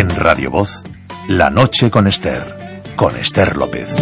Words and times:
En 0.00 0.08
Radio 0.08 0.50
Voz, 0.50 0.82
La 1.28 1.50
Noche 1.50 1.90
con 1.90 2.06
Esther, 2.06 2.82
con 2.96 3.14
Esther 3.16 3.54
López. 3.58 3.94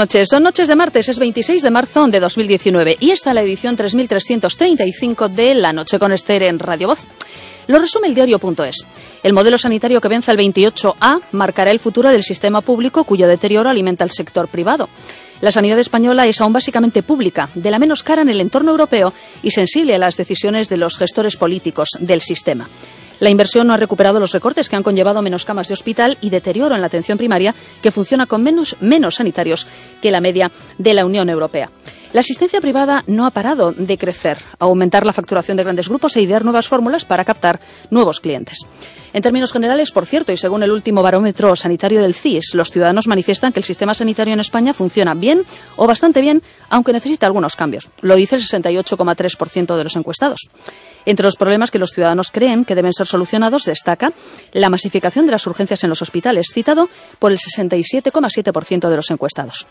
Noches. 0.00 0.28
Son 0.30 0.42
noches 0.42 0.66
de 0.66 0.76
martes, 0.76 1.10
es 1.10 1.18
26 1.18 1.60
de 1.60 1.70
marzo 1.70 2.06
de 2.08 2.20
2019 2.20 2.96
y 3.00 3.10
esta 3.10 3.30
es 3.30 3.34
la 3.34 3.42
edición 3.42 3.76
3335 3.76 5.28
de 5.28 5.54
La 5.54 5.74
Noche 5.74 5.98
con 5.98 6.10
Esther 6.10 6.42
en 6.44 6.58
Radio 6.58 6.88
Voz. 6.88 7.04
Lo 7.66 7.78
resume 7.78 8.08
el 8.08 8.14
diario.es. 8.14 8.86
El 9.22 9.34
modelo 9.34 9.58
sanitario 9.58 10.00
que 10.00 10.08
vence 10.08 10.30
el 10.30 10.38
28A 10.38 11.20
marcará 11.32 11.70
el 11.70 11.80
futuro 11.80 12.08
del 12.08 12.22
sistema 12.22 12.62
público 12.62 13.04
cuyo 13.04 13.28
deterioro 13.28 13.68
alimenta 13.68 14.02
el 14.02 14.10
sector 14.10 14.48
privado. 14.48 14.88
La 15.42 15.52
sanidad 15.52 15.78
española 15.78 16.26
es 16.26 16.40
aún 16.40 16.54
básicamente 16.54 17.02
pública, 17.02 17.50
de 17.54 17.70
la 17.70 17.78
menos 17.78 18.02
cara 18.02 18.22
en 18.22 18.30
el 18.30 18.40
entorno 18.40 18.70
europeo 18.70 19.12
y 19.42 19.50
sensible 19.50 19.94
a 19.94 19.98
las 19.98 20.16
decisiones 20.16 20.70
de 20.70 20.78
los 20.78 20.96
gestores 20.96 21.36
políticos 21.36 21.90
del 21.98 22.22
sistema. 22.22 22.70
La 23.20 23.30
inversión 23.30 23.66
no 23.66 23.74
ha 23.74 23.76
recuperado 23.76 24.18
los 24.18 24.32
recortes 24.32 24.68
que 24.68 24.76
han 24.76 24.82
conllevado 24.82 25.22
menos 25.22 25.44
camas 25.44 25.68
de 25.68 25.74
hospital 25.74 26.18
y 26.20 26.30
deterioro 26.30 26.74
en 26.74 26.80
la 26.80 26.86
atención 26.86 27.18
primaria, 27.18 27.54
que 27.82 27.90
funciona 27.90 28.26
con 28.26 28.42
menos, 28.42 28.76
menos 28.80 29.16
sanitarios 29.16 29.66
que 30.00 30.10
la 30.10 30.20
media 30.20 30.50
de 30.78 30.94
la 30.94 31.04
Unión 31.04 31.28
Europea. 31.28 31.70
La 32.12 32.20
asistencia 32.20 32.60
privada 32.60 33.04
no 33.06 33.24
ha 33.24 33.30
parado 33.30 33.70
de 33.70 33.96
crecer, 33.96 34.38
aumentar 34.58 35.06
la 35.06 35.12
facturación 35.12 35.56
de 35.56 35.62
grandes 35.62 35.88
grupos 35.88 36.16
e 36.16 36.22
idear 36.22 36.42
nuevas 36.42 36.66
fórmulas 36.66 37.04
para 37.04 37.24
captar 37.24 37.60
nuevos 37.90 38.18
clientes. 38.18 38.66
En 39.12 39.22
términos 39.22 39.52
generales, 39.52 39.92
por 39.92 40.06
cierto, 40.06 40.32
y 40.32 40.36
según 40.36 40.64
el 40.64 40.72
último 40.72 41.02
barómetro 41.02 41.54
sanitario 41.54 42.02
del 42.02 42.14
CIS, 42.14 42.54
los 42.54 42.72
ciudadanos 42.72 43.06
manifiestan 43.06 43.52
que 43.52 43.60
el 43.60 43.64
sistema 43.64 43.94
sanitario 43.94 44.34
en 44.34 44.40
España 44.40 44.74
funciona 44.74 45.14
bien 45.14 45.42
o 45.76 45.86
bastante 45.86 46.20
bien, 46.20 46.42
aunque 46.68 46.92
necesita 46.92 47.26
algunos 47.26 47.54
cambios. 47.54 47.88
Lo 48.00 48.16
dice 48.16 48.34
el 48.34 48.42
68,3% 48.42 49.76
de 49.76 49.84
los 49.84 49.94
encuestados. 49.94 50.40
Entre 51.06 51.24
los 51.24 51.36
problemas 51.36 51.70
que 51.70 51.78
los 51.78 51.90
ciudadanos 51.90 52.30
creen 52.32 52.64
que 52.64 52.74
deben 52.74 52.92
ser 52.92 53.06
solucionados 53.06 53.64
destaca 53.64 54.12
la 54.52 54.68
masificación 54.68 55.26
de 55.26 55.32
las 55.32 55.46
urgencias 55.46 55.84
en 55.84 55.90
los 55.90 56.02
hospitales, 56.02 56.48
citado 56.52 56.88
por 57.20 57.30
el 57.30 57.38
67,7% 57.38 58.88
de 58.88 58.96
los 58.96 59.10
encuestados. 59.10 59.66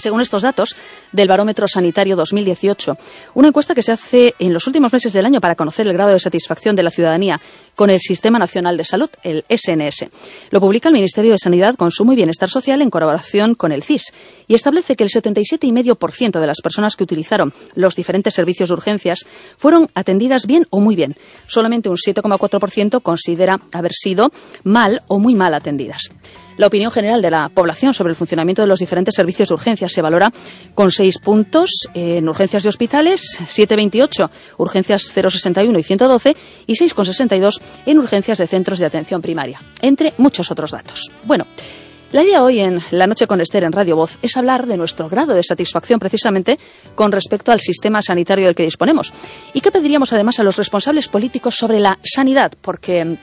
Según 0.00 0.20
estos 0.20 0.42
datos 0.42 0.76
del 1.12 1.28
Barómetro 1.28 1.68
Sanitario 1.68 2.16
2018, 2.16 2.96
una 3.34 3.48
encuesta 3.48 3.74
que 3.74 3.82
se 3.82 3.92
hace 3.92 4.34
en 4.38 4.52
los 4.52 4.66
últimos 4.66 4.92
meses 4.92 5.12
del 5.12 5.26
año 5.26 5.40
para 5.40 5.54
conocer 5.54 5.86
el 5.86 5.92
grado 5.92 6.10
de 6.10 6.18
satisfacción 6.18 6.74
de 6.74 6.82
la 6.82 6.90
ciudadanía 6.90 7.40
con 7.76 7.90
el 7.90 8.00
Sistema 8.00 8.38
Nacional 8.38 8.76
de 8.76 8.84
Salud, 8.84 9.10
el 9.22 9.44
SNS. 9.48 10.06
Lo 10.50 10.60
publica 10.60 10.88
el 10.88 10.94
Ministerio 10.94 11.32
de 11.32 11.38
Sanidad, 11.38 11.76
Consumo 11.76 12.12
y 12.12 12.16
Bienestar 12.16 12.48
Social 12.48 12.82
en 12.82 12.90
colaboración 12.90 13.54
con 13.54 13.72
el 13.72 13.82
CIS 13.82 14.12
y 14.48 14.54
establece 14.54 14.96
que 14.96 15.04
el 15.04 15.10
77,5% 15.10 16.40
de 16.40 16.46
las 16.46 16.60
personas 16.60 16.96
que 16.96 17.04
utilizaron 17.04 17.52
los 17.74 17.94
diferentes 17.94 18.34
servicios 18.34 18.70
de 18.70 18.74
urgencias 18.74 19.26
fueron 19.56 19.88
atendidas 19.94 20.46
bien 20.46 20.66
o 20.70 20.80
muy 20.80 20.96
bien. 20.96 21.16
Solamente 21.46 21.88
un 21.88 21.96
7,4% 21.96 23.02
considera 23.02 23.60
haber 23.72 23.92
sido 23.92 24.32
mal 24.64 25.02
o 25.08 25.18
muy 25.18 25.34
mal 25.34 25.54
atendidas. 25.54 26.10
La 26.60 26.66
opinión 26.66 26.90
general 26.90 27.22
de 27.22 27.30
la 27.30 27.48
población 27.48 27.94
sobre 27.94 28.10
el 28.10 28.16
funcionamiento 28.16 28.60
de 28.60 28.68
los 28.68 28.80
diferentes 28.80 29.14
servicios 29.14 29.48
de 29.48 29.54
urgencias 29.54 29.92
se 29.92 30.02
valora 30.02 30.30
con 30.74 30.90
seis 30.90 31.16
puntos 31.16 31.88
en 31.94 32.28
urgencias 32.28 32.64
de 32.64 32.68
hospitales, 32.68 33.38
7,28 33.46 34.28
urgencias 34.58 35.04
061 35.04 35.78
y 35.78 35.82
112 35.82 36.36
y 36.66 36.74
6,62 36.74 37.62
en 37.86 37.98
urgencias 37.98 38.36
de 38.36 38.46
centros 38.46 38.78
de 38.78 38.84
atención 38.84 39.22
primaria, 39.22 39.58
entre 39.80 40.12
muchos 40.18 40.50
otros 40.50 40.72
datos. 40.72 41.10
Bueno, 41.24 41.46
la 42.12 42.24
idea 42.24 42.44
hoy 42.44 42.60
en 42.60 42.82
La 42.90 43.06
Noche 43.06 43.26
con 43.26 43.40
Esther 43.40 43.64
en 43.64 43.72
Radio 43.72 43.96
Voz 43.96 44.18
es 44.20 44.36
hablar 44.36 44.66
de 44.66 44.76
nuestro 44.76 45.08
grado 45.08 45.32
de 45.32 45.42
satisfacción 45.42 45.98
precisamente 45.98 46.58
con 46.94 47.10
respecto 47.10 47.52
al 47.52 47.60
sistema 47.60 48.02
sanitario 48.02 48.44
del 48.44 48.54
que 48.54 48.64
disponemos. 48.64 49.14
¿Y 49.54 49.62
qué 49.62 49.72
pediríamos 49.72 50.12
además 50.12 50.38
a 50.40 50.42
los 50.42 50.58
responsables 50.58 51.08
políticos 51.08 51.54
sobre 51.54 51.80
la 51.80 51.98
sanidad? 52.04 52.52
Porque 52.60 53.16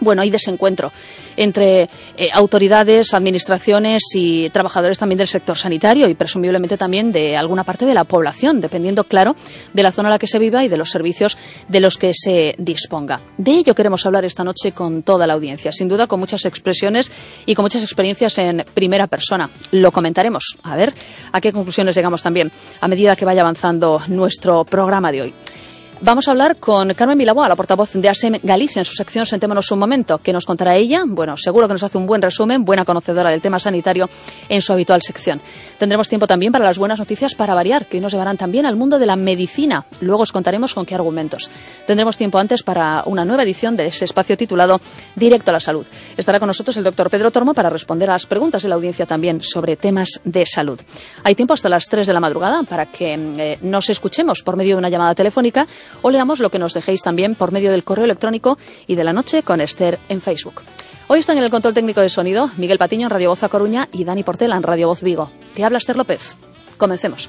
bueno, 0.00 0.22
hay 0.22 0.30
desencuentro 0.30 0.92
entre 1.36 1.88
eh, 2.16 2.28
autoridades, 2.32 3.14
administraciones 3.14 4.02
y 4.14 4.50
trabajadores 4.50 4.98
también 4.98 5.18
del 5.18 5.28
sector 5.28 5.56
sanitario 5.56 6.08
y 6.08 6.14
presumiblemente 6.14 6.76
también 6.76 7.12
de 7.12 7.36
alguna 7.36 7.64
parte 7.64 7.86
de 7.86 7.94
la 7.94 8.04
población, 8.04 8.60
dependiendo, 8.60 9.04
claro, 9.04 9.34
de 9.72 9.82
la 9.82 9.92
zona 9.92 10.08
en 10.08 10.12
la 10.12 10.18
que 10.18 10.26
se 10.26 10.38
viva 10.38 10.64
y 10.64 10.68
de 10.68 10.76
los 10.76 10.90
servicios 10.90 11.36
de 11.68 11.80
los 11.80 11.96
que 11.96 12.12
se 12.14 12.54
disponga. 12.58 13.20
De 13.38 13.52
ello 13.52 13.74
queremos 13.74 14.04
hablar 14.06 14.24
esta 14.24 14.44
noche 14.44 14.72
con 14.72 15.02
toda 15.02 15.26
la 15.26 15.34
audiencia, 15.34 15.72
sin 15.72 15.88
duda 15.88 16.06
con 16.06 16.20
muchas 16.20 16.44
expresiones 16.44 17.10
y 17.46 17.54
con 17.54 17.64
muchas 17.64 17.82
experiencias 17.82 18.38
en 18.38 18.64
primera 18.74 19.06
persona. 19.06 19.48
Lo 19.72 19.92
comentaremos, 19.92 20.58
a 20.62 20.76
ver 20.76 20.92
a 21.32 21.40
qué 21.40 21.52
conclusiones 21.52 21.94
llegamos 21.94 22.22
también 22.22 22.50
a 22.80 22.88
medida 22.88 23.16
que 23.16 23.24
vaya 23.24 23.42
avanzando 23.42 24.02
nuestro 24.08 24.64
programa 24.64 25.12
de 25.12 25.22
hoy. 25.22 25.34
Vamos 26.04 26.26
a 26.26 26.32
hablar 26.32 26.56
con 26.56 26.92
Carmen 26.94 27.16
Milaboa, 27.16 27.48
la 27.48 27.54
portavoz 27.54 27.92
de 27.92 28.08
ASEM 28.08 28.40
Galicia, 28.42 28.80
en 28.80 28.84
su 28.84 28.92
sección 28.92 29.24
Sentémonos 29.24 29.70
un 29.70 29.78
momento, 29.78 30.18
que 30.18 30.32
nos 30.32 30.44
contará 30.44 30.74
ella. 30.74 31.04
Bueno, 31.06 31.36
seguro 31.36 31.68
que 31.68 31.74
nos 31.74 31.84
hace 31.84 31.96
un 31.96 32.06
buen 32.06 32.20
resumen, 32.20 32.64
buena 32.64 32.84
conocedora 32.84 33.30
del 33.30 33.40
tema 33.40 33.60
sanitario 33.60 34.10
en 34.48 34.60
su 34.62 34.72
habitual 34.72 35.00
sección. 35.00 35.40
Tendremos 35.78 36.08
tiempo 36.08 36.26
también 36.26 36.50
para 36.50 36.64
las 36.64 36.76
buenas 36.76 36.98
noticias 36.98 37.36
para 37.36 37.54
variar, 37.54 37.86
que 37.86 37.98
hoy 37.98 38.00
nos 38.00 38.10
llevarán 38.10 38.36
también 38.36 38.66
al 38.66 38.74
mundo 38.74 38.98
de 38.98 39.06
la 39.06 39.14
medicina. 39.14 39.84
Luego 40.00 40.24
os 40.24 40.32
contaremos 40.32 40.74
con 40.74 40.86
qué 40.86 40.96
argumentos. 40.96 41.48
Tendremos 41.86 42.16
tiempo 42.16 42.38
antes 42.38 42.64
para 42.64 43.04
una 43.06 43.24
nueva 43.24 43.44
edición 43.44 43.76
de 43.76 43.86
ese 43.86 44.04
espacio 44.04 44.36
titulado 44.36 44.80
Directo 45.14 45.50
a 45.50 45.54
la 45.54 45.60
Salud. 45.60 45.86
Estará 46.16 46.40
con 46.40 46.48
nosotros 46.48 46.76
el 46.78 46.82
doctor 46.82 47.10
Pedro 47.10 47.30
Tormo 47.30 47.54
para 47.54 47.70
responder 47.70 48.10
a 48.10 48.14
las 48.14 48.26
preguntas 48.26 48.64
de 48.64 48.68
la 48.68 48.74
audiencia 48.74 49.06
también 49.06 49.40
sobre 49.40 49.76
temas 49.76 50.20
de 50.24 50.46
salud. 50.46 50.80
Hay 51.22 51.36
tiempo 51.36 51.54
hasta 51.54 51.68
las 51.68 51.88
3 51.88 52.08
de 52.08 52.12
la 52.12 52.20
madrugada 52.20 52.64
para 52.64 52.86
que 52.86 53.14
eh, 53.14 53.58
nos 53.62 53.88
escuchemos 53.88 54.42
por 54.42 54.56
medio 54.56 54.74
de 54.74 54.78
una 54.78 54.88
llamada 54.88 55.14
telefónica 55.14 55.64
o 56.00 56.10
leamos 56.10 56.40
lo 56.40 56.50
que 56.50 56.58
nos 56.58 56.74
dejéis 56.74 57.02
también 57.02 57.34
por 57.34 57.52
medio 57.52 57.70
del 57.70 57.84
correo 57.84 58.04
electrónico 58.04 58.58
y 58.86 58.94
de 58.94 59.04
la 59.04 59.12
noche 59.12 59.42
con 59.42 59.60
Esther 59.60 59.98
en 60.08 60.20
Facebook. 60.20 60.62
Hoy 61.08 61.18
están 61.18 61.36
en 61.36 61.44
el 61.44 61.50
control 61.50 61.74
técnico 61.74 62.00
de 62.00 62.08
sonido 62.08 62.50
Miguel 62.56 62.78
Patiño 62.78 63.06
en 63.06 63.10
Radio 63.10 63.28
Voz 63.30 63.42
A 63.42 63.48
Coruña 63.48 63.88
y 63.92 64.04
Dani 64.04 64.22
Portela 64.22 64.56
en 64.56 64.62
Radio 64.62 64.88
Voz 64.88 65.02
Vigo. 65.02 65.30
Te 65.54 65.64
habla 65.64 65.78
Esther 65.78 65.96
López. 65.96 66.36
Comencemos. 66.78 67.28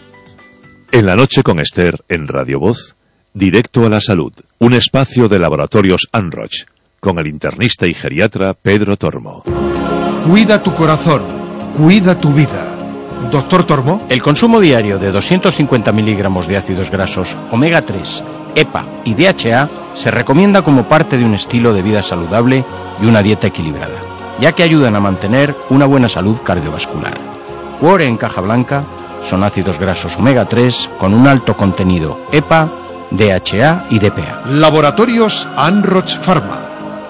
En 0.91 1.05
la 1.05 1.15
noche 1.15 1.43
con 1.43 1.59
Esther 1.59 1.99
en 2.07 2.27
Radio 2.27 2.59
Voz, 2.59 2.95
Directo 3.33 3.85
a 3.85 3.89
la 3.89 3.99
Salud, 3.99 4.31
un 4.59 4.73
espacio 4.73 5.27
de 5.27 5.39
laboratorios 5.39 6.07
Anroch, 6.11 6.67
con 6.99 7.17
el 7.17 7.27
internista 7.27 7.87
y 7.87 7.95
geriatra 7.95 8.53
Pedro 8.53 8.95
Tormo. 8.95 9.43
Cuida 10.29 10.61
tu 10.61 10.73
corazón, 10.73 11.23
cuida 11.75 12.21
tu 12.21 12.31
vida. 12.31 12.69
Doctor 13.31 13.65
Tormo. 13.65 14.05
El 14.07 14.21
consumo 14.21 14.59
diario 14.59 14.99
de 14.99 15.11
250 15.11 15.91
miligramos 15.91 16.47
de 16.47 16.57
ácidos 16.57 16.91
grasos 16.91 17.35
omega 17.51 17.81
3 17.81 18.23
EPA 18.55 18.85
y 19.03 19.13
DHA 19.15 19.69
se 19.95 20.11
recomienda 20.11 20.61
como 20.61 20.83
parte 20.83 21.17
de 21.17 21.25
un 21.25 21.33
estilo 21.33 21.73
de 21.73 21.81
vida 21.81 22.01
saludable 22.01 22.63
y 23.01 23.05
una 23.05 23.21
dieta 23.21 23.47
equilibrada, 23.47 23.95
ya 24.39 24.53
que 24.53 24.63
ayudan 24.63 24.95
a 24.95 24.99
mantener 24.99 25.55
una 25.69 25.85
buena 25.85 26.09
salud 26.09 26.37
cardiovascular. 26.43 27.17
Cuore 27.79 28.05
en 28.05 28.17
caja 28.17 28.41
blanca 28.41 28.85
son 29.29 29.43
ácidos 29.43 29.79
grasos 29.79 30.17
omega 30.17 30.45
3 30.45 30.91
con 30.99 31.13
un 31.13 31.27
alto 31.27 31.55
contenido 31.55 32.19
EPA, 32.31 32.69
DHA 33.11 33.85
y 33.89 33.99
DPA. 33.99 34.43
Laboratorios 34.49 35.47
Anroch 35.55 36.15
Pharma. 36.17 36.59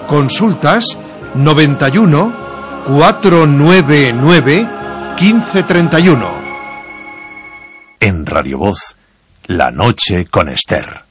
Consultas 0.06 0.98
91 1.34 2.32
499 2.86 4.68
1531. 5.18 6.26
En 8.00 8.26
Radio 8.26 8.58
Voz, 8.58 8.96
La 9.46 9.70
Noche 9.70 10.26
con 10.30 10.48
Esther. 10.48 11.04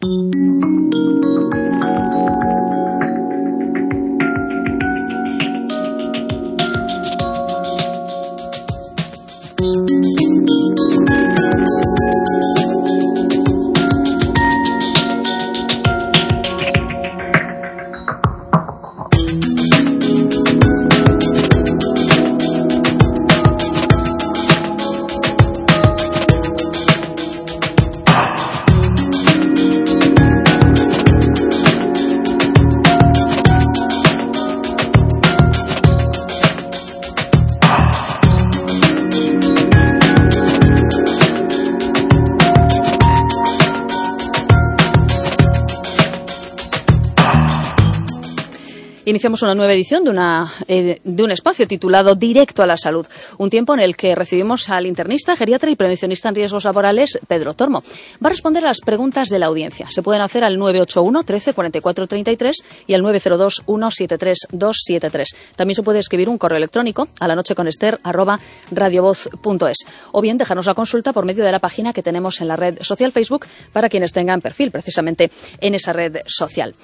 Iniciamos 49.24 49.44
una 49.44 49.56
nueva 49.56 49.72
edición 49.72 50.04
de, 50.04 50.10
una, 50.10 50.52
eh, 50.68 51.00
de 51.02 51.24
un 51.24 51.32
espacio 51.32 51.66
titulado 51.66 52.14
Directo 52.14 52.62
a 52.62 52.66
la 52.66 52.76
Salud, 52.76 53.08
un 53.38 53.50
tiempo 53.50 53.74
en 53.74 53.80
el 53.80 53.96
que 53.96 54.16
recibimos 54.16 54.70
al 54.70 54.86
internista, 54.86 55.38
geriatra 55.38 55.72
y 55.72 55.78
prevencionista 55.78 56.28
en 56.28 56.36
riesgos 56.36 56.66
laborales, 56.66 57.18
Pedro 57.26 57.54
Tormo. 57.54 57.86
Va 58.22 58.28
a 58.28 58.32
responder 58.32 58.66
a 58.66 58.68
las 58.68 58.82
preguntas 58.82 59.30
de 59.30 59.40
la 59.40 59.46
audiencia. 59.46 59.88
Se 59.90 60.04
pueden 60.04 60.22
hacer 60.22 60.44
al 60.44 60.60
981 60.60 61.24
13 61.24 61.54
44 61.54 62.08
33 62.08 62.64
y 62.86 62.96
al 62.96 63.02
902 63.02 63.64
173 63.66 64.40
273. 64.52 65.36
También 65.56 65.76
se 65.76 65.84
puede 65.84 66.00
escribir 66.00 66.28
un 66.28 66.38
correo 66.38 66.58
electrónico 66.58 67.08
a 67.22 67.28
la 67.30 67.36
noche 67.36 67.56
con 67.56 67.70
Esther 67.70 68.02
arroba 68.04 68.42
radiovoz.es 68.72 69.86
o 70.12 70.20
bien 70.20 70.38
dejarnos 70.38 70.66
la 70.66 70.74
consulta 70.74 71.14
por 71.14 71.24
medio 71.24 71.46
de 71.46 71.52
la 71.54 71.60
página 71.60 71.94
que 71.94 72.04
tenemos 72.04 72.42
en 72.42 72.50
la 72.50 72.58
red 72.58 72.80
social 72.82 73.14
Facebook 73.14 73.46
para 73.72 73.88
quienes 73.88 74.12
tengan 74.12 74.42
perfil 74.42 74.70
precisamente 74.70 75.32
en 75.62 75.76
esa 75.76 75.94
red 75.94 76.18
social. 76.28 76.76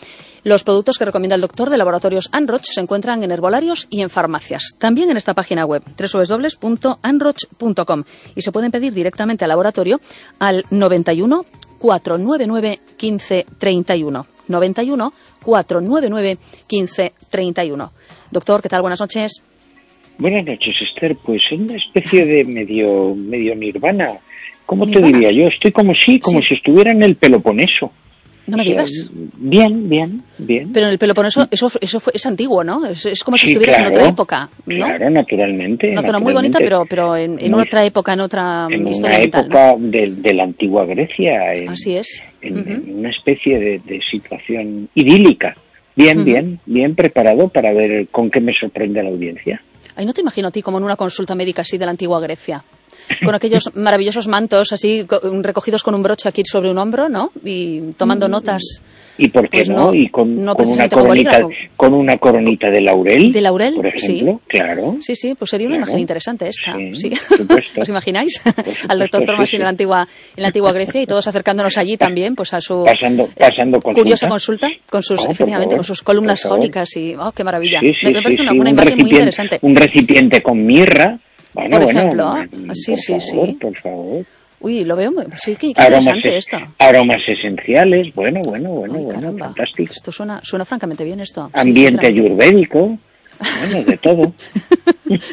Los 0.44 0.64
productos 0.64 0.98
que 0.98 1.06
recomienda 1.06 1.36
el 1.36 1.42
doctor 1.42 1.70
de 1.70 1.78
laboratorios 1.78 2.29
Anroch 2.32 2.64
se 2.64 2.82
encuentran 2.82 3.24
en 3.24 3.32
herbolarios 3.32 3.88
y 3.90 4.02
en 4.02 4.10
farmacias. 4.10 4.76
También 4.78 5.10
en 5.10 5.18
esta 5.18 5.34
página 5.34 5.66
web, 5.66 5.82
www.anroch.com. 5.98 8.04
Y 8.36 8.42
se 8.42 8.52
pueden 8.52 8.72
pedir 8.72 8.94
directamente 8.94 9.46
al 9.46 9.50
laboratorio 9.50 10.00
al 10.40 10.66
91 10.70 11.46
499 11.80 12.80
1531. 13.02 14.26
91 14.48 15.14
499 15.44 16.38
1531. 16.70 17.92
Doctor, 18.32 18.62
¿qué 18.62 18.70
tal? 18.70 18.82
Buenas 18.82 19.00
noches. 19.00 19.42
Buenas 20.18 20.46
noches, 20.46 20.76
Esther. 20.82 21.16
Pues 21.16 21.42
es 21.50 21.60
una 21.60 21.76
especie 21.76 22.26
de 22.26 22.44
medio, 22.44 23.16
medio 23.16 23.56
nirvana. 23.56 24.18
¿Cómo 24.66 24.86
te 24.86 25.02
diría 25.02 25.32
yo? 25.32 25.48
Estoy 25.48 25.72
como 25.72 25.96
si, 25.96 26.20
como 26.20 26.42
si 26.42 26.54
estuviera 26.54 26.92
en 26.92 27.02
el 27.02 27.16
Peloponeso. 27.16 27.92
No 28.50 28.58
me 28.58 28.64
digas. 28.64 29.10
Bien, 29.38 29.90
bien, 29.90 30.24
bien. 30.38 30.72
Pero 30.74 30.88
en 30.88 30.94
el 30.94 30.98
Peloponeso 30.98 31.48
eso, 31.52 31.72
eso 31.80 32.00
fue, 32.00 32.14
es 32.16 32.26
antiguo, 32.26 32.64
¿no? 32.64 32.86
Es, 32.86 33.06
es 33.06 33.24
como 33.24 33.38
si 33.38 33.48
sí, 33.48 33.54
estuvieras 33.54 33.78
claro, 33.78 33.90
en 33.92 33.98
otra 33.98 34.10
época, 34.10 34.50
¿no? 34.66 34.76
Claro, 34.76 35.10
naturalmente. 35.10 35.92
Una 35.92 36.02
zona 36.02 36.20
muy 36.20 36.34
bonita, 36.34 36.60
pero, 36.60 36.86
pero 36.90 37.16
en, 37.16 37.38
en 37.40 37.52
muy, 37.52 37.62
otra 37.64 37.86
época, 37.86 38.14
en 38.14 38.20
otra 38.22 38.68
en 38.70 38.88
historia 38.88 39.18
una 39.18 39.26
vital, 39.26 39.46
época 39.46 39.76
¿no? 39.78 39.88
de, 39.88 40.14
de, 40.18 40.34
la 40.34 40.44
antigua 40.44 40.86
Grecia. 40.86 41.54
En, 41.54 41.70
Así 41.70 41.96
es. 41.96 42.24
En, 42.42 42.58
uh 42.58 42.62
-huh. 42.62 42.88
en 42.90 43.00
una 43.00 43.10
especie 43.10 43.60
de, 43.60 43.82
de, 43.86 44.02
situación 44.10 44.90
idílica. 44.96 45.56
Bien, 45.96 46.20
uh 46.20 46.22
-huh. 46.22 46.26
bien, 46.26 46.60
bien 46.66 46.96
preparado 46.96 47.50
para 47.50 47.74
ver 47.74 48.08
con 48.10 48.30
qué 48.32 48.40
me 48.40 48.54
sorprende 48.54 49.04
la 49.04 49.10
audiencia. 49.10 49.62
Ay, 49.96 50.06
no 50.06 50.14
te 50.14 50.22
imagino 50.22 50.48
a 50.48 50.52
ti 50.52 50.62
como 50.62 50.78
en 50.78 50.84
una 50.84 50.96
consulta 50.96 51.36
médica 51.36 51.62
así 51.64 51.78
de 51.78 51.86
la 51.86 51.92
antigua 51.92 52.20
Grecia 52.22 52.64
con 53.24 53.36
aquellos 53.36 53.72
maravillosos 53.76 54.28
mantos 54.28 54.72
así 54.72 55.06
recogidos 55.42 55.84
con 55.84 55.96
un 55.96 56.04
broche 56.04 56.30
aquí 56.30 56.44
sobre 56.46 56.72
un 56.72 56.78
hombro, 56.78 57.10
¿no? 57.10 57.32
Y 57.44 57.94
tomando 57.98 58.28
notas. 58.28 58.82
¿Y 59.18 59.28
por 59.28 59.50
qué 59.50 59.60
pues 59.60 59.70
no? 59.70 59.94
Y 59.94 60.10
con, 60.10 60.44
no 60.44 60.56
con 60.56 60.68
una 60.68 60.88
coronita, 60.88 61.42
con... 61.42 61.54
con... 61.76 61.94
una 61.94 62.18
coronita 62.18 62.70
de 62.70 62.82
laurel. 62.82 63.34
De 63.34 63.42
laurel, 63.42 63.76
por 63.76 63.88
ejemplo, 63.88 64.40
sí. 64.40 64.48
claro. 64.48 64.96
Sí, 65.02 65.16
sí, 65.16 65.36
pues 65.38 65.52
sería 65.52 65.68
una 65.68 65.76
claro. 65.76 65.90
imagen 65.90 66.02
interesante 66.02 66.48
esta. 66.48 66.76
Sí. 66.94 66.96
sí. 66.96 67.14
¿Os 67.82 67.90
imagináis? 67.90 68.42
Al 68.88 69.00
doctor 69.00 69.26
Thomas 69.26 69.50
sí, 69.50 69.58
en 69.58 69.64
la 69.64 69.70
antigua 69.70 70.08
en 70.38 70.42
la 70.42 70.48
antigua 70.48 70.72
Grecia 70.72 71.02
y 71.02 71.06
todos 71.06 71.28
acercándonos 71.28 71.78
allí 71.78 71.98
también, 71.98 72.36
pues 72.36 72.54
a 72.54 72.62
su 72.62 72.86
pasando, 72.86 73.28
pasando 73.38 73.82
consulta. 73.82 74.02
curiosa 74.02 74.28
consulta 74.30 74.70
con 74.90 75.04
sus 75.04 75.26
oh, 75.26 75.32
efectivamente 75.32 75.76
con 75.76 75.84
sus 75.84 76.02
columnas 76.02 76.44
jónicas 76.44 76.96
y 76.96 77.16
oh, 77.16 77.32
qué 77.34 77.44
maravilla. 77.44 77.82
Me 77.82 78.22
parece 78.22 78.42
una, 78.42 78.54
una 78.54 78.70
imagen 78.70 79.00
muy 79.00 79.10
interesante. 79.10 79.60
Un 79.62 79.76
recipiente 79.76 80.42
con 80.42 80.66
mirra 80.66 81.20
bueno, 81.54 81.80
por 81.80 81.90
ejemplo, 81.90 82.32
bueno, 82.32 82.74
sí, 82.76 82.92
por 82.92 83.00
sí, 83.00 83.20
favor, 83.20 83.48
sí. 83.48 83.54
Por 83.54 83.78
favor. 83.78 84.26
Uy, 84.62 84.84
lo 84.84 84.96
veo 84.96 85.12
muy... 85.12 85.24
Sí, 85.38 85.56
qué, 85.56 85.74
qué 85.74 85.82
aromas 85.82 86.08
interesante 86.08 86.38
es, 86.38 86.48
esto. 86.48 86.58
Aromas 86.80 87.22
esenciales, 87.28 88.14
bueno, 88.14 88.42
bueno, 88.44 88.70
bueno, 88.72 88.96
Ay, 88.98 89.06
bueno, 89.06 89.38
fantástico. 89.38 89.94
Esto 89.94 90.12
suena, 90.12 90.42
suena 90.44 90.66
francamente 90.66 91.04
bien 91.06 91.22
esto. 91.22 91.50
Ambiente 91.54 92.08
sí, 92.08 92.14
ayurvédico, 92.14 92.98
bueno, 93.40 93.86
de 93.86 93.98
todo. 93.98 94.34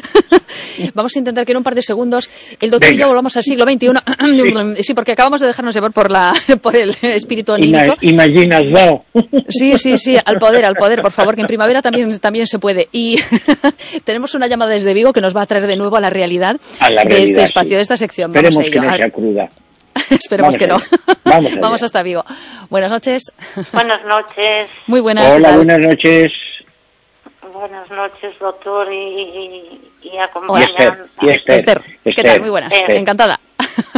Vamos 0.93 1.15
a 1.15 1.19
intentar 1.19 1.45
que 1.45 1.51
en 1.51 1.57
un 1.57 1.63
par 1.63 1.75
de 1.75 1.81
segundos 1.83 2.29
el 2.59 2.69
doctor 2.71 2.89
Venga. 2.89 2.97
y 2.97 3.01
yo 3.01 3.07
volvamos 3.07 3.35
al 3.37 3.43
siglo 3.43 3.65
XXI. 3.65 3.87
sí. 4.77 4.83
sí. 4.83 4.93
porque 4.93 5.11
acabamos 5.11 5.41
de 5.41 5.47
dejarnos 5.47 5.75
llevar 5.75 5.91
por, 5.91 6.09
la, 6.09 6.33
por 6.61 6.75
el 6.75 6.95
espíritu 7.01 7.53
anímico. 7.53 7.95
Imaginas, 8.01 8.63
no. 8.65 9.03
Sí, 9.49 9.77
sí, 9.77 9.97
sí, 9.97 10.17
al 10.23 10.37
poder, 10.37 10.65
al 10.65 10.75
poder, 10.75 11.01
por 11.01 11.11
favor, 11.11 11.35
que 11.35 11.41
en 11.41 11.47
primavera 11.47 11.81
también, 11.81 12.17
también 12.19 12.47
se 12.47 12.59
puede. 12.59 12.87
Y 12.91 13.19
tenemos 14.03 14.33
una 14.35 14.47
llamada 14.47 14.71
desde 14.71 14.93
Vigo 14.93 15.13
que 15.13 15.21
nos 15.21 15.35
va 15.35 15.41
a 15.43 15.45
traer 15.45 15.67
de 15.67 15.75
nuevo 15.75 15.97
a 15.97 16.01
la 16.01 16.09
realidad, 16.09 16.59
a 16.79 16.89
la 16.89 17.03
realidad 17.03 17.17
de 17.19 17.23
este 17.25 17.43
espacio, 17.43 17.69
sí. 17.71 17.75
de 17.75 17.81
esta 17.81 17.97
sección. 17.97 18.31
Esperemos 18.31 18.55
Vamos 18.55 18.65
a 18.65 18.67
ello. 18.67 18.81
que 18.81 18.87
no 18.87 18.95
sea 18.95 19.09
cruda. 19.11 19.49
Esperemos 20.09 20.57
Vamos 20.57 20.57
que 20.57 20.67
no. 20.67 20.77
Vamos, 21.25 21.51
Vamos, 21.59 21.83
hasta 21.83 22.03
Vigo. 22.03 22.23
Buenas 22.69 22.91
noches. 22.91 23.31
Buenas 23.73 24.03
noches. 24.05 24.69
Muy 24.87 25.01
buenas. 25.01 25.33
Hola, 25.33 25.55
buenas 25.57 25.79
noches. 25.79 26.31
Buenas 27.59 27.89
noches, 27.89 28.37
doctor 28.39 28.87
y, 28.93 29.79
y 30.03 30.17
acompañante. 30.19 30.83
Y 30.83 30.83
Esther, 30.83 31.07
y 31.21 31.29
Esther, 31.31 31.55
Esther, 31.57 31.81
¿qué 32.03 32.09
Esther, 32.11 32.25
tal? 32.25 32.41
Muy 32.41 32.49
buenas. 32.51 32.71
Esther. 32.73 32.95
Encantada. 32.97 33.39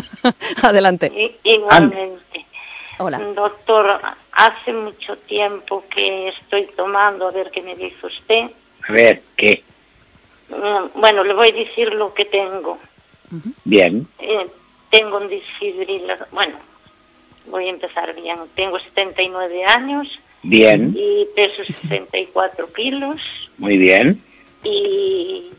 Adelante. 0.64 1.08
Y, 1.44 1.50
igualmente. 1.56 2.46
Hola. 3.00 3.20
Doctor, 3.36 4.00
hace 4.32 4.72
mucho 4.72 5.18
tiempo 5.18 5.84
que 5.94 6.30
estoy 6.30 6.68
tomando, 6.78 7.28
a 7.28 7.32
ver 7.32 7.52
qué 7.52 7.62
me 7.62 7.76
dice 7.76 8.06
usted. 8.06 8.50
A 8.88 8.94
ver, 8.94 9.22
¿qué? 9.36 9.62
Mm, 10.50 10.98
Bueno, 11.00 11.24
le 11.26 11.34
voy 11.34 11.50
a 11.50 11.52
decir 11.52 11.94
lo 11.94 12.14
que 12.14 12.26
tengo. 12.26 12.78
Bien. 13.66 14.08
Eh, 14.20 14.48
tengo 14.90 15.18
un 15.18 15.28
desfibrilador. 15.28 16.28
Bueno, 16.32 16.58
voy 17.48 17.68
a 17.68 17.72
empezar 17.72 18.16
bien. 18.16 18.38
Tengo 18.56 18.80
79 18.80 19.66
años 19.66 20.08
Bien. 20.44 20.94
y 20.98 21.28
peso 21.36 21.64
64 21.66 22.72
kilos 22.74 23.18
Muy 23.60 23.78
bien. 23.78 24.22
y, 24.64 25.52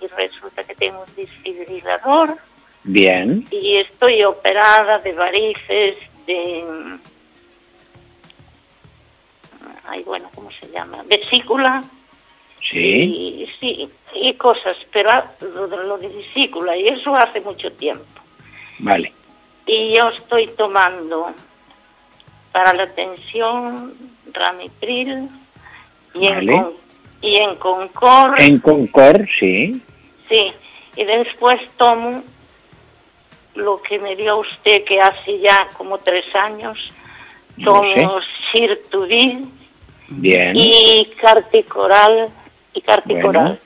y 0.00 0.06
resulta 0.16 0.64
que 0.64 0.74
tengo 0.74 1.04
un 1.06 1.14
desfibrilador 1.14 2.36
Bien. 2.84 3.46
y 3.50 3.76
estoy 3.78 4.22
operada 4.24 4.98
de 4.98 5.12
varices, 5.12 5.96
de... 6.26 6.64
Ay, 9.88 10.02
bueno, 10.02 10.28
¿cómo 10.34 10.50
se 10.60 10.68
llama? 10.70 11.02
Vesícula. 11.06 11.84
Sí. 12.70 12.78
Y, 12.80 13.46
sí, 13.60 13.88
y 14.14 14.34
cosas, 14.34 14.76
pero 14.92 15.10
ah, 15.10 15.30
lo, 15.40 15.68
de- 15.68 15.76
lo 15.86 15.98
de 15.98 16.08
vesícula, 16.08 16.76
y 16.76 16.88
eso 16.88 17.14
hace 17.14 17.40
mucho 17.40 17.70
tiempo. 17.72 18.04
Vale. 18.80 19.12
Y 19.66 19.96
yo 19.96 20.08
estoy 20.08 20.48
tomando 20.48 21.32
para 22.52 22.72
la 22.72 22.86
tensión 22.86 23.94
Ramipril 24.32 25.28
y, 26.14 26.28
Vale. 26.28 26.52
en, 26.52 26.66
y 27.22 27.36
en 27.36 27.56
Concor, 27.56 28.40
En 28.40 28.58
Concord, 28.58 29.22
sí. 29.40 29.80
sí. 30.28 30.52
Y 30.96 31.04
después 31.04 31.60
tomo 31.76 32.22
lo 33.54 33.80
que 33.82 33.98
me 33.98 34.14
dio 34.16 34.38
usted 34.38 34.84
que 34.84 35.00
hace 35.00 35.38
ya 35.40 35.68
como 35.76 35.98
tres 35.98 36.24
años. 36.34 36.78
No 37.56 37.80
Tomo 37.80 38.20
Sirtubil 38.52 39.46
Bien. 40.08 40.52
y 40.54 41.06
Carticoral 41.20 42.28
y 42.74 42.80
Carticoral. 42.82 43.32
Bueno. 43.32 43.58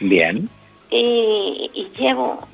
Bien. 0.00 0.48
Y, 0.90 1.70
y 1.74 1.90
llevo, 1.98 2.46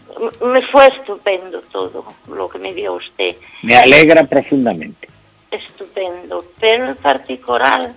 me 0.45 0.63
fue 0.63 0.89
estupendo 0.89 1.61
todo 1.71 2.05
lo 2.29 2.49
que 2.49 2.59
me 2.59 2.75
dio 2.75 2.95
usted. 2.95 3.37
Me 3.63 3.77
alegra 3.77 4.25
profundamente. 4.25 5.09
estupendo, 5.51 6.45
pero 6.59 6.89
el 6.89 6.97
particular 6.97 7.93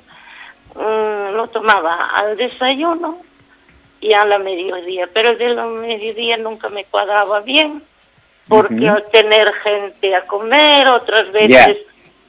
mm, 0.75 1.35
lo 1.35 1.47
tomaba 1.47 2.09
al 2.13 2.37
desayuno 2.37 3.17
y 4.01 4.13
a 4.13 4.25
la 4.25 4.37
mediodía, 4.39 5.07
pero 5.13 5.35
de 5.35 5.49
la 5.49 5.65
mediodía 5.65 6.37
nunca 6.37 6.69
me 6.69 6.83
cuadraba 6.85 7.41
bien, 7.41 7.81
porque 8.47 8.87
al 8.87 9.03
tener 9.11 9.51
gente 9.63 10.13
a 10.15 10.21
comer, 10.21 10.87
otras 10.89 11.31
veces 11.33 11.79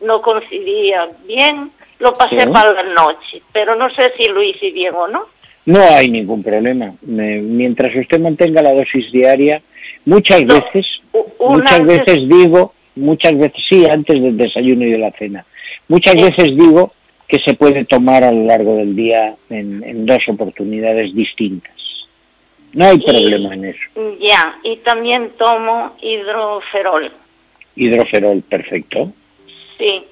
no 0.00 0.22
coincidía 0.22 1.08
bien, 1.26 1.70
lo 1.98 2.16
pasé 2.16 2.42
Sí. 2.42 2.50
para 2.50 2.72
la 2.72 2.82
noche, 2.94 3.42
pero 3.52 3.74
no 3.76 3.90
sé 3.90 4.12
si 4.16 4.28
lo 4.28 4.42
hice 4.42 4.70
bien 4.70 4.94
o 4.94 5.08
no. 5.08 5.24
No 5.66 5.80
hay 5.80 6.08
ningún 6.10 6.42
problema. 6.42 6.92
Me- 7.02 7.38
mientras 7.42 7.94
usted 7.96 8.20
mantenga 8.20 8.62
la 8.62 8.72
dosis 8.72 9.10
diaria, 9.10 9.60
muchas 10.04 10.44
No, 10.44 10.54
veces, 10.54 10.86
muchas 11.40 11.82
veces 11.84 12.28
digo, 12.28 12.72
muchas 12.94 13.36
veces, 13.36 13.62
sí, 13.68 13.84
antes 13.86 14.22
del 14.22 14.36
desayuno 14.36 14.84
y 14.84 14.92
de 14.92 14.98
la 14.98 15.10
cena, 15.12 15.44
muchas 15.88 16.14
Sí. 16.14 16.22
veces 16.22 16.56
digo 16.56 16.92
que 17.28 17.38
se 17.38 17.54
puede 17.54 17.84
tomar 17.84 18.22
a 18.24 18.32
lo 18.32 18.44
largo 18.44 18.76
del 18.76 18.94
día 18.94 19.34
en, 19.50 19.82
en 19.84 20.06
dos 20.06 20.22
oportunidades 20.28 21.14
distintas. 21.14 21.72
No 22.72 22.84
hay 22.86 22.96
Y- 22.96 23.04
problema 23.04 23.54
en 23.54 23.64
eso. 23.66 23.80
Ya, 24.20 24.58
y 24.62 24.76
también 24.78 25.30
tomo 25.38 25.96
hidroferol, 26.02 27.10
Hidroferol, 27.74 28.42
perfecto. 28.42 29.12
sí, 29.78 30.02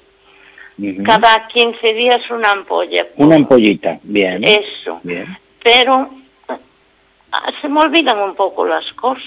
cada 1.05 1.47
15 1.47 1.93
días 1.93 2.29
una 2.29 2.51
ampolla. 2.51 3.07
Una 3.17 3.35
ampollita, 3.37 3.97
bien. 4.03 4.43
Eso. 4.43 4.99
Bien. 5.03 5.25
pero 5.63 6.09
ah, 6.49 7.51
se 7.61 7.69
me 7.69 7.81
olvidan 7.81 8.19
un 8.19 8.35
poco 8.35 8.65
las 8.65 8.85
cosas. 8.93 9.23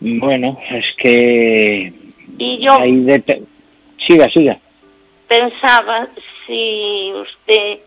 Bueno, 0.00 0.58
es 0.70 0.84
que 0.96 1.92
Y 2.38 2.58
yo 2.64 2.78
Siga, 4.06 4.30
siga. 4.30 4.56
pensaba 5.28 6.06
si 6.50 7.12
usted 7.14 7.78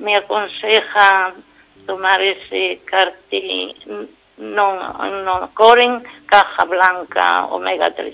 me 0.00 0.16
aconseja 0.16 1.32
tomar 1.86 2.20
ese 2.20 2.80
carti 2.84 3.72
no, 4.38 4.92
no 5.24 5.48
coren 5.54 6.02
caja 6.26 6.64
blanca 6.64 7.46
omega 7.46 7.94
3. 7.94 8.12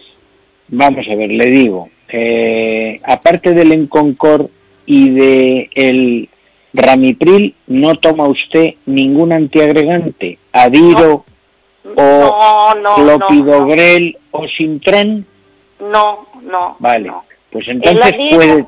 Vamos 0.68 1.06
a 1.10 1.14
ver, 1.14 1.30
le 1.30 1.46
digo, 1.46 1.88
eh, 2.08 3.00
aparte 3.04 3.54
del 3.54 3.72
Enconcor 3.72 4.50
y 4.84 5.10
de 5.10 5.70
el 5.74 6.28
Ramipril, 6.74 7.54
no 7.68 7.94
toma 7.94 8.28
usted 8.28 8.74
ningún 8.84 9.32
antiagregante, 9.32 10.38
Adiro 10.52 11.24
o 11.84 11.94
No, 11.94 12.74
no, 12.74 12.82
no, 12.82 12.94
Clopidogrel 12.96 14.18
o 14.32 14.46
Sintron, 14.48 15.24
no, 15.80 16.26
no. 16.42 16.76
vale, 16.80 17.08
no. 17.08 17.24
pues 17.50 17.66
entonces 17.68 18.14
puede, 18.34 18.66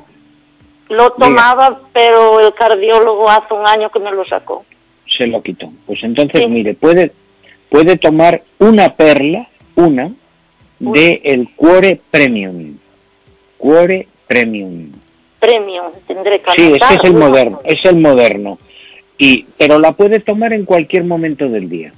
Lo 0.89 1.11
tomaba, 1.11 1.79
pero 1.93 2.39
el 2.39 2.53
cardiólogo 2.53 3.29
hace 3.29 3.53
un 3.53 3.65
año 3.65 3.89
que 3.89 3.99
me 3.99 4.11
lo 4.11 4.25
sacó. 4.25 4.65
se 5.17 5.27
lo 5.27 5.41
quitó. 5.41 5.69
Pues 5.85 6.01
entonces, 6.03 6.41
Sí. 6.43 6.47
mire, 6.47 6.75
puede, 6.75 7.11
puede 7.69 7.97
tomar 7.97 8.41
una 8.59 8.93
perla, 8.93 9.47
una, 9.75 10.11
de 10.79 11.19
el 11.25 11.49
Cuore 11.55 11.99
Premium. 12.11 12.77
Cuore 13.57 14.07
Premium. 14.27 14.91
Premium, 15.39 15.85
tendré 16.07 16.41
que 16.41 16.51
Sí, 16.51 16.71
este 16.73 16.93
es 16.95 17.03
el 17.03 17.15
moderno, 17.15 17.59
es 17.65 17.83
el 17.85 17.97
moderno. 17.97 18.59
Y, 19.17 19.45
pero 19.57 19.77
la 19.79 19.91
puede 19.93 20.19
tomar 20.21 20.53
en 20.53 20.63
cualquier 20.63 21.03
momento 21.03 21.49
del 21.49 21.67
día. 21.69 21.91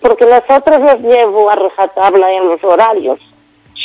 Porque 0.00 0.24
las 0.26 0.44
otras 0.48 0.80
las 0.80 1.00
llevo 1.00 1.50
a 1.50 1.56
rajatabla 1.56 2.32
en 2.32 2.46
los 2.48 2.62
horarios. 2.62 3.18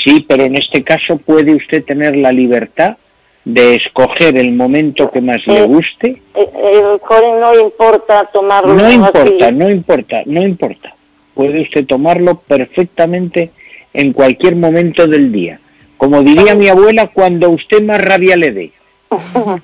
Sí, 0.04 0.24
pero 0.28 0.44
en 0.44 0.56
este 0.56 0.84
caso 0.84 1.18
puede 1.18 1.56
usted 1.56 1.84
tener 1.86 2.16
la 2.16 2.32
libertad 2.32 2.98
de 3.46 3.76
escoger 3.76 4.38
el 4.38 4.54
momento 4.54 5.12
que 5.12 5.20
más 5.22 5.46
le 5.46 5.66
guste. 5.66 6.22
Eh, 6.36 6.50
El 6.64 7.00
core 7.02 7.40
no 7.40 7.60
importa 7.60 8.30
tomarlo 8.32 8.74
No 8.74 8.86
así. 8.86 8.96
importa, 8.96 9.52
no 9.52 9.70
importa, 9.70 10.22
no 10.26 10.42
importa. 10.42 10.96
Puede 11.34 11.62
usted 11.64 11.86
tomarlo 11.86 12.36
perfectamente 12.36 13.52
en 13.94 14.14
cualquier 14.14 14.56
momento 14.56 15.08
del 15.08 15.32
día. 15.32 15.60
Como 15.98 16.22
diría 16.22 16.56
mi 16.56 16.68
abuela, 16.70 17.08
cuando 17.08 17.50
usted 17.50 17.82
más 17.84 18.04
rabia 18.04 18.36
le 18.36 18.52
dé. 18.52 18.72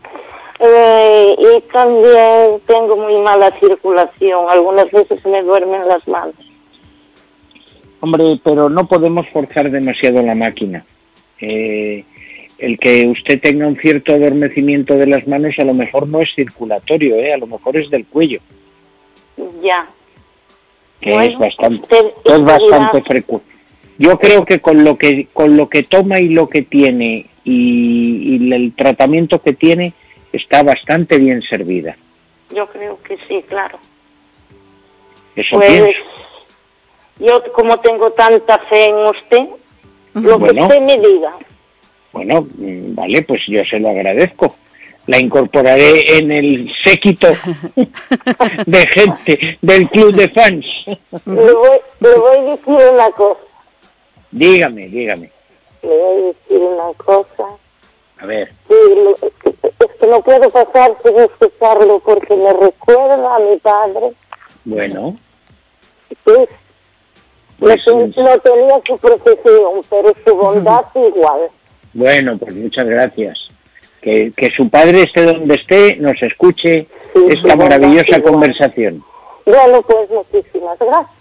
Eh, 0.62 1.36
y 1.38 1.62
también 1.72 2.60
tengo 2.68 2.98
muy 2.98 3.16
mala 3.22 3.50
circulación. 3.62 4.46
Algunas 4.50 4.92
veces 4.92 5.26
me 5.26 5.42
duermen 5.42 5.88
las 5.88 6.06
manos. 6.06 6.36
Hombre, 8.02 8.38
pero 8.44 8.68
no 8.70 8.86
podemos 8.86 9.26
forzar 9.30 9.72
demasiado 9.72 10.22
la 10.22 10.36
máquina. 10.36 10.84
Eh, 11.40 12.04
el 12.60 12.78
que 12.78 13.08
usted 13.08 13.40
tenga 13.42 13.68
un 13.68 13.78
cierto 13.78 14.14
adormecimiento 14.14 14.96
de 14.96 15.08
las 15.08 15.28
manos 15.28 15.56
a 15.60 15.64
lo 15.64 15.74
mejor 15.74 16.08
no 16.08 16.22
es 16.22 16.30
circulatorio, 16.36 17.16
¿eh? 17.16 17.34
a 17.34 17.38
lo 17.38 17.48
mejor 17.48 17.78
es 17.78 17.90
del 17.90 18.06
cuello, 18.06 18.40
Ya. 19.64 19.88
que 21.02 21.14
Bueno, 21.14 21.34
es 21.34 21.40
bastante, 21.40 21.82
usted- 21.82 22.06
es 22.26 22.42
bastante 22.44 23.02
frecuente. 23.04 23.48
Yo 23.98 24.18
creo 24.18 24.46
que 24.46 24.60
con 24.60 24.84
lo 24.86 24.98
que 24.98 25.28
con 25.34 25.58
lo 25.58 25.68
que 25.68 25.84
toma 25.84 26.20
y 26.22 26.30
lo 26.30 26.48
que 26.48 26.62
tiene 26.62 27.26
y, 27.44 28.38
y 28.48 28.54
el 28.54 28.74
tratamiento 28.74 29.42
que 29.42 29.54
tiene 29.54 29.94
está 30.32 30.64
bastante 30.64 31.18
bien 31.18 31.42
servida. 31.42 31.98
Yo 32.56 32.66
creo 32.68 32.98
que 33.04 33.18
sí, 33.28 33.44
claro. 33.48 33.78
Eso 35.36 35.56
Pues 35.58 35.70
pienso. 35.70 36.00
yo 37.20 37.44
como 37.52 37.78
tengo 37.80 38.12
tanta 38.12 38.58
fe 38.70 38.88
en 38.88 38.96
usted, 39.08 39.48
lo 40.14 40.38
que 40.38 40.46
Bueno. 40.46 40.64
usted 40.64 40.82
me 40.82 40.98
diga. 40.98 41.34
Bueno, 42.12 42.42
mm, 42.42 42.96
vale, 42.96 43.22
pues 43.24 43.42
yo 43.48 43.64
se 43.66 43.80
lo 43.80 43.90
agradezco. 43.90 44.56
La 45.08 45.20
incorporaré 45.20 46.18
en 46.20 46.32
el 46.32 46.72
séquito 46.84 47.28
de 48.68 48.88
gente 48.94 49.58
del 49.62 49.90
club 49.90 50.14
de 50.14 50.30
fans. 50.30 50.66
Le 51.26 51.52
voy, 51.52 51.78
le 52.00 52.16
voy 52.16 52.38
a 52.38 52.42
decir 52.44 52.76
una 52.94 53.12
cosa. 53.12 53.40
dígame, 54.32 54.88
dígame. 54.88 55.32
Le 55.82 55.88
voy 55.90 56.22
a 56.22 56.26
decir 56.28 56.60
una 56.60 56.94
cosa. 56.98 57.44
A 58.20 58.26
ver, 58.26 58.52
Sí, 58.68 58.76
es 59.80 59.92
que 60.00 60.08
no 60.08 60.22
puedo 60.22 60.50
pasar 60.50 60.96
sin 61.04 61.18
escucharlo 61.18 62.00
porque 62.00 62.36
me 62.36 62.52
recuerda 62.54 63.36
a 63.36 63.40
mi 63.40 63.58
padre. 63.58 64.12
bueno, 64.66 65.18
Sí, 66.26 66.34
Pues, 67.60 67.82
no 67.88 68.40
tenía 68.40 68.80
su 68.86 68.98
profesión, 68.98 69.82
pero 69.90 70.14
su 70.26 70.36
bondad 70.36 70.86
igual. 70.96 71.50
Bueno, 71.94 72.38
pues 72.38 72.56
muchas 72.56 72.88
gracias. 72.88 73.38
Que, 74.02 74.32
que 74.36 74.50
su 74.56 74.70
padre 74.70 75.04
esté 75.04 75.24
donde 75.26 75.56
esté, 75.56 75.98
nos 75.98 76.22
escuche 76.22 76.88
Sí, 77.14 77.20
esta 77.30 77.52
sí, 77.52 77.58
maravillosa 77.58 78.18
igual. 78.18 78.24
conversación. 78.24 79.04
Bueno, 79.46 79.82
pues 79.82 80.10
muchísimas 80.10 80.78
gracias. 80.80 81.12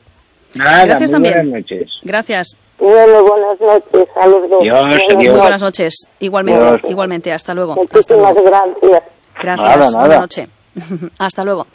Nada, 0.54 0.84
Gracias 0.86 1.10
también. 1.10 1.34
buenas 1.34 1.52
noches. 1.62 1.98
Gracias. 2.02 2.56
Bueno, 2.78 3.22
buenas 3.24 3.60
noches 3.60 4.08
a 4.16 4.26
los 4.28 4.48
dos. 4.48 4.62
Dios, 4.62 4.80
Buenas 4.80 4.98
Dios. 4.98 5.14
Muy 5.14 5.24
noches. 5.26 5.40
buenas 5.40 5.62
noches. 5.62 5.94
Igualmente, 6.20 6.64
Dios. 6.64 6.80
igualmente. 6.90 7.32
Hasta 7.32 7.54
luego. 7.54 7.72
Hasta 7.72 7.82
Muchísimas 7.96 8.34
luego. 8.34 8.48
gracias. 8.50 9.02
Gracias. 9.42 9.66
Nada, 9.66 9.90
nada. 9.90 9.98
Buenas 10.00 10.20
noches. 10.20 10.48
Hasta 11.18 11.44
luego. 11.44 11.66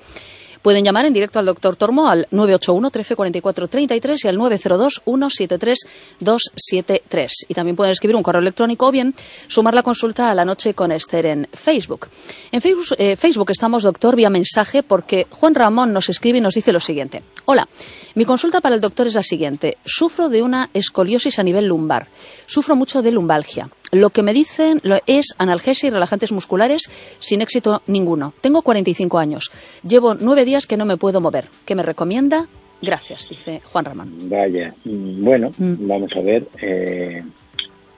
Pueden 0.63 0.85
llamar 0.85 1.05
en 1.05 1.11
directo 1.11 1.39
al 1.39 1.45
doctor 1.45 1.75
Tormo 1.75 2.07
al 2.07 2.25
981 2.31 2.89
13 2.89 3.15
44 3.17 3.67
33 3.67 4.23
y 4.23 4.27
al 4.29 4.37
902 4.37 5.01
173 5.03 5.79
273. 6.21 7.31
Y 7.49 7.53
también 7.53 7.75
pueden 7.75 7.91
escribir 7.91 8.15
un 8.15 8.23
correo 8.23 8.39
electrónico 8.41 8.87
o 8.87 8.91
bien 8.91 9.13
sumar 9.47 9.73
la 9.73 9.83
consulta 9.83 10.31
a 10.31 10.33
la 10.33 10.45
noche 10.45 10.73
con 10.73 10.93
Esther 10.93 11.25
en 11.25 11.49
Facebook. 11.51 12.07
En 12.53 12.61
Facebook, 12.61 12.85
eh, 12.97 13.17
Facebook 13.17 13.51
estamos, 13.51 13.83
doctor, 13.83 14.15
vía 14.15 14.29
mensaje 14.29 14.83
porque 14.83 15.27
Juan 15.29 15.53
Ramón 15.53 15.91
nos 15.91 16.07
escribe 16.07 16.37
y 16.37 16.41
nos 16.41 16.53
dice 16.53 16.71
lo 16.71 16.79
siguiente. 16.79 17.23
Hola, 17.43 17.67
mi 18.15 18.23
consulta 18.23 18.61
para 18.61 18.75
el 18.75 18.81
doctor 18.81 19.07
es 19.07 19.15
la 19.15 19.23
siguiente. 19.23 19.77
Sufro 19.85 20.29
de 20.29 20.43
una 20.43 20.69
escoliosis 20.73 21.39
a 21.39 21.43
nivel 21.43 21.67
lumbar. 21.67 22.07
Sufro 22.47 22.77
mucho 22.77 23.01
de 23.01 23.11
lumbalgia. 23.11 23.69
Lo 23.93 24.09
que 24.09 24.23
me 24.23 24.33
dicen 24.33 24.81
es 25.07 25.27
analgesia 25.37 25.87
y 25.87 25.91
relajantes 25.91 26.31
musculares 26.31 26.89
sin 27.19 27.41
éxito 27.41 27.81
ninguno. 27.87 28.33
Tengo 28.41 28.63
45 28.63 29.19
años. 29.19 29.51
Llevo 29.87 30.15
nueve 30.15 30.45
días 30.45 30.65
que 30.65 30.77
no 30.77 30.85
me 30.85 30.97
puedo 30.97 31.21
mover. 31.21 31.45
¿Qué 31.65 31.75
me 31.75 31.83
recomienda? 31.83 32.47
Gracias, 32.81 33.29
dice 33.29 33.61
Juan 33.71 33.85
Ramón. 33.85 34.11
Vaya, 34.23 34.73
mm, 34.83 35.23
bueno, 35.23 35.51
Mm. 35.57 35.87
vamos 35.87 36.11
a 36.17 36.21
ver. 36.21 36.47
eh, 36.61 37.23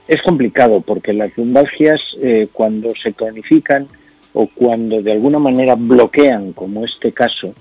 es 0.06 0.22
complicado 0.22 0.82
porque 0.82 1.12
las 1.12 1.36
lumbalgias, 1.36 2.00
eh, 2.22 2.46
cuando 2.52 2.90
se 3.02 3.12
cronifican 3.12 3.88
o 4.34 4.46
cuando 4.54 5.02
de 5.02 5.10
alguna 5.12 5.38
manera 5.40 5.74
bloquean, 5.76 6.52
como 6.52 6.84
este 6.84 7.10
caso, 7.10 7.54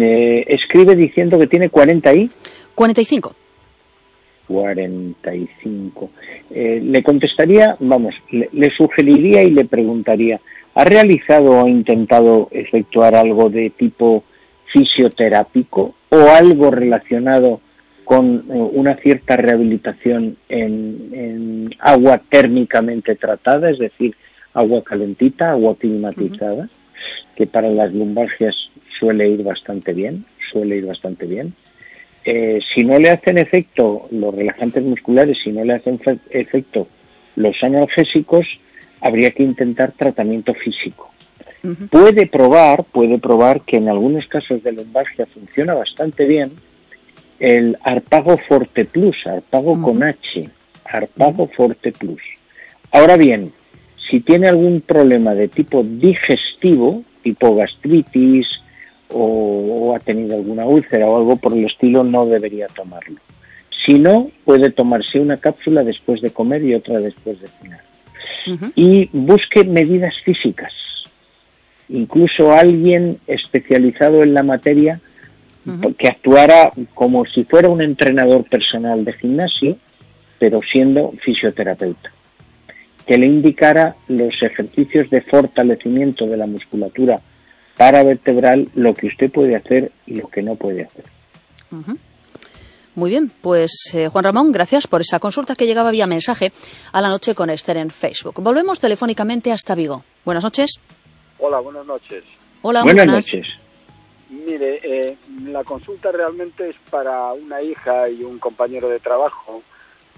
eh, 0.00 0.44
escribe 0.48 0.96
diciendo 0.96 1.38
que 1.38 1.46
tiene 1.46 1.70
40 1.70 2.12
y 2.14 2.28
45. 2.74 3.34
45. 4.50 6.10
Eh, 6.50 6.80
le 6.84 7.02
contestaría, 7.02 7.76
vamos, 7.78 8.14
le, 8.30 8.48
le 8.52 8.70
sugeriría 8.70 9.42
y 9.44 9.50
le 9.50 9.64
preguntaría, 9.64 10.40
¿ha 10.74 10.84
realizado 10.84 11.52
o 11.52 11.64
ha 11.64 11.68
intentado 11.68 12.48
efectuar 12.50 13.14
algo 13.14 13.48
de 13.48 13.70
tipo 13.70 14.24
fisioterápico 14.72 15.94
o 16.08 16.16
algo 16.30 16.70
relacionado 16.70 17.60
con 18.04 18.44
eh, 18.50 18.52
una 18.72 18.96
cierta 18.96 19.36
rehabilitación 19.36 20.36
en, 20.48 21.10
en 21.12 21.74
agua 21.78 22.20
térmicamente 22.28 23.14
tratada, 23.14 23.70
es 23.70 23.78
decir, 23.78 24.16
agua 24.52 24.82
calentita, 24.82 25.52
agua 25.52 25.76
climatizada, 25.76 26.68
que 27.36 27.46
para 27.46 27.70
las 27.70 27.94
lumbalgias 27.94 28.56
suele 28.98 29.28
ir 29.28 29.44
bastante 29.44 29.92
bien, 29.92 30.24
suele 30.50 30.78
ir 30.78 30.86
bastante 30.86 31.26
bien. 31.26 31.54
Eh, 32.24 32.60
si 32.74 32.84
no 32.84 32.98
le 32.98 33.10
hacen 33.10 33.38
efecto 33.38 34.02
los 34.10 34.34
relajantes 34.34 34.82
musculares, 34.84 35.38
si 35.42 35.50
no 35.50 35.64
le 35.64 35.74
hacen 35.74 35.98
fe- 35.98 36.18
efecto 36.30 36.86
los 37.36 37.62
analgésicos, 37.62 38.46
habría 39.00 39.30
que 39.30 39.42
intentar 39.42 39.92
tratamiento 39.92 40.52
físico. 40.54 41.10
Puede 41.90 42.26
probar, 42.26 42.84
puede 42.84 43.18
probar 43.18 43.60
que 43.62 43.76
en 43.76 43.88
algunos 43.88 44.26
casos 44.26 44.62
de 44.62 44.72
lumbalgia 44.72 45.26
funciona 45.26 45.74
bastante 45.74 46.24
bien 46.26 46.52
el 47.38 47.76
Arpago 47.82 48.36
Forte 48.36 48.84
Plus, 48.84 49.26
Arpago 49.26 49.80
con 49.80 50.02
H, 50.02 50.48
Arpago 50.84 51.46
Forte 51.48 51.92
Plus. 51.92 52.20
Ahora 52.92 53.16
bien, 53.16 53.52
si 54.10 54.20
tiene 54.20 54.48
algún 54.48 54.80
problema 54.82 55.34
de 55.34 55.48
tipo 55.48 55.82
digestivo, 55.82 57.02
tipo 57.22 57.54
gastritis, 57.54 58.46
o, 59.12 59.88
o 59.88 59.96
ha 59.96 59.98
tenido 59.98 60.36
alguna 60.36 60.64
úlcera 60.64 61.06
o 61.06 61.18
algo 61.18 61.36
por 61.36 61.52
el 61.52 61.66
estilo, 61.66 62.04
no 62.04 62.26
debería 62.26 62.66
tomarlo. 62.68 63.20
Si 63.84 63.98
no, 63.98 64.30
puede 64.44 64.70
tomarse 64.70 65.20
una 65.20 65.36
cápsula 65.36 65.82
después 65.82 66.20
de 66.20 66.30
comer 66.30 66.62
y 66.62 66.74
otra 66.74 67.00
después 67.00 67.40
de 67.40 67.48
cenar. 67.48 67.80
Y 68.74 69.08
busque 69.12 69.64
medidas 69.64 70.20
físicas. 70.22 70.72
Incluso 71.88 72.52
alguien 72.52 73.18
especializado 73.26 74.22
en 74.22 74.34
la 74.34 74.42
materia 74.42 75.00
que 75.98 76.08
actuara 76.08 76.70
como 76.94 77.26
si 77.26 77.44
fuera 77.44 77.68
un 77.68 77.82
entrenador 77.82 78.44
personal 78.44 79.04
de 79.04 79.12
gimnasio, 79.12 79.76
pero 80.38 80.60
siendo 80.62 81.12
fisioterapeuta. 81.18 82.10
Que 83.06 83.18
le 83.18 83.26
indicara 83.26 83.96
los 84.08 84.42
ejercicios 84.42 85.10
de 85.10 85.20
fortalecimiento 85.20 86.26
de 86.26 86.36
la 86.36 86.46
musculatura 86.46 87.20
paravertebral, 87.76 88.68
lo 88.74 88.94
que 88.94 89.06
usted 89.06 89.30
puede 89.30 89.56
hacer 89.56 89.90
y 90.06 90.14
lo 90.16 90.28
que 90.28 90.42
no 90.42 90.54
puede 90.56 90.84
hacer. 90.84 91.04
Muy 92.96 93.10
bien, 93.10 93.30
pues 93.40 93.90
eh, 93.94 94.08
Juan 94.08 94.24
Ramón, 94.24 94.52
gracias 94.52 94.86
por 94.86 95.00
esa 95.00 95.20
consulta 95.20 95.54
que 95.54 95.66
llegaba 95.66 95.90
vía 95.92 96.06
mensaje 96.06 96.52
a 96.92 97.00
la 97.00 97.08
noche 97.08 97.34
con 97.34 97.48
Esther 97.48 97.76
en 97.76 97.90
Facebook. 97.90 98.42
Volvemos 98.42 98.80
telefónicamente 98.80 99.52
hasta 99.52 99.74
Vigo. 99.74 100.02
Buenas 100.24 100.42
noches. 100.44 100.80
Hola, 101.38 101.60
buenas 101.60 101.86
noches. 101.86 102.24
Hola, 102.62 102.82
Buenas 102.82 103.06
buenas. 103.06 103.26
noches. 103.34 103.46
Mire, 104.28 104.80
eh, 104.82 105.16
la 105.46 105.64
consulta 105.64 106.12
realmente 106.12 106.68
es 106.68 106.76
para 106.90 107.32
una 107.32 107.62
hija 107.62 108.08
y 108.08 108.22
un 108.22 108.38
compañero 108.38 108.88
de 108.88 109.00
trabajo 109.00 109.62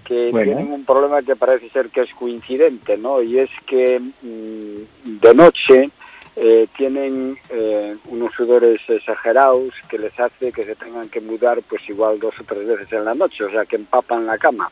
que 0.03 0.29
Bueno. 0.31 0.53
tienen 0.55 0.73
un 0.73 0.83
problema 0.85 1.21
que 1.21 1.35
parece 1.35 1.69
ser 1.69 1.89
que 1.89 2.01
es 2.01 2.13
coincidente, 2.13 2.97
¿no? 2.97 3.21
Y 3.21 3.39
es 3.39 3.49
que 3.65 3.99
mm, 3.99 5.19
de 5.21 5.33
noche 5.33 5.89
eh, 6.35 6.67
tienen 6.75 7.37
eh, 7.49 7.95
unos 8.07 8.33
sudores 8.33 8.81
exagerados 8.87 9.73
que 9.87 9.99
les 9.99 10.19
hace 10.19 10.51
que 10.51 10.65
se 10.65 10.75
tengan 10.75 11.07
que 11.09 11.21
mudar 11.21 11.61
pues 11.69 11.87
igual 11.87 12.19
dos 12.19 12.33
o 12.39 12.43
tres 12.43 12.65
veces 12.65 12.91
en 12.91 13.05
la 13.05 13.13
noche, 13.13 13.43
o 13.43 13.51
sea 13.51 13.65
que 13.65 13.75
empapan 13.75 14.25
la 14.25 14.37
cama. 14.37 14.69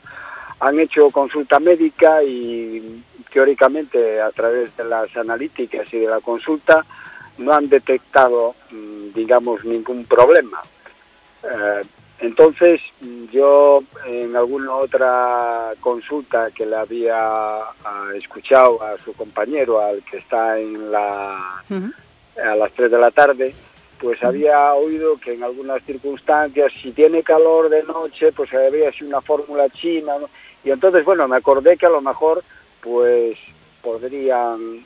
Han 0.59 0.79
hecho 0.79 1.09
consulta 1.09 1.59
médica 1.59 2.23
y 2.23 3.03
teóricamente 3.31 4.21
a 4.21 4.31
través 4.31 4.75
de 4.75 4.83
las 4.85 5.15
analíticas 5.15 5.91
y 5.93 5.99
de 5.99 6.07
la 6.07 6.21
consulta 6.21 6.85
no 7.37 7.53
han 7.53 7.69
detectado, 7.69 8.53
mm, 8.71 9.13
digamos, 9.13 9.63
ningún 9.63 10.05
problema. 10.05 10.61
Eh, 11.43 11.81
entonces, 12.21 12.79
yo 13.31 13.83
en 14.05 14.35
alguna 14.35 14.75
otra 14.75 15.73
consulta 15.79 16.51
que 16.51 16.65
le 16.65 16.75
había 16.75 17.17
ah, 17.17 18.09
escuchado 18.15 18.81
a 18.83 18.97
su 19.03 19.13
compañero, 19.13 19.81
al 19.81 20.03
que 20.03 20.17
está 20.17 20.59
en 20.59 20.91
la, 20.91 21.63
a 22.43 22.55
las 22.55 22.71
3 22.73 22.91
de 22.91 22.97
la 22.99 23.11
tarde, 23.11 23.53
pues 23.99 24.23
había 24.23 24.73
oído 24.73 25.17
que 25.17 25.33
en 25.33 25.43
algunas 25.43 25.83
circunstancias, 25.83 26.71
si 26.81 26.91
tiene 26.91 27.23
calor 27.23 27.69
de 27.69 27.83
noche, 27.83 28.31
pues 28.31 28.53
habría 28.53 28.91
sido 28.91 29.07
una 29.09 29.21
fórmula 29.21 29.69
china. 29.69 30.13
¿no? 30.19 30.29
Y 30.63 30.71
entonces, 30.71 31.03
bueno, 31.03 31.27
me 31.27 31.37
acordé 31.37 31.75
que 31.77 31.85
a 31.87 31.89
lo 31.89 32.01
mejor, 32.01 32.43
pues 32.81 33.37
podrían, 33.81 34.85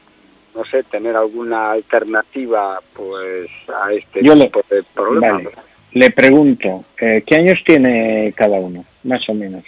no 0.56 0.66
sé, 0.70 0.84
tener 0.84 1.16
alguna 1.16 1.72
alternativa, 1.72 2.80
pues 2.94 3.50
a 3.74 3.92
este 3.94 4.24
Yo 4.24 4.36
le- 4.36 4.46
tipo 4.46 4.62
de 4.70 4.84
problemas. 4.94 5.44
Vale. 5.44 5.75
Le 5.96 6.12
pregunto, 6.12 6.84
eh, 7.00 7.24
¿qué 7.26 7.36
años 7.36 7.58
tiene 7.66 8.34
cada 8.36 8.58
uno, 8.58 8.84
más 9.06 9.28
o 9.30 9.34
menos? 9.34 9.64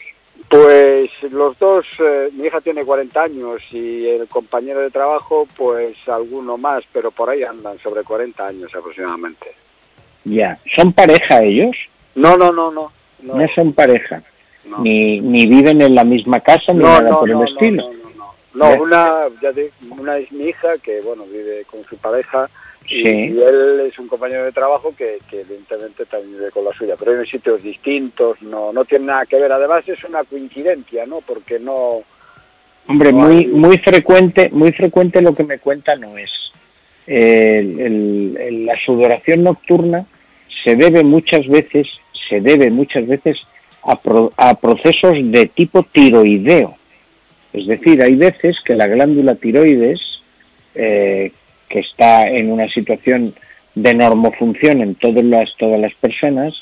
Pues 0.50 1.10
los 1.32 1.58
dos, 1.58 1.86
eh, 2.00 2.30
mi 2.34 2.48
hija 2.48 2.60
tiene 2.60 2.84
40 2.84 3.24
años 3.24 3.62
y 3.72 4.06
el 4.08 4.28
compañero 4.28 4.82
de 4.82 4.90
trabajo, 4.92 5.48
pues 5.56 5.96
alguno 6.08 6.58
más, 6.58 6.84
pero 6.92 7.12
por 7.12 7.30
ahí 7.30 7.44
andan 7.44 7.80
sobre 7.80 8.04
40 8.04 8.46
años 8.46 8.70
aproximadamente. 8.76 9.48
Ya, 10.26 10.58
¿son 10.76 10.92
pareja 10.92 11.44
ellos? 11.44 11.78
No, 12.16 12.36
no, 12.36 12.52
no, 12.52 12.72
no. 12.72 12.92
No, 13.24 13.36
No 13.36 13.48
son 13.56 13.72
pareja, 13.72 14.22
no. 14.66 14.80
ni, 14.80 15.22
ni 15.22 15.48
viven 15.48 15.82
en 15.82 15.96
la 15.96 16.04
misma 16.04 16.42
casa 16.42 16.74
ni 16.74 16.80
no, 16.80 16.88
nada 17.00 17.10
no, 17.10 17.20
por 17.22 17.30
el 17.30 17.38
no, 17.38 17.46
estilo. 17.46 17.84
no, 17.84 17.94
no, 18.54 18.76
no. 18.76 18.84
Una, 18.84 19.14
ya 19.42 19.54
te- 19.54 19.72
una 19.98 20.18
es 20.18 20.30
mi 20.34 20.44
hija 20.50 20.78
que, 20.84 21.00
bueno, 21.02 21.24
vive 21.26 21.64
con 21.72 21.84
su 21.86 21.98
pareja 21.98 22.50
y, 22.88 23.04
Sí. 23.04 23.10
y 23.10 23.42
él 23.42 23.82
es 23.92 24.00
un 24.00 24.08
compañero 24.08 24.46
de 24.46 24.52
trabajo 24.52 24.94
que, 24.98 25.18
que 25.30 25.42
evidentemente 25.42 26.06
también 26.06 26.38
vive 26.38 26.52
con 26.52 26.64
la 26.66 26.72
suya, 26.72 26.96
pero 26.98 27.20
en 27.20 27.26
sitios 27.28 27.62
distintos, 27.62 28.42
no, 28.42 28.72
no 28.72 28.86
tiene 28.86 29.06
nada 29.06 29.26
que 29.26 29.36
ver. 29.38 29.52
Además 29.52 29.88
es 29.90 30.04
una 30.04 30.24
coincidencia, 30.24 31.06
¿no? 31.06 31.22
Porque 31.22 31.60
no... 31.60 32.02
Hombre, 32.88 33.12
No 33.12 33.18
muy 33.20 33.36
hay- 33.36 33.48
muy 33.48 33.78
frecuente, 33.80 34.50
muy 34.52 34.72
frecuente 34.72 35.22
lo 35.22 35.36
que 35.36 35.44
me 35.44 35.60
cuenta 35.60 35.96
no 35.96 36.18
es. 36.18 36.32
El- 37.06 37.80
el- 37.80 38.38
el- 38.40 38.66
la 38.66 38.76
sudoración 38.86 39.44
nocturna 39.44 40.06
se 40.64 40.76
debe 40.76 41.04
muchas 41.04 41.48
veces, 41.48 41.88
se 42.30 42.40
debe 42.42 42.70
muchas 42.70 43.06
veces 43.08 43.38
a, 43.84 44.00
pro- 44.00 44.32
a 44.38 44.56
procesos 44.56 45.14
de 45.22 45.48
tipo 45.48 45.84
tiroideo. 45.84 46.74
Es 47.54 47.68
decir, 47.68 48.02
hay 48.02 48.16
veces 48.16 48.58
que 48.66 48.76
la 48.76 48.88
glándula 48.88 49.36
tiroides, 49.36 50.22
eh, 50.76 51.32
que 51.70 51.80
está 51.80 52.28
en 52.28 52.52
una 52.52 52.70
situación 52.70 53.34
de 53.76 53.94
normofunción 53.94 54.82
en 54.82 54.96
todas 54.96 55.24
las, 55.24 55.56
todas 55.58 55.80
las 55.80 55.94
personas, 55.96 56.54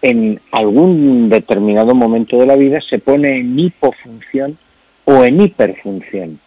en 0.00 0.40
algún 0.50 1.28
determinado 1.28 1.94
momento 1.94 2.38
de 2.38 2.46
la 2.46 2.56
vida 2.56 2.80
se 2.80 2.98
pone 2.98 3.38
en 3.38 3.58
hipofunción 3.58 4.58
o 5.04 5.24
en 5.24 5.40
hiperfunción. 5.40 6.40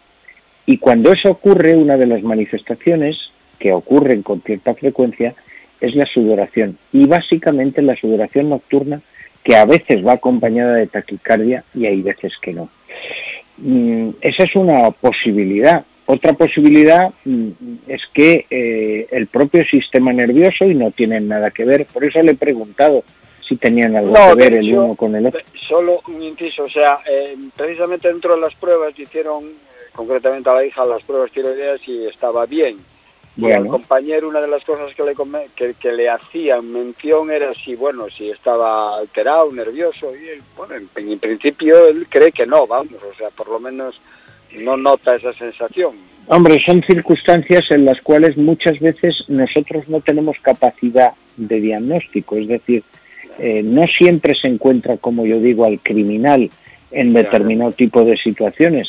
Y 0.66 0.78
cuando 0.78 1.12
eso 1.12 1.30
ocurre, 1.30 1.76
una 1.76 1.96
de 1.96 2.06
las 2.06 2.22
manifestaciones 2.22 3.16
que 3.58 3.72
ocurren 3.72 4.22
con 4.22 4.42
cierta 4.42 4.74
frecuencia 4.74 5.34
es 5.80 5.94
la 5.94 6.06
sudoración. 6.06 6.78
Y 6.92 7.06
básicamente 7.06 7.82
la 7.82 7.96
sudoración 7.96 8.50
nocturna 8.50 9.00
que 9.44 9.56
a 9.56 9.64
veces 9.64 10.04
va 10.04 10.14
acompañada 10.14 10.74
de 10.74 10.88
taquicardia 10.88 11.62
y 11.74 11.86
hay 11.86 12.02
veces 12.02 12.32
que 12.40 12.52
no. 12.52 12.68
Mm, 13.58 14.10
esa 14.20 14.44
es 14.44 14.56
una 14.56 14.90
posibilidad. 14.90 15.84
Otra 16.06 16.32
posibilidad 16.34 17.12
mm, 17.24 17.50
es 17.88 18.02
que 18.14 18.46
eh, 18.48 19.08
el 19.10 19.26
propio 19.26 19.64
sistema 19.64 20.12
nervioso, 20.12 20.64
y 20.64 20.74
no 20.74 20.92
tienen 20.92 21.26
nada 21.26 21.50
que 21.50 21.64
ver, 21.64 21.84
por 21.86 22.04
eso 22.04 22.22
le 22.22 22.32
he 22.32 22.36
preguntado 22.36 23.02
si 23.46 23.56
tenían 23.56 23.96
algo 23.96 24.14
que 24.14 24.34
ver 24.34 24.54
el 24.54 24.72
uno 24.72 24.94
con 24.94 25.16
el 25.16 25.26
otro. 25.26 25.40
Solo 25.68 26.00
un 26.06 26.22
inciso, 26.22 26.64
o 26.64 26.68
sea, 26.68 26.98
eh, 27.08 27.36
precisamente 27.56 28.08
dentro 28.08 28.36
de 28.36 28.40
las 28.40 28.54
pruebas 28.54 28.96
hicieron, 28.96 29.44
eh, 29.46 29.90
concretamente 29.92 30.48
a 30.48 30.54
la 30.54 30.64
hija, 30.64 30.84
las 30.84 31.02
pruebas 31.02 31.32
tiroideas 31.32 31.80
y 31.88 32.06
estaba 32.06 32.46
bien. 32.46 32.78
Y 33.38 33.52
al 33.52 33.66
compañero 33.66 34.28
una 34.28 34.40
de 34.40 34.48
las 34.48 34.64
cosas 34.64 34.94
que 34.94 35.02
le, 35.02 35.14
que, 35.54 35.74
que, 35.74 35.92
le 35.92 36.08
hacían 36.08 36.72
mención 36.72 37.30
era 37.30 37.52
si, 37.52 37.76
bueno, 37.76 38.06
si 38.08 38.30
estaba 38.30 38.96
alterado, 38.96 39.52
nervioso, 39.52 40.10
y 40.16 40.40
bueno, 40.56 40.74
en, 40.76 40.88
en 41.10 41.18
principio 41.18 41.86
él 41.86 42.06
cree 42.08 42.32
que 42.32 42.46
no, 42.46 42.66
vamos, 42.66 42.94
o 42.94 43.14
sea, 43.14 43.28
por 43.28 43.48
lo 43.48 43.60
menos 43.60 44.00
no 44.52 44.76
nota 44.76 45.14
esa 45.14 45.32
sensación. 45.34 45.92
Hombre, 46.28 46.56
son 46.66 46.82
circunstancias 46.82 47.64
en 47.70 47.84
las 47.84 48.00
cuales 48.00 48.36
muchas 48.36 48.80
veces 48.80 49.14
nosotros 49.28 49.88
no 49.88 50.00
tenemos 50.00 50.36
capacidad 50.42 51.12
de 51.36 51.60
diagnóstico, 51.60 52.36
es 52.36 52.48
decir, 52.48 52.82
eh, 53.38 53.62
no 53.62 53.86
siempre 53.86 54.34
se 54.34 54.48
encuentra, 54.48 54.96
como 54.96 55.24
yo 55.24 55.38
digo, 55.38 55.64
al 55.64 55.78
criminal 55.80 56.50
en 56.90 57.12
determinado 57.12 57.72
tipo 57.72 58.04
de 58.04 58.16
situaciones. 58.16 58.88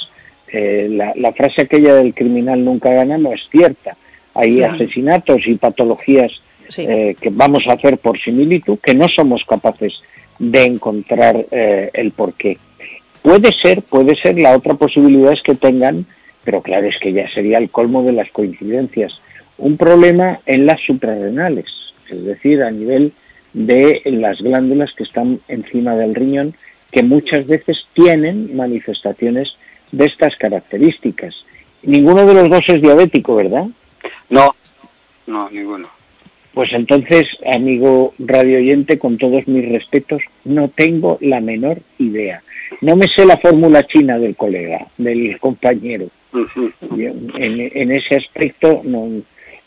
Eh, 0.52 0.88
la, 1.16 1.34
frase 1.34 1.64
aquella 1.64 1.96
del 1.96 2.14
criminal 2.14 2.64
nunca 2.64 2.90
gana 2.92 3.18
no 3.18 3.34
es 3.34 3.42
cierta. 3.52 3.98
Hay 4.34 4.64
asesinatos 4.64 5.46
y 5.46 5.56
patologías 5.56 6.32
eh, 6.78 7.16
que 7.20 7.30
vamos 7.30 7.64
a 7.68 7.74
hacer 7.74 7.98
por 7.98 8.20
similitud 8.20 8.80
que 8.80 8.96
no 8.96 9.08
somos 9.10 9.44
capaces 9.46 9.94
de 10.40 10.64
encontrar 10.64 11.46
el 11.52 12.12
porqué. 12.12 12.58
Puede 13.28 13.52
ser, 13.62 13.82
puede 13.82 14.16
ser, 14.16 14.40
la 14.40 14.56
otra 14.56 14.76
posibilidad 14.76 15.34
es 15.34 15.42
que 15.42 15.54
tengan, 15.54 16.06
pero 16.46 16.62
claro, 16.62 16.88
es 16.88 16.96
que 16.98 17.12
ya 17.12 17.30
sería 17.30 17.58
el 17.58 17.70
colmo 17.70 18.02
de 18.04 18.14
las 18.14 18.32
coincidencias, 18.32 19.22
un 19.58 19.76
problema 19.76 20.40
en 20.46 20.66
las 20.66 20.80
suprarrenales, 20.80 21.66
es 22.10 22.24
decir, 22.24 22.64
a 22.64 22.72
nivel 22.72 23.12
de 23.52 24.02
las 24.06 24.40
glándulas 24.40 24.94
que 24.94 25.04
están 25.04 25.42
encima 25.50 25.94
del 25.96 26.16
riñón, 26.16 26.56
que 26.90 27.04
muchas 27.04 27.46
veces 27.48 27.86
tienen 27.94 28.56
manifestaciones 28.56 29.56
de 29.92 30.06
estas 30.06 30.38
características. 30.38 31.46
Ninguno 31.84 32.26
de 32.26 32.34
los 32.34 32.50
dos 32.50 32.64
es 32.70 32.82
diabético, 32.82 33.36
¿verdad? 33.36 33.68
No, 34.30 34.56
no, 35.26 35.50
ninguno. 35.50 35.90
Pues 36.54 36.72
entonces, 36.72 37.26
amigo 37.54 38.14
radio 38.20 38.60
oyente, 38.60 38.98
con 38.98 39.18
todos 39.18 39.46
mis 39.50 39.68
respetos, 39.68 40.22
no 40.46 40.70
tengo 40.70 41.18
la 41.20 41.42
menor 41.42 41.80
idea. 42.00 42.42
No 42.82 42.96
me 42.96 43.08
sé 43.08 43.26
la 43.26 43.38
fórmula 43.38 43.84
china 43.86 44.18
del 44.18 44.36
colega, 44.36 44.86
del 44.98 45.40
compañero. 45.40 46.08
en, 46.34 47.72
en, 47.74 47.92
ese 47.92 48.16
aspecto 48.16 48.82
no, 48.84 49.08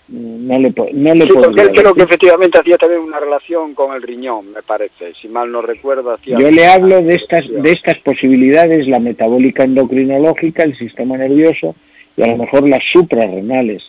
no 0.08 0.58
le, 0.58 0.72
no 0.92 1.14
le 1.14 1.24
sí, 1.24 1.32
porque 1.32 1.62
él 1.62 1.70
creo 1.70 1.94
que 1.94 2.02
efectivamente 2.02 2.58
hacía 2.58 2.76
también 2.76 3.00
una 3.00 3.20
relación 3.20 3.74
con 3.74 3.94
el 3.94 4.02
riñón, 4.02 4.52
me 4.52 4.62
parece, 4.62 5.14
si 5.20 5.28
mal 5.28 5.50
no 5.50 5.62
recuerdo. 5.62 6.12
Hacía 6.12 6.38
Yo 6.38 6.50
le 6.50 6.66
hablo 6.66 7.00
de 7.00 7.14
estas, 7.14 7.48
de 7.48 7.72
estas 7.72 7.98
posibilidades, 7.98 8.88
la 8.88 8.98
metabólica 8.98 9.64
endocrinológica, 9.64 10.64
el 10.64 10.76
sistema 10.76 11.16
nervioso 11.16 11.74
y 12.16 12.22
a 12.22 12.26
lo 12.26 12.36
mejor 12.38 12.68
las 12.68 12.82
suprarrenales, 12.92 13.82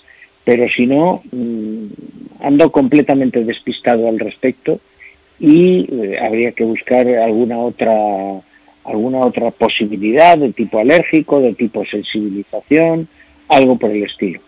pero 0.44 0.68
si 0.70 0.86
no, 0.86 1.22
mm, 1.32 1.86
ando 2.42 2.72
completamente 2.72 3.44
despistado 3.44 4.08
al 4.08 4.20
respecto 4.20 4.80
y 5.40 5.88
eh, 5.92 6.20
habría 6.22 6.52
que 6.52 6.64
buscar 6.64 7.08
alguna 7.08 7.58
otra 7.58 7.92
alguna 8.86 9.20
otra 9.20 9.52
posibilidad 9.52 10.38
de 10.38 10.54
tipo 10.54 10.80
alérgico, 10.80 11.40
de 11.40 11.54
tipo 11.54 11.86
sensibilización, 11.86 13.08
algo 13.48 13.78
por 13.78 13.92
el 13.92 14.04
estilo. 14.04 14.40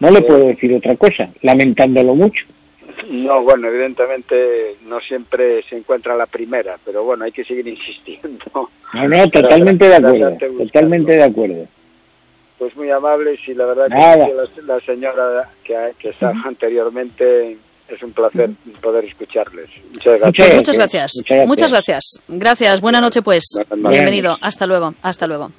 No 0.00 0.10
le 0.10 0.22
puedo 0.22 0.46
decir 0.48 0.74
otra 0.74 0.96
cosa, 0.96 1.28
lamentándolo 1.42 2.14
mucho. 2.14 2.44
No, 3.08 3.42
bueno, 3.42 3.68
evidentemente 3.68 4.76
no 4.86 5.00
siempre 5.00 5.62
se 5.62 5.76
encuentra 5.76 6.16
la 6.16 6.26
primera, 6.26 6.78
pero 6.84 7.04
bueno, 7.04 7.24
hay 7.24 7.32
que 7.32 7.44
seguir 7.44 7.66
insistiendo. 7.68 8.44
No, 8.94 9.08
no, 9.08 9.30
totalmente 9.30 9.88
de 9.88 9.96
acuerdo, 9.96 10.36
totalmente 10.58 11.12
de 11.12 11.22
acuerdo. 11.22 11.66
Pues 12.58 12.76
muy 12.76 12.90
amables 12.90 13.40
y 13.48 13.54
la 13.54 13.66
verdad 13.66 13.88
que 13.88 14.62
la, 14.62 14.80
señora 14.80 15.48
que, 15.64 15.74
que 15.98 16.10
estaba 16.10 16.34
anteriormente 16.44 17.56
es 17.92 18.02
un 18.02 18.12
placer 18.12 18.50
poder 18.80 19.04
escucharles. 19.04 19.68
Muchas 19.92 20.18
gracias. 20.18 20.54
Muchas 20.54 20.76
gracias. 20.76 21.12
Muchas 21.46 21.70
gracias. 21.70 22.20
Gracias. 22.28 22.80
Buena 22.80 23.00
noche, 23.00 23.22
pues. 23.22 23.44
Bienvenido. 23.74 24.36
Hasta 24.40 24.66
luego. 24.66 24.94
Hasta 25.02 25.26
luego. 25.26 25.50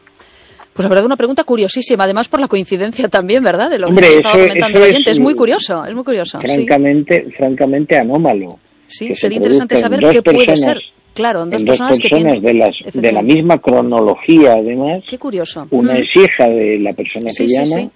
Pues 0.74 0.84
la 0.84 0.90
verdad, 0.90 1.06
una 1.06 1.18
pregunta 1.18 1.44
curiosísima, 1.44 2.06
además 2.06 2.28
por 2.28 2.40
la 2.40 2.48
coincidencia 2.48 3.08
también, 3.08 3.44
¿verdad? 3.44 3.70
De 3.70 3.78
lo 3.78 3.90
que 3.90 4.08
estaba 4.08 4.34
comentando 4.34 4.80
el 4.80 4.84
oyente. 4.86 5.12
Es, 5.12 5.20
muy 5.20 5.36
curioso, 5.36 5.86
es 5.86 5.94
muy 5.94 6.04
curioso. 6.04 6.40
Francamente, 6.42 7.28
francamente 7.38 7.98
anómalo. 7.98 8.58
Sí, 8.88 9.14
sería 9.14 9.38
interesante 9.38 9.78
saber 9.78 10.00
qué 10.12 10.22
puede 10.24 10.58
ser. 10.58 10.82
Claro, 11.14 11.46
dos, 11.46 11.64
personas, 11.64 12.00
que 12.00 12.10
tienen, 12.10 12.42
de, 12.42 12.56
las, 12.56 12.76
de 12.92 13.12
la 13.12 13.22
misma 13.22 13.60
cronología, 13.60 14.54
además. 14.54 15.04
Qué 15.08 15.20
curioso. 15.20 15.68
Una 15.70 16.00
es 16.00 16.10
hija 16.16 16.50
de 16.50 16.80
la 16.80 16.92
persona 16.94 17.30
que 17.38 17.46
llama 17.46 17.92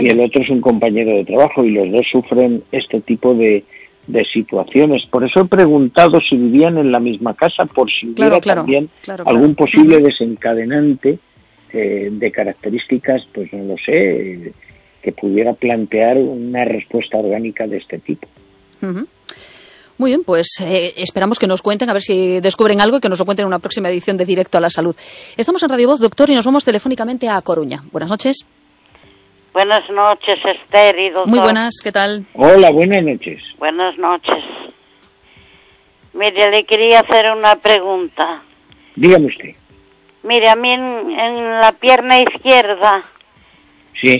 y 0.00 0.08
el 0.08 0.20
otro 0.20 0.42
es 0.42 0.50
un 0.50 0.60
compañero 0.60 1.16
de 1.16 1.24
trabajo 1.24 1.64
y 1.64 1.70
los 1.70 1.90
dos 1.90 2.06
sufren 2.10 2.62
este 2.72 3.00
tipo 3.00 3.34
de, 3.34 3.64
de 4.06 4.24
situaciones. 4.24 5.06
Por 5.06 5.24
eso 5.24 5.40
he 5.40 5.44
preguntado 5.44 6.20
si 6.20 6.36
vivían 6.36 6.78
en 6.78 6.92
la 6.92 7.00
misma 7.00 7.34
casa, 7.34 7.66
por 7.66 7.90
si 7.90 8.08
hubiera 8.08 8.40
también 8.40 8.88
algún 9.24 9.54
posible 9.54 10.00
desencadenante 10.00 11.18
eh, 11.72 12.08
de 12.10 12.32
características, 12.32 13.26
pues 13.32 13.52
no 13.52 13.64
lo 13.64 13.76
sé, 13.78 14.52
que 15.02 15.12
pudiera 15.12 15.52
plantear 15.52 16.16
una 16.18 16.64
respuesta 16.64 17.18
orgánica 17.18 17.66
de 17.66 17.78
este 17.78 17.98
tipo. 17.98 18.28
Muy 19.98 20.10
bien, 20.10 20.24
pues 20.24 20.60
eh, 20.60 20.92
esperamos 20.96 21.38
que 21.38 21.46
nos 21.46 21.62
cuenten, 21.62 21.88
a 21.88 21.92
ver 21.92 22.02
si 22.02 22.40
descubren 22.40 22.80
algo 22.80 22.98
y 22.98 23.00
que 23.00 23.08
nos 23.08 23.18
lo 23.18 23.24
cuenten 23.24 23.44
en 23.44 23.48
una 23.48 23.58
próxima 23.58 23.88
edición 23.88 24.16
de 24.16 24.26
Directo 24.26 24.58
a 24.58 24.60
la 24.60 24.70
Salud. 24.70 24.94
Estamos 25.36 25.62
en 25.62 25.68
Radio 25.70 25.88
Voz, 25.88 26.00
doctor, 26.00 26.30
y 26.30 26.34
nos 26.34 26.44
vamos 26.44 26.64
telefónicamente 26.64 27.28
a 27.28 27.40
Coruña. 27.40 27.82
Buenas 27.92 28.10
noches. 28.10 28.46
Buenas 29.56 29.88
noches, 29.88 30.38
Esther 30.44 30.98
y 30.98 31.08
doctor. 31.08 31.28
Muy 31.28 31.38
buenas, 31.38 31.80
¿qué 31.82 31.90
tal? 31.90 32.26
Hola, 32.34 32.70
buenas 32.70 33.02
noches. 33.02 33.40
Buenas 33.56 33.96
noches. 33.96 34.44
Mire, 36.12 36.50
le 36.50 36.64
quería 36.64 37.00
hacer 37.00 37.32
una 37.32 37.56
pregunta. 37.56 38.42
Dígame 38.96 39.28
usted. 39.28 39.54
Mire, 40.24 40.50
a 40.50 40.56
mí 40.56 40.70
en, 40.70 41.58
la 41.58 41.72
pierna 41.72 42.20
izquierda 42.20 43.00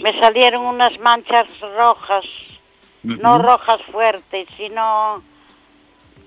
me 0.02 0.18
salieron 0.18 0.64
unas 0.64 0.98
manchas 1.00 1.48
rojas, 1.60 2.24
no 3.02 3.36
rojas 3.36 3.82
fuertes, 3.92 4.48
sino 4.56 5.22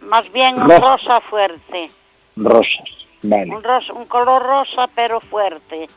más 0.02 0.32
bien 0.32 0.56
rosa 0.56 1.20
fuerte. 1.22 1.88
Rosas, 2.36 2.90
vale. 3.24 3.56
Un, 3.56 3.64
un 3.98 4.06
color 4.06 4.44
rosa 4.44 4.88
pero 4.94 5.20
fuerte, 5.20 5.88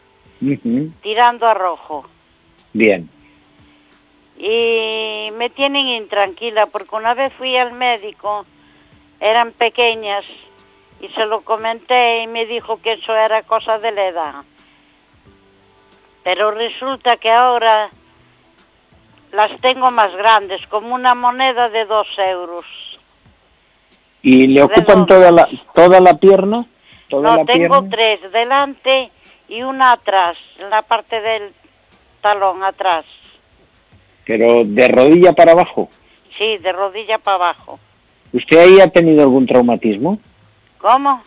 tirando 1.03 1.47
a 1.47 1.53
rojo. 1.53 2.07
Bien. 2.73 3.09
Y 4.37 5.31
me 5.37 5.51
tienen 5.51 5.87
intranquila 5.87 6.67
porque 6.67 6.97
una 6.97 7.15
vez 7.15 7.33
fui 7.35 7.57
al 7.57 7.73
médico, 7.73 8.45
eran 9.21 9.53
pequeñas 9.53 10.25
y 11.01 11.09
se 11.09 11.27
lo 11.27 11.43
comenté 11.43 12.23
y 12.23 12.27
me 12.27 12.47
dijo 12.47 12.81
que 12.81 12.95
eso 12.95 13.15
era 13.15 13.43
cosa 13.43 13.79
de 13.79 13.93
la 13.93 14.09
edad. 14.09 14.35
Pero 16.25 16.51
resulta 16.53 17.17
que 17.17 17.31
ahora 17.31 17.91
las 19.33 19.61
tengo 19.61 19.91
más 19.91 20.15
grandes, 20.15 20.65
como 20.69 20.95
una 20.95 21.15
moneda 21.15 21.69
de 21.69 21.85
dos 21.87 22.07
euros. 22.19 22.65
¿Y 24.23 24.47
le 24.47 24.63
ocupan 24.63 25.07
toda 25.07 25.31
la, 25.33 25.49
toda 25.75 26.01
la 26.01 26.15
pierna? 26.15 26.65
no, 27.11 27.45
tengo 27.45 27.85
tres, 27.91 28.21
delante 28.33 29.11
y 29.49 29.63
una 29.63 29.93
atrás, 29.93 30.37
en 30.59 30.71
la 30.71 30.83
parte 30.83 31.21
del 31.21 31.53
talón, 32.23 32.65
atrás. 32.65 33.05
¿Pero 34.25 34.65
de 34.65 34.89
rodilla 34.89 35.33
para 35.33 35.53
abajo? 35.53 35.91
Sí, 36.39 36.57
de 36.59 36.73
rodilla 36.73 37.19
para 37.19 37.37
abajo. 37.37 37.79
¿Usted 38.33 38.59
ahí 38.59 38.81
ha 38.81 38.89
tenido 38.89 39.23
algún 39.23 39.47
traumatismo? 39.47 40.19
¿Cómo? 40.79 41.23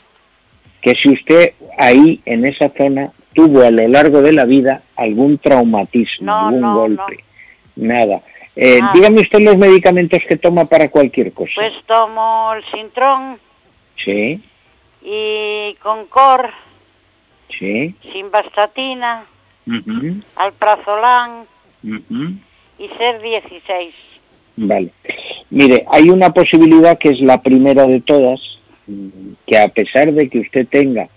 Que 0.82 0.96
si 0.96 1.10
usted 1.10 1.54
ahí, 1.78 2.22
en 2.26 2.46
esa 2.46 2.70
zona, 2.70 3.12
tuvo 3.34 3.62
a 3.62 3.70
lo 3.70 3.88
largo 3.88 4.22
de 4.22 4.32
la 4.32 4.46
vida 4.46 4.82
algún 4.96 5.38
traumatismo, 5.38 6.34
algún 6.34 6.74
golpe. 6.74 7.24
Nada. 7.76 8.22
Eh, 8.56 8.80
dígame 8.94 9.20
usted 9.20 9.40
los 9.42 9.58
medicamentos 9.58 10.22
que 10.28 10.38
toma 10.38 10.66
para 10.66 10.90
cualquier 10.90 11.34
cosa. 11.34 11.52
Pues 11.56 11.74
tomo 11.86 12.54
el 12.54 12.64
Sintrón. 12.72 13.38
Sí. 14.04 14.42
Y 15.04 15.76
Concor. 15.82 16.52
Sí. 17.50 17.94
Simvastatina. 18.14 19.26
Alprazolán. 20.36 21.46
Y 21.84 22.88
Ser 22.98 23.22
16. 23.22 23.94
Vale. 24.58 24.90
Mire, 25.50 25.86
hay 25.90 26.10
una 26.10 26.32
posibilidad 26.32 26.98
que 26.98 27.10
es 27.10 27.20
la 27.22 27.42
primera 27.42 27.86
de 27.88 28.02
todas, 28.02 28.40
que 29.46 29.58
a 29.58 29.68
pesar 29.70 30.12
de 30.14 30.30
que 30.30 30.40
usted 30.40 30.68
tenga 30.68 31.08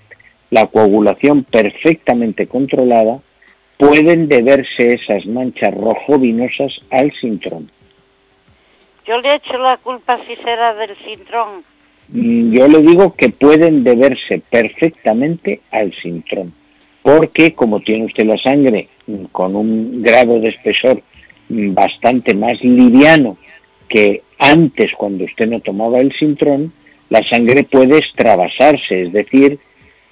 la 0.51 0.67
coagulación 0.67 1.45
perfectamente 1.45 2.47
controlada, 2.47 3.21
pueden 3.77 4.29
deberse 4.29 4.95
esas 4.95 5.25
manchas 5.27 5.75
rojovinosas 5.75 6.81
al 6.91 7.13
sintrón. 7.13 7.71
Yo 9.07 9.19
le 9.21 9.37
echo 9.37 9.57
la 9.57 9.77
culpa 9.79 10.19
si 10.27 10.37
será 10.37 10.75
del 10.75 10.97
sintrón. 10.99 11.63
Mm, 12.09 12.53
Yo 12.53 12.69
le 12.69 12.81
digo 12.81 13.15
que 13.15 13.31
pueden 13.31 13.85
deberse 13.85 14.43
perfectamente 14.51 15.61
al 15.71 15.95
sintrón, 15.95 16.53
porque 17.03 17.55
como 17.55 17.81
tiene 17.81 18.07
usted 18.07 18.27
la 18.27 18.39
sangre 18.39 18.89
mm, 19.07 19.25
con 19.33 19.55
un 19.57 20.03
grado 20.03 20.41
de 20.41 20.49
espesor 20.49 21.03
mm, 21.49 21.75
bastante 21.75 22.35
más 22.35 22.63
liviano 22.63 23.37
que 23.89 24.23
antes 24.39 24.93
cuando 24.93 25.25
usted 25.25 25.49
no 25.49 25.61
tomaba 25.61 26.01
el 26.01 26.13
sintrón, 26.13 26.73
la 27.11 27.27
sangre 27.29 27.65
puede 27.65 27.99
extravasarse, 27.99 29.05
es 29.05 29.13
decir, 29.13 29.59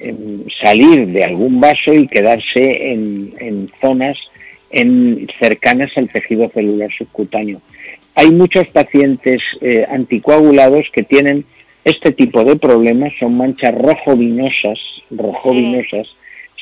em, 0.00 0.44
salir 0.62 1.06
de 1.08 1.24
algún 1.24 1.60
vaso 1.60 1.92
y 1.92 2.08
quedarse 2.08 2.92
en, 2.92 3.34
en 3.38 3.70
zonas 3.80 4.16
en, 4.70 5.28
cercanas 5.38 5.90
al 5.96 6.08
tejido 6.08 6.48
celular 6.50 6.90
subcutáneo. 6.96 7.60
Hay 8.14 8.30
muchos 8.30 8.66
pacientes 8.68 9.42
eh, 9.60 9.86
anticoagulados 9.88 10.86
que 10.92 11.02
tienen 11.02 11.44
este 11.84 12.12
tipo 12.12 12.44
de 12.44 12.56
problemas, 12.56 13.12
son 13.20 13.36
manchas 13.36 13.74
rojovinosas, 13.74 14.78
rojovinosas, 15.10 16.08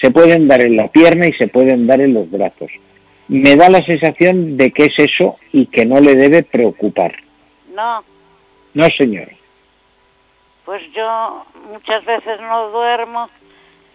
se 0.01 0.11
pueden 0.11 0.49
dar 0.49 0.61
en 0.61 0.77
la 0.77 0.89
pierna 0.89 1.27
y 1.27 1.33
se 1.33 1.49
pueden 1.49 1.87
dar 1.87 2.01
en 2.01 2.15
los 2.15 2.31
brazos. 2.31 2.71
Me 3.29 3.57
da 3.57 3.69
la 3.71 3.83
sensación 3.85 4.57
de 4.57 4.71
que 4.71 4.85
es 4.85 4.99
eso 4.99 5.37
y 5.53 5.67
que 5.67 5.87
no 5.87 6.01
le 6.01 6.15
debe 6.15 6.43
preocupar. 6.43 7.15
No, 7.75 8.05
No, 8.75 8.87
señor. 8.97 9.29
pues 10.65 10.83
yo 10.95 11.45
muchas 11.73 12.05
veces 12.05 12.41
no 12.41 12.71
duermo 12.71 13.29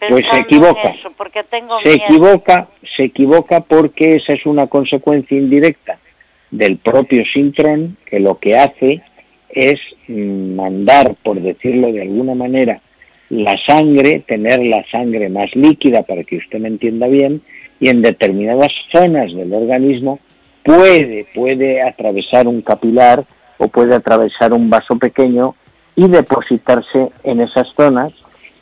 Pues 0.08 0.26
se 0.32 0.40
equivoca. 0.40 0.90
eso, 0.90 1.12
porque 1.18 1.44
tengo 1.44 1.80
Se 1.82 1.90
miedo. 1.90 2.04
equivoca, 2.06 2.68
se 2.96 3.04
equivoca 3.06 3.62
porque 3.62 4.16
esa 4.16 4.34
es 4.34 4.46
una 4.46 4.68
consecuencia 4.68 5.38
indirecta 5.38 5.98
del 6.52 6.78
propio 6.78 7.24
sintrón 7.26 7.98
que 8.06 8.20
lo 8.20 8.40
que 8.40 8.56
hace 8.56 9.02
es 9.50 9.80
mandar, 10.08 11.16
por 11.24 11.40
decirlo 11.42 11.92
de 11.92 12.02
alguna 12.04 12.34
manera, 12.36 12.80
la 13.30 13.58
sangre, 13.66 14.24
tener 14.28 14.60
la 14.60 14.84
sangre 14.90 15.30
más 15.30 15.56
líquida 15.56 16.04
para 16.04 16.24
que 16.24 16.38
usted 16.38 16.60
me 16.60 16.68
entienda 16.68 17.08
bien, 17.08 17.42
y 17.80 17.90
en 17.90 18.02
determinadas 18.02 18.72
zonas 18.92 19.34
del 19.34 19.54
organismo 19.54 20.20
puede, 20.64 21.28
puede 21.34 21.82
atravesar 21.82 22.48
un 22.48 22.62
capilar 22.62 23.24
o 23.58 23.68
puede 23.68 23.96
atravesar 23.96 24.54
un 24.54 24.70
vaso 24.70 24.98
pequeño 24.98 25.56
y 25.96 26.08
depositarse 26.08 27.10
en 27.24 27.42
esas 27.42 27.68
zonas 27.76 28.14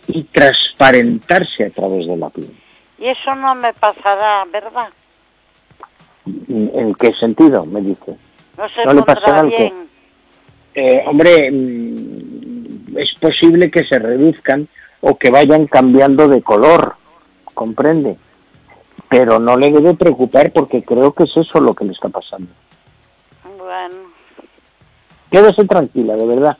y 0.08 0.24
transparentarse 0.24 1.66
a 1.66 1.70
través 1.70 2.08
de 2.08 2.18
la 2.18 2.30
piel. 2.30 2.50
Y 3.00 3.08
eso 3.08 3.36
no 3.36 3.56
me 3.56 3.74
pasará, 3.74 4.44
¿verdad? 4.52 4.90
¿En 6.50 6.94
qué 6.96 7.14
sentido? 7.14 7.66
Me 7.66 7.82
dice. 7.82 8.16
No 8.58 8.68
se 8.70 8.86
¿No 8.86 8.94
le 8.94 9.02
pasará 9.04 9.42
algo? 9.42 9.56
bien. 9.56 9.74
Eh, 10.74 11.04
hombre, 11.06 11.52
mm, 11.52 12.37
es 12.98 13.14
posible 13.20 13.70
que 13.72 13.86
se 13.86 14.00
reduzcan 14.00 14.68
o 15.02 15.16
que 15.18 15.30
vayan 15.30 15.68
cambiando 15.68 16.28
de 16.28 16.42
color, 16.42 16.96
comprende. 17.54 18.18
Pero 19.10 19.40
no 19.40 19.56
le 19.56 19.72
debe 19.72 19.94
preocupar 19.94 20.52
porque 20.52 20.84
creo 20.84 21.14
que 21.14 21.24
es 21.24 21.38
eso 21.38 21.60
lo 21.62 21.74
que 21.74 21.86
le 21.86 21.94
está 21.94 22.10
pasando. 22.10 22.50
Bueno, 23.58 23.96
Quédese 25.32 25.66
tranquila, 25.66 26.16
de 26.16 26.26
verdad. 26.26 26.58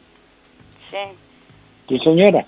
sí. 0.90 0.98
Sí, 1.90 2.00
señora. 2.00 2.46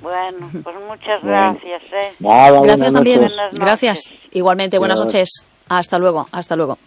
Bueno, 0.00 0.50
pues 0.64 0.76
muchas 0.88 1.22
Bueno. 1.22 1.52
gracias, 1.52 1.82
¿eh? 1.92 2.12
Nada, 2.20 2.60
Gracias 2.62 2.92
también. 2.94 3.28
Gracias. 3.52 4.12
Igualmente, 4.32 4.78
buenas 4.78 4.98
noches. 5.00 5.44
Hasta 5.68 5.98
luego, 5.98 6.26
hasta 6.32 6.56
luego. 6.56 6.78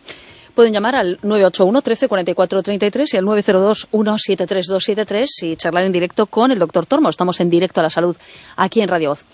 Pueden 0.55 0.73
llamar 0.73 0.95
al 0.95 1.17
981 1.21 1.81
13 1.81 2.07
44 2.07 2.63
33 2.63 3.13
y 3.13 3.17
al 3.17 3.25
902 3.25 3.87
173 3.91 4.67
273 4.67 5.43
y 5.43 5.55
charlar 5.55 5.83
en 5.83 5.91
directo 5.91 6.25
con 6.25 6.51
el 6.51 6.59
doctor 6.59 6.85
Tormo. 6.85 7.09
Estamos 7.09 7.39
en 7.39 7.49
directo 7.49 7.79
a 7.79 7.83
la 7.83 7.89
salud 7.89 8.17
aquí 8.57 8.81
en 8.81 8.89
Radio 8.89 9.09
Voz. 9.09 9.25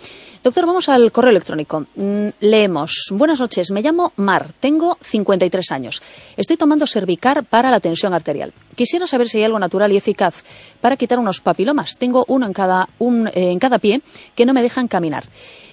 Doctor, 0.43 0.67
vamos 0.67 0.88
al 0.88 1.12
correo 1.12 1.32
electrónico. 1.32 1.86
Mm, 1.95 2.27
leemos. 2.41 3.08
Buenas 3.12 3.39
noches, 3.39 3.71
me 3.71 3.82
llamo 3.82 4.13
Mar, 4.15 4.51
tengo 4.60 4.97
53 5.01 5.71
años. 5.71 6.01
Estoy 6.38 6.56
tomando 6.56 6.86
Cervicar 6.86 7.43
para 7.43 7.71
la 7.71 7.80
tensión 7.80 8.13
arterial. 8.13 8.53
Quisiera 8.75 9.08
saber 9.08 9.27
si 9.27 9.39
hay 9.39 9.45
algo 9.45 9.60
natural 9.60 9.91
y 9.91 9.97
eficaz 9.97 10.43
para 10.80 10.97
quitar 10.97 11.17
unos 11.17 11.41
papilomas. 11.41 11.97
Tengo 11.97 12.25
uno 12.27 12.45
en 12.45 12.53
cada, 12.53 12.88
eh, 12.99 13.51
en 13.51 13.60
cada 13.60 13.80
pie 13.80 14.01
que 14.36 14.45
no 14.45 14.53
me 14.53 14.62
dejan 14.62 14.88
caminar. 14.88 15.25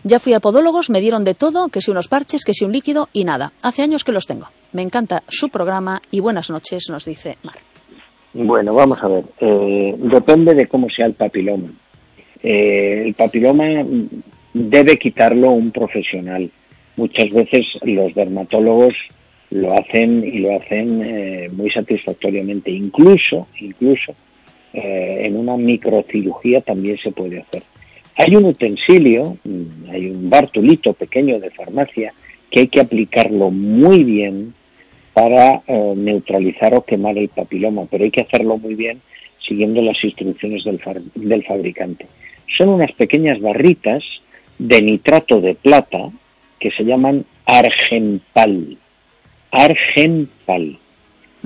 Ya 0.02 0.18
fui 0.18 0.32
a 0.32 0.40
podólogos, 0.40 0.90
me 0.90 1.02
dieron 1.02 1.24
de 1.24 1.34
todo, 1.34 1.68
que 1.68 1.82
si 1.82 1.90
unos 1.90 2.08
parches, 2.08 2.44
que 2.44 2.54
si 2.54 2.64
un 2.64 2.72
líquido 2.72 3.08
y 3.12 3.24
nada. 3.24 3.52
Hace 3.62 3.82
años 3.82 4.04
que 4.04 4.12
los 4.12 4.26
tengo. 4.26 4.48
Me 4.74 4.82
encanta 4.82 5.22
su 5.28 5.50
programa 5.50 6.02
y 6.10 6.18
buenas 6.18 6.50
noches, 6.50 6.88
nos 6.90 7.04
dice 7.04 7.36
Mar. 7.44 7.54
Bueno, 8.32 8.74
vamos 8.74 9.00
a 9.00 9.06
ver. 9.06 9.24
Eh, 9.38 9.94
depende 9.96 10.52
de 10.52 10.66
cómo 10.66 10.90
sea 10.90 11.06
el 11.06 11.14
papiloma. 11.14 11.68
Eh, 12.42 13.04
el 13.06 13.14
papiloma 13.14 13.66
debe 14.52 14.98
quitarlo 14.98 15.52
un 15.52 15.70
profesional. 15.70 16.50
Muchas 16.96 17.30
veces 17.30 17.66
los 17.84 18.12
dermatólogos 18.14 18.94
lo 19.50 19.78
hacen 19.78 20.24
y 20.24 20.38
lo 20.38 20.56
hacen 20.56 21.02
eh, 21.04 21.48
muy 21.52 21.70
satisfactoriamente. 21.70 22.72
Incluso, 22.72 23.46
incluso 23.60 24.12
eh, 24.72 25.20
en 25.20 25.36
una 25.36 25.56
microcirugía 25.56 26.62
también 26.62 26.98
se 26.98 27.12
puede 27.12 27.42
hacer. 27.42 27.62
Hay 28.16 28.34
un 28.34 28.46
utensilio, 28.46 29.36
mm, 29.44 29.90
hay 29.92 30.06
un 30.10 30.28
bartulito 30.28 30.94
pequeño 30.94 31.38
de 31.38 31.50
farmacia 31.50 32.12
que 32.50 32.58
hay 32.58 32.66
que 32.66 32.80
aplicarlo 32.80 33.52
muy 33.52 34.02
bien 34.02 34.52
para 35.14 35.62
eh, 35.66 35.94
neutralizar 35.96 36.74
o 36.74 36.84
quemar 36.84 37.16
el 37.16 37.28
papiloma, 37.28 37.86
pero 37.90 38.04
hay 38.04 38.10
que 38.10 38.20
hacerlo 38.20 38.58
muy 38.58 38.74
bien 38.74 39.00
siguiendo 39.46 39.80
las 39.80 40.02
instrucciones 40.02 40.64
del, 40.64 40.80
far- 40.80 41.00
del 41.14 41.44
fabricante. 41.44 42.06
Son 42.58 42.68
unas 42.68 42.92
pequeñas 42.92 43.40
barritas 43.40 44.02
de 44.58 44.82
nitrato 44.82 45.40
de 45.40 45.54
plata 45.54 46.10
que 46.58 46.70
se 46.70 46.84
llaman 46.84 47.24
argenpal. 47.46 48.76
Argenpal. 49.50 50.78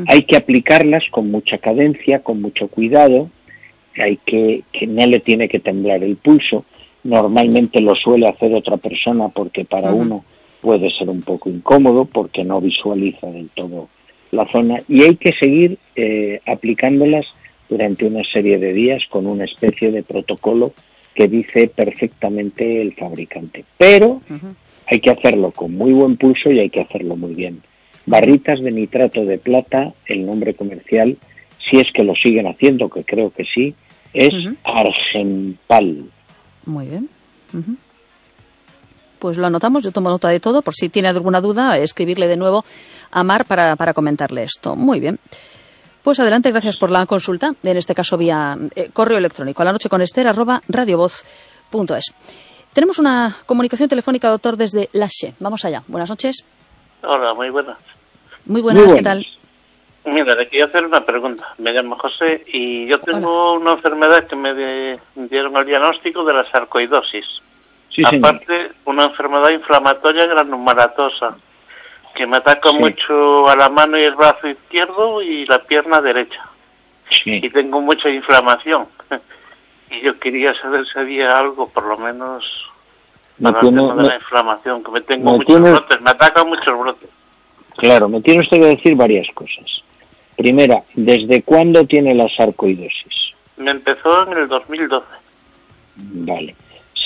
Hay 0.06 0.22
que 0.22 0.36
aplicarlas 0.36 1.02
con 1.10 1.30
mucha 1.30 1.58
cadencia, 1.58 2.20
con 2.20 2.40
mucho 2.40 2.68
cuidado, 2.68 3.28
hay 3.96 4.16
que, 4.24 4.62
que 4.72 4.86
no 4.86 5.04
le 5.06 5.18
tiene 5.20 5.48
que 5.48 5.58
temblar 5.58 6.04
el 6.04 6.16
pulso. 6.16 6.64
Normalmente 7.02 7.80
lo 7.80 7.96
suele 7.96 8.28
hacer 8.28 8.54
otra 8.54 8.76
persona 8.76 9.28
porque 9.28 9.64
para 9.64 9.92
uno 9.92 10.24
puede 10.60 10.90
ser 10.90 11.08
un 11.08 11.22
poco 11.22 11.48
incómodo 11.50 12.04
porque 12.04 12.44
no 12.44 12.60
visualiza 12.60 13.28
del 13.28 13.48
todo 13.50 13.88
la 14.30 14.46
zona 14.46 14.80
y 14.88 15.02
hay 15.02 15.16
que 15.16 15.32
seguir 15.32 15.78
eh, 15.96 16.40
aplicándolas 16.46 17.26
durante 17.68 18.06
una 18.06 18.24
serie 18.24 18.58
de 18.58 18.72
días 18.72 19.02
con 19.08 19.26
una 19.26 19.44
especie 19.44 19.90
de 19.90 20.02
protocolo 20.02 20.72
que 21.14 21.28
dice 21.28 21.68
perfectamente 21.68 22.80
el 22.80 22.94
fabricante. 22.94 23.64
Pero 23.76 24.22
hay 24.86 25.00
que 25.00 25.10
hacerlo 25.10 25.50
con 25.50 25.74
muy 25.74 25.92
buen 25.92 26.16
pulso 26.16 26.50
y 26.50 26.60
hay 26.60 26.70
que 26.70 26.80
hacerlo 26.80 27.16
muy 27.16 27.34
bien. 27.34 27.60
Barritas 28.06 28.60
de 28.60 28.70
nitrato 28.70 29.24
de 29.24 29.38
plata, 29.38 29.92
el 30.06 30.24
nombre 30.24 30.54
comercial, 30.54 31.18
si 31.68 31.78
es 31.78 31.88
que 31.92 32.04
lo 32.04 32.14
siguen 32.14 32.46
haciendo, 32.46 32.88
que 32.88 33.04
creo 33.04 33.30
que 33.30 33.44
sí, 33.44 33.74
es 34.14 34.32
Ujú. 34.32 34.56
Argenpal. 34.64 36.04
Muy 36.64 36.86
bien. 36.86 37.08
Pues 39.18 39.36
lo 39.36 39.46
anotamos, 39.46 39.82
yo 39.84 39.92
tomo 39.92 40.08
nota 40.10 40.28
de 40.28 40.40
todo, 40.40 40.62
por 40.62 40.74
si 40.74 40.88
tiene 40.88 41.08
alguna 41.08 41.40
duda, 41.40 41.76
escribirle 41.78 42.26
de 42.26 42.36
nuevo 42.36 42.64
a 43.10 43.22
Mar 43.24 43.44
para, 43.46 43.76
para 43.76 43.94
comentarle 43.94 44.42
esto. 44.44 44.76
Muy 44.76 45.00
bien. 45.00 45.18
Pues 46.02 46.20
adelante, 46.20 46.50
gracias 46.50 46.76
por 46.76 46.90
la 46.90 47.04
consulta, 47.06 47.52
en 47.62 47.76
este 47.76 47.94
caso 47.94 48.16
vía 48.16 48.56
eh, 48.76 48.90
correo 48.92 49.18
electrónico, 49.18 49.62
a 49.62 49.64
la 49.66 49.72
noche 49.72 49.88
con 49.88 50.00
Esther, 50.00 50.28
arroba 50.28 50.62
radiovoz.es. 50.68 52.04
Tenemos 52.72 52.98
una 52.98 53.36
comunicación 53.46 53.88
telefónica, 53.88 54.30
doctor, 54.30 54.56
desde 54.56 54.88
Lache. 54.92 55.34
Vamos 55.40 55.64
allá. 55.64 55.82
Buenas 55.88 56.08
noches. 56.10 56.44
Hola, 57.02 57.34
muy 57.34 57.50
buenas. 57.50 57.78
Muy 58.46 58.60
buenas, 58.60 58.84
Muy 58.84 58.94
¿qué 58.94 59.02
buenas. 59.02 59.24
tal? 60.04 60.12
Mira, 60.14 60.34
le 60.34 60.46
quería 60.46 60.66
hacer 60.66 60.86
una 60.86 61.04
pregunta. 61.04 61.48
Me 61.58 61.72
llamo 61.72 61.96
José 61.98 62.44
y 62.52 62.86
yo 62.88 62.98
tengo 63.00 63.54
una 63.54 63.72
enfermedad 63.72 64.26
que 64.26 64.36
me 64.36 64.54
de- 64.54 64.98
dieron 65.16 65.54
el 65.56 65.66
diagnóstico 65.66 66.24
de 66.24 66.32
la 66.32 66.50
sarcoidosis. 66.50 67.24
Sí, 67.98 68.04
señor. 68.04 68.26
Aparte, 68.30 68.70
una 68.84 69.04
enfermedad 69.06 69.50
inflamatoria 69.50 70.26
granumeratosa 70.26 71.36
que 72.14 72.26
me 72.26 72.36
ataca 72.36 72.70
Sí. 72.70 72.78
mucho 72.78 73.48
a 73.48 73.56
la 73.56 73.68
mano 73.68 73.98
y 73.98 74.04
el 74.04 74.14
brazo 74.14 74.46
izquierdo 74.48 75.20
y 75.20 75.44
la 75.46 75.58
pierna 75.64 76.00
derecha. 76.00 76.40
Sí. 77.10 77.40
Y 77.42 77.50
tengo 77.50 77.80
mucha 77.80 78.08
inflamación. 78.08 78.86
y 79.90 80.00
yo 80.02 80.18
quería 80.20 80.54
saber 80.60 80.86
si 80.86 80.98
había 80.98 81.36
algo, 81.36 81.68
por 81.68 81.84
lo 81.86 81.96
menos, 81.98 82.44
Me 83.38 83.50
para 83.50 83.60
tiene- 83.62 83.82
el 83.82 83.88
tema 83.88 84.02
de 84.02 84.08
la 84.10 84.14
inflamación, 84.14 84.84
que 84.84 84.90
me 84.92 85.00
tengo 85.00 85.24
me 85.32 85.36
muchos 85.38 85.46
tiene- 85.46 85.70
brotes, 85.72 86.00
me 86.00 86.10
atacan 86.10 86.48
muchos 86.48 86.78
brotes. 86.78 87.10
Claro, 87.78 88.08
me 88.08 88.20
tiene 88.20 88.42
usted 88.42 88.58
que 88.58 88.66
decir 88.66 88.94
varias 88.94 89.26
cosas. 89.34 89.82
Primera, 90.36 90.82
¿desde 90.94 91.42
cuándo 91.42 91.84
tiene 91.84 92.14
la 92.14 92.28
sarcoidosis? 92.28 93.32
Me 93.56 93.72
empezó 93.72 94.22
en 94.30 94.38
el 94.38 94.48
2012. 94.48 95.06
Vale. 95.96 96.54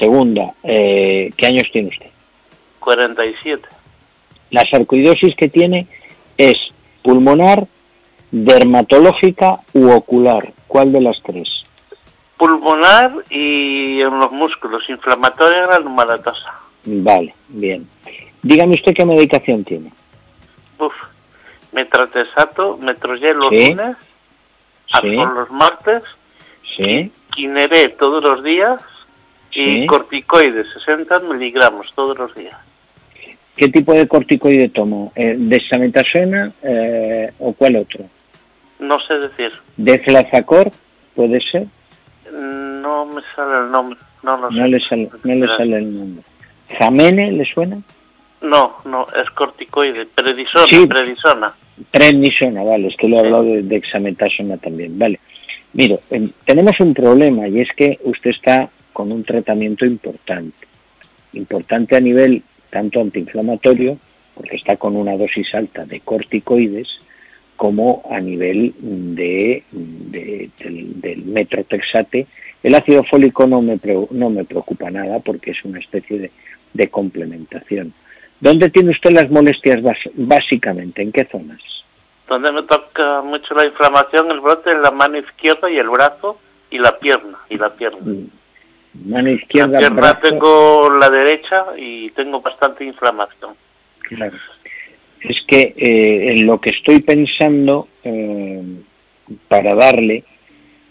Segunda, 0.06 0.52
eh, 0.64 1.30
¿qué 1.36 1.46
años 1.46 1.62
tiene 1.72 1.90
usted? 1.90 2.10
47. 2.80 3.68
La 4.50 4.64
sarcoidosis 4.68 5.36
que 5.36 5.48
tiene 5.48 5.86
es 6.36 6.56
pulmonar, 7.04 7.68
dermatológica 8.32 9.60
u 9.74 9.92
ocular. 9.92 10.52
¿Cuál 10.66 10.90
de 10.90 11.02
las 11.02 11.22
tres? 11.22 11.48
Pulmonar 12.36 13.12
y 13.30 14.00
en 14.00 14.18
los 14.18 14.32
músculos, 14.32 14.82
inflamatoria 14.88 15.66
granulomatasa. 15.68 16.52
Vale, 16.84 17.32
bien. 17.46 17.86
Dígame 18.42 18.74
usted 18.74 18.94
qué 18.96 19.04
medicación 19.04 19.62
tiene. 19.62 19.92
Uf, 20.80 20.94
metratesato, 21.70 22.76
metrogel 22.78 23.36
los 23.36 23.50
Sí. 23.50 23.68
lunes, 23.72 23.96
Sí. 25.00 25.08
Los 25.14 25.48
martes, 25.52 26.02
Sí, 26.76 27.12
Kineré 27.36 27.90
todos 27.90 28.24
los 28.24 28.42
días 28.42 28.80
y 29.52 29.80
Sí. 29.80 29.86
corticoides 29.86 30.66
60 30.74 31.18
miligramos 31.20 31.86
todos 31.94 32.16
los 32.18 32.34
días. 32.34 32.56
¿Qué 33.56 33.68
tipo 33.68 33.92
de 33.92 34.08
corticoide 34.08 34.70
tomo? 34.70 35.12
Eh, 35.14 35.34
¿Dexametasona 35.36 36.52
eh, 36.62 37.30
o 37.38 37.52
cuál 37.52 37.76
otro? 37.76 38.04
No 38.78 38.98
sé 39.00 39.14
decir, 39.18 39.52
¿Deflazacor? 39.76 40.70
¿Puede 41.14 41.40
ser? 41.40 41.66
no 42.32 43.04
me 43.06 43.20
sale 43.36 43.58
el 43.66 43.70
nombre, 43.70 43.98
no 44.22 44.36
lo 44.38 44.50
No 44.50 44.62
sé. 44.64 44.68
le 44.68 44.80
sale, 44.80 45.08
no 45.24 45.34
le 45.34 45.46
sale 45.46 45.76
el 45.78 45.98
nombre. 45.98 46.24
¿Jamene 46.78 47.30
le 47.32 47.44
suena? 47.44 47.78
No, 48.40 48.76
no, 48.86 49.06
es 49.22 49.30
corticoide, 49.30 50.06
prednisona, 50.06 50.64
Sí. 50.68 50.86
prednisona. 50.86 51.52
Prednisona, 51.90 52.62
vale, 52.64 52.88
es 52.88 52.96
que 52.96 53.06
lo 53.08 53.16
he 53.16 53.20
hablado 53.20 53.44
de 53.44 53.62
dexametasona 53.62 54.56
también, 54.56 54.98
vale. 54.98 55.20
Mire, 55.74 56.00
em, 56.10 56.30
tenemos 56.44 56.78
un 56.80 56.92
problema 56.94 57.46
y 57.48 57.60
es 57.60 57.68
que 57.76 57.98
usted 58.02 58.30
está 58.30 58.68
con 58.92 59.12
un 59.12 59.24
tratamiento 59.24 59.84
importante. 59.84 60.66
Importante 61.32 61.96
a 61.96 62.00
nivel 62.00 62.42
tanto 62.70 63.00
antiinflamatorio, 63.00 63.98
porque 64.34 64.56
está 64.56 64.76
con 64.76 64.96
una 64.96 65.16
dosis 65.16 65.54
alta 65.54 65.84
de 65.84 66.00
corticoides, 66.00 66.88
como 67.56 68.02
a 68.10 68.18
nivel 68.18 68.74
de, 68.80 69.62
de- 69.70 70.50
del, 70.58 71.00
del 71.00 71.24
metrotexate. 71.24 72.26
El 72.62 72.74
ácido 72.74 73.04
fólico 73.04 73.46
no 73.46 73.60
me, 73.62 73.78
no 74.10 74.30
me 74.30 74.44
preocupa 74.44 74.90
nada 74.90 75.18
porque 75.20 75.50
es 75.52 75.64
una 75.64 75.78
especie 75.80 76.18
de, 76.18 76.30
de 76.72 76.88
complementación. 76.88 77.92
¿Dónde 78.40 78.70
tiene 78.70 78.90
usted 78.90 79.10
las 79.12 79.30
molestias 79.30 79.80
básicamente? 80.14 81.02
¿En 81.02 81.12
qué 81.12 81.24
zonas? 81.26 81.60
Donde 82.28 82.50
me 82.50 82.62
toca 82.62 83.20
mucho 83.22 83.54
la 83.54 83.66
inflamación, 83.66 84.30
el 84.30 84.40
brote 84.40 84.70
en 84.70 84.80
la 84.82 84.90
mano 84.90 85.18
izquierda 85.18 85.70
y 85.70 85.76
el 85.76 85.88
brazo 85.88 86.38
y 86.70 86.78
la 86.78 86.98
pierna, 86.98 87.38
y 87.50 87.56
la 87.58 87.70
pierna. 87.74 87.98
Mano 88.94 89.30
izquierda, 89.30 89.72
la 89.72 89.78
pierna 89.78 90.00
brazo, 90.00 90.18
tengo 90.20 90.90
la 90.98 91.08
derecha 91.10 91.64
y 91.76 92.10
tengo 92.10 92.40
bastante 92.40 92.84
inflamación. 92.84 93.54
claro. 94.00 94.36
Es 95.20 95.36
que 95.46 95.72
eh, 95.76 96.32
en 96.32 96.46
lo 96.46 96.60
que 96.60 96.70
estoy 96.70 97.00
pensando 97.00 97.86
eh, 98.02 98.60
para 99.46 99.72
darle 99.76 100.24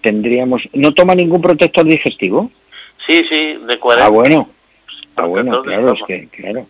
tendríamos... 0.01 0.61
¿No 0.71 0.93
toma 0.93 1.13
ningún 1.15 1.41
protector 1.41 1.83
digestivo? 1.85 2.49
Sí, 3.05 3.25
sí, 3.27 3.57
de 3.67 3.77
40. 3.77 4.05
Ah, 4.05 4.09
bueno. 4.09 4.49
Ah, 5.17 5.25
bueno, 5.25 5.61
claro, 5.63 5.91
es 5.93 5.99
que, 6.07 6.27
claro. 6.29 6.65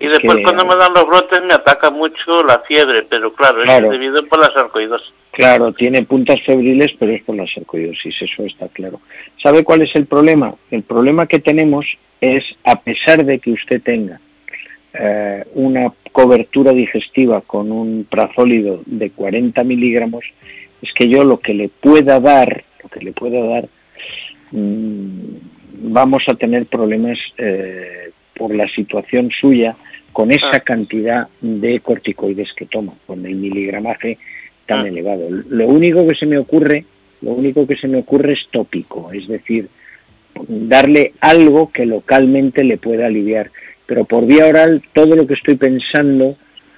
Y 0.00 0.06
Es 0.06 0.12
después 0.12 0.36
que- 0.36 0.42
cuando 0.44 0.64
me 0.64 0.76
dan 0.76 0.92
los 0.94 1.04
brotes 1.06 1.42
me 1.42 1.52
ataca 1.54 1.90
mucho 1.90 2.44
la 2.46 2.60
fiebre, 2.60 3.02
pero 3.10 3.32
claro, 3.34 3.62
Claro. 3.64 3.86
es 3.86 3.92
debido 3.98 4.24
por 4.28 4.38
la 4.38 4.52
sarcoidosis. 4.52 5.12
Claro, 5.32 5.72
tiene 5.72 6.02
puntas 6.02 6.40
febriles, 6.44 6.90
pero 6.98 7.12
es 7.12 7.22
por 7.22 7.34
la 7.34 7.46
sarcoidosis, 7.46 8.20
eso 8.20 8.44
está 8.44 8.68
claro. 8.68 9.00
¿Sabe 9.42 9.64
cuál 9.64 9.80
es 9.80 9.96
el 9.96 10.04
problema? 10.04 10.54
El 10.70 10.82
problema 10.82 11.26
que 11.26 11.38
tenemos 11.38 11.86
es, 12.20 12.44
a 12.64 12.78
pesar 12.80 13.24
de 13.24 13.38
que 13.38 13.50
usted 13.50 13.82
tenga 13.82 14.20
eh, 14.92 15.42
una 15.54 15.90
cobertura 16.12 16.72
digestiva 16.72 17.40
con 17.40 17.72
un 17.72 18.06
prazólido 18.08 18.82
de 18.84 19.08
40 19.08 19.64
miligramos, 19.64 20.22
es 20.82 20.92
que 20.92 21.08
yo 21.08 21.24
lo 21.24 21.40
que 21.40 21.54
le 21.54 21.70
pueda 21.70 22.20
dar, 22.20 22.64
lo 22.82 22.90
que 22.90 23.00
le 23.00 23.12
pueda 23.12 23.42
dar, 23.42 23.68
mm, 24.50 25.08
vamos 25.84 26.24
a 26.26 26.34
tener 26.34 26.66
problemas 26.66 27.18
eh, 27.38 28.10
por 28.34 28.54
la 28.54 28.68
situación 28.68 29.30
suya 29.30 29.76
con 30.12 30.30
esa 30.30 30.56
Ah. 30.56 30.60
cantidad 30.60 31.28
de 31.40 31.80
corticoides 31.80 32.52
que 32.52 32.66
toma, 32.66 32.92
con 33.06 33.24
el 33.24 33.36
miligramaje 33.36 34.18
tan 34.66 34.84
Ah. 34.84 34.88
elevado. 34.88 35.28
Lo 35.48 35.68
único 35.68 36.06
que 36.06 36.14
se 36.14 36.26
me 36.26 36.38
ocurre, 36.38 36.84
lo 37.20 37.32
único 37.32 37.66
que 37.66 37.76
se 37.76 37.88
me 37.88 37.98
ocurre 37.98 38.34
es 38.34 38.46
tópico, 38.50 39.12
es 39.12 39.28
decir, 39.28 39.68
darle 40.48 41.12
algo 41.20 41.70
que 41.70 41.86
localmente 41.86 42.64
le 42.64 42.78
pueda 42.78 43.06
aliviar. 43.06 43.50
Pero 43.86 44.04
por 44.04 44.26
vía 44.26 44.46
oral, 44.46 44.82
todo 44.92 45.14
lo 45.16 45.26
que 45.26 45.34
estoy 45.34 45.56
pensando 45.56 46.36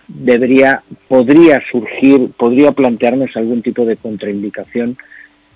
debería, 0.09 0.83
podría 1.09 1.63
surgir, 1.71 2.31
podría 2.37 2.73
plantearnos 2.73 3.37
algún 3.37 3.63
tipo 3.63 3.85
de 3.85 3.97
contraindicación 3.97 4.97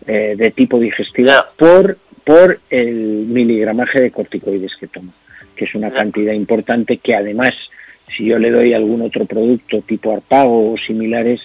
eh, 0.07 0.35
de 0.39 0.51
tipo 0.53 0.79
digestivo 0.79 1.31
por, 1.57 1.99
por 2.25 2.61
el 2.71 3.27
miligramaje 3.27 4.01
de 4.01 4.11
corticoides 4.11 4.77
que 4.79 4.87
toma, 4.87 5.13
que 5.57 5.65
es 5.65 5.75
una 5.75 5.91
cantidad 5.91 6.33
importante 6.33 6.99
que 6.99 7.15
además, 7.15 7.55
si 8.17 8.27
yo 8.27 8.39
le 8.39 8.51
doy 8.51 8.73
algún 8.73 9.03
otro 9.03 9.27
producto 9.27 9.83
tipo 9.83 10.13
arpago 10.13 10.73
o 10.73 10.79
similares, 10.79 11.41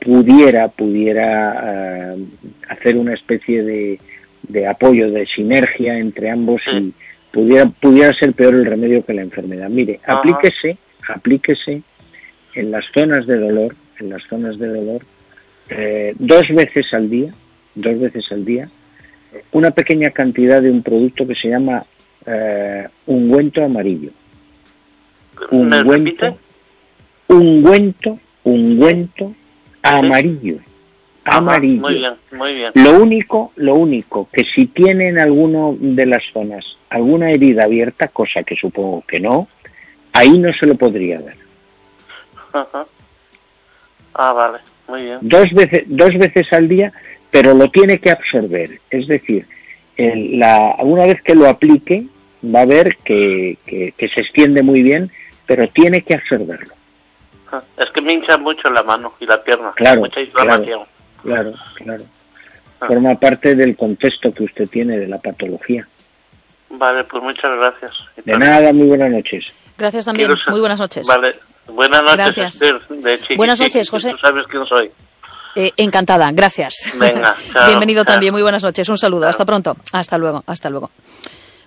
pudiera, 0.00 0.68
pudiera 0.68 2.14
eh, 2.14 2.24
hacer 2.68 2.96
una 2.96 3.14
especie 3.14 3.62
de, 3.62 4.00
de 4.48 4.66
apoyo, 4.66 5.10
de 5.10 5.26
sinergia 5.26 5.98
entre 5.98 6.30
ambos 6.30 6.62
y 6.72 6.92
pudiera, 7.30 7.66
pudiera 7.66 8.12
ser 8.14 8.32
peor 8.32 8.54
el 8.54 8.64
remedio 8.64 9.04
que 9.04 9.14
la 9.14 9.22
enfermedad. 9.22 9.68
Mire, 9.68 10.00
Ajá. 10.02 10.18
aplíquese, 10.18 10.78
aplíquese 11.08 11.82
en 12.54 12.70
las 12.70 12.84
zonas 12.92 13.26
de 13.26 13.36
dolor, 13.38 13.76
en 13.98 14.10
las 14.10 14.22
zonas 14.24 14.58
de 14.58 14.68
dolor, 14.68 15.02
eh, 15.68 16.14
dos 16.18 16.48
veces 16.48 16.92
al 16.92 17.08
día, 17.08 17.32
dos 17.74 18.00
veces 18.00 18.24
al 18.32 18.44
día, 18.44 18.68
una 19.52 19.70
pequeña 19.70 20.10
cantidad 20.10 20.60
de 20.60 20.70
un 20.70 20.82
producto 20.82 21.26
que 21.26 21.36
se 21.36 21.48
llama 21.48 21.84
eh, 22.26 22.88
ungüento 23.06 23.64
amarillo. 23.64 24.10
¿Me 25.52 25.80
Ungüento, 25.80 26.38
ungüento, 27.28 28.18
ungüento 28.42 29.34
amarillo. 29.82 30.56
Ajá, 31.24 31.38
Amarillo. 31.38 31.80
Muy 31.82 31.94
bien, 31.96 32.12
muy 32.32 32.54
bien. 32.54 32.72
Lo 32.74 33.02
único, 33.02 33.52
lo 33.56 33.74
único, 33.74 34.28
que 34.32 34.44
si 34.44 34.66
tienen 34.66 35.18
alguno 35.18 35.76
de 35.78 36.06
las 36.06 36.22
zonas 36.32 36.78
alguna 36.88 37.30
herida 37.30 37.64
abierta, 37.64 38.08
cosa 38.08 38.42
que 38.42 38.56
supongo 38.56 39.04
que 39.06 39.20
no, 39.20 39.46
ahí 40.12 40.38
no 40.38 40.52
se 40.54 40.66
lo 40.66 40.74
podría 40.76 41.20
dar. 41.20 41.36
Ajá. 42.52 42.84
Ah, 44.14 44.32
vale, 44.32 44.58
muy 44.88 45.02
bien. 45.02 45.18
Dos 45.20 45.50
veces, 45.52 45.82
dos 45.86 46.12
veces 46.14 46.52
al 46.52 46.68
día, 46.68 46.92
pero 47.30 47.54
lo 47.54 47.70
tiene 47.70 47.98
que 47.98 48.10
absorber. 48.10 48.80
Es 48.90 49.06
decir, 49.06 49.46
el- 49.96 50.38
la, 50.38 50.74
una 50.80 51.04
vez 51.06 51.22
que 51.22 51.34
lo 51.34 51.46
aplique, 51.48 52.06
va 52.42 52.62
a 52.62 52.66
ver 52.66 52.96
que, 53.04 53.56
que- 53.66 53.92
que 53.96 54.08
se 54.08 54.20
extiende 54.22 54.62
muy 54.62 54.82
bien, 54.82 55.10
pero 55.46 55.68
tiene 55.68 56.02
que 56.02 56.14
absorberlo. 56.14 56.74
Es 57.76 57.90
que 57.90 58.00
me 58.00 58.12
hincha 58.14 58.36
mucho 58.38 58.68
la 58.70 58.82
mano 58.82 59.14
y 59.20 59.26
la 59.26 59.42
pierna. 59.42 59.72
Claro, 59.76 60.00
Mucha 60.00 60.20
inflamación. 60.20 60.82
Claro, 61.22 61.52
claro. 61.74 62.04
Ah. 62.80 62.86
Forma 62.86 63.14
parte 63.16 63.54
del 63.54 63.76
contexto 63.76 64.32
que 64.32 64.44
usted 64.44 64.68
tiene 64.68 64.98
de 64.98 65.06
la 65.06 65.18
patología. 65.18 65.86
Vale, 66.70 67.04
pues 67.04 67.22
muchas 67.22 67.50
gracias. 67.58 67.92
De 68.24 68.32
nada, 68.38 68.72
muy 68.72 68.86
buenas 68.86 69.10
noches. 69.10 69.44
Gracias 69.76 70.04
también. 70.04 70.28
Quiero 70.28 70.50
Muy 70.52 70.60
buenas 70.60 70.78
noches. 70.80 71.06
Vale, 71.06 71.34
buenas 71.66 72.02
noches, 72.02 72.16
Gracias. 72.36 72.54
Esther, 72.54 72.80
de 72.88 73.18
Chiqui 73.18 73.36
Buenas 73.36 73.60
noches, 73.60 73.90
José. 73.90 74.12
Tú 74.12 74.18
sabes 74.18 74.46
quién 74.48 74.64
soy. 74.66 74.90
Eh, 75.56 75.72
encantada, 75.78 76.30
gracias. 76.32 76.94
Venga, 76.98 77.34
chao, 77.52 77.66
Bienvenido 77.66 78.04
chao. 78.04 78.14
también, 78.14 78.32
muy 78.32 78.42
buenas 78.42 78.62
noches. 78.62 78.88
Un 78.88 78.96
saludo, 78.98 79.22
Chao. 79.22 79.30
hasta 79.30 79.44
pronto. 79.44 79.76
Hasta 79.92 80.16
luego, 80.16 80.44
hasta 80.46 80.70
luego. 80.70 80.90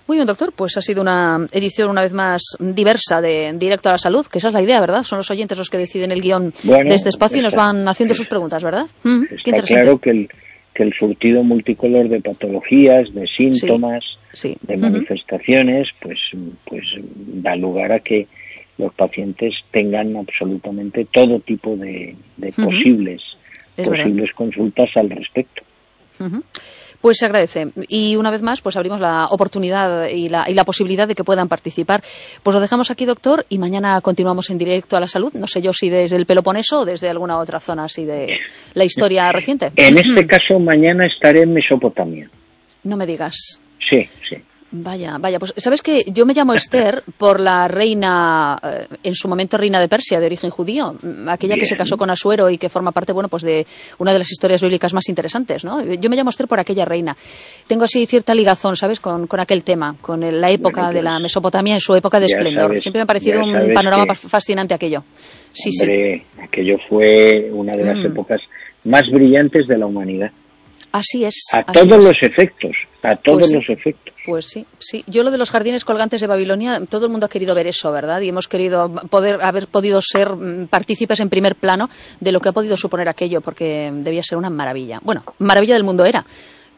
Muy 0.06 0.18
bien, 0.18 0.26
doctor, 0.26 0.52
pues 0.54 0.76
ha 0.76 0.82
sido 0.82 1.00
una 1.00 1.46
edición 1.52 1.88
una 1.88 2.02
vez 2.02 2.12
más 2.12 2.42
diversa 2.58 3.22
de 3.22 3.54
Directo 3.54 3.88
a 3.88 3.92
la 3.92 3.98
Salud, 3.98 4.26
que 4.26 4.36
esa 4.38 4.48
es 4.48 4.54
la 4.54 4.60
idea, 4.62 4.78
¿verdad? 4.80 5.02
Son 5.02 5.16
los 5.18 5.30
oyentes 5.30 5.56
los 5.56 5.70
que 5.70 5.78
deciden 5.78 6.12
el 6.12 6.20
guion 6.20 6.52
Bueno, 6.64 6.90
de 6.90 6.96
este 6.96 7.08
espacio 7.08 7.38
y 7.38 7.42
nos 7.42 7.54
está- 7.54 7.66
van 7.72 7.88
haciendo 7.88 8.14
sus 8.14 8.26
preguntas, 8.28 8.62
¿verdad? 8.62 8.86
Mm, 9.02 9.22
qué 9.28 9.34
Está 9.36 9.50
interesante. 9.50 9.82
claro 9.82 9.98
que 9.98 10.10
el, 10.10 10.28
que 10.74 10.82
el 10.82 10.92
surtido 10.92 11.42
multicolor 11.42 12.08
de 12.10 12.20
patologías, 12.20 13.14
de 13.14 13.26
síntomas, 13.28 14.04
Sí. 14.34 14.56
de 14.62 14.76
manifestaciones, 14.76 15.88
pues, 16.02 16.18
pues 16.66 16.82
da 17.16 17.56
lugar 17.56 17.92
a 17.92 18.00
que 18.00 18.26
los 18.76 18.92
pacientes 18.92 19.54
tengan 19.70 20.16
absolutamente 20.16 21.06
todo 21.06 21.40
tipo 21.40 21.76
de, 21.76 22.14
posibles, 22.56 23.22
Es 23.76 23.88
verdad. 23.88 24.04
posibles 24.04 24.32
consultas 24.34 24.90
al 24.96 25.08
respecto. 25.10 25.62
Pues 27.04 27.18
se 27.18 27.26
agradece. 27.26 27.68
Y 27.86 28.16
una 28.16 28.30
vez 28.30 28.40
más, 28.40 28.62
pues 28.62 28.78
abrimos 28.78 28.98
la 28.98 29.26
oportunidad 29.26 30.08
y 30.08 30.30
la, 30.30 30.46
y 30.48 30.54
la 30.54 30.64
posibilidad 30.64 31.06
de 31.06 31.14
que 31.14 31.22
puedan 31.22 31.48
participar. 31.48 32.02
Pues 32.42 32.54
lo 32.54 32.62
dejamos 32.62 32.90
aquí, 32.90 33.04
doctor, 33.04 33.44
y 33.50 33.58
mañana 33.58 34.00
continuamos 34.00 34.48
en 34.48 34.56
directo 34.56 34.96
a 34.96 35.00
la 35.00 35.06
salud. 35.06 35.30
No 35.34 35.46
sé 35.46 35.60
yo 35.60 35.74
si 35.74 35.90
desde 35.90 36.16
el 36.16 36.24
Peloponeso 36.24 36.78
o 36.78 36.84
desde 36.86 37.10
alguna 37.10 37.36
otra 37.36 37.60
zona 37.60 37.84
así 37.84 38.06
de 38.06 38.38
la 38.72 38.84
historia 38.84 39.30
reciente. 39.32 39.70
En 39.76 39.98
este 39.98 40.26
caso, 40.26 40.58
mañana 40.58 41.04
estaré 41.04 41.42
en 41.42 41.52
Mesopotamia. 41.52 42.30
No 42.84 42.96
me 42.96 43.04
digas. 43.04 43.60
Sí, 43.86 44.08
sí. 44.26 44.36
Vaya, 44.76 45.18
vaya, 45.20 45.38
pues 45.38 45.54
sabes 45.56 45.82
que 45.82 46.02
yo 46.08 46.26
me 46.26 46.34
llamo 46.34 46.52
Esther 46.52 47.04
por 47.16 47.38
la 47.38 47.68
reina, 47.68 48.58
eh, 48.60 48.86
en 49.04 49.14
su 49.14 49.28
momento 49.28 49.56
reina 49.56 49.78
de 49.78 49.86
Persia, 49.86 50.18
de 50.18 50.26
origen 50.26 50.50
judío, 50.50 50.96
mm, 51.00 51.28
aquella 51.28 51.54
que 51.54 51.64
se 51.64 51.76
casó 51.76 51.96
con 51.96 52.10
Asuero 52.10 52.50
y 52.50 52.58
que 52.58 52.68
forma 52.68 52.90
parte, 52.90 53.12
bueno, 53.12 53.28
pues 53.28 53.44
de 53.44 53.64
una 53.98 54.12
de 54.12 54.18
las 54.18 54.32
historias 54.32 54.60
bíblicas 54.62 54.92
más 54.92 55.08
interesantes, 55.08 55.64
¿no? 55.64 55.80
Yo 55.94 56.10
me 56.10 56.16
llamo 56.16 56.30
Esther 56.30 56.48
por 56.48 56.58
aquella 56.58 56.84
reina. 56.84 57.16
Tengo 57.68 57.84
así 57.84 58.04
cierta 58.06 58.34
ligazón, 58.34 58.76
¿sabes?, 58.76 58.98
con, 58.98 59.28
con 59.28 59.38
aquel 59.38 59.62
tema, 59.62 59.94
con 60.00 60.40
la 60.40 60.50
época 60.50 60.90
de 60.90 61.02
la 61.02 61.12
pues, 61.12 61.22
Mesopotamia 61.22 61.74
en 61.74 61.80
su 61.80 61.94
época 61.94 62.18
de 62.18 62.26
esplendor. 62.26 62.80
Siempre 62.80 62.98
me 62.98 63.02
ha 63.04 63.06
parecido 63.06 63.44
un 63.44 63.72
panorama 63.72 64.12
fascinante 64.16 64.74
aquello. 64.74 65.04
Sí, 65.52 65.70
sí. 65.70 65.86
aquello 66.42 66.78
fue 66.88 67.48
una 67.52 67.76
de 67.76 67.84
las 67.84 67.98
mm. 67.98 68.06
épocas 68.06 68.40
más 68.82 69.08
brillantes 69.08 69.68
de 69.68 69.78
la 69.78 69.86
humanidad. 69.86 70.32
Así 70.94 71.24
es. 71.24 71.46
A 71.52 71.64
todos 71.64 72.04
los 72.04 72.22
efectos, 72.22 72.70
a 73.02 73.16
todos 73.16 73.50
pues 73.50 73.52
los 73.52 73.68
efectos. 73.68 74.14
Pues 74.24 74.46
sí, 74.46 74.64
sí. 74.78 75.02
Yo 75.08 75.24
lo 75.24 75.32
de 75.32 75.38
los 75.38 75.50
jardines 75.50 75.84
colgantes 75.84 76.20
de 76.20 76.28
Babilonia, 76.28 76.80
todo 76.88 77.06
el 77.06 77.10
mundo 77.10 77.26
ha 77.26 77.28
querido 77.28 77.52
ver 77.52 77.66
eso, 77.66 77.90
¿verdad? 77.90 78.20
Y 78.20 78.28
hemos 78.28 78.46
querido 78.46 78.94
poder 79.10 79.42
haber 79.42 79.66
podido 79.66 80.00
ser 80.00 80.30
mm, 80.30 80.68
partícipes 80.68 81.18
en 81.18 81.30
primer 81.30 81.56
plano 81.56 81.90
de 82.20 82.30
lo 82.30 82.38
que 82.38 82.50
ha 82.50 82.52
podido 82.52 82.76
suponer 82.76 83.08
aquello, 83.08 83.40
porque 83.40 83.90
debía 83.92 84.22
ser 84.22 84.38
una 84.38 84.50
maravilla. 84.50 85.00
Bueno, 85.02 85.24
maravilla 85.38 85.74
del 85.74 85.82
mundo 85.82 86.04
era, 86.04 86.24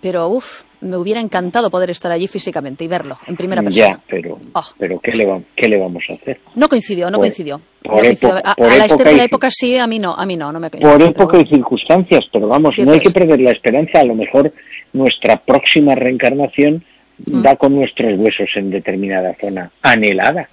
pero 0.01 0.29
uff, 0.29 0.63
me 0.81 0.97
hubiera 0.97 1.21
encantado 1.21 1.71
poder 1.71 1.91
estar 1.91 2.13
allí 2.13 2.29
físicamente 2.29 2.85
y 2.85 2.89
verlo 2.89 3.19
en 3.27 3.37
primera 3.37 3.63
persona. 3.63 3.89
Ya, 3.89 4.01
pero, 4.09 4.39
oh. 4.53 4.65
pero 4.79 5.01
¿qué, 5.01 5.13
le 5.13 5.43
¿qué 5.55 5.69
le 5.69 5.79
vamos 5.79 6.05
a 6.09 6.15
hacer? 6.15 6.39
No 6.55 6.69
coincidió, 6.69 7.11
no 7.11 7.19
coincidió. 7.19 7.61
a, 7.85 8.55
la 8.59 8.85
Esther 8.85 9.09
de 9.09 9.17
la 9.17 9.25
época 9.25 9.49
sí, 9.51 9.77
a 9.79 9.87
mí 9.87 9.99
no, 9.99 10.15
a 10.15 10.27
mí 10.27 10.37
no, 10.37 10.53
no 10.53 10.61
me 10.61 10.71
coincidió. 10.71 10.97
Por 10.97 11.09
época 11.09 11.41
y 11.41 11.47
circunstancias, 11.47 12.25
pero 12.33 12.49
vamos, 12.49 12.79
no 12.79 12.93
hay 12.93 13.01
que 13.01 13.11
perder 13.11 13.41
la 13.41 13.53
esperanza. 13.53 14.01
A 14.01 14.05
lo 14.05 14.15
mejor 14.15 14.53
nuestra 14.93 15.37
próxima 15.37 15.95
reencarnación 15.95 16.83
mm. 17.25 17.43
da 17.43 17.57
con 17.57 17.75
nuestros 17.75 18.19
huesos 18.19 18.49
en 18.57 18.71
determinada 18.71 19.35
zona 19.41 19.71
anhelada. 19.83 20.49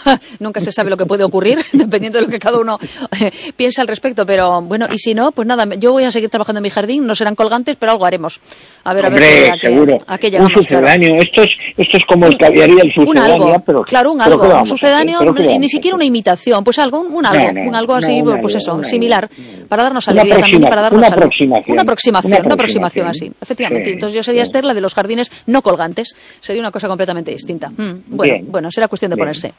Nunca 0.40 0.60
se 0.60 0.72
sabe 0.72 0.90
lo 0.90 0.96
que 0.96 1.06
puede 1.06 1.24
ocurrir, 1.24 1.58
dependiendo 1.72 2.18
de 2.18 2.26
lo 2.26 2.30
que 2.30 2.38
cada 2.38 2.58
uno 2.58 2.78
eh, 3.20 3.30
piensa 3.56 3.82
al 3.82 3.88
respecto. 3.88 4.26
Pero 4.26 4.62
bueno, 4.62 4.86
y 4.90 4.98
si 4.98 5.14
no, 5.14 5.32
pues 5.32 5.46
nada, 5.46 5.66
yo 5.76 5.92
voy 5.92 6.04
a 6.04 6.12
seguir 6.12 6.30
trabajando 6.30 6.58
en 6.58 6.62
mi 6.64 6.70
jardín. 6.70 7.06
No 7.06 7.14
serán 7.14 7.34
colgantes, 7.34 7.76
pero 7.76 7.92
algo 7.92 8.06
haremos. 8.06 8.40
A 8.84 8.94
ver, 8.94 9.06
a 9.06 9.08
ver. 9.08 9.60
seguro. 9.60 9.98
un 9.98 10.54
sucedáneo. 10.54 11.14
Esto, 11.16 11.42
es, 11.42 11.50
esto 11.76 11.96
es 11.96 12.04
como 12.06 12.26
el 12.26 12.36
que 12.36 12.46
había 12.46 12.64
el 12.64 12.92
sucedáneo. 12.92 13.62
pero, 13.64 13.82
claro, 13.82 14.12
un 14.12 14.20
algo. 14.20 14.42
Un 14.42 14.66
sucedáneo, 14.66 15.20
ni 15.32 15.68
siquiera 15.68 15.94
una 15.94 16.04
imitación. 16.04 16.64
Pues 16.64 16.78
algo, 16.78 17.00
un 17.00 17.24
algo. 17.24 17.60
un 17.60 17.74
algo 17.74 17.94
así, 17.94 18.22
pues 18.40 18.56
eso, 18.56 18.82
similar. 18.84 19.28
Para 19.68 19.84
darnos 19.84 20.08
alegría 20.08 20.38
también 20.38 20.62
para 20.62 20.82
darnos 20.82 20.98
una 20.98 21.08
aproximación. 21.08 21.72
Una 21.72 21.82
aproximación, 21.82 22.44
una 22.44 22.54
aproximación 22.54 23.06
así. 23.06 23.32
Efectivamente. 23.40 23.92
Entonces 23.92 24.16
yo 24.16 24.22
sería 24.22 24.42
Esther, 24.42 24.64
la 24.64 24.74
de 24.74 24.80
los 24.80 24.94
jardines 24.94 25.30
no 25.46 25.62
colgantes. 25.62 26.14
Sería 26.40 26.60
una 26.60 26.70
cosa 26.70 26.88
completamente 26.88 27.30
distinta. 27.30 27.70
Mm, 27.70 28.02
bueno, 28.06 28.34
bueno, 28.48 28.70
será 28.70 28.88
cuestión 28.88 29.10
de 29.10 29.16
ponerse. 29.16 29.52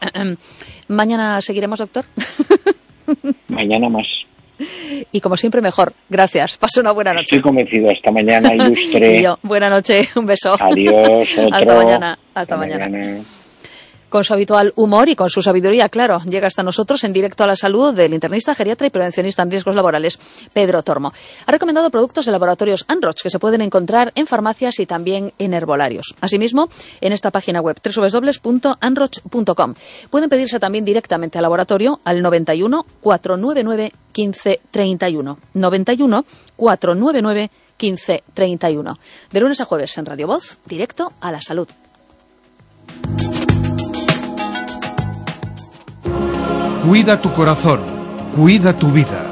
Mañana 0.88 1.41
seguiremos, 1.41 1.80
doctor. 1.80 2.05
Mañana 3.47 3.89
más. 3.89 4.07
Y 5.11 5.19
como 5.19 5.36
siempre, 5.38 5.61
mejor. 5.61 5.93
Gracias. 6.09 6.57
Paso 6.57 6.82
una 6.82 6.91
buena 6.91 7.13
noche. 7.13 7.36
Estoy 7.36 7.41
convencido. 7.41 7.89
Hasta 7.89 8.11
mañana, 8.11 8.53
ilustre. 8.55 9.21
yo. 9.21 9.38
Buena 9.41 9.69
noche. 9.69 10.07
Un 10.15 10.26
beso. 10.26 10.55
Adiós. 10.59 11.28
Hasta 11.51 11.76
mañana. 11.76 12.17
Hasta, 12.34 12.57
mañana 12.57 12.88
con 14.14 14.24
su 14.24 14.36
habitual 14.36 14.74
humor 14.76 15.09
y 15.09 15.16
con 15.16 15.32
su 15.32 15.41
sabiduría, 15.41 15.89
claro, 15.89 16.22
llega 16.30 16.45
hasta 16.45 16.61
nosotros 16.61 17.03
en 17.03 17.14
directo 17.14 17.43
a 17.43 17.47
la 17.47 17.55
salud 17.55 17.95
del 17.95 18.14
internista, 18.14 18.53
geriatra 18.53 18.86
y 18.86 18.91
prevencionista 18.91 19.41
en 19.41 19.49
riesgos 19.49 19.74
laborales, 19.74 20.20
Pedro 20.53 20.84
Tormo. 20.84 21.11
Ha 21.47 21.51
recomendado 21.51 21.89
productos 21.89 22.28
de 22.28 22.32
laboratorios 22.32 22.86
Anroch 22.88 23.20
que 23.24 23.32
se 23.32 23.39
pueden 23.39 23.61
encontrar 23.61 24.11
en 24.14 24.28
farmacias 24.28 24.80
y 24.80 24.86
también 24.86 25.34
en 25.39 25.55
herbolarios. 25.55 26.14
Asimismo, 26.22 26.70
en 27.01 27.11
esta 27.11 27.32
página 27.32 27.59
web 27.59 27.76
www.anroch.com. 27.84 29.74
Pueden 30.11 30.30
pedirse 30.30 30.59
también 30.59 30.86
directamente 30.86 31.39
al 31.39 31.41
laboratorio 31.41 31.99
al 32.03 32.22
91 32.22 32.86
499 33.01 33.93
1531. 34.16 35.39
91 35.55 36.26
499 36.55 37.49
1531. 37.82 38.99
De 39.32 39.39
lunes 39.39 39.59
a 39.59 39.66
jueves 39.66 39.97
en 39.97 40.05
Radio 40.05 40.28
Voz, 40.28 40.59
directo 40.68 41.11
a 41.20 41.32
la 41.32 41.41
salud. 41.41 41.68
Cuida 46.86 47.21
tu 47.21 47.31
corazón, 47.31 47.79
cuida 48.36 48.77
tu 48.77 48.91
vida. 48.91 49.23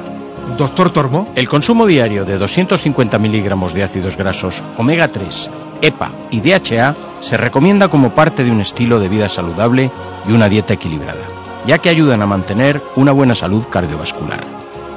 Doctor 0.58 0.90
Tormo. 0.90 1.28
El 1.36 1.50
consumo 1.50 1.86
diario 1.86 2.24
de 2.24 2.38
250 2.38 3.20
miligramos 3.20 3.74
de 3.74 3.84
ácidos 3.84 4.16
grasos 4.16 4.64
omega 4.78 5.10
3, 5.10 5.50
EPA 5.82 6.12
y 6.30 6.40
DHA 6.40 6.96
se 7.20 7.36
recomienda 7.36 7.90
como 7.90 8.12
parte 8.12 8.46
de 8.46 8.52
un 8.52 8.62
estilo 8.62 9.02
de 9.02 9.10
vida 9.10 9.28
saludable 9.28 9.92
y 10.26 10.32
una 10.32 10.48
dieta 10.48 10.76
equilibrada, 10.76 11.26
ya 11.68 11.80
que 11.80 11.90
ayudan 11.90 12.22
a 12.22 12.26
mantener 12.26 12.82
una 12.96 13.12
buena 13.12 13.36
salud 13.36 13.66
cardiovascular. 13.70 14.46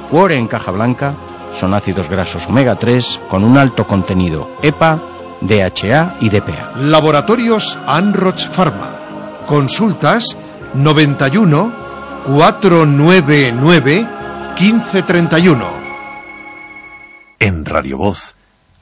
Cuore 0.09 0.39
en 0.39 0.47
caja 0.47 0.71
blanca 0.71 1.13
son 1.59 1.73
ácidos 1.73 2.09
grasos 2.09 2.47
omega 2.47 2.77
3 2.77 3.19
con 3.29 3.43
un 3.43 3.57
alto 3.57 3.85
contenido 3.85 4.49
EPA, 4.61 4.97
DHA 5.41 6.15
y 6.21 6.29
DPA. 6.29 6.71
Laboratorios 6.77 7.77
Anroch 7.85 8.47
Pharma. 8.47 8.91
Consultas 9.45 10.37
91 10.73 11.84
499 12.25 14.07
1531. 14.57 15.69
En 17.39 17.65
Radio 17.65 17.97
Voz, 17.97 18.35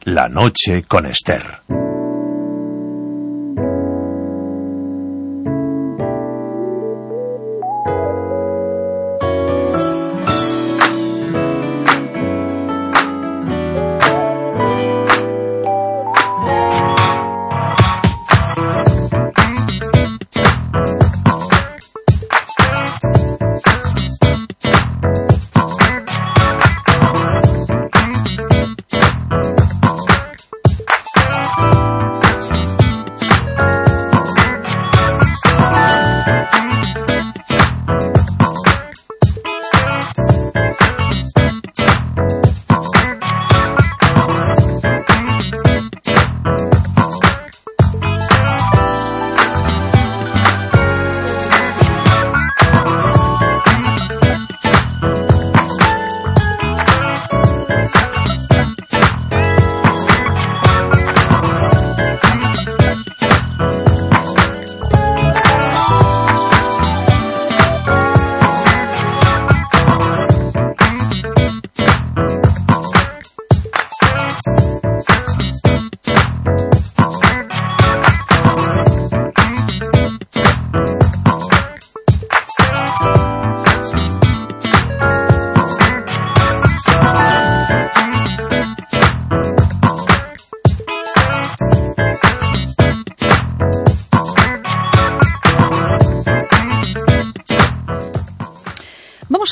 La 0.03 0.29
Noche 0.29 0.83
con 0.87 1.05
Esther. 1.05 1.82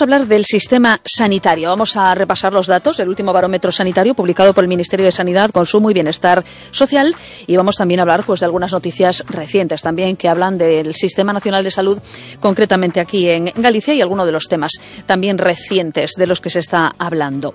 Hablar 0.04 0.28
del 0.28 0.46
sistema 0.46 1.00
sanitario. 1.06 1.70
Vamos 1.70 1.96
a 1.98 2.14
repasar 2.16 2.54
los 2.54 2.68
datos 2.68 2.98
del 2.98 3.10
último 3.10 3.34
barómetro 3.34 3.72
sanitario 3.72 4.14
publicado 4.14 4.54
por 4.54 4.64
el 4.64 4.68
Ministerio 4.68 5.06
de 5.06 5.12
Sanidad, 5.12 5.52
Consumo 5.52 5.92
y 5.92 5.94
Bienestar 5.94 6.44
Social 6.72 7.16
y 7.48 7.56
vamos 7.56 7.76
también 7.76 8.00
a 8.00 8.04
hablar 8.04 8.24
pues, 8.24 8.40
de 8.40 8.46
algunas 8.46 8.72
noticias 8.72 9.24
recientes 9.28 9.82
también 9.82 10.16
que 10.16 10.30
hablan 10.30 10.58
del 10.58 10.96
Sistema 10.96 11.34
Nacional 11.34 11.64
de 11.64 11.72
Salud, 11.72 12.00
concretamente 12.40 13.02
aquí 13.02 13.30
en 13.30 13.52
Galicia 13.56 13.94
y 13.94 14.02
algunos 14.02 14.26
de 14.26 14.32
los 14.32 14.46
temas 14.46 14.72
también 15.06 15.38
recientes 15.38 16.12
de 16.18 16.28
los 16.28 16.42
que 16.42 16.50
se 16.50 16.60
está 16.60 16.94
hablando. 16.98 17.54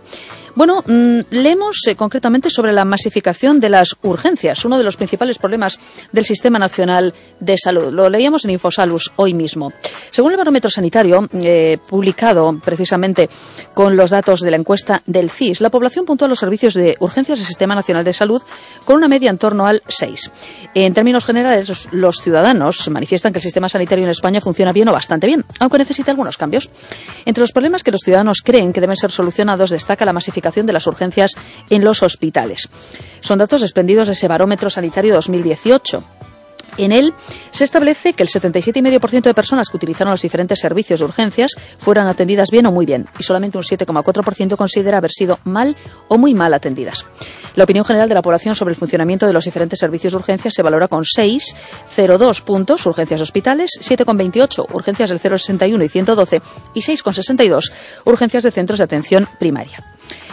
Bueno, 0.56 0.82
mm, 0.86 1.20
leemos 1.32 1.82
eh, 1.86 1.96
concretamente 1.96 2.48
sobre 2.48 2.72
la 2.72 2.86
masificación 2.86 3.60
de 3.60 3.68
las 3.68 3.94
urgencias, 4.02 4.64
uno 4.64 4.78
de 4.78 4.84
los 4.84 4.96
principales 4.96 5.36
problemas 5.36 5.78
del 6.12 6.24
Sistema 6.24 6.58
Nacional 6.58 7.12
de 7.38 7.58
Salud. 7.58 7.92
Lo 7.92 8.08
leíamos 8.08 8.46
en 8.46 8.52
Infosalus 8.52 9.12
hoy 9.16 9.34
mismo. 9.34 9.74
Según 10.10 10.30
el 10.30 10.38
barómetro 10.38 10.70
sanitario, 10.70 11.28
eh, 11.42 11.76
publicado 11.86 12.58
precisamente 12.64 13.28
con 13.74 13.98
los 13.98 14.08
datos 14.08 14.40
de 14.40 14.50
la 14.50 14.56
encuesta 14.56 15.02
del 15.04 15.28
CIS, 15.28 15.60
la 15.60 15.68
población 15.68 16.06
puntúa 16.06 16.26
los 16.26 16.38
servicios 16.38 16.72
de 16.72 16.96
urgencias 17.00 17.38
del 17.38 17.46
Sistema 17.46 17.74
Nacional 17.74 18.02
de 18.02 18.14
Salud 18.14 18.40
con 18.86 18.96
una 18.96 19.08
media 19.08 19.28
en 19.28 19.36
torno 19.36 19.66
al 19.66 19.82
6. 19.86 20.30
En 20.72 20.94
términos 20.94 21.26
generales, 21.26 21.68
los, 21.68 21.92
los 21.92 22.16
ciudadanos 22.16 22.88
manifiestan 22.88 23.30
que 23.34 23.40
el 23.40 23.42
sistema 23.42 23.68
sanitario 23.68 24.04
en 24.04 24.10
España 24.10 24.40
funciona 24.40 24.72
bien 24.72 24.88
o 24.88 24.92
bastante 24.92 25.26
bien, 25.26 25.44
aunque 25.60 25.76
necesita 25.76 26.12
algunos 26.12 26.38
cambios. 26.38 26.70
Entre 27.26 27.42
los 27.42 27.52
problemas 27.52 27.82
que 27.82 27.92
los 27.92 28.00
ciudadanos 28.00 28.40
creen 28.42 28.72
que 28.72 28.80
deben 28.80 28.96
ser 28.96 29.10
solucionados 29.10 29.68
destaca 29.68 30.06
la 30.06 30.14
masificación 30.14 30.45
de 30.54 30.72
las 30.72 30.86
urgencias 30.86 31.32
en 31.70 31.84
los 31.84 32.02
hospitales. 32.02 32.68
Son 33.20 33.38
datos 33.38 33.60
desprendidos 33.60 34.06
de 34.06 34.12
ese 34.12 34.28
barómetro 34.28 34.70
sanitario 34.70 35.14
2018. 35.14 36.04
En 36.78 36.92
él 36.92 37.14
se 37.50 37.64
establece 37.64 38.12
que 38.12 38.22
el 38.22 38.28
77,5% 38.28 39.22
de 39.22 39.34
personas 39.34 39.68
que 39.68 39.76
utilizaron 39.76 40.10
los 40.10 40.22
diferentes 40.22 40.58
servicios 40.58 41.00
de 41.00 41.06
urgencias 41.06 41.52
fueron 41.78 42.06
atendidas 42.06 42.50
bien 42.50 42.66
o 42.66 42.72
muy 42.72 42.86
bien, 42.86 43.06
y 43.18 43.22
solamente 43.22 43.58
un 43.58 43.64
7,4% 43.64 44.56
considera 44.56 44.98
haber 44.98 45.10
sido 45.10 45.38
mal 45.44 45.76
o 46.08 46.18
muy 46.18 46.34
mal 46.34 46.54
atendidas. 46.54 47.04
La 47.54 47.64
opinión 47.64 47.86
general 47.86 48.08
de 48.08 48.14
la 48.14 48.22
población 48.22 48.54
sobre 48.54 48.72
el 48.72 48.76
funcionamiento 48.76 49.26
de 49.26 49.32
los 49.32 49.44
diferentes 49.44 49.78
servicios 49.78 50.12
de 50.12 50.18
urgencias 50.18 50.54
se 50.54 50.62
valora 50.62 50.88
con 50.88 51.04
6,02 51.04 52.42
puntos 52.42 52.84
urgencias 52.84 53.20
hospitales, 53.22 53.70
7,28 53.80 54.66
urgencias 54.74 55.08
del 55.08 55.18
061 55.18 55.82
y 55.82 55.88
112 55.88 56.42
y 56.74 56.80
6,62 56.80 57.72
urgencias 58.04 58.42
de 58.42 58.50
centros 58.50 58.78
de 58.78 58.84
atención 58.84 59.26
primaria. 59.38 59.78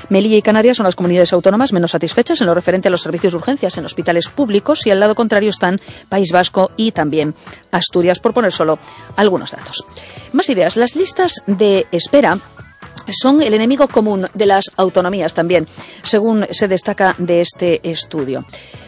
Melilla 0.09 0.35
y 0.35 0.41
Canarias 0.41 0.77
son 0.77 0.85
las 0.85 0.95
comunidades 0.95 1.33
autónomas 1.33 1.71
menos 1.71 1.91
satisfechas 1.91 2.41
en 2.41 2.47
lo 2.47 2.53
referente 2.53 2.87
a 2.87 2.91
los 2.91 3.01
servicios 3.01 3.33
de 3.33 3.37
urgencias 3.37 3.77
en 3.77 3.85
hospitales 3.85 4.29
públicos 4.29 4.85
y 4.85 4.91
al 4.91 4.99
lado 4.99 5.15
contrario 5.15 5.49
están 5.49 5.79
País 6.09 6.31
Vasco 6.33 6.71
y 6.75 6.91
también 6.91 7.33
Asturias, 7.71 8.19
por 8.19 8.33
poner 8.33 8.51
solo 8.51 8.77
algunos 9.15 9.51
datos. 9.51 9.85
Más 10.33 10.49
ideas. 10.49 10.75
Las 10.75 10.95
listas 10.95 11.35
de 11.47 11.87
espera 11.91 12.37
son 13.09 13.41
el 13.41 13.53
enemigo 13.53 13.87
común 13.87 14.27
de 14.33 14.45
las 14.45 14.65
autonomías 14.77 15.33
también, 15.33 15.67
según 16.03 16.45
se 16.51 16.67
destaca 16.67 17.15
de 17.17 17.41
este 17.41 17.89
estudio. 17.89 18.45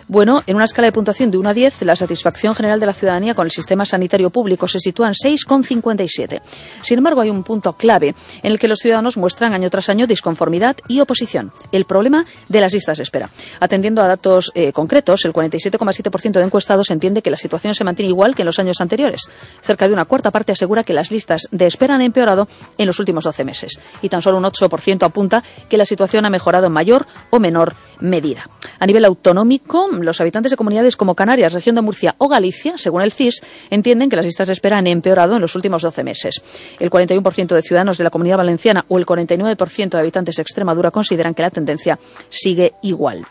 Bueno, 0.08 0.44
en 0.46 0.56
una 0.56 0.66
escala 0.66 0.86
de 0.86 0.92
puntuación 0.92 1.32
de 1.32 1.38
1 1.40 1.50
a 1.50 1.54
10, 1.56 1.82
la 1.82 1.96
satisfacción 1.96 2.54
general 2.54 2.80
de 2.80 2.86
la 2.86 2.94
ciudadanía 2.94 3.34
con 3.34 3.48
el 3.48 3.52
sistema 3.52 3.88
sanitario 3.88 4.30
público 4.30 4.68
se 4.68 4.80
sitúa 4.80 5.08
en 5.08 5.16
6,57. 5.16 6.42
Sin 6.84 7.00
embargo, 7.00 7.22
hay 7.22 7.32
un 7.32 7.44
punto 7.44 7.74
clave 7.74 8.14
en 8.44 8.52
el 8.52 8.60
que 8.60 8.68
los 8.68 8.78
ciudadanos 8.78 9.18
muestran 9.18 9.56
año 9.56 9.68
tras 9.72 9.90
año 9.90 10.06
disconformidad 10.06 10.78
y 10.88 11.00
oposición, 11.00 11.52
el 11.72 11.86
problema 11.86 12.24
de 12.50 12.62
las 12.62 12.74
listas 12.74 12.98
de 12.98 13.04
espera. 13.04 13.32
Atendiendo 13.60 14.04
a 14.04 14.08
datos 14.08 14.52
eh, 14.54 14.72
concretos, 14.72 15.26
el 15.26 15.34
47,7% 15.34 16.34
de 16.34 16.44
encuestados 16.44 16.92
entiende 16.92 17.24
que 17.24 17.32
la 17.32 17.38
situación 17.38 17.74
se 17.74 17.84
mantiene 17.84 18.10
igual 18.10 18.36
que 18.36 18.44
en 18.44 18.48
los 18.48 18.60
años 18.60 18.82
anteriores. 18.82 19.24
Cerca 19.62 19.88
de 19.88 19.94
una 19.96 20.06
cuarta 20.06 20.30
parte 20.30 20.52
asegura 20.52 20.84
que 20.84 20.94
las 20.94 21.10
listas 21.10 21.48
de 21.50 21.66
espera 21.66 21.96
han 21.96 22.02
empeorado 22.02 22.48
en 22.78 22.86
los 22.86 23.00
últimos 23.00 23.24
12 23.24 23.44
meses. 23.44 23.80
Y 24.06 24.10
tan 24.10 24.22
solo 24.22 24.38
un 24.38 24.44
8% 24.44 25.02
apunta 25.02 25.44
que 25.68 25.80
la 25.80 25.86
situación 25.86 26.26
ha 26.26 26.30
mejorado 26.30 26.68
en 26.68 26.72
mayor 26.72 27.08
o 27.32 27.40
menor 27.40 27.76
medida. 28.00 28.48
A 28.78 28.86
nivel 28.86 29.04
autonómico, 29.04 29.88
los 29.92 30.22
habitantes 30.22 30.52
de 30.52 30.58
comunidades 30.58 30.96
como 30.96 31.16
Canarias, 31.16 31.54
región 31.54 31.74
de 31.74 31.82
Murcia 31.82 32.14
o 32.20 32.28
Galicia, 32.28 32.78
según 32.78 33.02
el 33.02 33.12
CIS, 33.12 33.42
entienden 33.72 34.10
que 34.10 34.16
las 34.16 34.26
listas 34.26 34.46
de 34.46 34.54
espera 34.54 34.78
han 34.78 34.86
empeorado 34.86 35.36
en 35.36 35.42
los 35.42 35.56
últimos 35.56 35.82
12 35.82 36.04
meses. 36.04 36.40
El 36.80 36.92
41% 36.92 37.56
de 37.56 37.64
ciudadanos 37.64 37.98
de 37.98 38.04
la 38.04 38.12
comunidad 38.12 38.38
valenciana 38.38 38.86
o 38.90 39.00
el 39.00 39.08
49% 39.08 39.90
de 39.90 40.00
habitantes 40.00 40.36
de 40.36 40.44
Extremadura 40.44 40.92
consideran 40.92 41.34
que 41.34 41.42
la 41.42 41.50
tendencia 41.50 41.98
sigue 42.30 42.74
igual. 42.84 43.26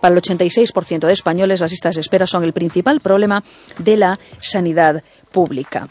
Para 0.00 0.14
el 0.14 0.22
86% 0.22 1.06
de 1.06 1.12
españoles, 1.12 1.60
las 1.60 1.72
listas 1.72 1.96
de 1.96 2.02
espera 2.02 2.28
son 2.28 2.44
el 2.44 2.52
principal 2.52 3.00
problema 3.00 3.42
de 3.78 3.96
la 3.96 4.20
sanidad 4.40 5.02
pública. 5.32 5.88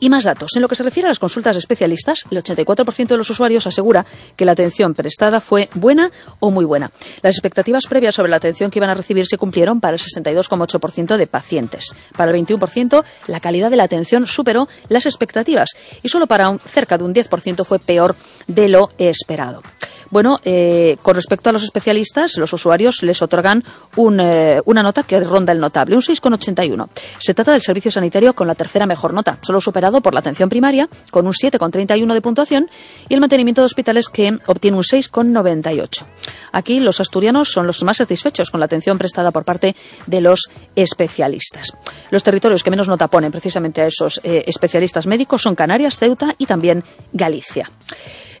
Y 0.00 0.08
más 0.08 0.24
datos. 0.24 0.50
En 0.54 0.62
lo 0.62 0.68
que 0.68 0.76
se 0.76 0.82
refiere 0.82 1.06
a 1.06 1.10
las 1.10 1.18
consultas 1.18 1.56
especialistas, 1.56 2.24
el 2.30 2.42
84% 2.42 3.08
de 3.08 3.16
los 3.16 3.30
usuarios 3.30 3.66
asegura 3.66 4.06
que 4.36 4.44
la 4.44 4.52
atención 4.52 4.94
prestada 4.94 5.40
fue 5.40 5.68
buena 5.74 6.10
o 6.40 6.50
muy 6.50 6.64
buena. 6.64 6.90
Las 7.22 7.34
expectativas 7.34 7.86
previas 7.86 8.14
sobre 8.14 8.30
la 8.30 8.36
atención 8.36 8.70
que 8.70 8.78
iban 8.78 8.90
a 8.90 8.94
recibir 8.94 9.26
se 9.26 9.38
cumplieron 9.38 9.80
para 9.80 9.94
el 9.94 10.00
62,8% 10.00 11.16
de 11.16 11.26
pacientes. 11.26 11.94
Para 12.16 12.30
el 12.30 12.46
21%, 12.46 13.04
la 13.26 13.40
calidad 13.40 13.70
de 13.70 13.76
la 13.76 13.84
atención 13.84 14.26
superó 14.26 14.68
las 14.88 15.06
expectativas 15.06 15.70
y 16.02 16.08
solo 16.08 16.26
para 16.26 16.48
un, 16.48 16.58
cerca 16.58 16.98
de 16.98 17.04
un 17.04 17.14
10% 17.14 17.64
fue 17.64 17.78
peor 17.78 18.14
de 18.46 18.68
lo 18.68 18.90
esperado. 18.98 19.62
Bueno, 20.10 20.40
eh, 20.44 20.96
con 21.02 21.14
respecto 21.14 21.50
a 21.50 21.52
los 21.52 21.62
especialistas, 21.62 22.38
los 22.38 22.52
usuarios 22.52 23.02
les 23.02 23.20
otorgan 23.20 23.62
un, 23.96 24.20
eh, 24.20 24.60
una 24.64 24.82
nota 24.82 25.02
que 25.02 25.20
ronda 25.20 25.52
el 25.52 25.60
notable, 25.60 25.96
un 25.96 26.02
6,81. 26.02 26.88
Se 27.18 27.34
trata 27.34 27.52
del 27.52 27.60
servicio 27.60 27.90
sanitario 27.90 28.32
con 28.32 28.46
la 28.46 28.54
tercera 28.54 28.86
mejor 28.86 29.12
nota, 29.12 29.38
solo 29.42 29.60
superado 29.60 29.87
por 30.00 30.14
la 30.14 30.20
atención 30.20 30.48
primaria, 30.48 30.88
con 31.10 31.26
un 31.26 31.32
7,31 31.32 32.12
de 32.12 32.20
puntuación, 32.20 32.70
y 33.08 33.14
el 33.14 33.20
mantenimiento 33.20 33.62
de 33.62 33.66
hospitales 33.66 34.08
que 34.08 34.38
obtiene 34.46 34.76
un 34.76 34.82
6,98. 34.82 36.04
Aquí 36.52 36.80
los 36.80 37.00
asturianos 37.00 37.50
son 37.50 37.66
los 37.66 37.82
más 37.82 37.98
satisfechos 37.98 38.50
con 38.50 38.60
la 38.60 38.66
atención 38.66 38.98
prestada 38.98 39.30
por 39.30 39.44
parte 39.44 39.74
de 40.06 40.20
los 40.20 40.50
especialistas. 40.76 41.72
Los 42.10 42.22
territorios 42.22 42.62
que 42.62 42.70
menos 42.70 42.88
nota 42.88 43.08
ponen 43.08 43.32
precisamente 43.32 43.82
a 43.82 43.86
esos 43.86 44.20
eh, 44.24 44.44
especialistas 44.46 45.06
médicos 45.06 45.42
son 45.42 45.54
Canarias, 45.54 45.98
Ceuta 45.98 46.34
y 46.38 46.46
también 46.46 46.84
Galicia. 47.12 47.70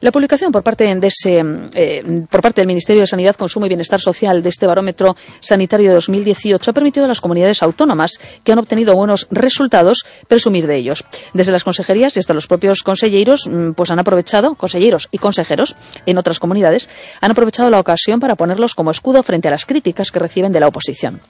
La 0.00 0.12
publicación 0.12 0.52
por 0.52 0.62
parte, 0.62 0.84
de 0.84 1.12
eh, 1.74 2.24
por 2.30 2.40
parte 2.40 2.60
del 2.60 2.68
Ministerio 2.68 3.00
de 3.00 3.06
Sanidad, 3.06 3.36
Consumo 3.36 3.66
y 3.66 3.68
Bienestar 3.68 4.00
Social 4.00 4.42
de 4.42 4.48
este 4.48 4.66
barómetro 4.66 5.16
sanitario 5.40 5.88
de 5.88 5.94
2018 5.94 6.70
ha 6.70 6.74
permitido 6.74 7.04
a 7.04 7.08
las 7.08 7.20
comunidades 7.20 7.62
autónomas 7.62 8.12
que 8.44 8.52
han 8.52 8.58
obtenido 8.58 8.94
buenos 8.94 9.26
resultados 9.30 10.04
presumir 10.28 10.66
de 10.66 10.76
ellos. 10.76 11.04
Desde 11.34 11.52
las 11.52 11.64
consejerías 11.64 12.16
y 12.16 12.20
hasta 12.20 12.34
los 12.34 12.46
propios 12.46 12.82
consejeros 12.82 13.48
mm, 13.48 13.72
pues 13.72 13.90
han 13.90 13.98
aprovechado, 13.98 14.54
consejeros 14.54 15.08
y 15.10 15.18
consejeros 15.18 15.76
en 16.06 16.18
otras 16.18 16.38
comunidades, 16.38 16.88
han 17.20 17.30
aprovechado 17.30 17.70
la 17.70 17.80
ocasión 17.80 18.20
para 18.20 18.36
ponerlos 18.36 18.74
como 18.74 18.90
escudo 18.90 19.22
frente 19.22 19.48
a 19.48 19.50
las 19.50 19.66
críticas 19.66 20.10
que 20.10 20.18
reciben 20.18 20.52
de 20.52 20.60
la 20.60 20.68
oposición. 20.68 21.20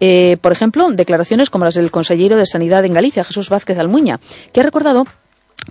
Eh, 0.00 0.36
por 0.40 0.52
ejemplo, 0.52 0.88
declaraciones 0.90 1.50
como 1.50 1.64
las 1.64 1.74
del 1.74 1.90
consejero 1.90 2.36
de 2.36 2.46
Sanidad 2.46 2.84
en 2.84 2.94
Galicia, 2.94 3.24
Jesús 3.24 3.50
Vázquez 3.50 3.78
Almuña, 3.78 4.20
que 4.52 4.60
ha 4.60 4.62
recordado 4.62 5.04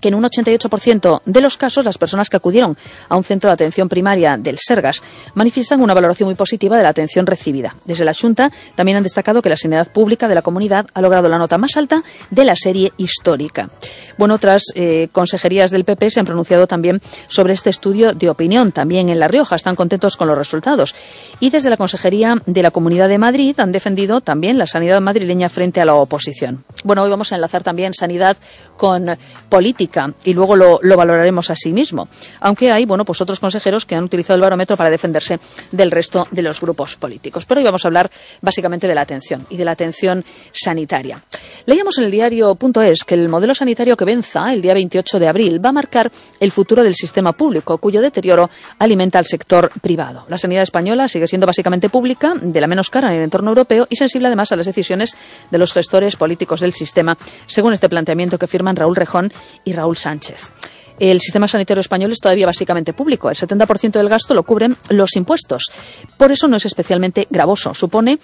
que 0.01 0.09
en 0.09 0.15
un 0.15 0.23
88% 0.23 1.21
de 1.25 1.41
los 1.41 1.57
casos 1.57 1.85
las 1.85 1.97
personas 1.97 2.29
que 2.29 2.37
acudieron 2.37 2.77
a 3.09 3.17
un 3.17 3.23
centro 3.23 3.49
de 3.49 3.53
atención 3.53 3.89
primaria 3.89 4.37
del 4.37 4.57
Sergas 4.59 5.01
manifiestan 5.35 5.81
una 5.81 5.93
valoración 5.93 6.27
muy 6.27 6.35
positiva 6.35 6.77
de 6.77 6.83
la 6.83 6.89
atención 6.89 7.25
recibida. 7.25 7.75
Desde 7.85 8.05
la 8.05 8.13
Junta 8.13 8.51
también 8.75 8.97
han 8.97 9.03
destacado 9.03 9.41
que 9.41 9.49
la 9.49 9.57
sanidad 9.57 9.91
pública 9.91 10.27
de 10.27 10.35
la 10.35 10.41
comunidad 10.41 10.87
ha 10.93 11.01
logrado 11.01 11.29
la 11.29 11.37
nota 11.37 11.57
más 11.57 11.77
alta 11.77 12.03
de 12.29 12.45
la 12.45 12.55
serie 12.55 12.93
histórica. 12.97 13.69
Bueno, 14.17 14.35
otras 14.35 14.63
eh, 14.75 15.09
consejerías 15.11 15.71
del 15.71 15.85
PP 15.85 16.11
se 16.11 16.19
han 16.19 16.25
pronunciado 16.25 16.67
también 16.67 17.01
sobre 17.27 17.53
este 17.53 17.69
estudio 17.69 18.13
de 18.13 18.29
opinión. 18.29 18.71
También 18.71 19.09
en 19.09 19.19
La 19.19 19.27
Rioja 19.27 19.55
están 19.55 19.75
contentos 19.75 20.17
con 20.17 20.27
los 20.27 20.37
resultados. 20.37 20.95
Y 21.39 21.49
desde 21.49 21.69
la 21.69 21.77
Consejería 21.77 22.41
de 22.45 22.61
la 22.61 22.71
Comunidad 22.71 23.09
de 23.09 23.17
Madrid 23.17 23.59
han 23.59 23.71
defendido 23.71 24.21
también 24.21 24.57
la 24.57 24.67
sanidad 24.67 25.01
madrileña 25.01 25.49
frente 25.49 25.81
a 25.81 25.85
la 25.85 25.95
oposición. 25.95 26.63
Bueno, 26.83 27.03
hoy 27.03 27.09
vamos 27.09 27.31
a 27.31 27.35
enlazar 27.35 27.63
también 27.63 27.93
sanidad 27.93 28.37
con 28.77 29.17
política 29.49 30.13
y 30.23 30.33
luego 30.33 30.55
lo, 30.55 30.79
valoraremos 30.81 31.49
así 31.49 31.73
mismo. 31.73 32.07
Aunque 32.39 32.71
hay, 32.71 32.85
bueno, 32.85 33.03
pues 33.03 33.21
otros 33.21 33.39
consejeros 33.39 33.85
que 33.85 33.95
han 33.95 34.03
utilizado 34.03 34.35
el 34.35 34.41
barómetro 34.41 34.77
para 34.77 34.89
defenderse 34.89 35.39
del 35.71 35.91
resto 35.91 36.27
de 36.31 36.41
los 36.41 36.61
grupos 36.61 36.95
políticos. 36.95 37.45
Pero 37.45 37.59
hoy 37.59 37.65
vamos 37.65 37.83
a 37.83 37.87
hablar 37.87 38.09
básicamente 38.41 38.87
de 38.87 38.95
la 38.95 39.01
atención 39.01 39.45
y 39.49 39.57
de 39.57 39.65
la 39.65 39.71
atención 39.71 40.23
sanitaria. 40.51 41.21
Leíamos 41.65 41.97
en 41.97 42.05
el 42.05 42.11
diario.es 42.11 43.03
que 43.05 43.15
el 43.15 43.29
modelo 43.29 43.53
sanitario 43.53 43.97
que 43.97 44.05
venza 44.05 44.53
el 44.53 44.61
día 44.61 44.73
28 44.73 45.19
de 45.19 45.27
abril 45.27 45.63
va 45.63 45.69
a 45.69 45.73
marcar 45.73 46.11
el 46.39 46.51
futuro 46.51 46.83
del 46.83 46.95
sistema 46.95 47.33
público, 47.33 47.77
cuyo 47.77 48.01
deterioro 48.01 48.49
alimenta 48.79 49.19
al 49.19 49.25
sector 49.25 49.71
privado. 49.81 50.25
La 50.29 50.37
sanidad 50.37 50.63
española 50.63 51.07
sigue 51.07 51.27
siendo 51.27 51.47
básicamente 51.47 51.89
pública, 51.89 52.33
de 52.39 52.61
la 52.61 52.67
menos 52.67 52.89
cara 52.89 53.09
en 53.09 53.17
el 53.17 53.23
entorno 53.23 53.49
europeo 53.49 53.87
y 53.89 53.95
sensible 53.95 54.27
además 54.27 54.51
a 54.51 54.55
las 54.55 54.65
decisiones 54.65 55.15
de 55.49 55.57
los 55.57 55.73
gestores 55.73 56.15
políticos 56.15 56.61
del 56.61 56.73
sistema, 56.73 57.17
según 57.45 57.73
este 57.73 57.89
planteamiento 57.89 58.37
que 58.37 58.47
Raúl 58.75 58.95
Rejón 58.95 59.31
y 59.63 59.73
Raúl 59.73 59.97
Sánchez. 59.97 60.51
El 60.99 61.21
sistema 61.21 61.47
sanitario 61.47 61.81
español 61.81 62.11
es 62.11 62.19
todavía 62.19 62.47
básicamente 62.47 62.93
público. 62.93 63.29
El 63.29 63.35
70% 63.35 63.91
del 63.91 64.09
gasto 64.09 64.33
lo 64.33 64.43
cubren 64.43 64.75
los 64.89 65.15
impuestos. 65.15 65.71
Por 66.17 66.31
eso 66.31 66.47
no 66.47 66.57
es 66.57 66.65
especialmente 66.65 67.27
gravoso. 67.29 67.75
Supone 67.75 68.17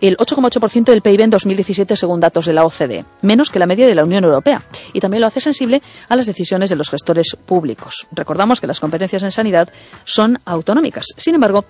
el 0.00 0.16
8,8% 0.16 0.86
del 0.86 1.02
PIB 1.02 1.20
en 1.20 1.30
2017 1.30 1.94
según 1.94 2.18
datos 2.18 2.46
de 2.46 2.52
la 2.52 2.64
OCDE, 2.64 3.04
menos 3.22 3.50
que 3.50 3.60
la 3.60 3.66
media 3.66 3.86
de 3.86 3.94
la 3.94 4.04
Unión 4.04 4.24
Europea. 4.24 4.62
Y 4.92 5.00
también 5.00 5.20
lo 5.20 5.28
hace 5.28 5.40
sensible 5.40 5.80
a 6.08 6.16
las 6.16 6.26
decisiones 6.26 6.68
de 6.68 6.76
los 6.76 6.90
gestores 6.90 7.36
públicos. 7.46 8.08
Recordamos 8.10 8.60
que 8.60 8.66
las 8.66 8.80
competencias 8.80 9.22
en 9.22 9.30
sanidad 9.30 9.68
son 10.04 10.40
autonómicas. 10.44 11.06
Sin 11.16 11.36
embargo, 11.36 11.64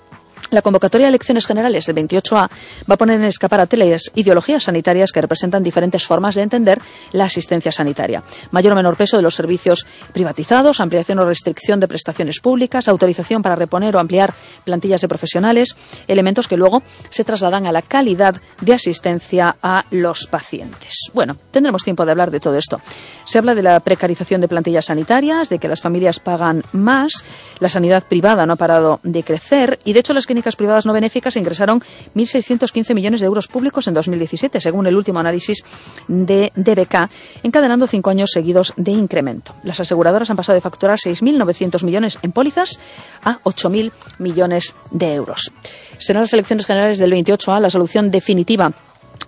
La 0.50 0.62
convocatoria 0.62 1.06
de 1.06 1.10
elecciones 1.10 1.46
generales 1.46 1.86
del 1.86 1.96
28A 1.96 2.48
va 2.88 2.94
a 2.94 2.96
poner 2.96 3.16
en 3.16 3.24
escaparate 3.24 3.76
las 3.76 4.12
ideologías 4.14 4.64
sanitarias 4.64 5.12
que 5.12 5.20
representan 5.20 5.62
diferentes 5.62 6.06
formas 6.06 6.34
de 6.36 6.42
entender 6.42 6.80
la 7.12 7.24
asistencia 7.24 7.72
sanitaria. 7.72 8.22
Mayor 8.52 8.72
o 8.72 8.76
menor 8.76 8.96
peso 8.96 9.16
de 9.16 9.22
los 9.22 9.34
servicios 9.34 9.86
privatizados, 10.12 10.80
ampliación 10.80 11.18
o 11.18 11.24
restricción 11.24 11.80
de 11.80 11.88
prestaciones 11.88 12.40
públicas, 12.40 12.88
autorización 12.88 13.42
para 13.42 13.56
reponer 13.56 13.96
o 13.96 14.00
ampliar 14.00 14.34
plantillas 14.64 15.00
de 15.00 15.08
profesionales, 15.08 15.76
elementos 16.06 16.48
que 16.48 16.56
luego 16.56 16.82
se 17.10 17.24
trasladan 17.24 17.66
a 17.66 17.72
la 17.72 17.82
calidad 17.82 18.36
de 18.60 18.74
asistencia 18.74 19.56
a 19.62 19.84
los 19.90 20.26
pacientes. 20.26 21.10
Bueno, 21.12 21.36
tendremos 21.50 21.82
tiempo 21.82 22.04
de 22.04 22.12
hablar 22.12 22.30
de 22.30 22.40
todo 22.40 22.56
esto. 22.56 22.80
Se 23.24 23.38
habla 23.38 23.54
de 23.54 23.62
la 23.62 23.80
precarización 23.80 24.40
de 24.40 24.48
plantillas 24.48 24.86
sanitarias, 24.86 25.48
de 25.48 25.58
que 25.58 25.68
las 25.68 25.80
familias 25.80 26.20
pagan 26.20 26.62
más, 26.72 27.24
la 27.58 27.68
sanidad 27.68 28.04
privada 28.04 28.46
no 28.46 28.54
ha 28.54 28.56
parado 28.56 29.00
de 29.02 29.22
crecer 29.22 29.78
y, 29.84 29.92
de 29.92 30.00
hecho, 30.00 30.14
las 30.14 30.26
clínicas 30.36 30.56
privadas 30.56 30.84
no 30.84 30.92
benéficas 30.92 31.34
ingresaron 31.36 31.80
1.615 32.14 32.94
millones 32.94 33.20
de 33.20 33.26
euros 33.26 33.48
públicos 33.48 33.88
en 33.88 33.94
2017, 33.94 34.60
según 34.60 34.86
el 34.86 34.94
último 34.94 35.18
análisis 35.18 35.64
de 36.08 36.52
DBK, 36.54 37.08
encadenando 37.42 37.86
cinco 37.86 38.10
años 38.10 38.28
seguidos 38.34 38.74
de 38.76 38.92
incremento. 38.92 39.54
Las 39.62 39.80
aseguradoras 39.80 40.28
han 40.28 40.36
pasado 40.36 40.56
de 40.56 40.60
facturar 40.60 40.98
6.900 40.98 41.84
millones 41.84 42.18
en 42.20 42.32
pólizas 42.32 42.78
a 43.24 43.38
8.000 43.44 43.92
millones 44.18 44.76
de 44.90 45.14
euros. 45.14 45.52
Serán 45.96 46.24
las 46.24 46.34
elecciones 46.34 46.66
generales 46.66 46.98
del 46.98 47.12
28A 47.12 47.58
la 47.58 47.70
solución 47.70 48.10
definitiva 48.10 48.74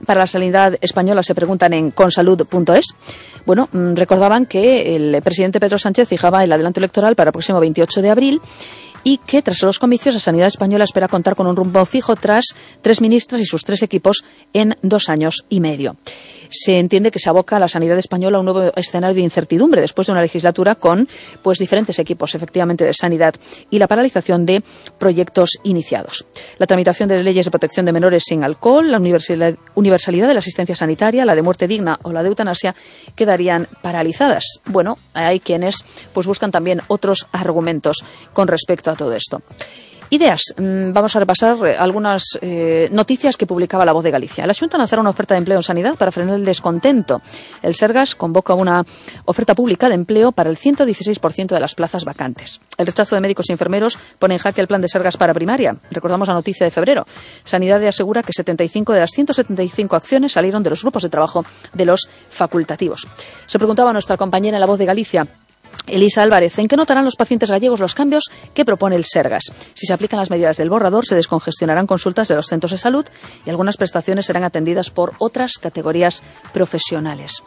para 0.07 0.21
la 0.21 0.27
sanidad 0.27 0.77
española 0.81 1.23
se 1.23 1.35
preguntan 1.35 1.73
en 1.73 1.91
consalud.es. 1.91 2.95
Bueno, 3.45 3.69
mm, 3.73 3.95
recordaban 3.95 4.47
que 4.47 4.95
el 4.95 5.21
presidente 5.23 5.59
Pedro 5.59 5.79
Sánchez 5.79 6.09
fijaba 6.09 6.45
el 6.45 6.53
adelanto 6.53 6.79
electoral 6.79 7.17
para 7.17 7.31
el 7.31 7.33
próximo 7.33 7.59
28 7.59 8.03
de 8.03 8.11
abril 8.11 8.41
y 9.05 9.18
que 9.18 9.42
tras 9.42 9.62
los 9.62 9.78
comicios 9.78 10.14
la 10.14 10.20
sanidad 10.20 10.46
española 10.46 10.84
espera 10.84 11.09
contar 11.09 11.34
con 11.34 11.46
un 11.46 11.57
rumbo 11.57 11.84
fijo 11.86 12.16
tras 12.16 12.46
tres 12.82 13.01
ministras 13.01 13.40
y 13.40 13.46
sus 13.46 13.64
tres 13.64 13.82
equipos 13.82 14.24
en 14.53 14.76
dos 14.82 15.09
años 15.09 15.44
y 15.49 15.61
medio 15.61 15.96
se 16.51 16.78
entiende 16.78 17.11
que 17.11 17.18
se 17.18 17.28
aboca 17.28 17.59
la 17.59 17.68
sanidad 17.68 17.99
española 17.99 18.38
a 18.38 18.40
un 18.40 18.46
nuevo 18.46 18.72
escenario 18.76 19.14
de 19.14 19.20
incertidumbre 19.22 19.80
después 19.80 20.07
de 20.07 20.12
una 20.12 20.22
legislatura 20.22 20.74
con 20.74 21.09
pues 21.42 21.59
diferentes 21.59 21.99
equipos 21.99 22.34
efectivamente 22.34 22.84
de 22.84 22.94
sanidad 22.94 23.34
y 23.70 23.78
la 23.78 23.86
paralización 23.86 24.46
de 24.46 24.62
proyectos 24.99 25.51
iniciados. 25.62 26.26
La 26.59 26.66
tramitación 26.66 27.09
de 27.09 27.22
leyes 27.22 27.44
de 27.44 27.51
protección 27.51 27.86
de 27.86 27.92
menores 27.92 28.24
sin 28.26 28.44
alcohol, 28.44 28.90
la 28.90 28.99
universalidad 29.74 30.28
de 30.28 30.34
la 30.34 30.40
asistencia 30.40 30.74
sanitaria, 30.74 31.24
la 31.24 31.34
de 31.34 31.42
muerte 31.42 31.68
digna 31.68 31.99
o 32.03 32.12
la 32.12 32.22
de 32.22 32.28
eutanasia 32.28 32.74
quedarían 33.14 33.66
paralizadas. 33.82 34.61
Bueno, 34.66 34.99
hay 35.14 35.40
quienes 35.40 35.84
pues 36.12 36.26
buscan 36.26 36.51
también 36.51 36.80
otros 36.88 37.26
argumentos 37.32 38.05
con 38.32 38.49
respecto 38.49 38.88
a 38.91 38.97
todo 38.97 39.12
esto. 39.14 39.43
Ideas. 40.11 40.55
Mm, 40.57 40.93
vamos 40.93 41.14
a 41.16 41.18
repasar 41.20 41.57
eh, 41.66 41.76
algunas 41.78 42.39
eh, 42.41 42.89
noticias 42.93 43.36
que 43.36 43.47
publicaba 43.47 43.84
La 43.84 43.93
Voz 43.93 44.03
de 44.03 44.11
Galicia. 44.11 44.47
La 44.47 44.55
Junta 44.55 44.78
lanzará 44.78 45.01
una 45.01 45.11
oferta 45.11 45.34
de 45.34 45.39
empleo 45.39 45.59
en 45.59 45.62
sanidad 45.62 45.97
para 45.97 46.11
frenar 46.11 46.36
el 46.36 46.47
descontento. 46.47 47.20
El 47.62 47.74
Sergas 47.74 48.14
convoca 48.14 48.55
una 48.55 48.82
oferta 49.26 49.55
pública 49.55 49.89
de 49.89 49.97
empleo 49.97 50.32
para 50.32 50.49
el 50.49 50.57
116% 50.57 51.49
de 51.49 51.61
las 51.61 51.74
plazas 51.74 52.07
vacantes. 52.07 52.61
El 52.78 52.86
rechazo 52.86 53.16
de 53.16 53.20
médicos 53.20 53.51
y 53.51 53.53
enfermeros 53.53 53.99
pone 54.18 54.34
en 54.34 54.41
jaque 54.41 54.62
el 54.62 54.66
plan 54.66 54.80
de 54.80 54.89
Sergas 54.89 55.18
para 55.18 55.34
primaria. 55.34 55.76
Recordamos 55.91 56.26
la 56.26 56.34
noticia 56.34 56.64
de 56.64 56.70
febrero. 56.70 57.07
Sanidad 57.45 57.84
asegura 57.84 58.22
que 58.22 58.32
75 58.32 58.95
de 58.95 59.01
las 59.01 59.11
175 59.11 59.95
acciones 59.95 60.32
salieron 60.32 60.62
de 60.62 60.70
los 60.70 60.80
grupos 60.82 61.03
de 61.03 61.11
trabajo 61.11 61.45
de 61.74 61.84
los 61.84 62.09
facultativos. 62.30 63.07
Se 63.45 63.59
preguntaba 63.59 63.93
nuestra 63.93 64.16
compañera 64.16 64.57
en 64.57 64.61
La 64.61 64.66
Voz 64.66 64.78
de 64.78 64.86
Galicia 64.86 65.26
Elisa 65.87 66.23
Álvarez, 66.23 66.59
¿en 66.59 66.69
qué 66.69 66.77
notarán 66.77 67.05
los 67.05 67.16
pacientes 67.16 67.51
gallegos 67.51 67.81
los 67.81 67.95
cambios 67.95 68.25
que 68.55 68.64
propone 68.64 68.97
el 68.97 69.05
Sergas? 69.05 69.45
Si 69.75 69.87
se 69.87 69.93
aplican 69.93 70.19
las 70.19 70.31
medidas 70.31 70.57
del 70.59 70.71
borrador, 70.71 71.07
se 71.07 71.14
descongestionarán 71.14 71.87
consultas 71.87 72.29
de 72.29 72.35
los 72.35 72.47
centros 72.47 72.73
de 72.73 72.79
salud 72.79 73.07
y 73.47 73.51
algunas 73.51 73.77
prestaciones 73.77 74.27
serán 74.27 74.45
atendidas 74.45 74.91
por 74.91 75.14
otras 75.19 75.55
categorías 75.59 76.23
profesionales. 76.53 77.43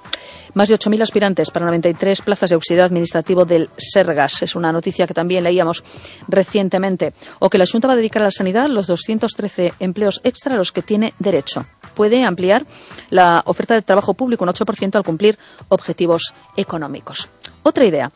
Más 0.54 0.70
de 0.70 0.76
8.000 0.76 1.02
aspirantes 1.02 1.52
para 1.52 1.66
93 1.66 2.22
plazas 2.22 2.50
de 2.50 2.56
auxiliar 2.56 2.86
administrativo 2.86 3.46
del 3.46 3.70
Sergas. 3.78 4.42
Es 4.42 4.56
una 4.56 4.72
noticia 4.72 5.08
que 5.08 5.14
también 5.14 5.44
leíamos 5.44 5.84
recientemente. 6.28 7.14
O 7.40 7.50
que 7.50 7.58
la 7.58 7.66
Junta 7.66 7.88
va 7.88 7.94
a 7.94 7.98
dedicar 7.98 8.22
a 8.22 8.26
la 8.26 8.32
sanidad 8.32 8.68
los 8.68 8.88
213 8.88 9.74
empleos 9.80 10.22
extra 10.24 10.56
a 10.56 10.58
los 10.58 10.72
que 10.72 10.82
tiene 10.82 11.14
derecho. 11.20 11.66
Puede 11.96 12.24
ampliar 12.24 12.66
la 13.10 13.44
oferta 13.46 13.74
de 13.74 13.82
trabajo 13.82 14.14
público 14.14 14.44
un 14.44 14.50
8% 14.50 14.96
al 14.96 15.04
cumplir 15.04 15.38
objetivos 15.70 16.34
económicos. 16.56 17.30
Otra 17.64 17.86
idea. 17.86 18.12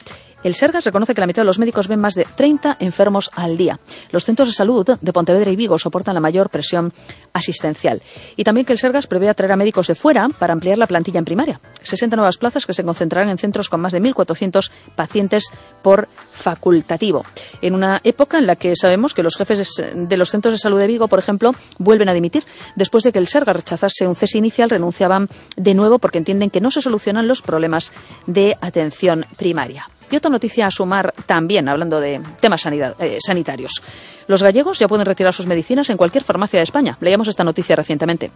El 0.45 0.53
Sergas 0.53 0.85
reconoce 0.85 1.15
que 1.15 1.21
la 1.21 1.25
mitad 1.25 1.41
de 1.41 1.47
los 1.47 1.57
médicos 1.57 1.87
ven 1.87 1.99
más 1.99 2.13
de 2.13 2.27
30 2.35 2.77
enfermos 2.79 3.31
al 3.33 3.57
día. 3.57 3.79
Los 4.11 4.25
centros 4.25 4.47
de 4.47 4.53
salud 4.53 4.87
de 5.01 5.11
Pontevedra 5.11 5.49
y 5.49 5.55
Vigo 5.55 5.79
soportan 5.79 6.13
la 6.13 6.19
mayor 6.19 6.51
presión 6.51 6.93
asistencial. 7.33 7.99
Y 8.35 8.43
también 8.43 8.63
que 8.63 8.71
el 8.71 8.77
Sergas 8.77 9.07
prevé 9.07 9.27
atraer 9.27 9.53
a 9.53 9.55
médicos 9.55 9.87
de 9.87 9.95
fuera 9.95 10.29
para 10.37 10.53
ampliar 10.53 10.77
la 10.77 10.85
plantilla 10.85 11.17
en 11.17 11.25
primaria. 11.25 11.59
60 11.81 12.15
nuevas 12.15 12.37
plazas 12.37 12.67
que 12.67 12.75
se 12.75 12.83
concentrarán 12.83 13.29
en 13.29 13.39
centros 13.39 13.69
con 13.69 13.81
más 13.81 13.93
de 13.93 14.03
1.400 14.03 14.69
pacientes 14.95 15.49
por 15.81 16.07
facultativo. 16.31 17.25
En 17.63 17.73
una 17.73 17.99
época 18.03 18.37
en 18.37 18.45
la 18.45 18.55
que 18.55 18.75
sabemos 18.75 19.15
que 19.15 19.23
los 19.23 19.37
jefes 19.37 19.81
de 19.95 20.15
los 20.17 20.29
centros 20.29 20.53
de 20.53 20.59
salud 20.59 20.77
de 20.77 20.85
Vigo, 20.85 21.07
por 21.07 21.17
ejemplo, 21.17 21.55
vuelven 21.79 22.09
a 22.09 22.13
dimitir. 22.13 22.43
Después 22.75 23.03
de 23.03 23.11
que 23.11 23.17
el 23.17 23.25
Sergas 23.25 23.55
rechazase 23.55 24.05
un 24.05 24.15
cese 24.15 24.37
inicial, 24.37 24.69
renunciaban 24.69 25.27
de 25.55 25.73
nuevo 25.73 25.97
porque 25.97 26.19
entienden 26.19 26.51
que 26.51 26.61
no 26.61 26.69
se 26.69 26.83
solucionan 26.83 27.27
los 27.27 27.41
problemas 27.41 27.91
de 28.27 28.55
atención 28.61 29.25
primaria. 29.37 29.89
Y 30.11 30.15
otra 30.15 30.29
noticia 30.29 30.67
a 30.67 30.71
sumar 30.71 31.13
también, 31.25 31.67
hablando 31.67 31.99
de 31.99 32.21
temas 32.39 32.65
eh, 32.65 33.17
sanitarios. 33.19 33.81
Los 34.27 34.43
gallegos 34.43 34.79
ya 34.79 34.87
pueden 34.87 35.05
retirar 35.05 35.33
sus 35.33 35.47
medicinas 35.47 35.89
en 35.89 35.97
cualquier 35.97 36.23
farmacia 36.23 36.59
de 36.59 36.63
España. 36.63 36.97
Leíamos 37.01 37.27
esta 37.27 37.43
noticia 37.43 37.75
recientemente. 37.75 38.31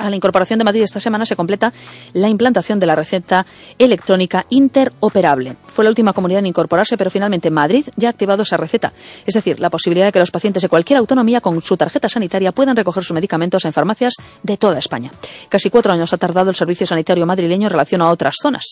A 0.00 0.08
la 0.08 0.16
incorporación 0.16 0.58
de 0.58 0.64
Madrid 0.64 0.82
esta 0.82 0.98
semana 0.98 1.26
se 1.26 1.36
completa 1.36 1.74
la 2.14 2.30
implantación 2.30 2.80
de 2.80 2.86
la 2.86 2.94
receta 2.94 3.44
electrónica 3.78 4.46
interoperable. 4.48 5.56
Fue 5.66 5.84
la 5.84 5.90
última 5.90 6.14
comunidad 6.14 6.38
en 6.38 6.46
incorporarse, 6.46 6.96
pero 6.96 7.10
finalmente 7.10 7.50
Madrid 7.50 7.86
ya 7.96 8.08
ha 8.08 8.10
activado 8.10 8.42
esa 8.42 8.56
receta. 8.56 8.94
Es 9.26 9.34
decir, 9.34 9.60
la 9.60 9.68
posibilidad 9.68 10.06
de 10.06 10.12
que 10.12 10.18
los 10.18 10.30
pacientes 10.30 10.62
de 10.62 10.70
cualquier 10.70 10.98
autonomía 10.98 11.42
con 11.42 11.60
su 11.60 11.76
tarjeta 11.76 12.08
sanitaria 12.08 12.50
puedan 12.52 12.76
recoger 12.76 13.04
sus 13.04 13.12
medicamentos 13.12 13.66
en 13.66 13.74
farmacias 13.74 14.14
de 14.42 14.56
toda 14.56 14.78
España. 14.78 15.12
Casi 15.50 15.68
cuatro 15.68 15.92
años 15.92 16.14
ha 16.14 16.16
tardado 16.16 16.48
el 16.48 16.56
servicio 16.56 16.86
sanitario 16.86 17.26
madrileño 17.26 17.66
en 17.66 17.70
relación 17.70 18.00
a 18.00 18.08
otras 18.08 18.36
zonas. 18.40 18.64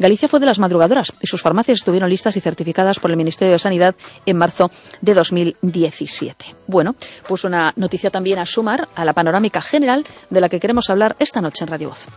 Galicia 0.00 0.26
fue 0.26 0.40
de 0.40 0.46
las 0.46 0.58
madrugadoras 0.58 1.12
y 1.22 1.28
sus 1.28 1.40
farmacias 1.40 1.78
estuvieron 1.78 2.10
listas 2.10 2.36
y 2.36 2.40
certificadas 2.40 2.98
por 2.98 3.12
el 3.12 3.16
Ministerio 3.16 3.52
de 3.52 3.60
Sanidad 3.60 3.94
en 4.26 4.36
marzo 4.36 4.72
de 5.00 5.14
2017. 5.14 6.46
Bueno, 6.66 6.96
pues 7.28 7.44
una 7.44 7.72
noticia 7.76 8.10
también 8.10 8.40
a 8.40 8.46
sumar 8.46 8.88
a 8.96 9.04
la 9.04 9.12
panorámica 9.12 9.60
general 9.62 10.04
de 10.30 10.40
la 10.40 10.48
que 10.48 10.63
queremos 10.64 10.88
hablar 10.88 11.14
esta 11.18 11.42
noche 11.42 11.62
en 11.62 11.68
Radio 11.68 11.90
Voz. 11.90 12.08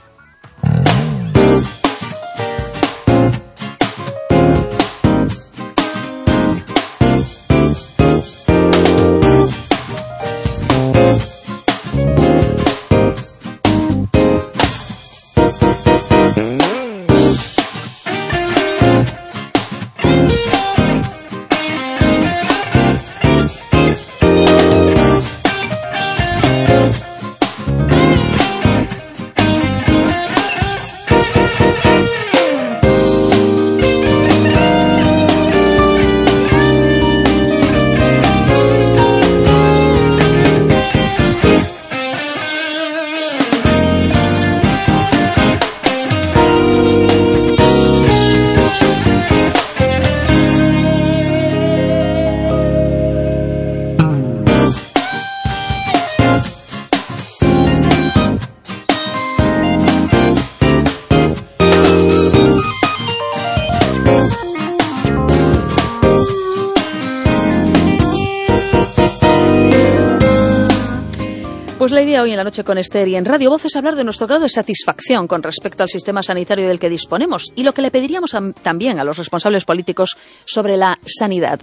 Hoy 72.22 72.32
en 72.32 72.38
la 72.38 72.44
noche 72.44 72.64
con 72.64 72.78
Esther 72.78 73.08
y 73.08 73.16
en 73.16 73.26
Radio 73.26 73.50
Voz 73.50 73.66
es 73.66 73.76
hablar 73.76 73.96
de 73.96 74.04
nuestro 74.04 74.28
grado 74.28 74.44
de 74.44 74.50
satisfacción 74.50 75.28
con 75.28 75.44
respecto 75.44 75.84
al 75.84 75.90
sistema 75.90 76.24
sanitario 76.24 76.68
del 76.68 76.80
que 76.80 76.90
disponemos 76.90 77.52
y 77.56 77.64
lo 77.64 77.74
que 77.74 77.82
le 77.82 77.92
pediríamos 77.92 78.36
también 78.64 79.00
a 79.00 79.04
los 79.04 79.18
responsables 79.18 79.66
políticos 79.66 80.18
sobre 80.46 80.78
la 80.78 80.98
sanidad. 81.06 81.60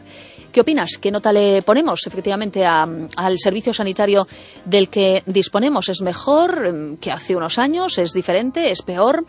¿Qué 0.54 0.60
opinas? 0.60 0.98
¿Qué 1.00 1.10
nota 1.10 1.32
le 1.32 1.62
ponemos 1.62 2.06
efectivamente 2.06 2.64
a- 2.64 2.86
al 3.16 3.38
servicio 3.40 3.74
sanitario 3.74 4.24
del 4.64 4.88
que 4.88 5.24
disponemos? 5.26 5.88
¿Es 5.88 6.00
mejor 6.00 6.96
que 7.00 7.10
hace 7.10 7.34
unos 7.34 7.58
años? 7.58 7.98
¿Es 7.98 8.12
diferente? 8.12 8.70
¿Es 8.70 8.82
peor? 8.82 9.24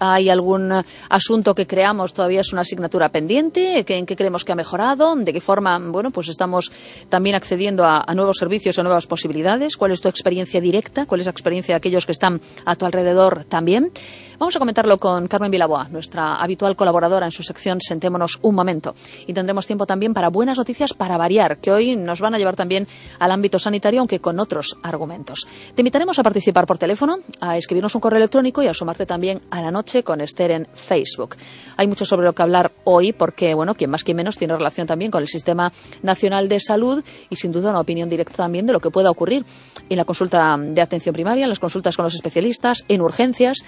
¿Hay 0.00 0.28
algún 0.28 0.70
asunto 1.08 1.54
que 1.54 1.66
creamos 1.66 2.12
todavía 2.12 2.42
es 2.42 2.52
una 2.52 2.60
asignatura 2.60 3.08
pendiente? 3.08 3.84
¿Que- 3.86 3.96
¿En 3.96 4.04
qué 4.04 4.16
creemos 4.16 4.44
que 4.44 4.52
ha 4.52 4.54
mejorado? 4.54 5.16
¿De 5.16 5.32
qué 5.32 5.40
forma, 5.40 5.78
bueno, 5.78 6.10
pues 6.10 6.28
estamos 6.28 6.70
también 7.08 7.36
accediendo 7.36 7.82
a, 7.86 8.04
a 8.06 8.14
nuevos 8.14 8.36
servicios, 8.36 8.78
a 8.78 8.82
nuevas 8.82 9.06
posibilidades? 9.06 9.78
¿Cuál 9.78 9.92
es 9.92 10.02
tu 10.02 10.08
experiencia 10.08 10.60
directa? 10.60 11.06
¿Cuál 11.06 11.20
es 11.20 11.26
la 11.26 11.32
experiencia 11.32 11.72
de 11.72 11.78
aquellos 11.78 12.04
que 12.04 12.12
están 12.12 12.38
a 12.66 12.76
tu 12.76 12.84
alrededor 12.84 13.44
también? 13.44 13.90
Vamos 14.38 14.54
a 14.54 14.58
comentarlo 14.58 14.98
con 14.98 15.28
Carmen 15.28 15.50
Vilaboa, 15.50 15.88
nuestra 15.88 16.36
habitual 16.36 16.76
colaboradora 16.76 17.24
en 17.24 17.32
su 17.32 17.42
sección 17.42 17.80
Sentémonos 17.80 18.38
un 18.42 18.54
momento. 18.54 18.94
Y 19.26 19.32
tendremos 19.32 19.66
tiempo 19.66 19.86
también 19.86 20.12
para 20.12 20.28
buenas 20.28 20.58
noticias 20.58 20.92
para 20.92 21.16
variar, 21.16 21.56
que 21.56 21.72
hoy 21.72 21.96
nos 21.96 22.20
van 22.20 22.34
a 22.34 22.38
llevar 22.38 22.54
también 22.54 22.86
al 23.18 23.30
ámbito 23.30 23.58
sanitario, 23.58 24.00
aunque 24.00 24.20
con 24.20 24.38
otros 24.38 24.76
argumentos. 24.82 25.46
Te 25.74 25.80
invitaremos 25.80 26.18
a 26.18 26.22
participar 26.22 26.66
por 26.66 26.76
teléfono, 26.76 27.20
a 27.40 27.56
escribirnos 27.56 27.94
un 27.94 28.02
correo 28.02 28.18
electrónico 28.18 28.62
y 28.62 28.68
a 28.68 28.74
sumarte 28.74 29.06
también 29.06 29.40
a 29.50 29.62
la 29.62 29.70
noche 29.70 30.02
con 30.02 30.20
Esther 30.20 30.50
en 30.50 30.68
Facebook. 30.70 31.36
Hay 31.78 31.88
mucho 31.88 32.04
sobre 32.04 32.26
lo 32.26 32.34
que 32.34 32.42
hablar 32.42 32.72
hoy 32.84 33.14
porque, 33.14 33.54
bueno, 33.54 33.74
quien 33.74 33.88
más, 33.88 34.04
quien 34.04 34.18
menos 34.18 34.36
tiene 34.36 34.54
relación 34.54 34.86
también 34.86 35.10
con 35.10 35.22
el 35.22 35.28
Sistema 35.28 35.72
Nacional 36.02 36.50
de 36.50 36.60
Salud 36.60 37.02
y 37.30 37.36
sin 37.36 37.52
duda 37.52 37.70
una 37.70 37.80
opinión 37.80 38.10
directa 38.10 38.36
también 38.36 38.66
de 38.66 38.74
lo 38.74 38.80
que 38.80 38.90
pueda 38.90 39.10
ocurrir 39.10 39.46
en 39.88 39.96
la 39.96 40.04
consulta 40.04 40.58
de 40.58 40.82
atención 40.82 41.14
primaria, 41.14 41.44
en 41.44 41.48
las 41.48 41.58
consultas 41.58 41.96
con 41.96 42.04
los 42.04 42.14
especialistas, 42.14 42.84
en 42.88 43.00
urgencias, 43.00 43.64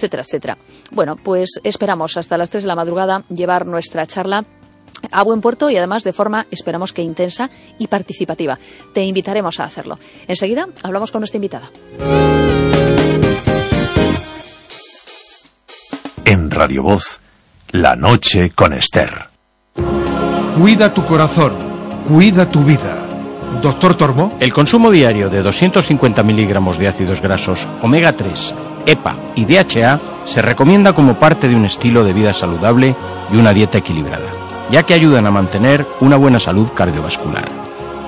etcétera, 0.00 0.22
etcétera. 0.22 0.58
Bueno, 0.92 1.16
pues 1.16 1.60
esperamos 1.62 2.16
hasta 2.16 2.38
las 2.38 2.48
3 2.48 2.64
de 2.64 2.68
la 2.68 2.76
madrugada 2.76 3.22
llevar 3.28 3.66
nuestra 3.66 4.06
charla 4.06 4.46
a 5.12 5.22
buen 5.22 5.40
puerto 5.40 5.70
y 5.70 5.76
además 5.76 6.04
de 6.04 6.12
forma, 6.12 6.46
esperamos 6.50 6.92
que 6.92 7.02
intensa 7.02 7.50
y 7.78 7.86
participativa. 7.86 8.58
Te 8.94 9.02
invitaremos 9.02 9.60
a 9.60 9.64
hacerlo. 9.64 9.98
Enseguida 10.26 10.68
hablamos 10.82 11.10
con 11.10 11.20
nuestra 11.20 11.36
invitada. 11.36 11.70
En 16.24 16.50
Radio 16.50 16.82
Voz, 16.82 17.20
La 17.70 17.96
Noche 17.96 18.50
con 18.54 18.72
Esther. 18.72 19.28
Cuida 20.58 20.94
tu 20.94 21.04
corazón, 21.04 21.54
cuida 22.06 22.50
tu 22.50 22.62
vida. 22.64 22.96
Doctor 23.62 23.96
Tormo, 23.96 24.36
El 24.40 24.52
consumo 24.52 24.90
diario 24.90 25.28
de 25.28 25.42
250 25.42 26.22
miligramos 26.22 26.78
de 26.78 26.88
ácidos 26.88 27.20
grasos 27.20 27.66
omega 27.82 28.12
3, 28.12 28.54
EPA 28.86 29.16
y 29.34 29.44
DHA 29.44 30.00
se 30.24 30.42
recomienda 30.42 30.92
como 30.92 31.14
parte 31.14 31.48
de 31.48 31.56
un 31.56 31.64
estilo 31.64 32.04
de 32.04 32.12
vida 32.12 32.32
saludable 32.32 32.94
y 33.32 33.36
una 33.36 33.52
dieta 33.52 33.78
equilibrada, 33.78 34.30
ya 34.70 34.82
que 34.82 34.94
ayudan 34.94 35.26
a 35.26 35.30
mantener 35.30 35.86
una 36.00 36.16
buena 36.16 36.38
salud 36.38 36.68
cardiovascular. 36.74 37.48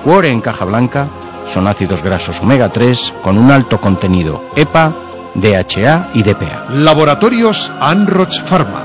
Cuore 0.03 0.31
en 0.31 0.41
caja 0.41 0.65
blanca 0.65 1.07
son 1.51 1.67
ácidos 1.67 2.03
grasos 2.03 2.39
omega 2.41 2.69
3 2.69 3.13
con 3.21 3.37
un 3.37 3.51
alto 3.51 3.79
contenido 3.79 4.43
EPA, 4.55 4.93
DHA 5.35 6.09
y 6.13 6.23
DPA. 6.23 6.67
Laboratorios 6.69 7.71
Anroch 7.79 8.39
Pharma. 8.43 8.83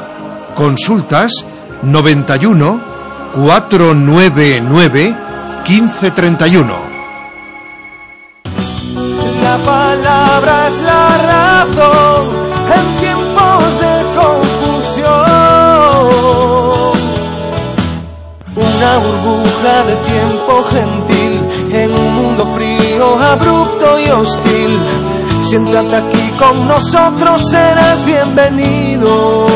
Consultas 0.54 1.44
91 1.82 2.80
499 3.34 5.16
1531. 5.66 6.87
La 9.48 9.56
palabra 9.56 10.68
es 10.68 10.78
la 10.82 11.04
razón 11.32 12.22
en 12.76 12.86
tiempos 13.00 13.64
de 13.84 13.94
confusión. 14.20 15.08
Una 18.54 18.92
burbuja 19.04 19.74
de 19.88 19.96
tiempo 20.12 20.52
gentil 20.64 21.32
en 21.72 21.88
un 21.94 22.14
mundo 22.14 22.42
frío, 22.54 23.18
abrupto 23.18 23.98
y 23.98 24.10
hostil. 24.10 24.78
Siéntate 25.40 25.96
aquí 25.96 26.30
con 26.38 26.68
nosotros, 26.68 27.48
serás 27.48 28.04
bienvenido. 28.04 29.46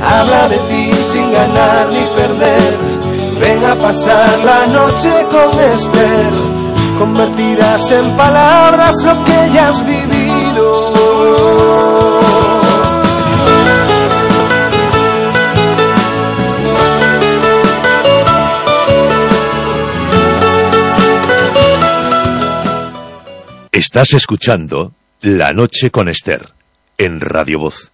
Habla 0.00 0.48
de 0.48 0.58
ti 0.68 0.92
sin 0.94 1.32
ganar 1.32 1.88
ni 1.88 2.06
perder. 2.14 2.76
Ven 3.40 3.64
a 3.64 3.74
pasar 3.74 4.38
la 4.44 4.66
noche 4.68 5.10
con 5.32 5.58
Esther. 5.72 6.57
Convertirás 6.98 7.90
en 7.92 8.16
palabras 8.16 8.94
lo 9.04 9.24
que 9.24 9.50
ya 9.54 9.68
has 9.68 9.86
vivido. 9.86 10.88
Estás 23.70 24.12
escuchando 24.12 24.92
La 25.20 25.52
Noche 25.52 25.92
con 25.92 26.08
Esther 26.08 26.52
en 26.98 27.20
Radio 27.20 27.60
Voz. 27.60 27.92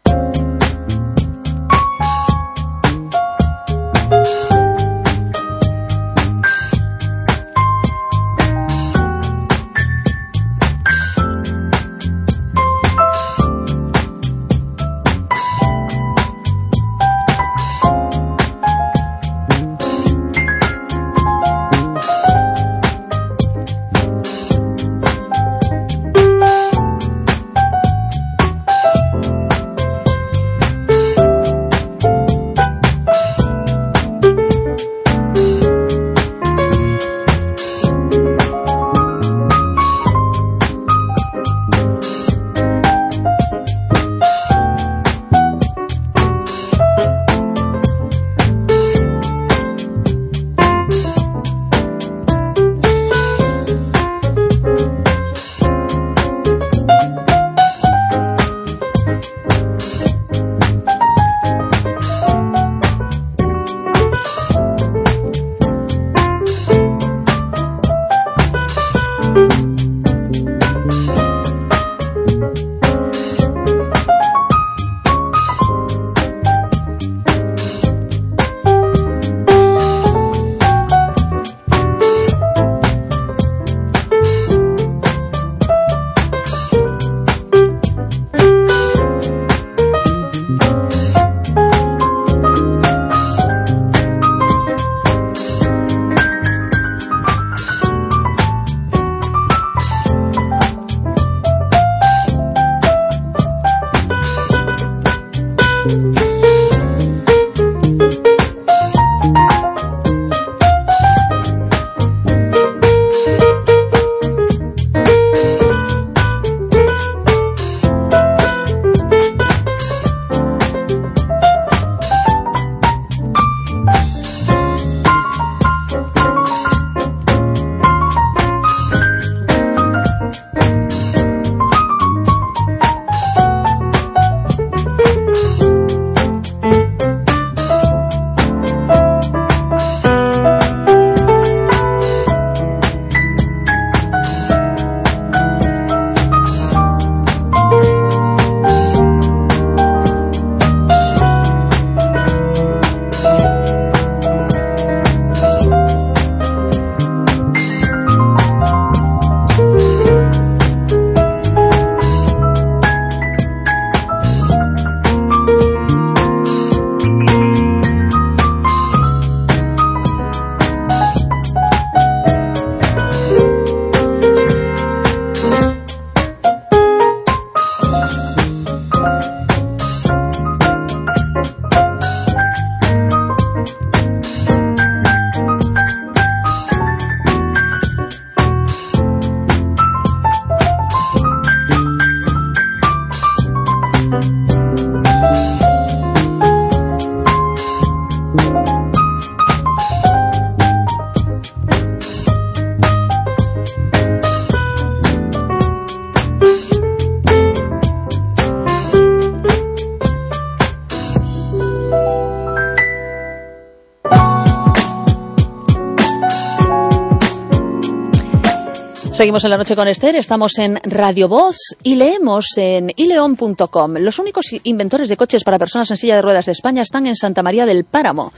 Seguimos 219.25 219.45
en 219.45 219.51
la 219.53 219.57
noche 219.57 219.75
con 219.75 219.89
Esther, 219.89 220.17
estamos 220.17 220.59
en 220.59 220.79
Radio 220.85 221.31
Voz 221.31 221.57
y 221.83 221.95
leemos 221.95 222.45
en 222.59 222.93
ileón.com. 222.95 223.95
Los 223.97 224.19
únicos 224.19 224.45
inventores 224.65 225.09
de 225.09 225.17
coches 225.17 225.43
para 225.45 225.59
personas 225.59 225.91
en 225.91 225.97
silla 225.97 226.17
de 226.17 226.21
ruedas 226.21 226.45
de 226.45 226.53
España 226.53 226.83
están 226.83 227.07
en 227.07 227.17
Santa 227.17 227.43
María 227.43 227.65
del 227.65 227.85
Páramo. 227.85 228.35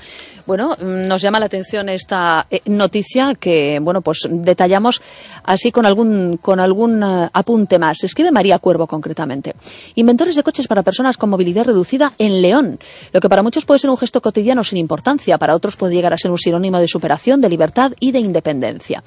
Bueno, 0.46 0.76
mm, 0.80 1.08
nos 1.08 1.20
llama 1.20 1.40
la 1.40 1.46
atención 1.46 1.88
esta 1.88 2.46
eh, 2.48 2.60
noticia 2.66 3.34
que, 3.34 3.80
bueno, 3.82 4.00
pues 4.00 4.28
detallamos 4.30 5.02
así 5.46 5.72
con 5.72 5.86
algún, 5.86 6.36
con 6.36 6.60
algún 6.60 7.02
eh, 7.02 7.28
apunte 7.32 7.78
más. 7.78 8.04
Escribe 8.04 8.30
María 8.30 8.58
Cuervo 8.58 8.86
concretamente. 8.86 9.54
Inventores 9.94 10.36
de 10.36 10.42
coches 10.42 10.66
para 10.66 10.82
personas 10.82 11.16
con 11.16 11.30
movilidad 11.30 11.64
reducida 11.64 12.12
en 12.18 12.42
León. 12.42 12.78
Lo 13.12 13.20
que 13.20 13.28
para 13.28 13.42
muchos 13.42 13.64
puede 13.64 13.78
ser 13.78 13.90
un 13.90 13.96
gesto 13.96 14.20
cotidiano 14.20 14.64
sin 14.64 14.78
importancia, 14.78 15.38
para 15.38 15.54
otros 15.54 15.76
puede 15.76 15.94
llegar 15.94 16.12
a 16.12 16.18
ser 16.18 16.30
un 16.30 16.38
sinónimo 16.38 16.78
de 16.78 16.88
superación, 16.88 17.40
de 17.40 17.48
libertad 17.48 17.92
y 18.00 18.12
de 18.12 18.18
independencia. 18.18 19.02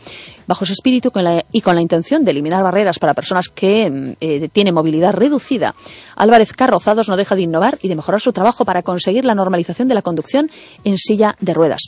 Bajo 0.47 0.63
ese 0.63 0.73
espíritu 0.73 1.11
y 1.51 1.61
con 1.61 1.75
la 1.75 1.81
intención 1.81 2.25
de 2.25 2.31
eliminar 2.31 2.63
barreras 2.63 2.97
para 2.97 3.13
personas 3.13 3.49
que 3.49 3.89
mm, 3.89 4.11
eh, 4.19 4.49
tienen 4.51 4.73
movilidad 4.73 5.13
reducida, 5.13 5.75
Álvarez 6.15 6.53
Carrozados 6.53 7.09
no 7.09 7.17
deja 7.17 7.35
de 7.35 7.43
innovar 7.43 7.77
y 7.81 7.87
de 7.87 7.95
mejorar 7.95 8.21
su 8.21 8.33
trabajo 8.33 8.65
para 8.65 8.81
conseguir 8.81 9.25
la 9.25 9.35
normalización 9.35 9.87
de 9.87 9.95
la 9.95 10.01
conducción 10.01 10.49
en 10.83 10.97
silla 10.97 11.35
de 11.39 11.53
ruedas. 11.53 11.81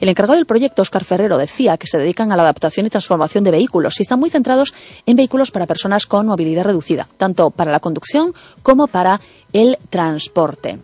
El 0.00 0.08
encargado 0.08 0.36
del 0.36 0.46
proyecto, 0.46 0.82
Oscar 0.82 1.04
Ferrero, 1.04 1.38
decía 1.38 1.76
que 1.76 1.86
se 1.86 1.98
dedican 1.98 2.32
a 2.32 2.36
la 2.36 2.42
adaptación 2.42 2.86
y 2.86 2.90
transformación 2.90 3.44
de 3.44 3.50
vehículos 3.50 3.97
y 3.98 4.02
están 4.02 4.20
muy 4.20 4.30
centrados 4.30 4.74
en 5.06 5.16
vehículos 5.16 5.50
para 5.50 5.66
personas 5.66 6.06
con 6.06 6.26
movilidad 6.26 6.64
reducida, 6.64 7.08
tanto 7.16 7.50
para 7.50 7.72
la 7.72 7.80
conducción 7.80 8.34
como 8.62 8.86
para 8.86 9.20
el 9.52 9.78
transporte. 9.90 10.78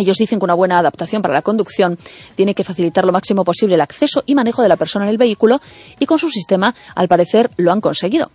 Ellos 0.00 0.16
dicen 0.16 0.38
que 0.38 0.44
una 0.44 0.54
buena 0.54 0.78
adaptación 0.78 1.20
para 1.22 1.34
la 1.34 1.42
conducción 1.42 1.98
tiene 2.34 2.54
que 2.54 2.64
facilitar 2.64 3.04
lo 3.04 3.12
máximo 3.12 3.44
posible 3.44 3.74
el 3.74 3.80
acceso 3.80 4.22
y 4.26 4.34
manejo 4.34 4.62
de 4.62 4.68
la 4.68 4.76
persona 4.76 5.04
en 5.04 5.10
el 5.10 5.18
vehículo 5.18 5.60
y 5.98 6.06
con 6.06 6.18
su 6.18 6.30
sistema, 6.30 6.74
al 6.94 7.08
parecer, 7.08 7.50
lo 7.56 7.70
han 7.70 7.80
conseguido. 7.80 8.30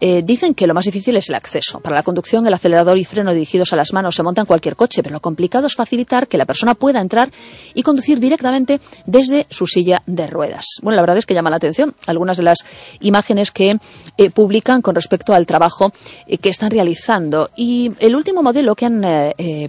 Eh, 0.00 0.22
dicen 0.24 0.54
que 0.54 0.66
lo 0.66 0.74
más 0.74 0.86
difícil 0.86 1.16
es 1.16 1.28
el 1.28 1.34
acceso. 1.36 1.80
Para 1.80 1.96
la 1.96 2.02
conducción, 2.02 2.46
el 2.46 2.54
acelerador 2.54 2.98
y 2.98 3.04
freno 3.04 3.32
dirigidos 3.32 3.72
a 3.72 3.76
las 3.76 3.92
manos 3.92 4.16
se 4.16 4.22
montan 4.22 4.46
cualquier 4.46 4.76
coche, 4.76 5.02
pero 5.02 5.14
lo 5.14 5.20
complicado 5.20 5.66
es 5.66 5.74
facilitar 5.74 6.28
que 6.28 6.36
la 6.36 6.46
persona 6.46 6.74
pueda 6.74 7.00
entrar 7.00 7.30
y 7.74 7.82
conducir 7.82 8.18
directamente 8.20 8.80
desde 9.06 9.46
su 9.50 9.66
silla 9.66 10.02
de 10.06 10.26
ruedas. 10.26 10.66
Bueno, 10.82 10.96
la 10.96 11.02
verdad 11.02 11.18
es 11.18 11.26
que 11.26 11.34
llama 11.34 11.50
la 11.50 11.56
atención 11.56 11.94
algunas 12.06 12.36
de 12.36 12.42
las 12.42 12.58
imágenes 13.00 13.52
que 13.52 13.78
eh, 14.18 14.30
publican 14.30 14.82
con 14.82 14.94
respecto 14.94 15.32
al 15.32 15.46
trabajo 15.46 15.92
eh, 16.26 16.38
que 16.38 16.48
están 16.48 16.70
realizando. 16.70 17.50
Y 17.56 17.92
el 18.00 18.16
último 18.16 18.42
modelo 18.42 18.74
que 18.74 18.86
han 18.86 19.04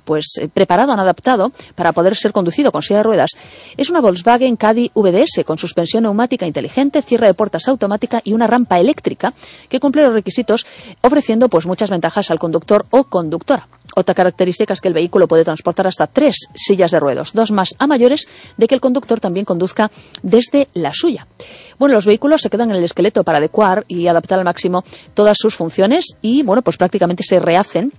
pues, 0.03 0.39
preparado, 0.53 0.91
han 0.91 0.99
adaptado, 0.99 1.34
para 1.75 1.93
poder 1.93 2.15
ser 2.15 2.31
conducido 2.31 2.71
con 2.71 2.81
silla 2.81 2.97
de 2.97 3.03
ruedas 3.03 3.31
es 3.77 3.89
una 3.89 4.01
Volkswagen 4.01 4.55
Caddy 4.55 4.91
VDS 4.93 5.43
con 5.45 5.57
suspensión 5.57 6.03
neumática 6.03 6.45
inteligente, 6.45 7.01
cierre 7.01 7.27
de 7.27 7.33
puertas 7.33 7.67
automática 7.67 8.21
y 8.23 8.33
una 8.33 8.47
rampa 8.47 8.79
eléctrica 8.79 9.33
que 9.69 9.79
cumple 9.79 10.03
los 10.03 10.13
requisitos 10.13 10.65
ofreciendo 11.01 11.49
pues 11.49 11.65
muchas 11.65 11.89
ventajas 11.89 12.31
al 12.31 12.39
conductor 12.39 12.85
o 12.91 13.05
conductora. 13.05 13.67
Otra 13.95 14.15
característica 14.15 14.73
es 14.73 14.81
que 14.81 14.87
el 14.87 14.93
vehículo 14.93 15.27
puede 15.27 15.45
transportar 15.45 15.87
hasta 15.87 16.07
tres 16.07 16.47
sillas 16.53 16.91
de 16.91 16.99
ruedas, 16.99 17.31
dos 17.33 17.51
más 17.51 17.75
a 17.79 17.87
mayores 17.87 18.27
de 18.57 18.67
que 18.67 18.75
el 18.75 18.81
conductor 18.81 19.19
también 19.19 19.45
conduzca 19.45 19.89
desde 20.21 20.67
la 20.73 20.91
suya. 20.93 21.27
Bueno, 21.77 21.95
los 21.95 22.05
vehículos 22.05 22.41
se 22.41 22.49
quedan 22.49 22.71
en 22.71 22.77
el 22.77 22.83
esqueleto 22.83 23.23
para 23.23 23.37
adecuar 23.37 23.85
y 23.87 24.07
adaptar 24.07 24.39
al 24.39 24.45
máximo 24.45 24.83
todas 25.13 25.37
sus 25.39 25.55
funciones 25.55 26.15
y, 26.21 26.43
bueno, 26.43 26.61
pues 26.61 26.77
prácticamente 26.77 27.23
se 27.23 27.39
rehacen 27.39 27.93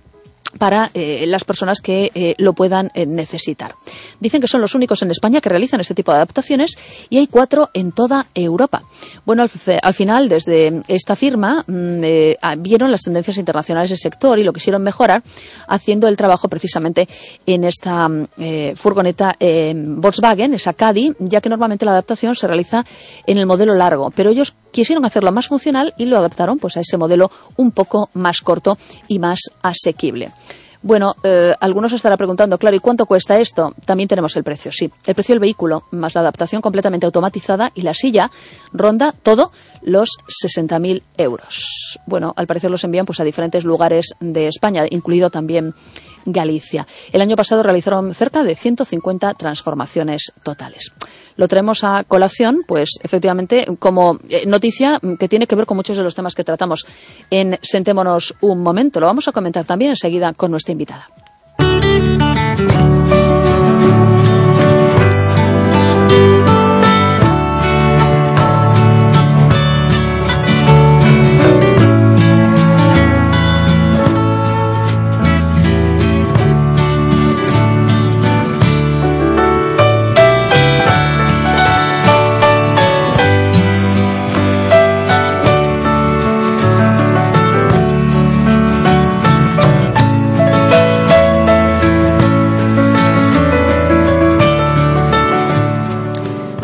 para 0.57 0.91
eh, 0.93 1.25
las 1.27 1.43
personas 1.43 1.81
que 1.81 2.11
eh, 2.15 2.35
lo 2.37 2.53
puedan 2.53 2.91
eh, 2.93 3.05
necesitar. 3.05 3.75
Dicen 4.19 4.41
que 4.41 4.47
son 4.47 4.61
los 4.61 4.75
únicos 4.75 5.01
en 5.01 5.11
España 5.11 5.41
que 5.41 5.49
realizan 5.49 5.79
este 5.79 5.93
tipo 5.93 6.11
de 6.11 6.17
adaptaciones 6.17 6.77
y 7.09 7.17
hay 7.17 7.27
cuatro 7.27 7.69
en 7.73 7.91
toda 7.91 8.25
Europa. 8.33 8.83
Bueno, 9.25 9.43
al, 9.43 9.93
final, 9.93 10.29
desde 10.29 10.81
esta 10.87 11.15
firma, 11.15 11.63
mm, 11.67 12.01
ah, 12.41 12.55
vieron 12.57 12.91
las 12.91 13.01
tendencias 13.01 13.37
internacionales 13.37 13.89
del 13.89 13.99
sector 13.99 14.39
y 14.39 14.43
lo 14.43 14.53
quisieron 14.53 14.83
mejorar 14.83 15.23
haciendo 15.67 16.07
el 16.07 16.17
trabajo 16.17 16.47
precisamente 16.47 17.07
en 17.45 17.63
esta 17.63 18.07
mm, 18.07 18.27
furgoneta 18.75 19.35
Volkswagen, 19.75 20.53
esa 20.53 20.73
Caddy, 20.73 21.13
ya 21.19 21.41
que 21.41 21.49
normalmente 21.49 21.85
la 21.85 21.91
adaptación 21.91 22.35
se 22.35 22.47
realiza 22.47 22.85
en 23.25 23.37
el 23.37 23.45
modelo 23.45 23.73
largo, 23.73 24.11
pero 24.11 24.29
ellos 24.29 24.53
quisieron 24.71 25.05
hacerlo 25.05 25.31
más 25.31 25.47
funcional 25.47 25.93
y 25.97 26.05
lo 26.05 26.17
adaptaron 26.17 26.59
pues 26.59 26.77
a 26.77 26.81
ese 26.81 26.97
modelo 26.97 27.31
un 27.55 27.71
poco 27.71 28.09
más 28.13 28.41
corto 28.41 28.77
y 29.07 29.19
más 29.19 29.39
asequible. 29.61 30.31
Bueno, 30.81 31.15
eh, 31.23 31.53
algunos 31.59 31.93
estará 31.93 32.17
preguntando, 32.17 32.57
claro, 32.57 32.75
¿y 32.75 32.79
cuánto 32.79 33.05
cuesta 33.05 33.39
esto? 33.39 33.73
También 33.85 34.07
tenemos 34.07 34.35
el 34.35 34.43
precio, 34.43 34.71
sí. 34.71 34.91
El 35.05 35.15
precio 35.15 35.33
del 35.33 35.39
vehículo, 35.39 35.83
más 35.91 36.15
la 36.15 36.21
adaptación 36.21 36.61
completamente 36.61 37.05
automatizada 37.05 37.71
y 37.73 37.81
la 37.81 37.93
silla, 37.93 38.29
ronda 38.73 39.13
todo 39.23 39.51
los 39.81 40.17
60.000 40.45 41.01
euros. 41.17 41.99
Bueno, 42.05 42.33
al 42.35 42.47
parecer 42.47 42.69
los 42.69 42.83
envían 42.83 43.05
pues 43.05 43.19
a 43.19 43.23
diferentes 43.23 43.63
lugares 43.63 44.13
de 44.19 44.47
España, 44.47 44.85
incluido 44.89 45.29
también 45.29 45.73
Galicia. 46.27 46.85
El 47.11 47.21
año 47.21 47.35
pasado 47.35 47.63
realizaron 47.63 48.13
cerca 48.13 48.43
de 48.43 48.55
150 48.55 49.33
transformaciones 49.33 50.33
totales. 50.43 50.91
Lo 51.37 51.47
traemos 51.47 51.83
a 51.83 52.03
colación, 52.03 52.63
pues 52.67 52.89
efectivamente, 53.01 53.65
como 53.79 54.19
eh, 54.29 54.45
noticia 54.45 54.99
que 55.19 55.29
tiene 55.29 55.47
que 55.47 55.55
ver 55.55 55.65
con 55.65 55.77
muchos 55.77 55.97
de 55.97 56.03
los 56.03 56.15
temas 56.15 56.35
que 56.35 56.43
tratamos 56.43 56.85
en 57.29 57.57
Sentémonos 57.61 58.35
un 58.41 58.61
momento. 58.61 58.99
Lo 58.99 59.05
vamos 59.05 59.27
a 59.27 59.31
comentar 59.31 59.65
también 59.65 59.91
enseguida 59.91 60.33
con 60.33 60.51
nuestra 60.51 60.73
invitada. 60.73 61.07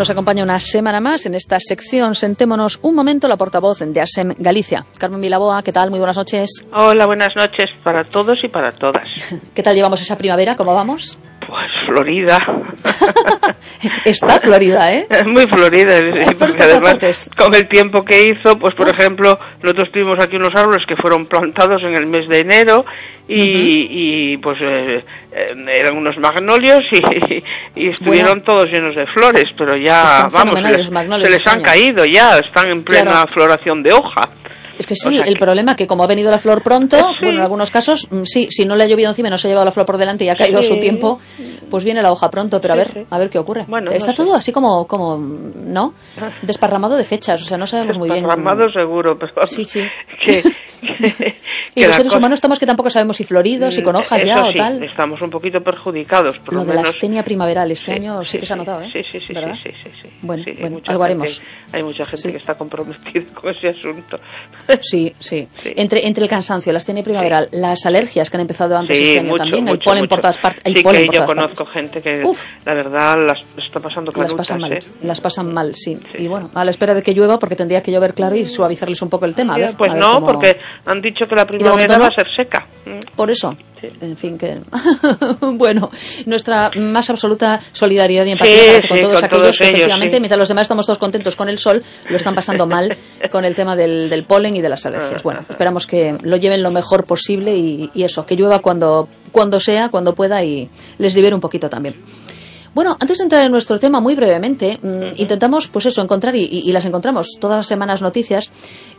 Nos 0.03 0.09
acompaña 0.09 0.43
una 0.43 0.59
semana 0.59 0.99
más 0.99 1.25
en 1.27 1.33
esta 1.33 1.57
sección. 1.61 2.13
Sentémonos 2.13 2.77
un 2.81 2.93
momento 2.93 3.29
la 3.29 3.37
portavoz 3.37 3.79
de 3.79 4.01
ASEM 4.01 4.35
Galicia. 4.37 4.85
Carmen 4.97 5.21
Milaboa, 5.21 5.63
¿qué 5.63 5.71
tal? 5.71 5.91
Muy 5.91 5.99
buenas 5.99 6.17
noches. 6.17 6.61
Hola, 6.73 7.05
buenas 7.05 7.33
noches 7.37 7.69
para 7.85 8.03
todos 8.03 8.43
y 8.43 8.49
para 8.49 8.73
todas. 8.73 9.07
¿Qué 9.55 9.63
tal 9.63 9.77
llevamos 9.77 10.01
esa 10.01 10.17
primavera? 10.17 10.57
¿Cómo 10.57 10.75
vamos? 10.75 11.17
Pues 11.53 11.71
Florida. 11.85 12.39
Está 14.05 14.39
Florida, 14.39 14.91
¿eh? 14.91 15.07
Muy 15.27 15.45
Florida, 15.45 16.01
porque 16.39 16.63
además 16.63 17.29
con 17.37 17.53
el 17.53 17.67
tiempo 17.67 18.03
que 18.03 18.29
hizo, 18.29 18.57
pues 18.57 18.73
por 18.73 18.89
ejemplo, 18.89 19.37
nosotros 19.61 19.91
tuvimos 19.91 20.19
aquí 20.19 20.37
unos 20.37 20.49
árboles 20.55 20.83
que 20.87 20.95
fueron 20.95 21.27
plantados 21.27 21.83
en 21.83 21.93
el 21.93 22.07
mes 22.07 22.27
de 22.27 22.39
enero 22.39 22.85
y, 23.27 24.35
pues 24.37 24.57
eh, 24.61 25.05
eh, 25.31 25.53
eran 25.75 25.95
unos 25.95 26.17
magnolios 26.17 26.83
y, 27.75 27.87
estuvieron 27.87 28.43
todos 28.43 28.71
llenos 28.71 28.95
de 28.95 29.05
flores, 29.05 29.45
pero 29.55 29.77
ya, 29.77 30.27
vamos, 30.33 30.59
se 30.59 31.29
les, 31.29 31.45
han 31.45 31.61
caído 31.61 32.03
ya, 32.03 32.39
están 32.39 32.71
en 32.71 32.83
plena 32.83 33.27
floración 33.27 33.83
de 33.83 33.93
hoja. 33.93 34.27
Es 34.77 34.87
que 34.87 34.95
sí, 34.95 35.17
el 35.23 35.37
problema 35.37 35.75
que 35.75 35.85
como 35.85 36.03
ha 36.03 36.07
venido 36.07 36.31
la 36.31 36.39
flor 36.39 36.63
pronto, 36.63 36.97
bueno, 37.21 37.37
en 37.37 37.43
algunos 37.43 37.69
casos, 37.69 38.07
mm, 38.09 38.23
sí, 38.23 38.47
si 38.49 38.65
no 38.65 38.75
le 38.75 38.83
ha 38.83 38.87
llovido 38.87 39.09
encima 39.09 39.27
y 39.27 39.31
no 39.31 39.37
se 39.37 39.47
ha 39.47 39.49
llevado 39.49 39.65
la 39.65 39.71
flor 39.71 39.85
por 39.85 39.97
delante 39.97 40.25
y 40.25 40.29
ha 40.29 40.35
caído 40.35 40.63
su 40.63 40.77
tiempo, 40.77 41.19
pues 41.69 41.83
viene 41.83 42.01
la 42.01 42.11
hoja 42.11 42.29
pronto, 42.29 42.59
pero 42.59 42.73
a 42.73 42.77
ver, 42.77 43.05
a 43.09 43.17
ver 43.19 43.29
qué 43.29 43.37
ocurre. 43.37 43.65
Bueno, 43.67 43.91
Está 43.91 44.13
todo 44.13 44.33
así 44.35 44.51
como, 44.51 44.87
como, 44.87 45.17
¿no? 45.17 45.93
Ah. 46.21 46.29
Desparramado 46.41 46.95
de 46.95 47.03
fechas, 47.03 47.41
o 47.41 47.45
sea, 47.45 47.57
no 47.57 47.67
sabemos 47.67 47.97
muy 47.97 48.09
bien. 48.09 48.23
Desparramado 48.23 48.71
seguro, 48.71 49.17
pero... 49.17 49.45
Sí, 49.45 49.63
sí. 49.63 49.83
y 51.75 51.85
los 51.85 51.95
seres 51.95 52.15
humanos 52.15 52.37
estamos 52.37 52.59
que 52.59 52.65
tampoco 52.65 52.89
sabemos 52.89 53.17
si 53.17 53.23
floridos, 53.23 53.75
si 53.75 53.81
con 53.81 53.95
hojas 53.95 54.25
ya 54.25 54.45
o 54.45 54.53
tal. 54.53 54.83
estamos 54.83 55.21
un 55.21 55.29
poquito 55.29 55.61
perjudicados. 55.61 56.39
Por 56.39 56.53
lo, 56.53 56.65
de 56.65 56.73
la 56.73 56.81
astenia 56.81 57.23
primaveral 57.23 57.71
este 57.71 57.93
año 57.93 58.23
sí, 58.23 58.37
que 58.37 58.45
se 58.45 58.53
ha 58.53 58.55
notado, 58.55 58.81
¿eh? 58.81 58.89
Sí, 58.91 59.01
sí, 59.11 59.19
sí. 59.25 59.33
¿verdad? 59.33 59.55
Sí, 59.61 59.69
sí, 59.83 59.89
sí, 60.01 60.09
Bueno, 60.21 60.43
bueno 60.59 60.81
algo 60.87 61.03
haremos. 61.03 61.41
Hay 61.71 61.83
mucha 61.83 62.03
gente 62.05 62.31
que 62.31 62.37
está 62.37 62.55
comprometida 62.55 63.33
con 63.33 63.51
ese 63.51 63.69
asunto. 63.69 64.19
Sí, 64.81 65.13
sí. 65.19 65.47
Entre, 65.63 66.05
entre 66.07 66.23
el 66.23 66.29
cansancio, 66.29 66.71
la 66.71 66.77
astenia 66.77 67.03
primaveral, 67.03 67.49
las 67.51 67.85
alergias 67.85 68.29
que 68.29 68.37
han 68.37 68.41
empezado 68.41 68.77
antes 68.77 68.99
este 68.99 69.19
año 69.19 69.35
también, 69.35 69.67
hay 69.67 69.77
polen 69.77 70.07
por 70.07 70.19
todas 70.19 70.37
partes. 70.37 70.63
Sí, 70.65 70.83
que 70.83 71.07
yo 71.11 71.25
conozco 71.25 71.65
gente 71.65 72.01
que 72.01 72.23
la 72.65 72.73
verdad 72.73 73.17
las 73.27 73.39
está 73.57 73.79
pasando 73.79 74.11
Las 74.15 74.33
pasan 74.33 74.59
mal, 74.59 74.73
¿eh? 74.73 74.83
las 75.01 75.21
pasan 75.21 75.53
mal, 75.53 75.75
sí. 75.75 75.97
Y 76.17 76.27
bueno, 76.27 76.49
a 76.53 76.63
la 76.63 76.71
espera 76.71 76.93
de 76.93 77.01
que 77.01 77.13
llueva, 77.13 77.39
porque 77.39 77.55
tendría 77.55 77.81
que 77.81 77.91
llover 77.91 78.13
claro 78.13 78.35
y 78.35 78.45
suavizarles 78.45 79.01
un 79.01 79.09
poco 79.09 79.25
el 79.25 79.35
tema. 79.35 79.55
A 79.55 79.57
ver, 79.57 79.75
pues 79.77 79.93
no, 79.93 80.25
porque 80.25 80.57
han 80.85 81.01
dicho 81.01 81.25
que 81.27 81.35
la 81.35 81.45
primavera 81.45 81.97
va 81.97 82.07
a 82.07 82.15
ser 82.15 82.27
seca. 82.35 82.67
Por 83.15 83.29
eso. 83.31 83.55
En 84.01 84.17
fin, 84.17 84.37
que. 84.37 84.61
bueno, 85.41 85.89
nuestra 86.25 86.71
más 86.75 87.09
absoluta 87.09 87.59
solidaridad 87.71 88.25
y 88.25 88.31
empatía 88.31 88.87
con 88.87 89.01
todos 89.01 89.23
aquellos 89.23 89.57
que, 89.57 89.65
efectivamente, 89.65 90.19
mientras 90.19 90.39
los 90.39 90.47
demás 90.47 90.63
estamos 90.63 90.85
todos 90.85 90.99
contentos 90.99 91.35
con 91.35 91.49
el 91.49 91.57
sol, 91.57 91.83
lo 92.09 92.17
están 92.17 92.35
pasando 92.35 92.65
mal 92.65 92.95
con 93.31 93.45
el 93.45 93.55
tema 93.55 93.75
del, 93.75 94.25
polen 94.27 94.55
y 94.55 94.61
de 94.61 94.69
las 94.69 94.85
alergias. 94.85 95.23
Bueno, 95.23 95.45
esperamos 95.49 95.87
que 95.87 96.15
lo 96.21 96.37
lleven 96.37 96.63
lo 96.63 96.71
mejor 96.71 97.05
posible 97.05 97.55
y, 97.55 97.89
y 97.93 98.03
eso, 98.03 98.25
que 98.25 98.35
llueva 98.35 98.59
cuando, 98.59 99.07
cuando 99.31 99.59
sea, 99.59 99.89
cuando 99.89 100.15
pueda 100.15 100.43
y 100.43 100.69
les 100.97 101.15
libere 101.15 101.35
un 101.35 101.41
poquito 101.41 101.69
también. 101.69 101.95
Bueno, 102.73 102.97
antes 102.99 103.19
de 103.19 103.25
entrar 103.25 103.43
en 103.43 103.51
nuestro 103.51 103.79
tema, 103.79 103.99
muy 103.99 104.15
brevemente, 104.15 104.79
mm, 104.81 105.19
intentamos, 105.21 105.67
pues 105.67 105.85
eso, 105.85 106.01
encontrar, 106.01 106.35
y, 106.35 106.71
las 106.71 106.85
encontramos 106.85 107.37
todas 107.39 107.57
las 107.57 107.67
semanas 107.67 108.01
noticias, 108.01 108.49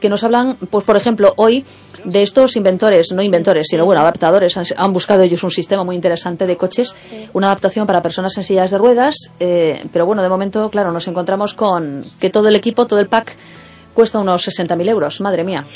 que 0.00 0.08
nos 0.08 0.22
hablan, 0.22 0.56
pues 0.70 0.84
por 0.84 0.96
ejemplo, 0.96 1.34
hoy, 1.36 1.64
de 2.04 2.22
estos 2.22 2.54
inventores, 2.56 3.12
no 3.12 3.22
inventores, 3.22 3.66
sino 3.68 3.84
bueno, 3.84 4.02
adaptadores. 4.02 4.56
Han, 4.76 4.92
buscado 4.92 5.22
ellos 5.22 5.42
un 5.42 5.50
sistema 5.50 5.82
muy 5.82 5.96
interesante 5.96 6.46
de 6.46 6.56
coches, 6.56 6.94
una 7.32 7.48
adaptación 7.48 7.86
para 7.86 8.02
personas 8.02 8.36
en 8.36 8.44
sillas 8.44 8.70
de 8.70 8.78
ruedas, 8.78 9.16
eh, 9.40 9.82
pero 9.92 10.06
bueno, 10.06 10.22
de 10.22 10.28
momento, 10.28 10.70
claro, 10.70 10.92
nos 10.92 11.08
encontramos 11.08 11.54
con 11.54 12.04
que 12.20 12.30
todo 12.30 12.48
el 12.48 12.56
equipo, 12.56 12.86
todo 12.86 13.00
el 13.00 13.08
pack, 13.08 13.36
cuesta 13.92 14.18
unos 14.20 14.46
60.000 14.46 14.88
euros. 14.88 15.20
Madre 15.20 15.42
mía. 15.42 15.66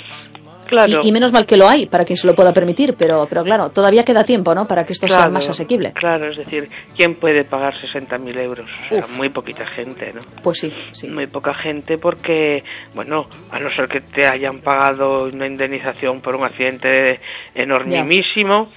Y, 1.03 1.12
menos 1.12 1.33
mal 1.33 1.47
que 1.47 1.57
lo 1.57 1.69
hay 1.69 1.87
para 1.87 2.05
quien 2.05 2.16
se 2.16 2.27
lo 2.27 2.35
pueda 2.35 2.53
permitir, 2.53 2.95
pero, 2.99 3.27
pero 3.29 3.43
claro, 3.43 3.71
todavía 3.71 4.05
queda 4.05 4.25
tiempo, 4.25 4.55
¿no? 4.55 4.66
Para 4.66 4.85
que 4.85 4.93
esto 4.93 5.09
sea 5.09 5.29
más 5.29 5.49
asequible. 5.49 5.93
Claro, 5.93 6.31
es 6.31 6.37
decir, 6.37 6.69
¿quién 6.97 7.14
puede 7.14 7.45
pagar 7.45 7.75
60.000 7.75 8.39
euros? 8.39 8.66
muy 9.16 9.31
poquita 9.31 9.66
gente, 9.66 10.12
¿no? 10.12 10.21
Pues 10.43 10.59
sí, 10.59 10.73
sí. 10.93 11.11
Muy 11.11 11.27
poca 11.27 11.55
gente 11.55 11.99
porque, 11.99 12.62
bueno, 12.95 13.27
a 13.51 13.59
no 13.59 13.71
ser 13.71 13.89
que 13.89 14.01
te 14.01 14.27
hayan 14.27 14.61
pagado 14.61 15.25
una 15.25 15.47
indemnización 15.47 16.21
por 16.21 16.37
un 16.37 16.45
accidente 16.45 17.21
enormísimo, 17.55 18.71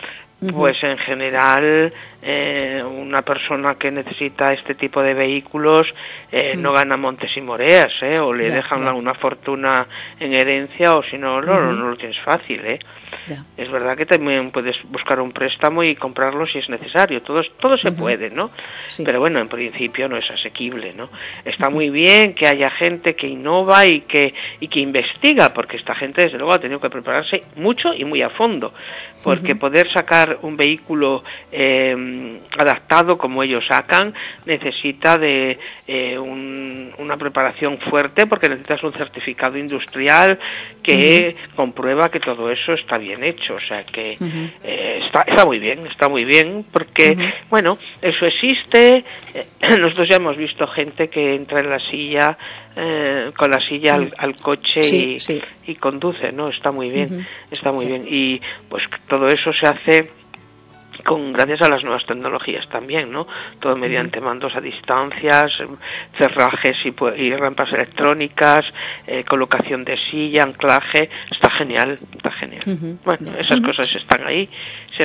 pues 0.50 0.82
en 0.84 0.98
general 0.98 1.94
eh, 2.24 2.84
una 2.84 3.22
persona 3.22 3.76
que 3.76 3.92
necesita 3.92 4.54
este 4.54 4.74
tipo 4.74 5.02
de 5.02 5.14
vehículos 5.14 5.88
eh, 6.32 6.56
no 6.58 6.72
gana 6.72 6.98
montes 6.98 7.36
y 7.38 7.42
moreas, 7.42 7.92
¿eh? 8.02 8.20
o 8.20 8.34
le 8.34 8.50
dejan 8.50 8.88
una 8.96 9.14
fortuna 9.14 9.86
en 10.20 10.34
herencia 10.34 10.96
o 10.96 11.04
si 11.04 11.18
no, 11.18 11.42
no, 11.42 11.72
no, 11.74 11.90
lo 11.90 11.96
tienes 11.96 12.20
fácil. 12.22 12.60
¿eh? 12.66 12.80
Es 13.58 13.70
verdad 13.70 13.96
que 13.96 14.06
también 14.06 14.52
puedes 14.52 14.76
buscar 14.86 15.20
un 15.20 15.32
préstamo 15.32 15.84
y 15.84 15.96
comprarlo 15.96 16.48
si 16.48 16.60
es 16.60 16.70
necesario, 16.70 17.22
todo, 17.22 17.42
todo 17.60 17.78
se 17.78 17.92
puede, 17.92 18.30
¿no? 18.30 18.52
Pero 19.04 19.20
bueno, 19.20 19.40
en 19.40 19.48
principio 19.48 20.08
no 20.08 20.18
es 20.18 20.30
asequible, 20.32 20.94
¿no? 20.94 21.10
Está 21.46 21.70
muy 21.70 21.90
bien 21.90 22.34
que 22.34 22.48
haya 22.48 22.70
gente 22.72 23.16
que 23.16 23.28
innova 23.28 23.86
y 23.86 24.02
que, 24.02 24.34
y 24.60 24.68
que 24.68 24.80
investiga, 24.80 25.54
porque 25.54 25.78
esta 25.78 25.94
gente 25.94 26.24
desde 26.24 26.38
luego 26.38 26.54
ha 26.54 26.60
tenido 26.60 26.80
que 26.80 26.90
prepararse 26.90 27.44
mucho 27.58 27.94
y 27.94 28.06
muy 28.06 28.22
a 28.22 28.30
fondo 28.30 28.74
porque 29.24 29.56
poder 29.56 29.92
sacar 29.94 30.40
un 30.42 30.58
vehículo 30.58 31.24
eh, 31.52 32.40
adaptado 32.58 33.18
como 33.18 33.44
ellos 33.44 33.64
sacan 33.68 34.14
necesita 34.46 35.18
de 35.18 35.60
eh, 35.88 36.18
una 36.18 37.18
preparación 37.18 37.78
fuerte 37.78 38.28
porque 38.28 38.50
necesitas 38.50 38.84
un 38.84 38.94
certificado 38.94 39.58
industrial 39.58 40.40
que 40.84 41.36
comprueba 41.56 42.10
que 42.10 42.20
todo 42.20 42.52
eso 42.52 42.74
está 42.74 42.98
bien 42.98 43.24
hecho. 43.24 43.56
O 43.56 43.62
sea 43.62 43.84
que 43.84 44.18
eh, 44.64 45.02
está, 45.06 45.22
está 45.28 45.46
muy 45.46 45.60
bien 45.60 45.86
está 45.88 46.10
muy 46.10 46.26
bien 46.26 46.66
porque 46.72 47.16
bueno 47.50 47.78
eso 48.02 48.26
existe. 48.26 49.04
Nosotros 49.80 50.10
ya 50.10 50.18
hemos 50.18 50.38
visto 50.38 50.68
gente 50.68 51.10
que 51.10 51.36
entra 51.36 51.60
en 51.60 51.70
la 51.70 51.80
silla 51.80 52.38
eh, 52.76 53.32
con 53.38 53.52
la 53.52 53.60
silla 53.60 53.96
al, 53.96 54.36
coche 54.42 54.82
y, 55.66 55.76
conduce, 55.76 56.32
¿no? 56.32 56.50
Está 56.50 56.72
muy 56.72 56.90
bien, 56.90 57.28
está 57.50 57.72
muy 57.72 57.86
bien. 57.86 58.06
Y 58.08 58.40
pues 58.70 58.84
todo 59.08 59.28
eso 59.28 59.52
se 59.54 59.68
hace 59.68 60.10
con 61.04 61.34
gracias 61.34 61.62
a 61.62 61.70
las 61.70 61.84
nuevas 61.84 62.06
tecnologías 62.06 62.68
también, 62.70 63.12
¿no? 63.12 63.28
Todo 63.60 63.76
mediante 63.76 64.22
mandos 64.22 64.56
a 64.56 64.62
distancias, 64.62 65.52
cerrajes 66.18 66.76
y, 66.86 67.34
rampas 67.36 67.72
electrónicas, 67.74 68.66
eh, 69.08 69.24
colocación 69.24 69.84
de 69.84 69.98
silla, 70.10 70.44
anclaje, 70.44 71.10
está 71.30 71.50
genial, 71.52 71.98
está 72.16 72.32
genial. 72.32 72.62
Bueno, 73.04 73.32
esas 73.40 73.60
cosas 73.62 73.90
están 73.96 74.26
ahí, 74.28 74.50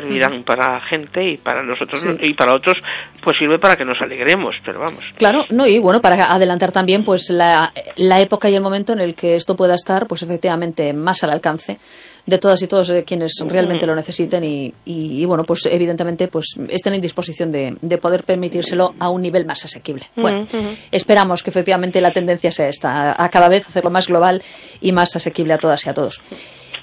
servirán 0.01 0.43
para 0.45 0.81
gente 0.83 1.33
y 1.33 1.37
para 1.37 1.63
nosotros 1.63 2.07
y 2.21 2.35
para 2.35 2.55
otros, 2.55 2.77
pues 3.23 3.37
sirve 3.39 3.59
para 3.59 3.77
que 3.77 3.85
nos 3.85 4.01
alegremos, 4.01 4.55
pero 4.65 4.81
vamos. 4.81 5.05
Claro, 5.17 5.45
no 5.51 5.67
y 5.67 5.79
bueno 5.79 6.01
para 6.01 6.33
adelantar 6.33 6.73
también, 6.73 7.05
pues 7.05 7.31
la, 7.31 7.73
la 7.97 8.21
época 8.21 8.49
y 8.51 8.55
el 8.55 8.63
momento 8.63 8.93
en 8.93 9.01
el 9.01 9.15
que 9.15 9.35
esto 9.35 9.57
pueda 9.57 9.75
estar, 9.75 10.07
pues 10.07 10.23
efectivamente 10.23 10.93
más 10.93 11.23
al 11.25 11.31
alcance 11.31 11.79
de 12.27 12.39
todas 12.39 12.61
y 12.63 12.67
todos 12.67 12.91
eh, 12.91 13.05
quienes 13.05 13.35
realmente 13.47 13.87
lo 13.87 13.95
necesiten 13.95 14.43
y, 14.45 14.75
y, 14.85 15.25
bueno, 15.25 15.45
pues 15.45 15.67
evidentemente 15.67 16.29
pues 16.29 16.57
estén 16.69 16.95
en 16.95 17.01
disposición 17.01 17.53
de, 17.53 17.77
de, 17.81 17.99
poder 17.99 18.25
permitírselo 18.25 18.95
a 18.99 19.09
un 19.09 19.23
nivel 19.23 19.47
más 19.47 19.65
asequible. 19.65 20.07
Bueno, 20.17 20.47
esperamos 20.91 21.43
que 21.43 21.51
efectivamente 21.51 22.01
la 22.01 22.11
tendencia 22.11 22.51
sea 22.51 22.69
esta, 22.69 23.23
a 23.23 23.29
cada 23.31 23.49
vez 23.49 23.69
hacerlo 23.69 23.91
más 23.91 24.09
global 24.09 24.43
y 24.81 24.93
más 24.93 25.15
asequible 25.15 25.55
a 25.55 25.59
todas 25.59 25.87
y 25.87 25.91
a 25.91 25.95
todos. 25.95 26.21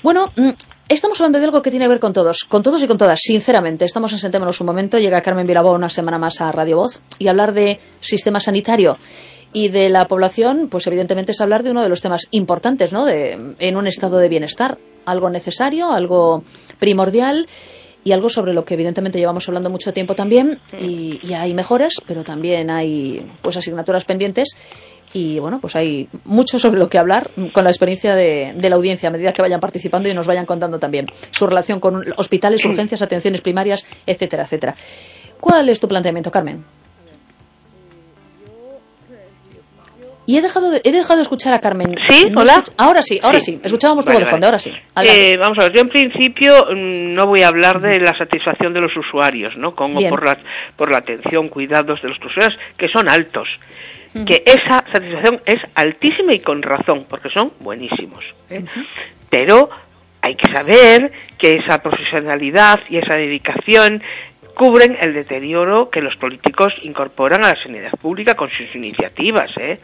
Bueno, 0.02 0.32
mm, 0.36 0.50
Estamos 0.90 1.20
hablando 1.22 1.40
de 1.40 1.46
algo 1.46 1.62
que 1.62 1.72
tiene 1.72 1.86
que 1.86 1.90
ver 1.90 2.00
con 2.00 2.12
todos, 2.12 2.44
con 2.44 2.62
todos 2.62 2.84
y 2.84 2.88
con 2.88 2.98
todas, 2.98 3.20
sinceramente. 3.22 3.86
Estamos 3.86 4.12
en 4.12 4.20
Sentémonos 4.20 4.60
un 4.60 4.68
momento, 4.68 5.00
llega 5.00 5.22
Carmen 5.22 5.48
Vilabó 5.48 5.72
una 5.72 5.90
semana 5.90 6.18
más 6.18 6.42
a 6.42 6.52
Radio 6.52 6.78
Voz 6.78 7.00
y 7.18 7.30
hablar 7.30 7.54
de 7.54 7.80
sistema 8.02 8.42
sanitario 8.42 8.98
y 9.54 9.70
de 9.70 9.90
la 9.90 10.08
población, 10.08 10.68
pues 10.70 10.86
evidentemente 10.88 11.32
es 11.32 11.40
hablar 11.40 11.64
de 11.64 11.72
uno 11.72 11.84
de 11.84 11.90
los 11.90 12.02
temas 12.02 12.28
importantes, 12.32 12.92
¿no? 12.92 13.06
De, 13.06 13.56
en 13.60 13.78
un 13.78 13.88
estado 13.88 14.18
de 14.18 14.28
bienestar, 14.28 14.78
algo 15.06 15.30
necesario, 15.30 15.90
algo 15.90 16.44
primordial 16.80 17.48
y 18.04 18.12
algo 18.12 18.30
sobre 18.30 18.54
lo 18.54 18.66
que 18.66 18.74
evidentemente 18.74 19.18
llevamos 19.18 19.48
hablando 19.48 19.70
mucho 19.70 19.94
tiempo 19.94 20.16
también 20.16 20.60
y, 20.80 21.20
hay 21.34 21.54
mejores, 21.54 21.96
pero 22.06 22.24
también 22.24 22.70
hay 22.70 23.26
pues 23.42 23.58
asignaturas 23.58 24.06
pendientes 24.06 24.50
y 25.14 25.40
bueno, 25.40 25.60
pues 25.60 25.76
hay 25.76 26.10
mucho 26.26 26.60
sobre 26.60 26.80
lo 26.80 26.90
que 26.90 26.98
hablar 26.98 27.30
con 27.54 27.64
la 27.64 27.70
experiencia 27.70 28.16
de, 28.16 28.54
de 28.56 28.70
la 28.70 28.76
audiencia 28.76 29.10
a 29.10 29.12
medida 29.12 29.34
que 29.34 29.42
vayan 29.42 29.60
participando 29.60 30.10
y 30.10 30.14
nos 30.14 30.28
vayan 30.28 30.46
contando 30.46 30.80
también 30.80 31.08
su 31.32 31.48
relación 31.48 31.80
con 31.80 32.04
hospitales, 32.18 32.66
urgencias, 32.66 33.02
atenciones 33.02 33.42
primarias, 33.42 33.86
etcétera, 34.06 34.44
etcétera. 34.44 34.76
¿Cuál 35.40 35.70
es 35.70 35.80
tu 35.80 35.88
planteamiento, 35.88 36.32
Carmen? 36.32 36.83
Y 40.26 40.38
he 40.38 40.42
dejado 40.42 40.72
de, 40.72 40.82
he 40.84 40.92
dejado 40.92 41.18
de 41.18 41.24
escuchar 41.24 41.54
a 41.54 41.60
Carmen. 41.60 41.96
¿Sí? 42.08 42.32
¿Hola? 42.36 42.64
Ahora 42.78 43.02
sí, 43.02 43.20
ahora 43.22 43.40
sí. 43.40 43.60
Escuchábamos 43.62 44.06
todo 44.06 44.18
de 44.18 44.26
fondo, 44.26 44.46
ahora 44.46 44.60
sí. 44.60 44.72
Eh, 45.04 45.36
vamos 45.38 45.58
a 45.60 45.64
ver, 45.64 45.74
yo 45.74 45.82
en 45.82 45.90
principio 45.90 46.66
mm, 46.72 47.14
no 47.14 47.28
voy 47.28 47.44
a 47.44 47.50
hablar 47.50 47.82
de 47.82 48.00
la 48.00 48.18
satisfacción 48.18 48.74
de 48.74 48.80
los 48.80 48.96
usuarios, 48.96 49.56
¿no? 49.58 49.76
Como 49.76 50.00
por 50.10 50.26
la, 50.26 50.38
por 50.78 50.92
la 50.92 51.00
atención, 51.00 51.50
cuidados 51.50 52.02
de 52.02 52.10
los 52.10 52.18
usuarios, 52.24 52.58
que 52.78 52.88
son 52.88 53.10
altos. 53.10 53.48
Que 54.28 54.44
esa 54.46 54.86
satisfacción 54.92 55.42
es 55.48 55.60
altísima 55.74 56.36
y 56.36 56.40
con 56.40 56.62
razón, 56.62 57.08
porque 57.10 57.30
son 57.30 57.52
buenísimos. 57.60 58.24
¿eh? 58.52 58.64
Pero 59.28 59.72
hay 60.22 60.36
que 60.36 60.52
saber 60.52 61.12
que 61.40 61.56
esa 61.56 61.82
profesionalidad 61.82 62.80
y 62.90 62.98
esa 62.98 63.16
dedicación 63.16 64.04
cubren 64.56 64.96
el 65.02 65.14
deterioro 65.16 65.90
que 65.90 66.00
los 66.00 66.16
políticos 66.18 66.74
incorporan 66.84 67.44
a 67.44 67.50
la 67.50 67.64
sanidad 67.64 67.92
pública 68.00 68.36
con 68.36 68.50
sus 68.52 68.76
iniciativas, 68.76 69.52
¿eh? 69.58 69.80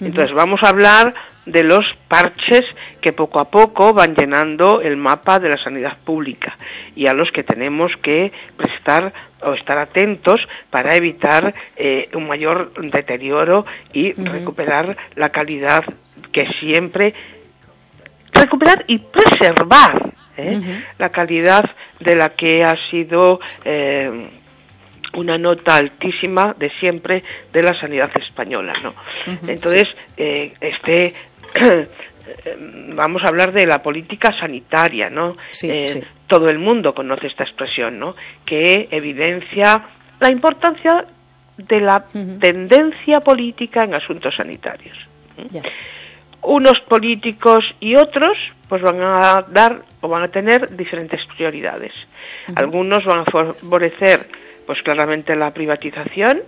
Entonces 0.00 0.34
vamos 0.34 0.60
a 0.62 0.68
hablar 0.68 1.14
de 1.46 1.62
los 1.62 1.84
parches 2.08 2.64
que 3.00 3.12
poco 3.12 3.38
a 3.38 3.50
poco 3.50 3.92
van 3.92 4.14
llenando 4.14 4.80
el 4.80 4.96
mapa 4.96 5.38
de 5.38 5.50
la 5.50 5.62
sanidad 5.62 5.98
pública 6.04 6.56
y 6.96 7.06
a 7.06 7.14
los 7.14 7.30
que 7.32 7.42
tenemos 7.42 7.92
que 8.02 8.32
prestar 8.56 9.12
o 9.42 9.52
estar 9.52 9.78
atentos 9.78 10.40
para 10.70 10.94
evitar 10.94 11.52
eh, 11.76 12.08
un 12.14 12.26
mayor 12.26 12.72
deterioro 12.90 13.66
y 13.92 14.12
recuperar 14.12 14.96
la 15.16 15.28
calidad 15.28 15.84
que 16.32 16.46
siempre 16.60 17.14
recuperar 18.32 18.84
y 18.86 18.98
preservar 18.98 20.12
¿eh? 20.36 20.82
la 20.98 21.10
calidad 21.10 21.64
de 22.00 22.16
la 22.16 22.30
que 22.30 22.64
ha 22.64 22.76
sido 22.90 23.38
eh, 23.64 24.30
una 25.14 25.38
nota 25.38 25.76
altísima 25.76 26.54
de 26.58 26.70
siempre 26.80 27.22
de 27.52 27.62
la 27.62 27.78
sanidad 27.78 28.10
española, 28.20 28.74
¿no? 28.82 28.94
Entonces, 29.46 29.86
eh, 30.16 30.52
este 30.60 31.14
vamos 32.94 33.22
a 33.22 33.28
hablar 33.28 33.52
de 33.52 33.66
la 33.66 33.82
política 33.82 34.32
sanitaria, 34.38 35.10
¿no? 35.10 35.36
Eh, 35.62 36.02
todo 36.26 36.48
el 36.48 36.58
mundo 36.58 36.94
conoce 36.94 37.26
esta 37.26 37.44
expresión, 37.44 37.98
¿no? 37.98 38.16
Que 38.44 38.88
evidencia 38.90 39.84
la 40.20 40.30
importancia 40.30 41.04
de 41.56 41.80
la 41.80 42.04
tendencia 42.40 43.20
política 43.20 43.84
en 43.84 43.94
asuntos 43.94 44.34
sanitarios. 44.36 44.96
Unos 46.42 46.80
políticos 46.80 47.64
y 47.80 47.94
otros, 47.96 48.36
pues 48.68 48.82
van 48.82 49.00
a 49.00 49.44
dar 49.48 49.82
o 50.00 50.08
van 50.08 50.24
a 50.24 50.28
tener 50.28 50.76
diferentes 50.76 51.20
prioridades. 51.36 51.92
Algunos 52.56 53.04
van 53.04 53.20
a 53.20 53.24
favorecer 53.24 54.20
pues 54.66 54.82
claramente 54.82 55.36
la 55.36 55.50
privatización, 55.52 56.42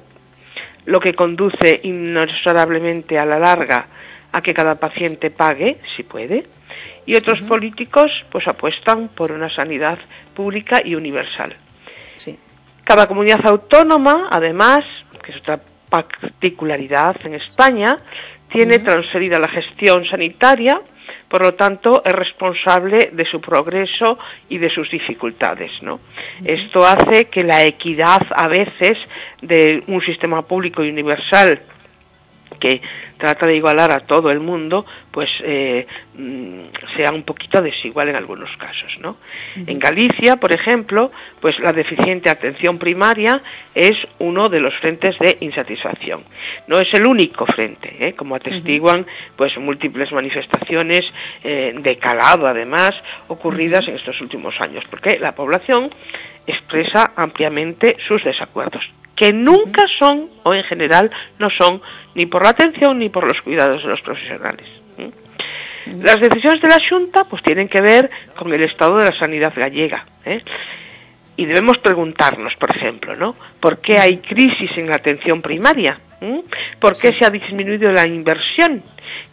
lo 0.84 1.00
que 1.00 1.14
conduce 1.14 1.80
inexorablemente 1.82 3.18
a 3.18 3.24
la 3.24 3.38
larga 3.38 3.86
a 4.32 4.42
que 4.42 4.54
cada 4.54 4.74
paciente 4.74 5.30
pague, 5.30 5.78
si 5.96 6.02
puede, 6.02 6.46
y 7.06 7.14
otros 7.16 7.40
políticos 7.48 8.10
pues 8.30 8.46
apuestan 8.46 9.08
por 9.08 9.32
una 9.32 9.48
sanidad 9.54 9.98
pública 10.34 10.80
y 10.84 10.94
universal. 10.94 11.56
Sí. 12.14 12.38
Cada 12.84 13.06
comunidad 13.06 13.46
autónoma, 13.46 14.28
además, 14.30 14.84
que 15.22 15.32
es 15.32 15.38
otra 15.38 15.60
particularidad 15.88 17.16
en 17.24 17.34
España, 17.34 17.96
tiene 18.50 18.78
transferida 18.78 19.38
la 19.38 19.48
gestión 19.48 20.04
sanitaria, 20.06 20.80
por 21.28 21.42
lo 21.42 21.54
tanto 21.54 22.02
es 22.04 22.12
responsable 22.12 23.10
de 23.12 23.24
su 23.24 23.40
progreso 23.40 24.18
y 24.48 24.58
de 24.58 24.70
sus 24.70 24.90
dificultades, 24.90 25.70
¿no? 25.82 26.00
Esto 26.44 26.86
hace 26.86 27.26
que 27.26 27.42
la 27.42 27.62
equidad 27.62 28.22
a 28.34 28.48
veces 28.48 28.98
de 29.42 29.82
un 29.86 30.00
sistema 30.02 30.42
público 30.42 30.82
y 30.82 30.90
universal 30.90 31.60
que 32.58 32.80
trata 33.18 33.46
de 33.46 33.56
igualar 33.56 33.90
a 33.90 34.00
todo 34.00 34.30
el 34.30 34.40
mundo, 34.40 34.84
pues 35.10 35.30
eh, 35.42 35.86
mm, 36.14 36.96
sea 36.96 37.12
un 37.12 37.22
poquito 37.22 37.62
desigual 37.62 38.08
en 38.08 38.16
algunos 38.16 38.50
casos, 38.56 38.96
¿no? 39.00 39.16
En 39.54 39.78
Galicia, 39.78 40.36
por 40.36 40.52
ejemplo, 40.52 41.10
pues 41.40 41.58
la 41.58 41.72
deficiente 41.72 42.28
atención 42.28 42.78
primaria 42.78 43.40
es 43.74 43.96
uno 44.18 44.48
de 44.48 44.60
los 44.60 44.74
frentes 44.78 45.18
de 45.18 45.38
insatisfacción. 45.40 46.24
No 46.66 46.78
es 46.78 46.92
el 46.92 47.06
único 47.06 47.46
frente, 47.46 47.96
¿eh? 47.98 48.12
como 48.14 48.36
atestiguan 48.36 49.06
pues 49.36 49.56
múltiples 49.58 50.12
manifestaciones 50.12 51.04
eh, 51.42 51.74
de 51.76 51.98
calado, 51.98 52.46
además, 52.46 52.92
ocurridas 53.28 53.86
en 53.88 53.96
estos 53.96 54.20
últimos 54.20 54.54
años, 54.60 54.84
porque 54.90 55.18
la 55.18 55.32
población 55.32 55.90
expresa 56.46 57.12
ampliamente 57.16 57.96
sus 58.06 58.22
desacuerdos 58.22 58.84
que 59.16 59.32
nunca 59.32 59.86
son, 59.98 60.28
o 60.44 60.54
en 60.54 60.62
general 60.64 61.10
no 61.38 61.48
son, 61.50 61.80
ni 62.14 62.26
por 62.26 62.42
la 62.42 62.50
atención 62.50 62.98
ni 62.98 63.08
por 63.08 63.26
los 63.26 63.40
cuidados 63.40 63.82
de 63.82 63.88
los 63.88 64.00
profesionales. 64.02 64.66
Las 66.02 66.20
decisiones 66.20 66.60
de 66.60 66.68
la 66.68 66.80
Junta 66.88 67.24
pues 67.24 67.42
tienen 67.42 67.68
que 67.68 67.80
ver 67.80 68.10
con 68.36 68.52
el 68.52 68.62
estado 68.62 68.98
de 68.98 69.04
la 69.04 69.18
sanidad 69.18 69.52
gallega. 69.54 70.04
¿eh? 70.24 70.42
Y 71.36 71.46
debemos 71.46 71.78
preguntarnos, 71.78 72.54
por 72.56 72.74
ejemplo, 72.74 73.14
¿no? 73.14 73.36
¿Por 73.60 73.80
qué 73.80 73.98
hay 73.98 74.18
crisis 74.18 74.70
en 74.76 74.88
la 74.88 74.96
atención 74.96 75.40
primaria? 75.42 75.98
¿Por 76.80 76.98
qué 76.98 77.12
se 77.12 77.24
ha 77.24 77.30
disminuido 77.30 77.92
la 77.92 78.06
inversión? 78.06 78.82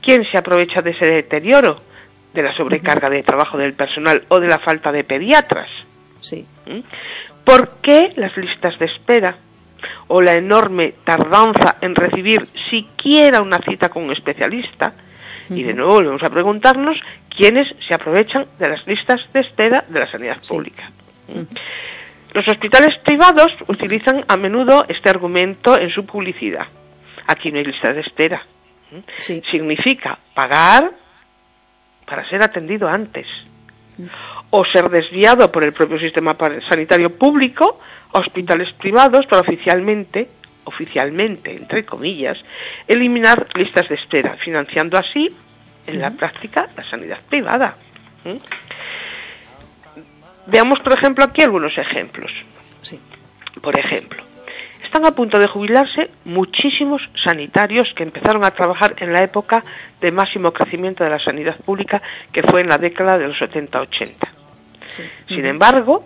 ¿Quién 0.02 0.24
se 0.30 0.38
aprovecha 0.38 0.82
de 0.82 0.92
ese 0.92 1.06
deterioro? 1.06 1.82
¿De 2.34 2.44
la 2.44 2.52
sobrecarga 2.52 3.10
de 3.10 3.24
trabajo 3.24 3.58
del 3.58 3.74
personal 3.74 4.24
o 4.28 4.40
de 4.40 4.48
la 4.48 4.60
falta 4.60 4.92
de 4.92 5.04
pediatras? 5.04 5.70
Sí. 6.20 6.46
¿Por 7.46 7.82
qué 7.82 8.12
las 8.16 8.36
listas 8.38 8.78
de 8.80 8.86
espera? 8.86 9.38
O 10.08 10.22
la 10.22 10.34
enorme 10.34 10.94
tardanza 11.04 11.78
en 11.82 11.96
recibir 11.96 12.46
siquiera 12.70 13.42
una 13.42 13.60
cita 13.60 13.90
con 13.90 14.04
un 14.04 14.12
especialista. 14.12 14.94
Y 15.50 15.64
de 15.64 15.74
nuevo 15.74 15.94
volvemos 15.94 16.24
a 16.24 16.30
preguntarnos 16.30 16.98
quiénes 17.30 17.68
se 17.88 17.94
aprovechan 17.94 18.46
de 18.58 18.70
las 18.70 18.88
listas 18.88 19.22
de 19.34 19.42
espera 19.42 19.84
de 19.88 20.00
la 20.00 20.08
sanidad 20.08 20.38
pública. 20.48 20.90
Los 22.34 22.48
hospitales 22.48 22.98
privados 23.00 23.52
utilizan 23.68 24.24
a 24.28 24.38
menudo 24.38 24.86
este 24.88 25.10
argumento 25.10 25.80
en 25.80 25.90
su 25.92 26.06
publicidad. 26.06 26.66
Aquí 27.28 27.52
no 27.52 27.60
hay 27.60 27.66
lista 27.66 27.94
de 27.94 28.02
espera. 28.02 28.42
Significa 29.18 30.18
pagar 30.34 30.92
para 32.06 32.28
ser 32.30 32.42
atendido 32.42 32.88
antes 32.88 33.28
o 34.56 34.64
ser 34.66 34.88
desviado 34.88 35.52
por 35.52 35.64
el 35.64 35.74
propio 35.74 35.98
sistema 35.98 36.38
sanitario 36.70 37.10
público 37.18 37.80
hospitales 38.12 38.72
privados 38.74 39.26
para 39.26 39.42
oficialmente, 39.42 40.30
oficialmente, 40.66 41.56
entre 41.56 41.84
comillas, 41.84 42.38
eliminar 42.88 43.48
listas 43.56 43.90
de 43.90 43.96
espera, 43.96 44.38
financiando 44.38 44.96
así, 44.96 45.28
en 45.88 46.00
la 46.00 46.12
práctica, 46.12 46.70
la 46.78 46.88
sanidad 46.88 47.18
privada. 47.28 47.78
¿Mm? 48.26 48.38
Veamos, 50.46 50.80
por 50.82 50.94
ejemplo, 50.94 51.24
aquí 51.24 51.42
algunos 51.42 51.76
ejemplos. 51.76 52.32
Sí. 52.84 53.00
Por 53.60 53.80
ejemplo, 53.80 54.22
están 54.84 55.04
a 55.08 55.16
punto 55.16 55.40
de 55.40 55.48
jubilarse 55.48 56.12
muchísimos 56.26 57.02
sanitarios 57.24 57.92
que 57.96 58.04
empezaron 58.04 58.44
a 58.44 58.52
trabajar 58.52 58.94
en 59.00 59.14
la 59.14 59.22
época 59.22 59.64
de 60.00 60.12
máximo 60.12 60.52
crecimiento 60.54 61.04
de 61.04 61.10
la 61.10 61.18
sanidad 61.18 61.58
pública, 61.66 62.04
que 62.32 62.44
fue 62.44 62.62
en 62.62 62.68
la 62.68 62.78
década 62.78 63.18
de 63.18 63.30
los 63.30 63.38
70-80. 63.40 64.43
Sin 65.28 65.46
embargo, 65.46 66.06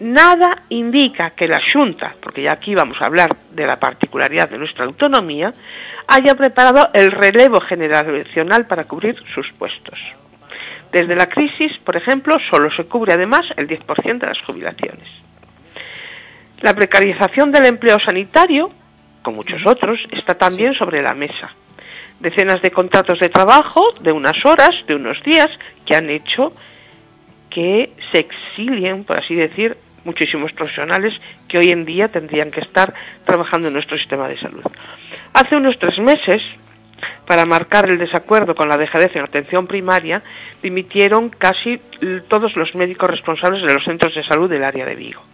nada 0.00 0.62
indica 0.68 1.30
que 1.30 1.48
la 1.48 1.60
Junta, 1.72 2.14
porque 2.20 2.42
ya 2.42 2.52
aquí 2.52 2.74
vamos 2.74 2.96
a 3.00 3.06
hablar 3.06 3.30
de 3.52 3.66
la 3.66 3.76
particularidad 3.76 4.48
de 4.48 4.58
nuestra 4.58 4.84
autonomía, 4.84 5.50
haya 6.06 6.34
preparado 6.34 6.90
el 6.94 7.10
relevo 7.10 7.60
generacional 7.60 8.66
para 8.66 8.84
cubrir 8.84 9.16
sus 9.34 9.50
puestos. 9.58 9.98
Desde 10.92 11.14
la 11.14 11.26
crisis, 11.26 11.76
por 11.84 11.96
ejemplo, 11.96 12.36
solo 12.50 12.70
se 12.74 12.84
cubre 12.84 13.12
además 13.12 13.42
el 13.56 13.68
10% 13.68 14.18
de 14.18 14.26
las 14.26 14.40
jubilaciones. 14.46 15.08
La 16.60 16.74
precarización 16.74 17.52
del 17.52 17.66
empleo 17.66 17.98
sanitario, 18.04 18.70
con 19.22 19.34
muchos 19.34 19.66
otros, 19.66 20.00
está 20.10 20.34
también 20.34 20.74
sobre 20.74 21.02
la 21.02 21.14
mesa. 21.14 21.50
Decenas 22.20 22.60
de 22.62 22.70
contratos 22.70 23.20
de 23.20 23.28
trabajo 23.28 23.82
de 24.00 24.10
unas 24.10 24.44
horas, 24.44 24.70
de 24.86 24.94
unos 24.94 25.22
días, 25.22 25.50
que 25.84 25.94
han 25.94 26.10
hecho 26.10 26.52
que 27.58 27.90
se 28.12 28.20
exilien, 28.20 29.02
por 29.02 29.20
así 29.20 29.34
decir, 29.34 29.76
muchísimos 30.04 30.52
profesionales 30.52 31.12
que 31.48 31.58
hoy 31.58 31.70
en 31.70 31.84
día 31.84 32.06
tendrían 32.06 32.52
que 32.52 32.60
estar 32.60 32.94
trabajando 33.24 33.66
en 33.66 33.74
nuestro 33.74 33.98
sistema 33.98 34.28
de 34.28 34.38
salud. 34.38 34.62
Hace 35.32 35.56
unos 35.56 35.76
tres 35.76 35.98
meses, 35.98 36.40
para 37.26 37.46
marcar 37.46 37.90
el 37.90 37.98
desacuerdo 37.98 38.54
con 38.54 38.68
la 38.68 38.76
dejadez 38.76 39.10
en 39.16 39.22
atención 39.22 39.66
primaria, 39.66 40.22
dimitieron 40.62 41.30
casi 41.30 41.80
todos 42.28 42.54
los 42.54 42.76
médicos 42.76 43.10
responsables 43.10 43.66
de 43.66 43.74
los 43.74 43.82
centros 43.82 44.14
de 44.14 44.22
salud 44.22 44.48
del 44.48 44.62
área 44.62 44.86
de 44.86 44.94
Vigo. 44.94 45.24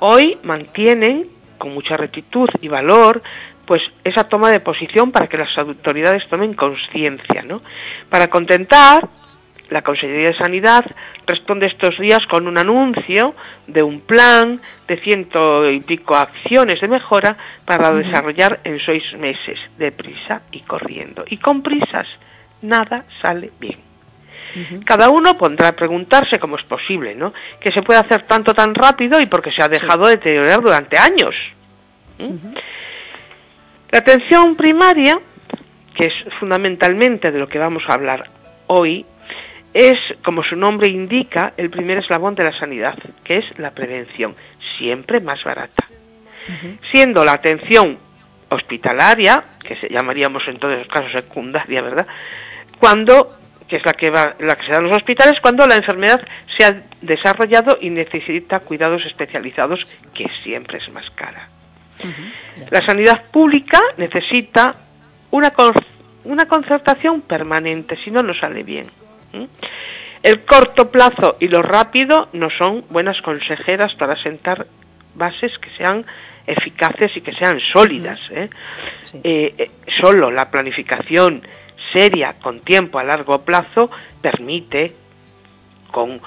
Hoy 0.00 0.38
mantienen, 0.42 1.24
con 1.56 1.72
mucha 1.72 1.96
rectitud 1.96 2.48
y 2.60 2.66
valor, 2.66 3.22
pues 3.64 3.82
esa 4.02 4.24
toma 4.24 4.50
de 4.50 4.58
posición 4.58 5.12
para 5.12 5.28
que 5.28 5.36
las 5.36 5.56
autoridades 5.56 6.28
tomen 6.28 6.54
conciencia, 6.54 7.42
¿no? 7.42 7.62
Para 8.10 8.26
contentar 8.26 9.06
la 9.70 9.82
Consejería 9.82 10.28
de 10.28 10.38
Sanidad 10.38 10.84
responde 11.26 11.66
estos 11.66 11.98
días 11.98 12.24
con 12.26 12.46
un 12.46 12.56
anuncio 12.56 13.34
de 13.66 13.82
un 13.82 14.00
plan 14.00 14.60
de 14.86 14.96
ciento 15.00 15.68
y 15.68 15.80
pico 15.80 16.16
acciones 16.16 16.80
de 16.80 16.88
mejora 16.88 17.36
para 17.64 17.92
desarrollar 17.92 18.60
en 18.64 18.80
seis 18.80 19.02
meses, 19.18 19.58
deprisa 19.76 20.42
y 20.52 20.60
corriendo. 20.60 21.24
Y 21.28 21.36
con 21.36 21.62
prisas 21.62 22.06
nada 22.62 23.04
sale 23.22 23.50
bien. 23.60 23.78
Cada 24.84 25.10
uno 25.10 25.36
pondrá 25.36 25.68
a 25.68 25.72
preguntarse 25.72 26.38
cómo 26.38 26.56
es 26.56 26.64
posible, 26.64 27.14
¿no? 27.14 27.32
Que 27.60 27.70
se 27.70 27.82
puede 27.82 28.00
hacer 28.00 28.22
tanto 28.22 28.54
tan 28.54 28.74
rápido 28.74 29.20
y 29.20 29.26
porque 29.26 29.52
se 29.52 29.62
ha 29.62 29.68
dejado 29.68 30.06
de 30.06 30.16
deteriorar 30.16 30.60
durante 30.60 30.96
años. 30.96 31.34
La 33.90 33.98
atención 33.98 34.56
primaria, 34.56 35.18
que 35.94 36.06
es 36.06 36.14
fundamentalmente 36.40 37.30
de 37.30 37.38
lo 37.38 37.46
que 37.46 37.58
vamos 37.58 37.82
a 37.86 37.94
hablar 37.94 38.24
hoy, 38.66 39.04
es, 39.74 39.98
como 40.24 40.42
su 40.42 40.56
nombre 40.56 40.88
indica, 40.88 41.52
el 41.56 41.70
primer 41.70 41.98
eslabón 41.98 42.34
de 42.34 42.44
la 42.44 42.58
sanidad, 42.58 42.98
que 43.24 43.38
es 43.38 43.58
la 43.58 43.70
prevención, 43.70 44.34
siempre 44.78 45.20
más 45.20 45.42
barata. 45.44 45.84
Siendo 46.90 47.24
la 47.26 47.34
atención 47.34 47.98
hospitalaria, 48.48 49.44
que 49.62 49.76
se 49.76 49.88
llamaríamos 49.90 50.42
en 50.48 50.58
todos 50.58 50.78
los 50.78 50.88
casos 50.88 51.12
secundaria, 51.12 51.82
¿verdad? 51.82 52.06
Cuando, 52.78 53.36
que 53.68 53.76
es 53.76 53.84
la 53.84 53.92
que, 53.92 54.08
va, 54.08 54.34
la 54.38 54.56
que 54.56 54.64
se 54.64 54.72
da 54.72 54.78
en 54.78 54.84
los 54.84 54.96
hospitales, 54.96 55.38
cuando 55.42 55.66
la 55.66 55.76
enfermedad 55.76 56.26
se 56.56 56.64
ha 56.64 56.82
desarrollado 57.02 57.76
y 57.80 57.90
necesita 57.90 58.60
cuidados 58.60 59.04
especializados, 59.04 59.80
que 60.14 60.26
siempre 60.42 60.78
es 60.78 60.90
más 60.90 61.08
cara. 61.10 61.48
La 62.70 62.80
sanidad 62.86 63.24
pública 63.30 63.82
necesita 63.96 64.74
una, 65.30 65.52
una 66.24 66.46
concertación 66.46 67.20
permanente, 67.22 67.96
si 68.02 68.10
no, 68.10 68.22
no 68.22 68.32
sale 68.34 68.62
bien. 68.62 68.86
El 70.22 70.44
corto 70.44 70.90
plazo 70.90 71.36
y 71.40 71.48
lo 71.48 71.62
rápido 71.62 72.28
no 72.32 72.48
son 72.50 72.84
buenas 72.90 73.20
consejeras 73.22 73.94
para 73.94 74.20
sentar 74.22 74.66
bases 75.14 75.56
que 75.58 75.70
sean 75.76 76.04
eficaces 76.46 77.16
y 77.16 77.20
que 77.20 77.32
sean 77.34 77.60
sólidas. 77.60 78.18
¿eh? 78.30 78.48
Eh, 79.22 79.54
eh, 79.58 79.70
solo 80.00 80.30
la 80.30 80.50
planificación 80.50 81.42
seria 81.92 82.34
con 82.42 82.60
tiempo 82.60 82.98
a 82.98 83.04
largo 83.04 83.42
plazo 83.42 83.90
permite, 84.20 84.92
con 85.90 86.20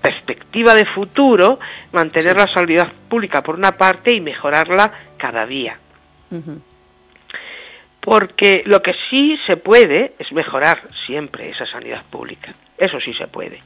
perspectiva 0.00 0.74
de 0.74 0.86
futuro, 0.86 1.58
mantener 1.92 2.36
la 2.36 2.46
salud 2.46 2.80
pública 3.08 3.42
por 3.42 3.56
una 3.56 3.72
parte 3.76 4.14
y 4.14 4.20
mejorarla 4.20 4.92
cada 5.18 5.44
día 5.44 5.78
porque 8.08 8.62
lo 8.64 8.80
que 8.80 8.94
sí 9.10 9.38
se 9.46 9.58
puede 9.58 10.14
es 10.18 10.32
mejorar 10.32 10.80
siempre 11.06 11.50
esa 11.50 11.66
sanidad 11.66 12.02
pública. 12.08 12.52
Eso 12.78 12.98
sí 13.04 13.12
se 13.12 13.26
puede. 13.26 13.58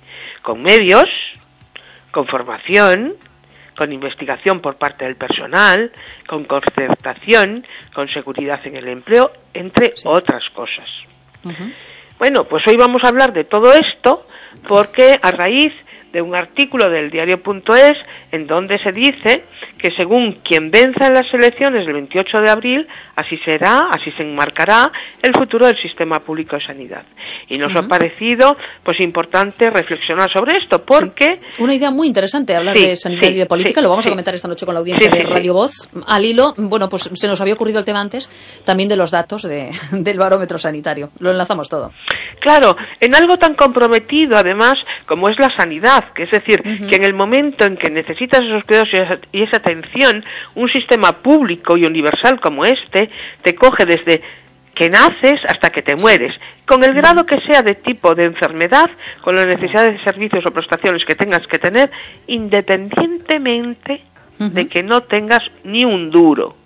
Con 0.43 0.61
medios, 0.61 1.09
con 2.11 2.27
formación, 2.27 3.15
con 3.77 3.93
investigación 3.93 4.59
por 4.59 4.79
parte 4.79 5.05
del 5.05 5.15
personal, 5.15 5.93
con 6.27 6.45
concertación, 6.45 7.65
con 7.95 8.09
seguridad 8.09 8.59
en 8.67 8.75
el 8.75 8.89
empleo, 8.89 9.31
entre 9.55 9.93
otras 10.07 10.43
cosas. 10.53 10.89
Bueno, 12.19 12.43
pues 12.43 12.67
hoy 12.67 12.77
vamos 12.77 13.05
a 13.05 13.11
hablar 13.11 13.33
de 13.33 13.45
todo 13.45 13.73
esto 13.73 14.27
porque 14.67 15.21
a 15.23 15.31
raíz 15.31 15.73
de 16.13 16.23
un 16.23 16.35
artículo 16.35 16.91
del 16.91 17.11
diario.es 17.11 17.97
en 18.31 18.47
donde 18.47 18.79
se 18.79 18.93
dice 18.93 19.45
que 19.79 19.91
según 19.91 20.39
quien 20.45 20.71
venza 20.71 21.09
en 21.09 21.15
las 21.15 21.33
elecciones 21.35 21.85
del 21.85 21.95
28 21.95 22.39
de 22.41 22.51
abril, 22.51 22.87
así 23.17 23.37
será, 23.39 23.89
así 23.91 24.11
se 24.13 24.23
enmarcará 24.23 24.93
el 25.23 25.33
futuro 25.35 25.67
del 25.67 25.77
sistema 25.81 26.21
público 26.21 26.57
de 26.57 26.65
sanidad. 26.65 27.03
Y 27.49 27.59
nos 27.59 27.75
ha 27.75 27.83
parecido 27.83 28.57
pues 28.85 29.01
importante 29.01 29.71
reflexionar 29.71 30.31
sobre 30.33 30.59
esto 30.59 30.85
porque 30.85 31.35
una 31.59 31.75
idea 31.75 31.91
muy 31.91 32.07
interesante 32.07 32.55
hablar 32.55 32.77
de 32.77 32.97
sanidad 32.97 33.31
y 33.31 33.35
de 33.39 33.47
política, 33.47 33.81
lo 33.81 33.91
vamos 33.91 34.07
a 34.07 34.11
comentar 34.11 34.35
esta 34.35 34.49
noche 34.49 34.65
con 34.65 34.75
la 34.75 34.81
audiencia 34.81 35.11
de 35.11 35.23
Radio 35.25 35.55
Voz. 35.55 35.89
Al 36.07 36.25
hilo, 36.25 36.55
bueno, 36.57 36.89
pues 36.89 37.11
se 37.13 37.27
nos 37.27 37.41
había 37.41 37.55
ocurrido 37.55 37.79
el 37.79 37.85
tema 37.85 38.01
antes 38.01 38.31
también 38.65 38.89
de 38.89 38.97
los 38.97 39.11
datos 39.11 39.43
del 39.91 40.19
barómetro 40.19 40.59
sanitario. 40.59 41.11
Lo 41.19 41.31
enlazamos 41.31 41.69
todo. 41.69 41.93
Claro, 42.41 42.77
en 43.01 43.15
algo 43.15 43.39
tan 43.39 43.55
comprometido 43.55 44.37
además 44.37 44.85
como 45.07 45.29
es 45.29 45.39
la 45.39 45.55
sanidad, 45.57 46.13
que 46.15 46.25
es 46.25 46.31
decir, 46.31 46.63
que 46.89 46.97
en 46.97 47.05
el 47.05 47.15
momento 47.15 47.65
en 47.65 47.77
que 47.77 47.91
necesitas 47.91 48.43
esos 48.43 48.65
cuidados 48.65 48.89
y 49.33 49.43
esa 49.43 49.59
atención, 49.59 50.25
un 50.55 50.69
sistema 50.71 51.13
público 51.13 51.77
y 51.77 51.85
universal 51.85 52.41
como 52.41 52.65
este 52.65 53.11
te 53.43 53.55
coge 53.55 53.87
desde 53.87 54.23
que 54.75 54.89
naces 54.89 55.45
hasta 55.45 55.71
que 55.71 55.83
te 55.83 55.97
mueres, 55.97 56.35
con 56.67 56.83
el 56.83 56.95
grado 56.95 57.27
que 57.27 57.41
sea 57.43 57.63
de 57.63 57.75
tipo 57.75 58.15
de 58.15 58.25
enfermedad, 58.25 58.91
con 59.21 59.37
las 59.37 59.47
necesidades 59.47 59.99
de 59.99 60.05
servicios 60.05 60.45
o 60.47 60.51
prestaciones 60.51 61.05
que 61.05 61.15
tengas 61.15 61.47
que 61.47 61.59
tener, 61.59 61.91
independientemente 62.27 64.03
de 64.39 64.67
que 64.67 64.83
no 64.83 65.03
tengas 65.03 65.43
ni 65.63 65.85
un 65.85 66.11
duro. 66.11 66.57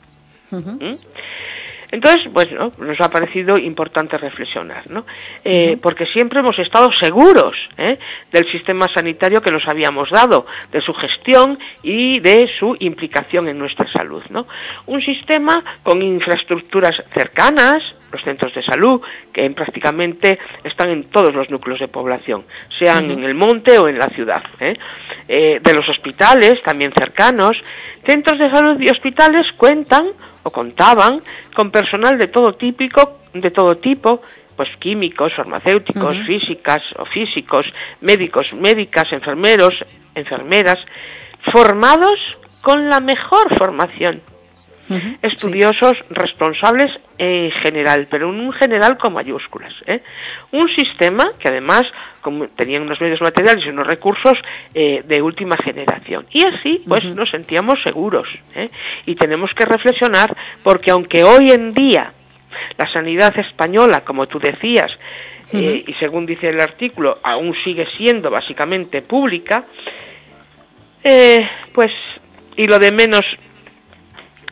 Entonces, 1.90 2.30
pues 2.32 2.48
nos 2.50 3.00
ha 3.00 3.08
parecido 3.08 3.56
importante 3.56 4.18
reflexionar, 4.18 4.90
¿no? 4.90 5.06
Eh, 5.44 5.78
porque 5.80 6.06
siempre 6.06 6.40
hemos 6.40 6.58
estado 6.58 6.90
seguros 6.98 7.56
¿eh? 7.78 7.98
del 8.32 8.50
sistema 8.50 8.88
sanitario 8.92 9.40
que 9.40 9.52
nos 9.52 9.66
habíamos 9.68 10.10
dado, 10.10 10.46
de 10.72 10.80
su 10.80 10.92
gestión 10.94 11.58
y 11.82 12.18
de 12.20 12.50
su 12.58 12.76
implicación 12.80 13.48
en 13.48 13.58
nuestra 13.58 13.90
salud, 13.92 14.22
¿no? 14.30 14.46
Un 14.86 15.00
sistema 15.02 15.62
con 15.82 16.02
infraestructuras 16.02 16.96
cercanas, 17.14 17.94
los 18.10 18.22
centros 18.22 18.54
de 18.54 18.62
salud, 18.62 19.00
que 19.32 19.48
prácticamente 19.50 20.38
están 20.64 20.90
en 20.90 21.04
todos 21.04 21.34
los 21.34 21.50
núcleos 21.50 21.78
de 21.78 21.88
población, 21.88 22.44
sean 22.78 23.10
en 23.10 23.22
el 23.22 23.34
monte 23.34 23.78
o 23.78 23.88
en 23.88 23.98
la 23.98 24.08
ciudad, 24.08 24.42
¿eh? 24.60 24.74
de 25.28 25.74
los 25.74 25.88
hospitales, 25.88 26.62
también 26.62 26.92
cercanos. 26.96 27.56
Centros 28.04 28.38
de 28.38 28.50
salud 28.50 28.80
y 28.80 28.88
hospitales 28.88 29.46
cuentan 29.56 30.06
o 30.46 30.50
contaban 30.50 31.22
con 31.56 31.72
personal 31.72 32.16
de 32.18 32.28
todo 32.28 32.54
típico, 32.54 33.18
de 33.34 33.50
todo 33.50 33.76
tipo, 33.76 34.22
pues 34.54 34.68
químicos, 34.78 35.34
farmacéuticos, 35.34 36.16
físicas 36.24 36.82
o 36.96 37.04
físicos, 37.04 37.66
médicos, 38.00 38.54
médicas, 38.54 39.12
enfermeros, 39.12 39.74
enfermeras, 40.14 40.78
formados 41.52 42.18
con 42.62 42.88
la 42.88 43.00
mejor 43.00 43.58
formación. 43.58 44.22
Estudiosos 45.20 45.98
responsables 46.10 46.92
en 47.18 47.50
general, 47.50 48.06
pero 48.08 48.30
en 48.30 48.38
un 48.38 48.52
general 48.52 48.96
con 48.96 49.14
mayúsculas. 49.14 49.74
¿eh? 49.84 50.00
Un 50.52 50.68
sistema 50.76 51.24
que 51.40 51.48
además 51.48 51.82
tenían 52.56 52.82
unos 52.82 53.00
medios 53.00 53.20
materiales 53.20 53.64
y 53.64 53.68
unos 53.68 53.86
recursos 53.86 54.38
eh, 54.74 55.02
de 55.04 55.22
última 55.22 55.56
generación. 55.56 56.26
Y 56.30 56.42
así, 56.42 56.82
pues, 56.86 57.04
nos 57.04 57.30
sentíamos 57.30 57.82
seguros. 57.82 58.28
¿eh? 58.54 58.70
Y 59.06 59.14
tenemos 59.14 59.52
que 59.54 59.64
reflexionar 59.64 60.36
porque 60.62 60.90
aunque 60.90 61.24
hoy 61.24 61.50
en 61.50 61.72
día 61.72 62.12
la 62.78 62.90
sanidad 62.90 63.38
española, 63.38 64.02
como 64.02 64.26
tú 64.26 64.38
decías, 64.38 64.90
eh, 65.52 65.84
y 65.86 65.92
según 65.94 66.26
dice 66.26 66.48
el 66.48 66.60
artículo, 66.60 67.18
aún 67.22 67.54
sigue 67.64 67.86
siendo 67.96 68.30
básicamente 68.30 69.02
pública, 69.02 69.64
pues, 71.72 71.92
y 72.56 72.66
lo 72.66 72.80
de 72.80 72.90
menos 72.90 73.24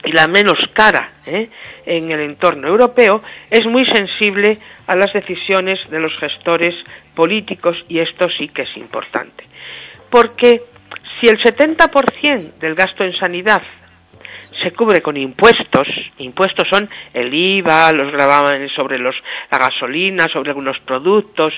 y 0.05 0.13
la 0.13 0.29
menos 0.29 0.59
cara 0.73 1.11
en 1.27 2.11
el 2.11 2.21
entorno 2.21 2.69
europeo, 2.69 3.21
es 3.51 3.67
muy 3.67 3.85
sensible 3.87 4.59
a 4.87 4.97
las 4.97 5.13
decisiones 5.13 5.79
de 5.91 6.01
los 6.01 6.17
gestores 6.19 6.75
políticos 7.15 7.77
y 7.89 8.01
esto 8.01 8.29
sí 8.37 8.49
que 8.49 8.63
es 8.63 8.77
importante. 8.77 9.45
Porque 10.11 10.63
si 11.21 11.29
el 11.29 11.39
70% 11.39 12.59
del 12.59 12.75
gasto 12.75 13.05
en 13.05 13.17
sanidad 13.17 13.63
se 14.63 14.73
cubre 14.73 15.03
con 15.03 15.17
impuestos, 15.17 15.89
impuestos 16.19 16.69
son 16.69 16.89
el 17.13 17.33
IVA, 17.33 17.93
los 17.93 18.13
gravámenes 18.13 18.73
sobre 18.73 18.99
los, 18.99 19.17
la 19.51 19.59
gasolina, 19.59 20.29
sobre 20.29 20.51
algunos 20.51 20.79
productos, 20.81 21.55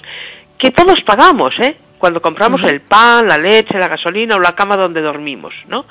que 0.59 0.71
todos 0.71 0.97
pagamos, 1.05 1.55
¿eh? 1.61 1.77
Cuando 1.99 2.21
compramos 2.21 2.63
el 2.65 2.81
pan, 2.81 3.27
la 3.27 3.39
leche, 3.39 3.79
la 3.79 3.89
gasolina 3.89 4.37
o 4.37 4.41
la 4.41 4.55
cama 4.55 4.77
donde 4.77 5.01
dormimos, 5.01 5.55
¿no? 5.69 5.87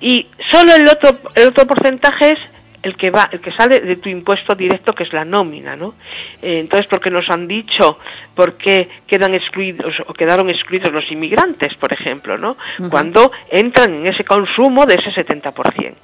Y 0.00 0.26
solo 0.50 0.74
el 0.74 0.88
otro, 0.88 1.18
el 1.34 1.48
otro 1.48 1.66
porcentaje 1.66 2.32
es 2.32 2.38
el 2.86 2.96
que 2.96 3.10
va, 3.10 3.28
el 3.32 3.40
que 3.40 3.50
sale 3.52 3.80
de 3.80 3.96
tu 3.96 4.08
impuesto 4.08 4.54
directo, 4.54 4.92
que 4.92 5.02
es 5.02 5.12
la 5.12 5.24
nómina, 5.24 5.74
¿no? 5.74 5.94
Eh, 6.40 6.60
entonces, 6.60 6.86
porque 6.86 7.10
nos 7.10 7.28
han 7.28 7.48
dicho 7.48 7.98
por 8.34 8.56
qué 8.56 8.88
quedan 9.06 9.34
excluidos 9.34 9.94
o 10.06 10.14
quedaron 10.14 10.48
excluidos 10.50 10.92
los 10.92 11.10
inmigrantes, 11.10 11.74
por 11.74 11.92
ejemplo, 11.92 12.38
¿no? 12.38 12.56
Cuando 12.88 13.32
entran 13.50 13.92
en 13.92 14.06
ese 14.06 14.24
consumo 14.24 14.86
de 14.86 14.94
ese 14.94 15.10
70%. 15.10 15.94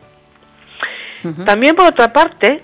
También, 1.46 1.76
por 1.76 1.86
otra 1.86 2.12
parte, 2.12 2.62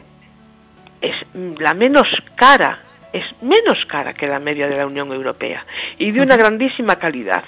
es 1.01 1.15
la 1.61 1.75
menos 1.75 2.09
cara, 2.35 2.81
es 3.13 3.25
menos 3.43 3.85
cara 3.87 4.15
que 4.15 4.27
la 4.27 4.39
media 4.39 4.69
de 4.69 4.77
la 4.77 4.87
Unión 4.87 5.13
Europea 5.13 5.65
y 5.99 6.11
de 6.11 6.21
una 6.21 6.37
grandísima 6.37 6.97
calidad. 6.97 7.45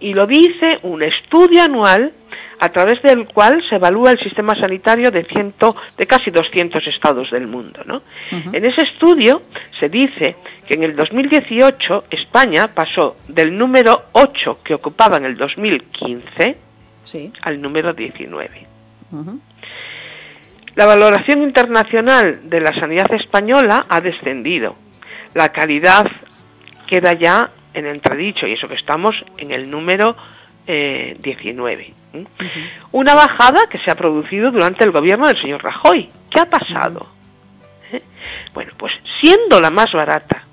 Y 0.00 0.14
lo 0.14 0.26
dice 0.26 0.78
un 0.82 1.02
estudio 1.02 1.62
anual 1.62 2.12
a 2.60 2.68
través 2.70 3.00
del 3.02 3.26
cual 3.26 3.62
se 3.68 3.76
evalúa 3.76 4.10
el 4.10 4.18
sistema 4.18 4.54
sanitario 4.54 5.10
de, 5.10 5.24
ciento, 5.24 5.76
de 5.96 6.06
casi 6.06 6.30
200 6.30 6.86
estados 6.86 7.30
del 7.30 7.46
mundo. 7.46 7.82
¿no? 7.84 8.02
En 8.30 8.64
ese 8.64 8.82
estudio 8.82 9.42
se 9.78 9.88
dice 9.88 10.36
que 10.66 10.74
en 10.74 10.82
el 10.82 10.96
2018 10.96 12.04
España 12.10 12.68
pasó 12.68 13.16
del 13.28 13.56
número 13.56 14.04
8 14.12 14.60
que 14.64 14.74
ocupaba 14.74 15.16
en 15.18 15.24
el 15.24 15.36
2015 15.36 16.56
al 17.42 17.60
número 17.60 17.92
19. 17.92 18.66
La 20.74 20.86
valoración 20.86 21.42
internacional 21.42 22.48
de 22.48 22.60
la 22.60 22.72
sanidad 22.74 23.12
española 23.14 23.86
ha 23.88 24.00
descendido. 24.00 24.76
La 25.34 25.50
calidad 25.50 26.06
queda 26.86 27.12
ya 27.12 27.50
en 27.74 27.86
entredicho 27.86 28.46
y 28.46 28.54
eso 28.54 28.68
que 28.68 28.74
estamos 28.74 29.14
en 29.36 29.52
el 29.52 29.70
número 29.70 30.16
19. 30.66 31.94
¿eh? 32.12 32.24
Una 32.92 33.14
bajada 33.14 33.68
que 33.70 33.78
se 33.78 33.90
ha 33.90 33.94
producido 33.94 34.50
durante 34.50 34.84
el 34.84 34.92
gobierno 34.92 35.26
del 35.26 35.40
señor 35.40 35.62
Rajoy. 35.62 36.10
¿Qué 36.30 36.40
ha 36.40 36.46
pasado? 36.46 37.06
¿Eh? 37.90 38.02
Bueno, 38.52 38.72
pues 38.76 38.92
siendo 39.20 39.60
la 39.60 39.70
más 39.70 39.90
barata, 39.92 40.44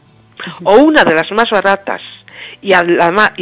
o 0.63 0.75
una 0.77 1.03
de 1.03 1.15
las 1.15 1.29
más 1.31 1.49
baratas, 1.49 2.01
y, 2.61 2.69
y 2.69 2.73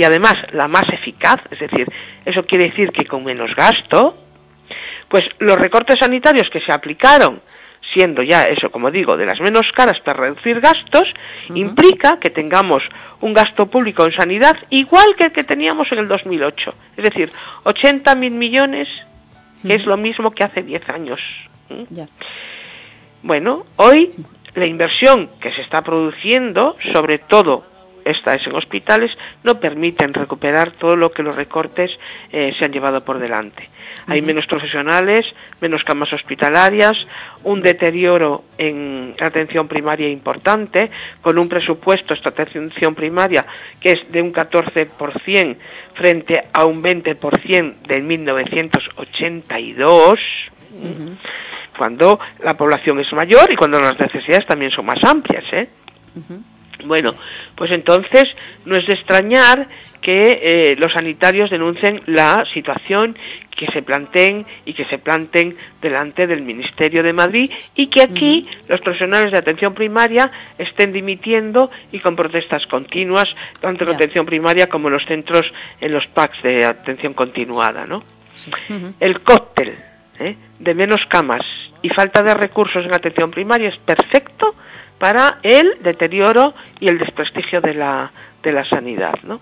además 0.03 0.35
la 0.51 0.67
más 0.67 0.85
eficaz, 0.91 1.39
es 1.51 1.59
decir, 1.59 1.87
eso 2.25 2.43
quiere 2.43 2.69
decir 2.69 2.91
que 2.91 3.05
con 3.05 3.23
menos 3.23 3.55
gasto, 3.55 4.17
pues 5.07 5.25
los 5.39 5.59
recortes 5.59 5.99
sanitarios 5.99 6.49
que 6.51 6.61
se 6.61 6.71
aplicaron 6.71 7.39
siendo 7.93 8.23
ya 8.23 8.43
eso, 8.43 8.69
como 8.71 8.91
digo, 8.91 9.17
de 9.17 9.25
las 9.25 9.39
menos 9.39 9.67
caras 9.73 9.99
para 10.03 10.21
reducir 10.21 10.59
gastos, 10.59 11.07
implica 11.53 12.19
que 12.19 12.29
tengamos 12.29 12.83
un 13.21 13.33
gasto 13.33 13.65
público 13.65 14.05
en 14.05 14.13
sanidad 14.13 14.57
igual 14.69 15.15
que 15.17 15.25
el 15.25 15.31
que 15.31 15.43
teníamos 15.43 15.91
en 15.91 15.99
el 15.99 16.07
2008. 16.07 16.73
Es 16.97 17.03
decir, 17.03 17.29
80.000 17.63 18.31
millones, 18.31 18.87
que 19.61 19.75
es 19.75 19.85
lo 19.85 19.97
mismo 19.97 20.31
que 20.31 20.43
hace 20.43 20.61
10 20.61 20.89
años. 20.89 21.19
¿Mm? 21.69 22.01
Bueno, 23.23 23.65
hoy 23.77 24.11
la 24.55 24.65
inversión 24.65 25.29
que 25.39 25.51
se 25.53 25.61
está 25.61 25.81
produciendo, 25.81 26.75
sobre 26.91 27.19
todo 27.19 27.65
esta 28.05 28.35
es 28.35 28.45
en 28.45 28.55
hospitales, 28.55 29.11
no 29.43 29.59
permiten 29.59 30.13
recuperar 30.13 30.71
todo 30.71 30.95
lo 30.95 31.11
que 31.11 31.23
los 31.23 31.35
recortes 31.35 31.91
eh, 32.31 32.53
se 32.57 32.65
han 32.65 32.71
llevado 32.71 33.03
por 33.03 33.19
delante. 33.19 33.69
Hay 34.07 34.21
menos 34.21 34.45
profesionales, 34.47 35.25
menos 35.61 35.83
camas 35.83 36.11
hospitalarias, 36.13 36.97
un 37.43 37.61
deterioro 37.61 38.45
en 38.57 39.15
atención 39.19 39.67
primaria 39.67 40.09
importante, 40.09 40.89
con 41.21 41.37
un 41.37 41.49
presupuesto 41.49 42.13
esta 42.13 42.29
atención 42.29 42.95
primaria 42.95 43.45
que 43.79 43.91
es 43.93 44.11
de 44.11 44.21
un 44.21 44.33
14% 44.33 45.55
frente 45.95 46.41
a 46.51 46.65
un 46.65 46.83
20% 46.83 47.75
de 47.87 48.01
1982. 48.01 50.19
cuando 51.77 52.19
la 52.43 52.55
población 52.55 52.99
es 52.99 53.11
mayor 53.13 53.51
y 53.51 53.55
cuando 53.55 53.79
las 53.79 53.99
necesidades 53.99 54.45
también 54.45 54.71
son 54.71 54.85
más 54.85 55.03
amplias, 55.03 55.43
¿eh? 55.51 55.67
Bueno, 56.85 57.13
pues 57.55 57.71
entonces 57.71 58.25
no 58.65 58.75
es 58.75 58.85
de 58.87 58.93
extrañar 58.93 59.67
que 60.01 60.41
eh, 60.43 60.75
los 60.77 60.91
sanitarios 60.91 61.49
denuncien 61.49 62.01
la 62.07 62.45
situación 62.53 63.17
que 63.55 63.67
se 63.67 63.81
planteen 63.81 64.45
y 64.65 64.73
que 64.73 64.83
se 64.85 64.97
planten 64.97 65.55
delante 65.81 66.27
del 66.27 66.41
Ministerio 66.41 67.03
de 67.03 67.13
Madrid 67.13 67.49
y 67.75 67.87
que 67.87 68.01
aquí 68.01 68.47
los 68.67 68.81
profesionales 68.81 69.31
de 69.31 69.37
atención 69.37 69.73
primaria 69.73 70.29
estén 70.57 70.91
dimitiendo 70.91 71.71
y 71.91 71.99
con 71.99 72.17
protestas 72.17 72.67
continuas, 72.67 73.29
tanto 73.61 73.85
en 73.85 73.91
la 73.91 73.95
atención 73.95 74.25
primaria 74.25 74.67
como 74.67 74.89
en 74.89 74.95
los 74.95 75.05
centros, 75.05 75.45
en 75.79 75.93
los 75.93 76.05
PACs 76.07 76.43
de 76.43 76.65
atención 76.65 77.13
continuada, 77.13 77.85
¿no? 77.85 78.03
El 78.99 79.21
cóctel 79.21 79.73
¿eh? 80.19 80.35
de 80.59 80.73
menos 80.73 80.99
camas 81.07 81.45
y 81.81 81.89
falta 81.89 82.23
de 82.23 82.33
recursos 82.33 82.83
en 82.83 82.93
atención 82.93 83.31
primaria 83.31 83.69
es 83.69 83.77
perfecto 83.77 84.55
para 85.03 85.39
el 85.43 85.79
deterioro 85.81 86.53
y 86.79 86.87
el 86.87 86.97
desprestigio 86.97 87.59
de 87.59 87.73
la, 87.73 88.09
de 88.41 88.53
la 88.53 88.63
sanidad, 88.63 89.15
¿no? 89.23 89.41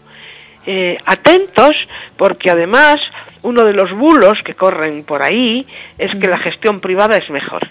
Eh, 0.66 0.98
atentos 1.06 1.74
porque 2.18 2.50
además 2.50 2.96
uno 3.44 3.64
de 3.64 3.74
los 3.74 3.92
bulos 3.92 4.40
que 4.44 4.56
corren 4.56 5.04
por 5.04 5.22
ahí 5.22 5.68
es 6.00 6.20
que 6.20 6.28
la 6.28 6.40
gestión 6.40 6.80
privada 6.80 7.16
es 7.16 7.30
mejor. 7.30 7.62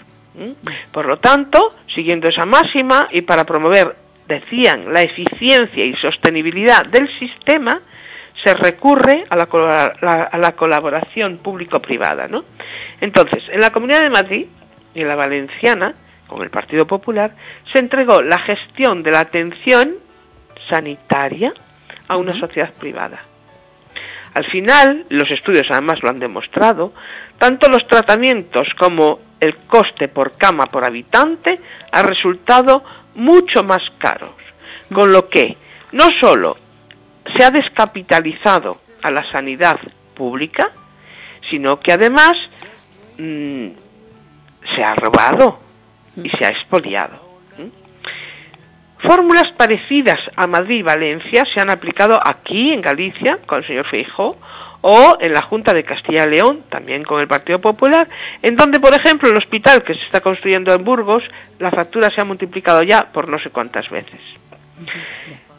Por 0.93 1.05
lo 1.05 1.17
tanto, 1.17 1.75
siguiendo 1.93 2.29
esa 2.29 2.45
máxima 2.45 3.09
y 3.11 3.23
para 3.23 3.43
promover, 3.43 3.93
decían, 4.25 4.93
la 4.93 5.01
eficiencia 5.01 5.83
y 5.83 5.93
sostenibilidad 5.97 6.85
del 6.85 7.09
sistema, 7.19 7.81
se 8.41 8.53
recurre 8.53 9.25
a 9.29 9.35
la, 9.35 10.23
a 10.31 10.37
la 10.37 10.51
colaboración 10.53 11.39
público-privada. 11.39 12.29
¿no? 12.29 12.45
Entonces, 13.01 13.43
en 13.51 13.59
la 13.59 13.71
Comunidad 13.71 14.03
de 14.03 14.09
Madrid 14.09 14.45
y 14.95 15.01
en 15.01 15.09
la 15.09 15.15
Valenciana, 15.15 15.93
con 16.31 16.43
el 16.43 16.49
Partido 16.49 16.87
Popular, 16.87 17.35
se 17.71 17.79
entregó 17.79 18.21
la 18.21 18.39
gestión 18.39 19.03
de 19.03 19.11
la 19.11 19.19
atención 19.19 19.95
sanitaria 20.69 21.53
a 22.07 22.17
una 22.17 22.39
sociedad 22.39 22.73
privada. 22.73 23.21
Al 24.33 24.45
final, 24.45 25.05
los 25.09 25.29
estudios 25.29 25.65
además 25.69 26.01
lo 26.01 26.09
han 26.09 26.19
demostrado, 26.19 26.93
tanto 27.37 27.69
los 27.69 27.85
tratamientos 27.87 28.67
como 28.79 29.19
el 29.39 29.55
coste 29.67 30.07
por 30.07 30.37
cama 30.37 30.67
por 30.67 30.85
habitante 30.85 31.59
ha 31.91 32.01
resultado 32.01 32.83
mucho 33.15 33.63
más 33.63 33.81
caros, 33.97 34.35
con 34.93 35.11
lo 35.11 35.27
que 35.27 35.57
no 35.91 36.05
solo 36.21 36.55
se 37.35 37.43
ha 37.43 37.51
descapitalizado 37.51 38.77
a 39.03 39.11
la 39.11 39.29
sanidad 39.31 39.79
pública, 40.15 40.69
sino 41.49 41.77
que 41.77 41.91
además 41.91 42.37
mm, 43.17 43.67
se 44.73 44.83
ha 44.83 44.95
robado 44.95 45.70
y 46.15 46.29
se 46.29 46.45
ha 46.45 46.49
expoliado. 46.49 47.31
Fórmulas 48.99 49.51
parecidas 49.57 50.19
a 50.35 50.45
Madrid 50.45 50.79
y 50.79 50.83
Valencia 50.83 51.43
se 51.53 51.59
han 51.59 51.71
aplicado 51.71 52.19
aquí 52.23 52.71
en 52.71 52.81
Galicia 52.81 53.39
con 53.47 53.59
el 53.59 53.67
señor 53.67 53.87
Feijó 53.89 54.37
o 54.81 55.17
en 55.19 55.33
la 55.33 55.41
Junta 55.41 55.73
de 55.73 55.83
Castilla 55.83 56.25
y 56.25 56.29
León, 56.29 56.63
también 56.69 57.03
con 57.03 57.19
el 57.19 57.27
Partido 57.27 57.59
Popular, 57.59 58.07
en 58.41 58.55
donde, 58.55 58.79
por 58.79 58.93
ejemplo, 58.93 59.29
el 59.29 59.37
hospital 59.37 59.83
que 59.83 59.93
se 59.93 60.03
está 60.05 60.21
construyendo 60.21 60.73
en 60.73 60.83
Burgos, 60.83 61.23
la 61.59 61.71
factura 61.71 62.09
se 62.13 62.21
ha 62.21 62.25
multiplicado 62.25 62.83
ya 62.83 63.11
por 63.11 63.29
no 63.29 63.39
sé 63.39 63.49
cuántas 63.49 63.89
veces. 63.89 64.19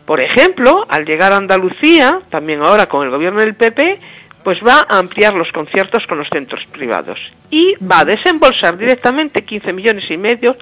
Por 0.07 0.21
ejemplo, 0.21 0.85
al 0.89 1.05
llegar 1.05 1.33
a 1.33 1.37
Andalucía, 1.37 2.19
también 2.31 2.63
ahora 2.63 2.87
con 2.87 3.05
el 3.05 3.11
gobierno 3.11 3.41
del 3.41 3.55
PP, 3.55 3.99
pues 4.45 4.59
va 4.67 4.87
a 4.89 4.99
ampliar 4.99 5.35
los 5.35 5.51
conciertos 5.53 6.07
con 6.07 6.19
los 6.19 6.29
centros 6.29 6.63
privados 6.71 7.19
y 7.51 7.75
va 7.85 8.01
a 8.01 8.05
desembolsar 8.05 8.77
directamente 8.77 9.45
15 9.45 9.73
millones 9.73 10.11
y 10.11 10.17
medio 10.17 10.57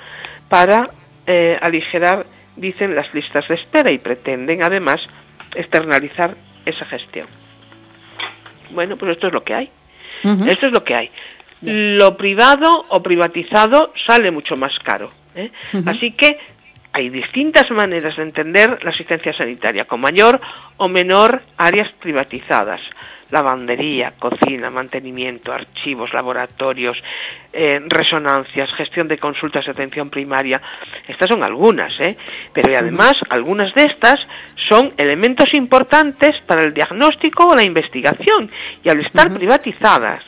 para 0.49 0.91
eh, 1.27 1.59
aligerar 1.61 2.27
dicen 2.57 2.95
las 2.95 3.13
listas 3.15 3.47
de 3.49 3.55
espera 3.55 3.91
y 3.91 3.99
pretenden 3.99 4.63
además 4.63 5.01
externalizar 5.55 6.35
esa 6.67 6.85
gestión. 6.87 7.27
Bueno, 8.71 8.97
pues 8.97 9.13
esto 9.13 9.29
es 9.29 9.33
lo 9.33 9.43
que 9.43 9.55
hay. 9.55 9.71
Esto 10.23 10.67
es 10.67 10.73
lo 10.73 10.85
que 10.85 10.95
hay. 10.95 11.11
Lo 11.63 12.17
privado 12.17 12.85
o 12.89 13.03
privatizado 13.03 13.93
sale 14.07 14.31
mucho 14.31 14.55
más 14.57 14.73
caro. 14.85 15.09
¿eh? 15.35 15.51
Así 15.87 16.13
que 16.13 16.39
hay 16.93 17.09
distintas 17.09 17.71
maneras 17.71 18.17
de 18.17 18.25
entender 18.25 18.85
la 18.85 18.91
asistencia 18.91 19.33
sanitaria, 19.33 19.87
con 19.87 20.01
mayor 20.01 20.41
o 20.77 20.89
menor 20.89 21.43
áreas 21.57 21.91
privatizadas 22.01 22.81
lavandería, 23.31 24.15
cocina, 24.19 24.71
mantenimiento, 24.71 25.53
archivos, 25.53 26.13
laboratorios, 26.13 26.97
eh, 27.53 27.81
resonancias, 27.89 28.71
gestión 28.77 29.09
de 29.09 29.19
consultas 29.19 29.65
de 29.65 29.73
atención 29.73 30.11
primaria. 30.11 30.61
Estas 31.09 31.29
son 31.29 31.43
algunas, 31.43 31.93
¿eh? 32.01 32.17
Pero 32.53 32.77
además 32.79 33.15
algunas 33.29 33.75
de 33.75 33.85
estas 33.85 34.21
son 34.57 34.93
elementos 34.97 35.49
importantes 35.55 36.41
para 36.47 36.63
el 36.63 36.75
diagnóstico 36.75 37.47
o 37.47 37.55
la 37.55 37.65
investigación 37.65 38.51
y 38.85 38.89
al 38.89 39.01
estar 39.01 39.33
privatizadas, 39.33 40.23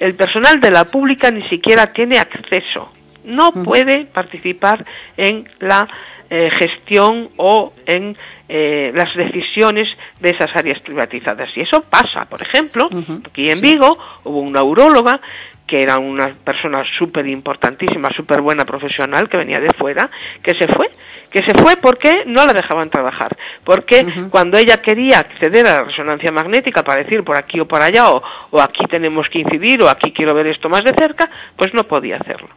el 0.00 0.14
personal 0.14 0.60
de 0.60 0.70
la 0.70 0.84
pública 0.84 1.30
ni 1.30 1.46
siquiera 1.48 1.92
tiene 1.92 2.18
acceso, 2.18 2.92
no 3.24 3.52
puede 3.52 4.06
participar 4.06 4.84
en 5.16 5.48
la 5.60 5.86
eh, 6.34 6.48
gestión 6.50 7.28
o 7.36 7.70
en 7.84 8.16
eh, 8.48 8.90
las 8.94 9.14
decisiones 9.14 9.86
de 10.18 10.30
esas 10.30 10.56
áreas 10.56 10.80
privatizadas. 10.80 11.50
Y 11.54 11.60
eso 11.60 11.82
pasa, 11.82 12.24
por 12.24 12.40
ejemplo, 12.40 12.88
aquí 13.26 13.50
en 13.50 13.60
Vigo 13.60 13.98
hubo 14.24 14.40
una 14.40 14.62
uróloga 14.62 15.20
que 15.66 15.82
era 15.82 15.98
una 15.98 16.30
persona 16.42 16.84
súper 16.98 17.26
importantísima, 17.26 18.08
súper 18.16 18.40
buena 18.40 18.64
profesional, 18.64 19.28
que 19.28 19.36
venía 19.36 19.60
de 19.60 19.74
fuera, 19.74 20.08
que 20.42 20.54
se 20.54 20.66
fue, 20.68 20.90
que 21.30 21.42
se 21.42 21.52
fue 21.52 21.76
porque 21.76 22.24
no 22.24 22.46
la 22.46 22.54
dejaban 22.54 22.88
trabajar, 22.88 23.36
porque 23.62 24.06
cuando 24.30 24.56
ella 24.56 24.80
quería 24.80 25.18
acceder 25.18 25.66
a 25.66 25.80
la 25.80 25.84
resonancia 25.84 26.32
magnética 26.32 26.82
para 26.82 27.02
decir 27.02 27.24
por 27.24 27.36
aquí 27.36 27.60
o 27.60 27.68
por 27.68 27.82
allá, 27.82 28.10
o, 28.10 28.22
o, 28.50 28.60
aquí 28.62 28.86
tenemos 28.86 29.26
que 29.30 29.40
incidir, 29.40 29.82
o 29.82 29.90
aquí 29.90 30.12
quiero 30.12 30.32
ver 30.32 30.46
esto 30.46 30.70
más 30.70 30.82
de 30.82 30.92
cerca, 30.92 31.30
pues 31.56 31.74
no 31.74 31.84
podía 31.84 32.16
hacerlo. 32.16 32.48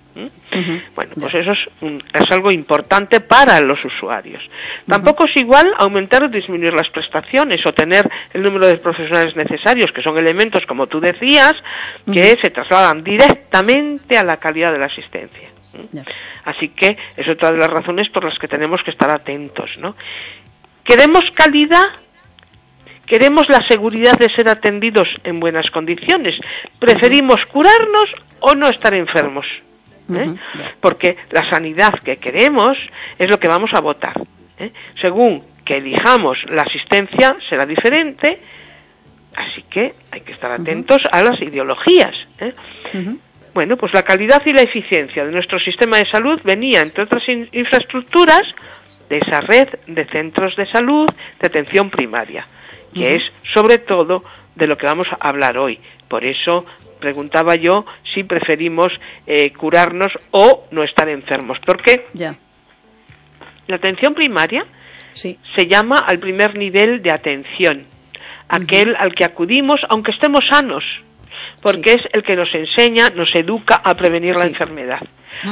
Bueno, 0.95 1.11
pues 1.19 1.33
eso 1.35 1.51
es, 1.51 1.59
es 2.13 2.31
algo 2.31 2.49
importante 2.51 3.19
para 3.19 3.59
los 3.59 3.83
usuarios. 3.83 4.41
Tampoco 4.87 5.25
es 5.25 5.35
igual 5.35 5.65
aumentar 5.77 6.23
o 6.23 6.29
disminuir 6.29 6.73
las 6.73 6.89
prestaciones 6.89 7.65
o 7.65 7.73
tener 7.73 8.09
el 8.33 8.41
número 8.41 8.65
de 8.65 8.77
profesionales 8.77 9.35
necesarios, 9.35 9.91
que 9.93 10.01
son 10.01 10.17
elementos, 10.17 10.63
como 10.67 10.87
tú 10.87 10.99
decías, 11.01 11.55
que 12.11 12.37
se 12.41 12.49
trasladan 12.49 13.03
directamente 13.03 14.17
a 14.17 14.23
la 14.23 14.37
calidad 14.37 14.71
de 14.71 14.79
la 14.79 14.85
asistencia. 14.85 15.49
Así 16.45 16.69
que 16.69 16.97
es 17.17 17.27
otra 17.27 17.51
de 17.51 17.57
las 17.57 17.69
razones 17.69 18.09
por 18.09 18.23
las 18.23 18.37
que 18.39 18.47
tenemos 18.47 18.81
que 18.83 18.91
estar 18.91 19.09
atentos, 19.09 19.81
¿no? 19.81 19.95
¿Queremos 20.85 21.23
calidad? 21.33 21.87
¿Queremos 23.05 23.43
la 23.49 23.67
seguridad 23.67 24.17
de 24.17 24.29
ser 24.29 24.47
atendidos 24.47 25.07
en 25.23 25.39
buenas 25.39 25.69
condiciones? 25.71 26.35
¿Preferimos 26.79 27.37
curarnos 27.51 28.05
o 28.39 28.55
no 28.55 28.67
estar 28.67 28.93
enfermos? 28.95 29.45
¿Eh? 30.13 30.35
Porque 30.79 31.17
la 31.31 31.49
sanidad 31.49 31.93
que 32.03 32.17
queremos 32.17 32.77
es 33.17 33.29
lo 33.29 33.39
que 33.39 33.47
vamos 33.47 33.71
a 33.73 33.81
votar. 33.81 34.13
¿eh? 34.59 34.71
Según 35.01 35.43
que 35.63 35.77
elijamos 35.77 36.45
la 36.49 36.61
asistencia 36.61 37.37
será 37.39 37.65
diferente, 37.65 38.39
así 39.35 39.63
que 39.63 39.93
hay 40.11 40.21
que 40.21 40.33
estar 40.33 40.51
atentos 40.51 41.01
a 41.11 41.23
las 41.23 41.41
ideologías. 41.41 42.15
¿eh? 42.39 42.53
Bueno, 43.53 43.77
pues 43.77 43.93
la 43.93 44.03
calidad 44.03 44.43
y 44.45 44.53
la 44.53 44.61
eficiencia 44.61 45.25
de 45.25 45.31
nuestro 45.31 45.59
sistema 45.59 45.97
de 45.97 46.09
salud 46.09 46.39
venía, 46.43 46.81
entre 46.81 47.03
otras 47.03 47.23
infraestructuras, 47.27 48.43
de 49.09 49.17
esa 49.17 49.41
red 49.41 49.69
de 49.87 50.05
centros 50.05 50.55
de 50.55 50.67
salud 50.67 51.07
de 51.39 51.47
atención 51.47 51.89
primaria, 51.89 52.45
que 52.93 53.15
es 53.15 53.23
sobre 53.53 53.79
todo 53.79 54.23
de 54.55 54.67
lo 54.67 54.77
que 54.77 54.85
vamos 54.85 55.11
a 55.11 55.27
hablar 55.27 55.57
hoy. 55.57 55.79
Por 56.07 56.25
eso 56.25 56.65
preguntaba 57.05 57.53
yo 57.55 57.85
si 58.15 58.23
preferimos 58.23 58.91
eh, 59.27 59.51
curarnos 59.51 60.11
o 60.31 60.63
no 60.71 60.83
estar 60.83 61.07
enfermos. 61.07 61.59
¿Por 61.59 61.83
qué? 61.83 62.07
Ya. 62.13 62.35
La 63.67 63.75
atención 63.75 64.15
primaria 64.15 64.65
se 65.13 65.67
llama 65.67 65.99
al 65.99 66.17
primer 66.17 66.57
nivel 66.57 67.03
de 67.03 67.11
atención, 67.11 67.83
aquel 68.49 68.95
al 68.97 69.13
que 69.13 69.23
acudimos 69.23 69.79
aunque 69.87 70.11
estemos 70.11 70.43
sanos, 70.49 70.83
porque 71.61 71.93
es 71.93 72.01
el 72.11 72.23
que 72.23 72.35
nos 72.35 72.51
enseña, 72.55 73.11
nos 73.11 73.29
educa 73.35 73.75
a 73.83 73.93
prevenir 73.93 74.35
la 74.35 74.45
enfermedad. 74.45 75.01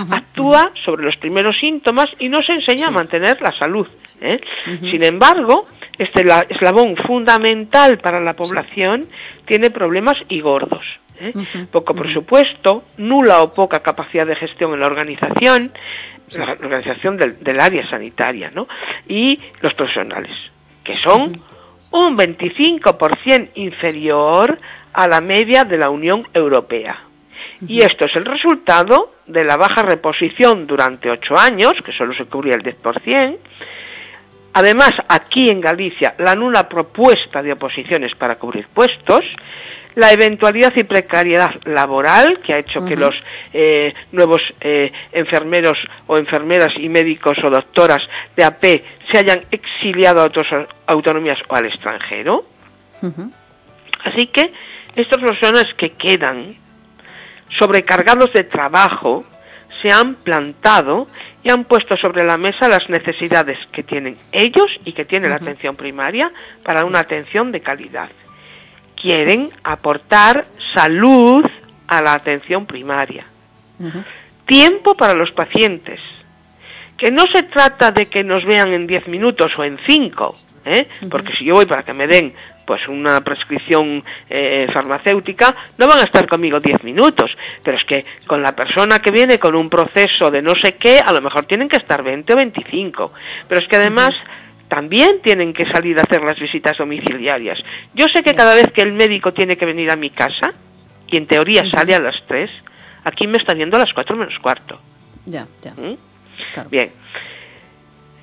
Actúa 0.09 0.71
sobre 0.83 1.03
los 1.03 1.15
primeros 1.17 1.55
síntomas 1.59 2.09
y 2.17 2.29
nos 2.29 2.49
enseña 2.49 2.87
a 2.87 2.91
mantener 2.91 3.39
la 3.41 3.51
salud. 3.51 3.87
¿eh? 4.21 4.39
Sin 4.79 5.03
embargo, 5.03 5.67
este 5.99 6.25
eslabón 6.49 6.95
fundamental 6.95 7.99
para 8.01 8.19
la 8.19 8.33
población 8.33 9.07
tiene 9.45 9.69
problemas 9.69 10.17
y 10.29 10.41
gordos. 10.41 10.83
¿Eh? 11.19 11.33
Poco 11.71 11.93
presupuesto, 11.93 12.83
nula 12.97 13.41
o 13.41 13.51
poca 13.51 13.81
capacidad 13.81 14.25
de 14.25 14.35
gestión 14.35 14.73
en 14.73 14.79
la 14.79 14.87
organización, 14.87 15.71
la 16.37 16.51
organización 16.53 17.17
del, 17.17 17.59
área 17.59 17.87
sanitaria, 17.89 18.51
¿no? 18.53 18.67
Y 19.07 19.39
los 19.61 19.73
profesionales, 19.73 20.35
que 20.83 20.97
son 20.97 21.41
un 21.91 22.17
25% 22.17 23.49
inferior 23.55 24.59
a 24.93 25.07
la 25.07 25.21
media 25.21 25.65
de 25.65 25.77
la 25.77 25.89
Unión 25.89 26.27
Europea. 26.33 26.99
Y 27.67 27.81
esto 27.81 28.05
es 28.05 28.15
el 28.15 28.25
resultado 28.25 29.13
de 29.27 29.43
la 29.43 29.55
baja 29.57 29.83
reposición 29.83 30.67
durante 30.67 31.09
ocho 31.09 31.37
años, 31.37 31.73
que 31.83 31.93
solo 31.93 32.13
se 32.13 32.25
cubría 32.25 32.55
el 32.55 32.63
10%, 32.63 33.37
Además, 34.53 34.91
aquí 35.07 35.49
en 35.49 35.59
Galicia, 35.59 36.13
la 36.19 36.35
nula 36.35 36.69
propuesta 36.69 37.41
de 37.41 37.53
oposiciones 37.53 38.15
para 38.15 38.35
cubrir 38.35 38.67
puestos, 38.67 39.21
la 39.95 40.11
eventualidad 40.11 40.73
y 40.75 40.83
precariedad 40.83 41.51
laboral 41.65 42.39
que 42.45 42.53
ha 42.53 42.59
hecho 42.59 42.83
que 42.85 42.95
los 42.95 43.15
eh, 43.53 43.93
nuevos 44.11 44.41
eh, 44.61 44.91
enfermeros 45.11 45.77
o 46.07 46.17
enfermeras 46.17 46.71
y 46.77 46.89
médicos 46.89 47.37
o 47.43 47.49
doctoras 47.49 48.01
de 48.35 48.43
AP 48.43 48.63
se 49.11 49.17
hayan 49.17 49.41
exiliado 49.51 50.21
a 50.21 50.25
otras 50.25 50.67
autonomías 50.87 51.37
o 51.47 51.55
al 51.55 51.65
extranjero. 51.65 52.45
Así 54.05 54.27
que 54.27 54.53
estos 54.95 55.19
personas 55.19 55.65
que 55.77 55.91
quedan 55.91 56.55
sobrecargados 57.57 58.31
de 58.33 58.45
trabajo 58.45 59.25
se 59.81 59.91
han 59.91 60.15
plantado 60.15 61.07
y 61.43 61.49
han 61.49 61.65
puesto 61.65 61.97
sobre 61.97 62.23
la 62.23 62.37
mesa 62.37 62.69
las 62.69 62.89
necesidades 62.89 63.57
que 63.73 63.83
tienen 63.83 64.17
ellos 64.31 64.67
y 64.85 64.93
que 64.93 65.03
tiene 65.03 65.27
la 65.27 65.35
atención 65.35 65.75
primaria 65.75 66.31
para 66.63 66.85
una 66.85 66.99
atención 66.99 67.51
de 67.51 67.59
calidad 67.59 68.09
quieren 69.03 69.49
aportar 69.65 70.45
salud 70.73 71.45
a 71.87 72.01
la 72.01 72.13
atención 72.13 72.65
primaria. 72.65 73.25
Tiempo 74.45 74.95
para 74.95 75.13
los 75.13 75.31
pacientes. 75.31 75.99
Que 76.97 77.11
no 77.11 77.25
se 77.33 77.43
trata 77.43 77.91
de 77.91 78.05
que 78.05 78.23
nos 78.23 78.45
vean 78.45 78.71
en 78.71 78.87
10 78.87 79.09
minutos 79.09 79.51
o 79.57 79.63
en 79.65 79.77
5, 79.85 80.35
¿eh? 80.65 80.87
porque 81.11 81.33
si 81.37 81.43
yo 81.43 81.55
voy 81.55 81.65
para 81.65 81.83
que 81.83 81.91
me 81.91 82.07
den 82.07 82.33
pues 82.65 82.87
una 82.87 83.19
prescripción 83.19 84.01
eh, 84.29 84.67
farmacéutica, 84.73 85.53
no 85.77 85.85
van 85.85 85.99
a 85.99 86.03
estar 86.03 86.25
conmigo 86.25 86.61
10 86.61 86.85
minutos, 86.85 87.29
pero 87.61 87.75
es 87.75 87.83
que 87.83 88.05
con 88.25 88.41
la 88.41 88.55
persona 88.55 88.99
que 88.99 89.11
viene 89.11 89.37
con 89.37 89.53
un 89.53 89.69
proceso 89.69 90.31
de 90.31 90.41
no 90.41 90.53
sé 90.63 90.75
qué, 90.75 90.99
a 90.99 91.11
lo 91.11 91.19
mejor 91.19 91.43
tienen 91.43 91.67
que 91.67 91.75
estar 91.75 92.01
20 92.01 92.31
o 92.31 92.35
25, 92.37 93.11
pero 93.49 93.59
es 93.59 93.67
que 93.67 93.75
además 93.75 94.13
también 94.67 95.21
tienen 95.21 95.53
que 95.53 95.65
salir 95.71 95.99
a 95.99 96.03
hacer 96.03 96.23
las 96.23 96.39
visitas 96.39 96.77
domiciliarias. 96.77 97.59
Yo 97.93 98.07
sé 98.13 98.23
que 98.23 98.33
cada 98.33 98.55
vez 98.55 98.71
que 98.73 98.81
el 98.81 98.93
médico 98.93 99.31
tiene 99.33 99.55
que 99.55 99.65
venir 99.65 99.91
a 99.91 99.95
mi 99.95 100.09
casa, 100.09 100.49
y 101.07 101.17
en 101.17 101.27
teoría 101.27 101.63
sale 101.69 101.93
a 101.93 101.99
las 101.99 102.15
3, 102.27 102.49
aquí 103.03 103.27
me 103.27 103.37
está 103.37 103.53
viendo 103.53 103.77
a 103.77 103.81
las 103.81 103.93
4 103.93 104.15
menos 104.15 104.37
cuarto. 104.39 104.79
Ya, 105.25 105.45
ya. 105.61 105.73
¿Mm? 105.73 105.95
Bien. 106.69 106.91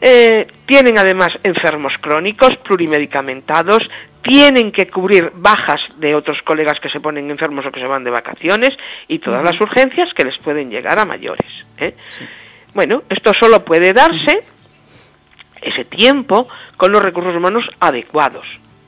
Eh, 0.01 0.47
tienen 0.67 0.99
además 0.99 1.31
enfermos 1.43 1.93
crónicos, 2.01 2.57
plurimedicamentados, 2.65 3.83
tienen 4.23 4.73
que 4.73 4.87
cubrir 4.89 5.31
bajas 5.35 5.81
de 5.99 6.15
otros 6.15 6.39
colegas 6.45 6.79
que 6.81 6.91
se 6.91 7.01
ponen 7.01 7.31
enfermos 7.31 7.65
o 7.67 7.71
que 7.71 7.81
se 7.81 7.87
van 7.87 8.05
de 8.05 8.11
vacaciones 8.11 8.71
y 9.09 9.19
todas 9.19 9.45
las 9.45 9.61
urgencias 9.61 10.12
que 10.15 10.25
les 10.25 10.37
pueden 10.39 10.71
llegar 10.71 10.99
a 10.99 11.05
mayores. 11.05 11.49
¿eh? 11.79 11.95
Bueno, 12.75 13.03
esto 13.09 13.33
solo 13.39 13.65
puede 13.65 13.93
darse 13.93 14.43
ese 15.62 15.85
tiempo 15.85 16.49
con 16.77 16.93
los 16.93 17.03
recursos 17.03 17.35
humanos 17.35 17.65
adecuados. 17.81 18.47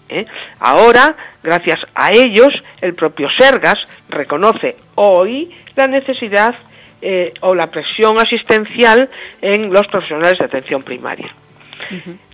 ¿eh? 0.08 0.26
Ahora, 0.60 1.16
gracias 1.42 1.80
a 1.94 2.12
ellos, 2.12 2.50
el 2.80 2.94
propio 2.94 3.28
Sergas 3.36 3.78
reconoce 4.08 4.76
hoy 4.94 5.50
la 5.74 5.86
necesidad 5.86 6.54
eh, 7.00 7.32
o 7.40 7.54
la 7.54 7.68
presión 7.68 8.18
asistencial 8.18 9.08
en 9.40 9.72
los 9.72 9.86
profesionales 9.88 10.38
de 10.38 10.44
atención 10.44 10.82
primaria. 10.82 11.34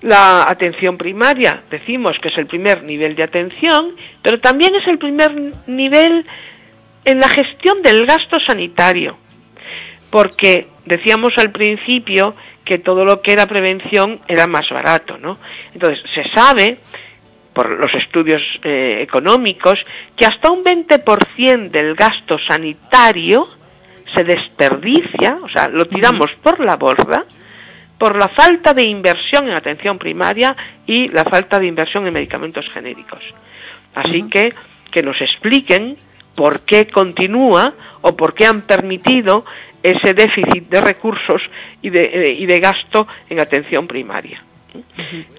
La 0.03 0.49
atención 0.49 0.97
primaria, 0.97 1.63
decimos 1.71 2.17
que 2.21 2.29
es 2.29 2.39
el 2.39 2.47
primer 2.47 2.85
nivel 2.85 3.17
de 3.17 3.25
atención, 3.25 3.97
pero 4.23 4.39
también 4.39 4.75
es 4.77 4.87
el 4.87 4.99
primer 4.99 5.35
nivel 5.67 6.25
en 7.05 7.19
la 7.19 7.29
gestión 7.29 7.83
del 7.83 8.05
gasto 8.05 8.39
sanitario, 8.47 9.17
porque 10.11 10.69
decíamos 10.89 11.37
al 11.37 11.51
principio 11.51 12.35
que 12.65 12.79
todo 12.79 13.05
lo 13.05 13.23
que 13.23 13.33
era 13.33 13.47
prevención 13.47 14.21
era 14.27 14.47
más 14.47 14.69
barato, 14.71 15.17
¿no? 15.19 15.39
Entonces, 15.73 16.03
se 16.15 16.29
sabe 16.31 16.79
por 17.53 17.71
los 17.71 17.93
estudios 17.95 18.43
eh, 18.63 18.99
económicos 19.01 19.79
que 20.17 20.27
hasta 20.27 20.51
un 20.51 20.65
20% 20.65 21.71
del 21.71 21.95
gasto 21.95 22.39
sanitario 22.39 23.49
se 24.15 24.25
desperdicia, 24.25 25.39
o 25.43 25.49
sea, 25.49 25.69
lo 25.69 25.87
tiramos 25.87 26.31
por 26.43 26.61
la 26.61 26.77
borda 26.77 27.25
por 27.99 28.17
la 28.17 28.29
falta 28.29 28.73
de 28.73 28.85
inversión 28.85 29.49
en 29.49 29.55
atención 29.55 29.99
primaria 29.99 30.57
y 30.87 31.09
la 31.09 31.25
falta 31.25 31.59
de 31.59 31.67
inversión 31.67 32.07
en 32.07 32.15
medicamentos 32.15 32.65
genéricos. 32.73 33.23
Así 33.95 34.29
que 34.29 34.55
que 34.91 35.03
nos 35.03 35.21
expliquen 35.21 35.97
por 36.35 36.61
qué 36.61 36.87
continúa 36.87 37.75
o 38.01 38.17
por 38.17 38.33
qué 38.33 38.47
han 38.47 38.63
permitido 38.63 39.45
ese 39.83 40.15
déficit 40.15 40.69
de 40.69 40.81
recursos 40.81 41.43
y 41.83 41.91
de, 41.91 42.05
eh, 42.05 42.33
y 42.33 42.47
de 42.47 42.61
gasto 42.61 43.07
en 43.29 43.41
atención 43.41 43.87
primaria. 43.87 44.43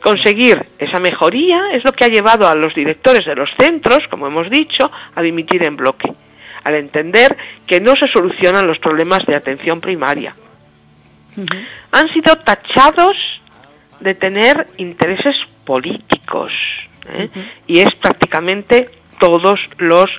Conseguir 0.01 0.65
esa 0.79 0.99
mejoría 0.99 1.71
es 1.73 1.83
lo 1.83 1.91
que 1.93 2.05
ha 2.05 2.07
llevado 2.07 2.47
a 2.47 2.55
los 2.55 2.73
directores 2.73 3.25
de 3.25 3.35
los 3.35 3.49
centros, 3.57 3.99
como 4.09 4.27
hemos 4.27 4.49
dicho, 4.49 4.91
a 5.15 5.21
dimitir 5.21 5.63
en 5.63 5.75
bloque, 5.75 6.11
al 6.63 6.75
entender 6.75 7.35
que 7.67 7.79
no 7.79 7.95
se 7.95 8.07
solucionan 8.07 8.67
los 8.67 8.79
problemas 8.79 9.25
de 9.25 9.35
atención 9.35 9.81
primaria. 9.81 10.35
Han 11.91 12.11
sido 12.11 12.35
tachados 12.37 13.15
de 13.99 14.15
tener 14.15 14.67
intereses 14.77 15.35
políticos 15.63 16.51
¿eh? 17.07 17.29
y 17.67 17.79
es 17.79 17.93
prácticamente 17.95 18.89
todos 19.19 19.59
los 19.77 20.09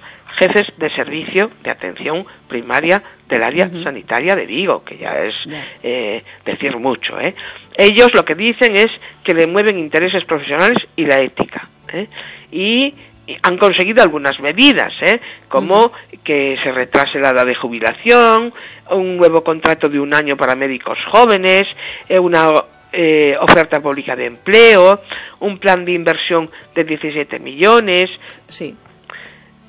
jefes 0.40 0.66
de 0.78 0.90
servicio 0.90 1.50
de 1.62 1.70
atención 1.70 2.24
primaria 2.48 3.02
del 3.28 3.42
área 3.42 3.68
sanitaria 3.68 4.34
de 4.34 4.46
Vigo, 4.46 4.82
que 4.82 4.96
ya 4.96 5.12
es 5.22 5.34
eh, 5.82 6.24
decir 6.44 6.76
mucho. 6.78 7.20
¿eh? 7.20 7.34
Ellos 7.76 8.08
lo 8.14 8.24
que 8.24 8.34
dicen 8.34 8.74
es 8.74 8.88
que 9.22 9.34
le 9.34 9.46
mueven 9.46 9.78
intereses 9.78 10.24
profesionales 10.24 10.82
y 10.96 11.04
la 11.04 11.20
ética. 11.20 11.68
¿eh? 11.92 12.08
Y 12.50 12.94
han 13.42 13.58
conseguido 13.58 14.02
algunas 14.02 14.40
medidas, 14.40 14.92
¿eh? 15.02 15.20
como 15.48 15.92
que 16.24 16.56
se 16.62 16.72
retrase 16.72 17.18
la 17.18 17.30
edad 17.30 17.46
de 17.46 17.54
jubilación, 17.54 18.52
un 18.90 19.16
nuevo 19.16 19.44
contrato 19.44 19.88
de 19.88 20.00
un 20.00 20.14
año 20.14 20.36
para 20.36 20.56
médicos 20.56 20.98
jóvenes, 21.10 21.68
eh, 22.08 22.18
una 22.18 22.50
eh, 22.92 23.36
oferta 23.40 23.80
pública 23.80 24.16
de 24.16 24.26
empleo, 24.26 25.00
un 25.40 25.58
plan 25.58 25.84
de 25.84 25.92
inversión 25.92 26.50
de 26.74 26.84
17 26.84 27.38
millones. 27.38 28.10
Sí 28.48 28.74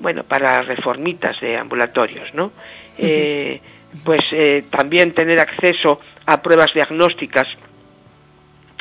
bueno, 0.02 0.24
para 0.24 0.62
reformitas 0.62 1.40
de 1.40 1.56
ambulatorios, 1.56 2.34
¿no? 2.34 2.52
Eh, 2.98 3.60
pues 4.04 4.20
eh, 4.32 4.64
también 4.70 5.14
tener 5.14 5.38
acceso 5.38 6.00
a 6.26 6.42
pruebas 6.42 6.74
diagnósticas 6.74 7.46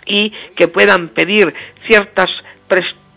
y 0.06 0.32
que 0.56 0.68
puedan 0.68 1.10
pedir 1.10 1.54
ciertas 1.86 2.30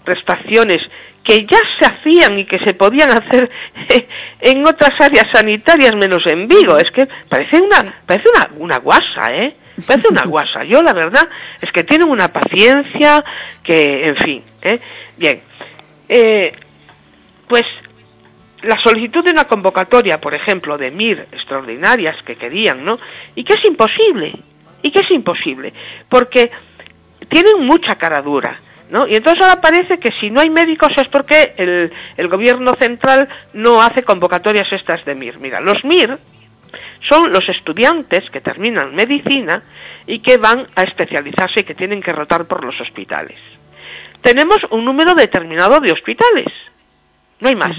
prestaciones 0.04 0.78
que 1.24 1.46
ya 1.46 1.58
se 1.78 1.86
hacían 1.86 2.38
y 2.38 2.44
que 2.44 2.58
se 2.58 2.74
podían 2.74 3.10
hacer 3.10 3.50
en 4.40 4.66
otras 4.66 4.92
áreas 5.00 5.26
sanitarias 5.32 5.94
menos 5.96 6.20
en 6.26 6.46
Vigo. 6.46 6.76
Es 6.76 6.90
que 6.90 7.08
parece 7.28 7.60
una, 7.62 8.02
parece 8.06 8.28
una, 8.28 8.50
una 8.58 8.78
guasa, 8.78 9.32
¿eh? 9.32 9.54
Parece 9.86 10.08
una 10.08 10.24
guasa. 10.26 10.62
Yo 10.64 10.82
la 10.82 10.92
verdad 10.92 11.26
es 11.62 11.72
que 11.72 11.84
tienen 11.84 12.10
una 12.10 12.28
paciencia 12.28 13.24
que, 13.62 14.08
en 14.08 14.16
fin, 14.16 14.44
¿eh? 14.60 14.78
Bien. 15.16 15.40
Eh, 16.06 16.52
pues 17.48 17.64
la 18.64 18.78
solicitud 18.82 19.24
de 19.24 19.32
una 19.32 19.44
convocatoria, 19.44 20.20
por 20.20 20.34
ejemplo, 20.34 20.76
de 20.76 20.90
MIR 20.90 21.26
extraordinarias 21.32 22.16
que 22.24 22.36
querían, 22.36 22.84
¿no? 22.84 22.98
Y 23.34 23.44
que 23.44 23.54
es 23.54 23.64
imposible, 23.64 24.32
y 24.82 24.90
que 24.90 25.00
es 25.00 25.10
imposible, 25.10 25.72
porque 26.08 26.50
tienen 27.28 27.64
mucha 27.64 27.96
cara 27.96 28.22
dura, 28.22 28.60
¿no? 28.90 29.06
Y 29.06 29.16
entonces 29.16 29.42
ahora 29.42 29.60
parece 29.60 29.98
que 29.98 30.10
si 30.20 30.30
no 30.30 30.40
hay 30.40 30.50
médicos 30.50 30.90
es 30.96 31.08
porque 31.08 31.54
el, 31.56 31.92
el 32.16 32.28
gobierno 32.28 32.74
central 32.78 33.28
no 33.52 33.82
hace 33.82 34.02
convocatorias 34.02 34.72
estas 34.72 35.04
de 35.04 35.14
MIR. 35.14 35.38
Mira, 35.38 35.60
los 35.60 35.84
MIR 35.84 36.18
son 37.08 37.30
los 37.30 37.48
estudiantes 37.48 38.28
que 38.30 38.40
terminan 38.40 38.94
medicina 38.94 39.62
y 40.06 40.20
que 40.20 40.36
van 40.36 40.66
a 40.74 40.82
especializarse 40.82 41.60
y 41.60 41.64
que 41.64 41.74
tienen 41.74 42.02
que 42.02 42.12
rotar 42.12 42.46
por 42.46 42.64
los 42.64 42.78
hospitales. 42.80 43.38
Tenemos 44.22 44.58
un 44.70 44.84
número 44.84 45.14
determinado 45.14 45.80
de 45.80 45.92
hospitales, 45.92 46.52
no 47.40 47.48
hay 47.48 47.56
más 47.56 47.76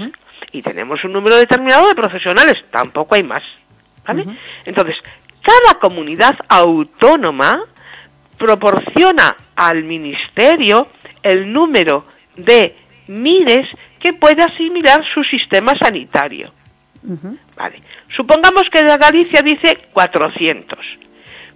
y 0.52 0.62
tenemos 0.62 1.02
un 1.04 1.12
número 1.12 1.36
determinado 1.36 1.88
de 1.88 1.94
profesionales, 1.94 2.54
tampoco 2.70 3.14
hay 3.14 3.22
más. 3.22 3.44
¿Vale? 4.06 4.24
Entonces, 4.64 4.96
cada 5.42 5.80
comunidad 5.80 6.36
autónoma 6.48 7.64
proporciona 8.38 9.36
al 9.56 9.84
ministerio 9.84 10.88
el 11.22 11.52
número 11.52 12.04
de 12.36 12.76
MIRES 13.08 13.68
que 13.98 14.12
puede 14.12 14.42
asimilar 14.42 15.02
su 15.12 15.24
sistema 15.24 15.74
sanitario. 15.76 16.52
Vale. 17.56 17.82
Supongamos 18.14 18.64
que 18.70 18.82
la 18.82 18.96
Galicia 18.96 19.42
dice 19.42 19.78
400. 19.92 20.78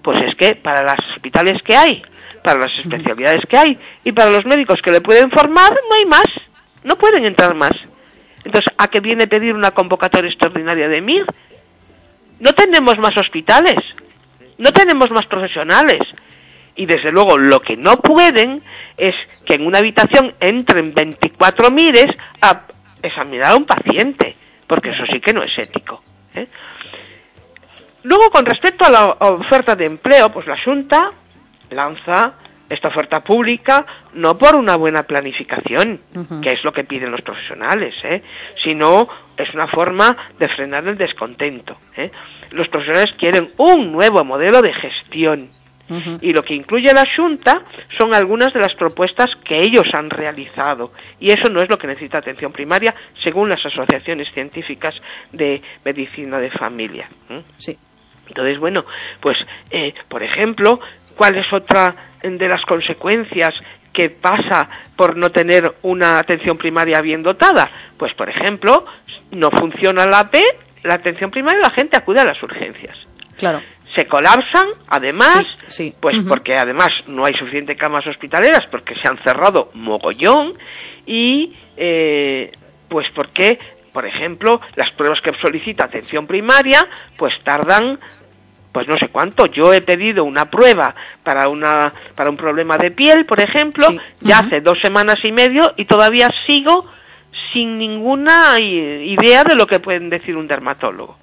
Pues 0.02 0.18
es 0.28 0.34
que 0.36 0.54
para 0.54 0.82
los 0.82 0.96
hospitales 1.14 1.62
que 1.62 1.76
hay, 1.76 2.02
para 2.42 2.60
las 2.60 2.78
especialidades 2.78 3.42
que 3.48 3.56
hay 3.56 3.78
y 4.04 4.12
para 4.12 4.30
los 4.30 4.44
médicos 4.44 4.80
que 4.82 4.90
le 4.90 5.00
pueden 5.00 5.30
formar, 5.30 5.72
no 5.72 5.96
hay 5.96 6.06
más. 6.06 6.26
No 6.84 6.96
pueden 6.96 7.26
entrar 7.26 7.54
más. 7.54 7.72
Entonces, 8.44 8.72
¿a 8.76 8.88
qué 8.88 9.00
viene 9.00 9.26
pedir 9.26 9.54
una 9.54 9.72
convocatoria 9.72 10.30
extraordinaria 10.30 10.88
de 10.88 11.00
MIR? 11.00 11.26
No 12.40 12.52
tenemos 12.52 12.98
más 12.98 13.16
hospitales, 13.16 13.76
no 14.58 14.72
tenemos 14.72 15.10
más 15.10 15.26
profesionales. 15.26 16.00
Y 16.76 16.86
desde 16.86 17.12
luego 17.12 17.36
lo 17.36 17.60
que 17.60 17.76
no 17.76 17.98
pueden 17.98 18.62
es 18.96 19.14
que 19.44 19.54
en 19.54 19.66
una 19.66 19.78
habitación 19.78 20.34
entren 20.40 20.94
24 20.94 21.70
mires 21.70 22.06
a 22.40 22.62
examinar 23.02 23.52
a 23.52 23.56
un 23.56 23.66
paciente, 23.66 24.36
porque 24.66 24.90
eso 24.90 25.04
sí 25.12 25.20
que 25.20 25.32
no 25.32 25.42
es 25.42 25.58
ético. 25.58 26.02
¿eh? 26.34 26.46
Luego, 28.02 28.30
con 28.30 28.46
respecto 28.46 28.86
a 28.86 28.90
la 28.90 29.04
oferta 29.04 29.76
de 29.76 29.86
empleo, 29.86 30.30
pues 30.30 30.46
la 30.46 30.56
Junta 30.62 31.10
lanza 31.70 32.34
esta 32.70 32.88
oferta 32.88 33.20
pública 33.20 33.84
no 34.14 34.38
por 34.38 34.55
una 34.55 34.76
buena 34.76 35.02
planificación, 35.02 36.01
que 36.40 36.52
es 36.52 36.64
lo 36.64 36.72
que 36.72 36.84
piden 36.84 37.10
los 37.10 37.20
profesionales, 37.20 37.94
¿eh? 38.05 38.22
sino 38.62 39.09
es 39.36 39.52
una 39.52 39.66
forma 39.66 40.16
de 40.38 40.48
frenar 40.48 40.86
el 40.86 40.97
descontento. 40.97 41.76
¿eh? 41.97 42.10
Los 42.52 42.68
profesionales 42.68 43.12
quieren 43.18 43.51
un 43.59 43.92
nuevo 43.92 44.24
modelo 44.24 44.62
de 44.62 44.72
gestión. 44.72 45.48
Y 46.20 46.32
lo 46.32 46.44
que 46.44 46.55
incluye 46.55 46.94
la 46.94 47.05
Junta 47.16 47.64
son 47.98 48.14
algunas 48.14 48.52
de 48.52 48.60
las 48.60 48.72
propuestas 48.74 49.28
que 49.44 49.59
ellos 49.59 49.86
han 49.92 50.09
realizado. 50.09 50.92
Y 51.18 51.32
eso 51.32 51.48
no 51.48 51.60
es 51.60 51.68
lo 51.68 51.78
que 51.78 51.88
necesita 51.88 52.18
atención 52.18 52.52
primaria, 52.52 52.94
según 53.20 53.48
las 53.48 53.66
asociaciones 53.66 54.32
científicas 54.32 54.94
de 55.32 55.60
medicina 55.84 56.38
de 56.38 56.51
familia. 56.52 57.09
Sí. 57.59 57.76
Entonces, 58.30 58.60
bueno, 58.60 58.84
pues, 59.20 59.36
eh, 59.70 59.92
por 60.09 60.22
ejemplo, 60.22 60.78
¿cuál 61.16 61.37
es 61.37 61.53
otra 61.53 61.95
de 62.23 62.49
las 62.49 62.62
consecuencias 62.65 63.55
que 63.93 64.11
pasa 64.11 64.69
por 64.97 65.16
no 65.16 65.31
tener 65.31 65.73
una 65.82 66.19
atención 66.19 66.57
primaria 66.59 67.01
bien 67.01 67.23
dotada? 67.23 67.70
Pues, 67.99 68.15
por 68.15 68.28
ejemplo, 68.28 68.85
no 69.31 69.51
funciona 69.51 70.07
la 70.07 70.20
AP, 70.20 70.37
la 70.82 70.95
atención 70.95 71.31
primaria, 71.31 71.61
la 71.61 71.70
gente 71.70 71.97
acude 71.97 72.20
a 72.20 72.24
las 72.24 72.43
urgencias. 72.43 72.97
Claro. 73.37 73.62
Se 73.95 74.07
colapsan, 74.07 74.69
además, 74.89 75.45
sí, 75.66 75.93
pues 75.99 76.19
porque 76.28 76.55
además 76.55 76.91
no 77.09 77.24
hay 77.24 77.35
suficiente 77.35 77.74
camas 77.74 78.07
hospitaleras, 78.07 78.66
porque 78.70 78.95
se 78.95 79.09
han 79.09 79.20
cerrado 79.23 79.70
mogollón 79.74 80.55
y 81.07 81.57
eh, 81.77 82.53
pues 82.89 83.09
porque 83.12 83.59
por 83.93 84.07
ejemplo, 84.07 84.61
las 84.77 84.91
pruebas 84.93 85.20
que 85.20 85.32
solicita 85.41 85.85
atención 85.85 86.27
primaria, 86.27 86.87
pues 87.16 87.35
tardan 87.43 87.99
pues 88.72 88.86
no 88.88 88.97
sé 88.98 89.09
cuánto. 89.10 89.47
Yo 89.47 89.72
he 89.72 89.80
pedido 89.80 90.24
una 90.24 90.47
prueba 90.47 90.94
para 91.22 91.48
una 91.48 91.92
para 92.14 92.30
un 92.30 92.36
problema 92.36 92.76
de 92.78 92.90
piel, 92.90 93.26
por 93.26 93.40
ejemplo, 93.40 93.88
ya 94.20 94.40
hace 94.40 94.60
dos 94.60 94.78
semanas 94.80 95.18
y 95.24 95.32
medio 95.32 95.72
y 95.76 95.84
todavía 95.84 96.30
sigo 96.47 96.86
sin 97.52 97.78
ninguna 97.78 98.59
idea 98.59 99.44
de 99.44 99.55
lo 99.55 99.66
que 99.66 99.80
pueden 99.80 100.10
decir 100.10 100.36
un 100.36 100.47
dermatólogo. 100.47 101.16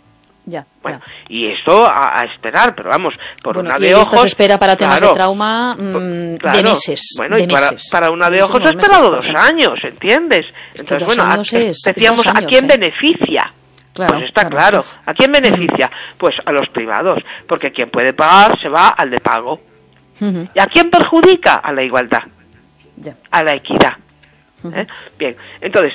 Ya, 0.49 0.65
bueno, 0.81 1.01
y 1.27 1.51
esto 1.51 1.85
a, 1.85 2.23
esperar, 2.23 2.73
pero 2.73 2.87
vamos, 2.87 3.13
por 3.43 3.57
una 3.57 3.77
de 3.77 3.93
ojos. 3.93 4.21
se 4.21 4.27
espera 4.27 4.57
para 4.57 4.77
temas 4.77 5.01
de 5.01 5.09
trauma 5.09 5.75
mm, 5.75 6.37
de 6.37 6.63
meses. 6.63 7.15
Bueno, 7.17 7.37
y 7.37 7.45
Para, 7.91 8.09
una 8.11 8.29
de 8.29 8.43
ojos 8.43 8.61
he 8.61 8.69
esperado 8.69 9.11
dos 9.11 9.27
años, 9.35 9.73
¿entiendes? 9.83 10.45
Entonces, 10.73 11.05
bueno, 11.05 11.43
decíamos, 11.85 12.25
¿a 12.27 12.41
quién 12.45 12.63
¿eh? 12.63 12.77
beneficia? 12.77 13.51
Pues 13.97 14.23
está 14.23 14.49
claro. 14.49 14.81
¿A 15.05 15.13
quién 15.13 15.31
beneficia? 15.31 15.89
Pues 16.17 16.35
a 16.45 16.51
los 16.51 16.69
privados, 16.69 17.23
porque 17.47 17.71
quien 17.71 17.89
puede 17.89 18.13
pagar 18.13 18.59
se 18.61 18.69
va 18.69 18.89
al 18.89 19.09
de 19.09 19.19
pago. 19.19 19.59
¿Y 20.19 20.59
a 20.59 20.65
quién 20.67 20.89
perjudica? 20.89 21.55
A 21.55 21.71
la 21.71 21.83
igualdad, 21.83 22.23
a 23.31 23.43
la 23.43 23.51
equidad. 23.51 23.93
¿eh? 24.73 24.87
Bien, 25.17 25.35
entonces, 25.61 25.93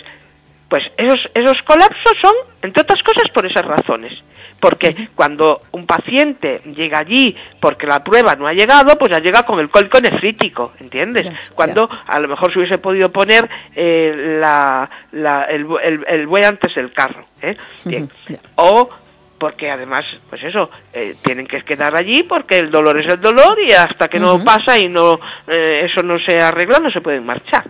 pues 0.73 0.85
esos, 0.97 1.19
esos 1.35 1.61
colapsos 1.67 2.15
son, 2.19 2.33
entre 2.63 2.81
otras 2.81 3.03
cosas, 3.03 3.25
por 3.35 3.45
esas 3.45 3.63
razones. 3.63 4.19
Porque 4.59 5.11
cuando 5.15 5.61
un 5.73 5.85
paciente 5.85 6.63
llega 6.65 7.01
allí 7.01 7.37
porque 7.61 7.87
la 7.87 8.03
prueba 8.03 8.37
no 8.37 8.47
ha 8.47 8.55
llegado, 8.55 8.97
pues 8.97 9.11
ya 9.11 9.19
llega 9.19 9.43
con 9.43 9.61
el 9.61 9.69
colco 9.69 10.01
nefrítico, 10.01 10.73
¿entiendes? 10.81 11.29
cuando 11.55 11.91
a 12.07 12.19
lo 12.21 12.27
mejor 12.27 12.51
se 12.51 12.61
hubiese 12.61 12.79
podido 12.79 13.13
poner 13.13 13.47
eh, 13.77 14.39
la, 14.41 14.89
el, 15.13 15.67
el, 16.09 16.27
buey 16.27 16.45
antes 16.45 16.75
del 16.75 16.91
carro. 16.91 17.27
¿eh? 17.43 17.55
Bien. 17.85 18.09
O 18.55 18.89
porque 19.37 19.71
además, 19.71 20.07
pues 20.31 20.43
eso, 20.43 20.71
eh, 20.95 21.17
tienen 21.23 21.47
que 21.47 21.61
quedar 21.61 21.95
allí 21.95 22.23
porque 22.23 22.57
el 22.57 22.71
dolor 22.71 22.99
es 22.99 23.13
el 23.13 23.21
dolor 23.21 23.59
y 23.61 23.73
hasta 23.73 24.09
que 24.09 24.19
no 24.19 24.43
pasa 24.43 24.79
y 24.79 24.89
no 24.89 25.21
eh, 25.49 25.83
eso 25.85 26.03
no 26.03 26.19
se 26.19 26.41
arregla 26.41 26.79
no 26.79 26.91
se 26.91 27.03
pueden 27.03 27.27
marchar. 27.27 27.65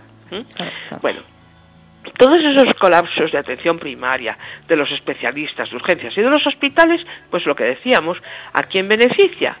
Bueno, 1.01 1.21
todos 2.17 2.39
esos 2.43 2.75
colapsos 2.75 3.31
de 3.31 3.37
atención 3.37 3.79
primaria, 3.79 4.37
de 4.67 4.75
los 4.75 4.91
especialistas 4.91 5.69
de 5.69 5.75
urgencias 5.75 6.17
y 6.17 6.21
de 6.21 6.29
los 6.29 6.45
hospitales, 6.45 7.05
pues 7.29 7.45
lo 7.45 7.55
que 7.55 7.63
decíamos, 7.63 8.17
¿a 8.53 8.63
quién 8.63 8.87
beneficia? 8.87 9.57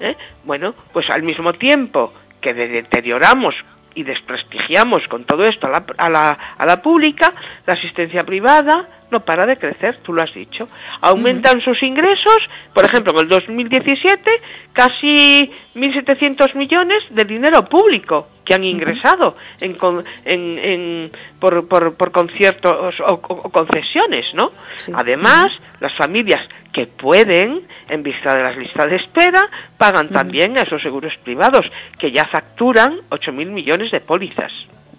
¿Eh? 0.00 0.14
Bueno, 0.44 0.74
pues 0.92 1.08
al 1.10 1.22
mismo 1.22 1.52
tiempo 1.52 2.12
que 2.40 2.54
deterioramos 2.54 3.54
y 3.94 4.02
desprestigiamos 4.02 5.06
con 5.08 5.24
todo 5.24 5.42
esto 5.42 5.66
a 5.66 5.70
la, 5.70 5.84
a 5.96 6.08
la, 6.08 6.30
a 6.58 6.66
la 6.66 6.82
pública, 6.82 7.32
la 7.66 7.74
asistencia 7.74 8.24
privada 8.24 8.86
no 9.10 9.20
para 9.20 9.46
de 9.46 9.56
crecer, 9.56 9.98
tú 10.02 10.12
lo 10.12 10.22
has 10.22 10.34
dicho. 10.34 10.68
Aumentan 11.00 11.60
sus 11.60 11.82
ingresos, 11.82 12.38
por 12.74 12.84
ejemplo, 12.84 13.12
en 13.12 13.18
el 13.20 13.28
2017, 13.28 14.30
casi 14.72 15.50
1.700 15.74 16.54
millones 16.54 17.04
de 17.10 17.24
dinero 17.24 17.64
público 17.68 18.28
que 18.46 18.54
han 18.54 18.64
ingresado 18.64 19.36
en, 19.60 19.76
en, 20.24 21.12
por, 21.38 21.68
por, 21.68 22.12
conciertos 22.12 22.94
o, 23.04 23.18
concesiones, 23.50 24.24
¿no? 24.34 24.52
Además, 24.94 25.48
las 25.80 25.94
familias 25.96 26.40
que 26.72 26.86
pueden, 26.86 27.62
en 27.88 28.02
vista 28.02 28.34
de 28.36 28.42
las 28.44 28.56
listas 28.56 28.88
de 28.88 28.96
espera, 28.96 29.42
pagan 29.76 30.08
también 30.08 30.56
a 30.56 30.62
esos 30.62 30.80
seguros 30.80 31.12
privados, 31.24 31.66
que 31.98 32.12
ya 32.12 32.26
facturan 32.28 33.00
8.000 33.10 33.46
millones 33.46 33.90
de 33.90 34.00
pólizas. 34.00 34.52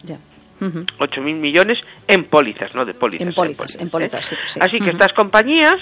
Ya. 0.04 0.18
8.000 0.60 1.22
millones 1.22 1.80
en 2.08 2.26
pólizas, 2.26 2.76
no 2.76 2.84
de 2.84 2.94
pólizas. 2.94 3.28
En 3.28 3.34
pólizas, 3.34 3.76
en 3.80 3.90
pólizas, 3.90 4.34
¿eh? 4.34 4.38
Así 4.60 4.80
que 4.80 4.90
estas 4.90 5.14
compañías 5.14 5.76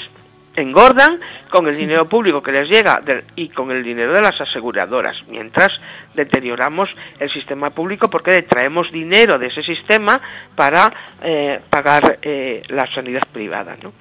engordan 0.56 1.20
con 1.50 1.68
el 1.68 1.78
dinero 1.78 2.08
público 2.08 2.42
que 2.42 2.52
les 2.52 2.70
llega 2.70 3.02
y 3.36 3.50
con 3.50 3.72
el 3.72 3.84
dinero 3.84 4.14
de 4.14 4.22
las 4.22 4.40
aseguradoras, 4.40 5.18
mientras 5.28 5.72
deterioramos 6.14 6.96
el 7.20 7.30
sistema 7.32 7.70
público 7.70 8.10
porque 8.10 8.42
traemos 8.44 8.92
dinero 8.92 9.38
de 9.38 9.48
ese 9.48 9.64
sistema 9.64 10.20
para 10.56 10.94
eh, 11.22 11.60
pagar 11.70 12.20
eh, 12.22 12.64
la 12.70 12.92
sanidad 12.94 13.24
privada. 13.32 13.76
¿no? 13.82 13.94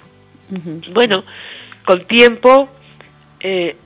Bueno, 0.93 1.25
con 1.85 2.07
tiempo 2.07 2.69
eh, 3.41 3.77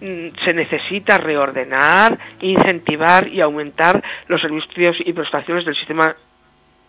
se 0.45 0.53
necesita 0.53 1.19
reordenar, 1.19 2.19
incentivar 2.41 3.29
y 3.29 3.41
aumentar 3.41 4.03
los 4.29 4.41
servicios 4.41 4.97
y 5.05 5.13
prestaciones 5.13 5.65
del 5.65 5.75
sistema 5.75 6.15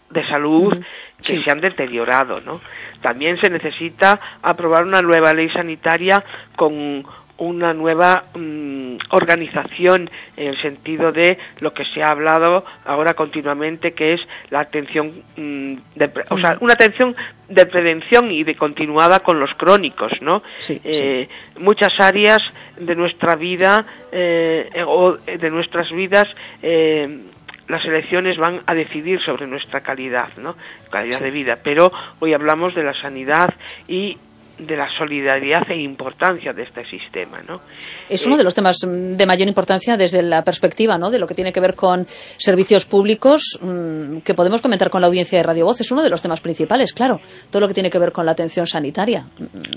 de 0.10 0.28
salud 0.28 0.78
que 1.24 1.40
se 1.40 1.52
han 1.52 1.62
deteriorado, 1.62 2.40
¿no? 2.42 2.62
También 3.02 3.40
se 3.40 3.50
necesita 3.50 4.20
aprobar 4.42 4.84
una 4.84 5.02
nueva 5.02 5.34
ley 5.34 5.50
sanitaria 5.50 6.24
con 6.56 7.06
una 7.40 7.74
nueva 7.74 8.26
mm, 8.36 8.98
organización 9.12 10.10
en 10.36 10.48
el 10.48 10.62
sentido 10.62 11.12
de 11.12 11.38
lo 11.62 11.74
que 11.74 11.86
se 11.86 12.04
ha 12.04 12.12
hablado 12.12 12.66
ahora 12.86 13.14
continuamente 13.14 13.94
que 13.94 14.14
es 14.14 14.22
la 14.50 14.60
atención 14.60 15.24
mm, 15.38 15.76
de, 15.96 16.12
o 16.30 16.38
sea 16.38 16.58
una 16.60 16.74
atención 16.74 17.16
de 17.48 17.66
prevención 17.66 18.30
y 18.32 18.44
de 18.44 18.56
continuada 18.56 19.22
con 19.22 19.40
los 19.40 19.52
crónicos 19.58 20.12
no 20.22 20.44
eh, 20.68 21.30
muchas 21.58 21.98
áreas 22.00 22.42
de 22.78 22.96
nuestra 22.96 23.36
vida 23.36 23.86
eh, 24.12 24.70
o 24.86 25.14
de 25.14 25.50
nuestras 25.50 25.90
vidas 25.92 26.28
eh, 26.62 27.22
las 27.70 27.86
elecciones 27.86 28.38
van 28.38 28.62
a 28.66 28.74
decidir 28.74 29.22
sobre 29.22 29.48
nuestra 29.48 29.82
calidad, 29.82 30.30
¿no? 30.38 30.56
Calidad 30.90 31.22
de 31.22 31.32
vida. 31.32 31.60
Pero 31.64 31.92
hoy 32.20 32.34
hablamos 32.34 32.76
de 32.76 32.84
la 32.84 32.94
sanidad 32.94 33.54
y 33.88 34.18
de 34.60 34.76
la 34.76 34.90
solidaridad 34.98 35.70
e 35.72 35.82
importancia 35.82 36.52
de 36.52 36.64
este 36.64 36.84
sistema, 36.86 37.42
¿no? 37.48 37.62
Es 38.10 38.26
uno 38.26 38.36
de 38.36 38.44
los 38.44 38.54
temas 38.54 38.78
de 38.82 39.26
mayor 39.26 39.48
importancia 39.48 39.96
desde 39.96 40.22
la 40.22 40.44
perspectiva, 40.44 40.98
¿no? 40.98 41.10
De 41.10 41.18
lo 41.18 41.28
que 41.28 41.34
tiene 41.34 41.54
que 41.54 41.62
ver 41.62 41.76
con 41.76 42.06
servicios 42.08 42.86
públicos 42.86 43.58
mm, 43.62 44.18
que 44.18 44.34
podemos 44.34 44.62
comentar 44.62 44.90
con 44.90 45.02
la 45.02 45.08
audiencia 45.08 45.38
de 45.38 45.44
Radio 45.44 45.66
Voz. 45.66 45.80
Es 45.80 45.92
uno 45.92 46.04
de 46.04 46.10
los 46.10 46.22
temas 46.22 46.42
principales, 46.42 46.94
claro. 46.94 47.22
Todo 47.50 47.62
lo 47.62 47.68
que 47.68 47.74
tiene 47.74 47.90
que 47.90 48.00
ver 48.00 48.12
con 48.12 48.26
la 48.26 48.34
atención 48.34 48.68
sanitaria 48.68 49.26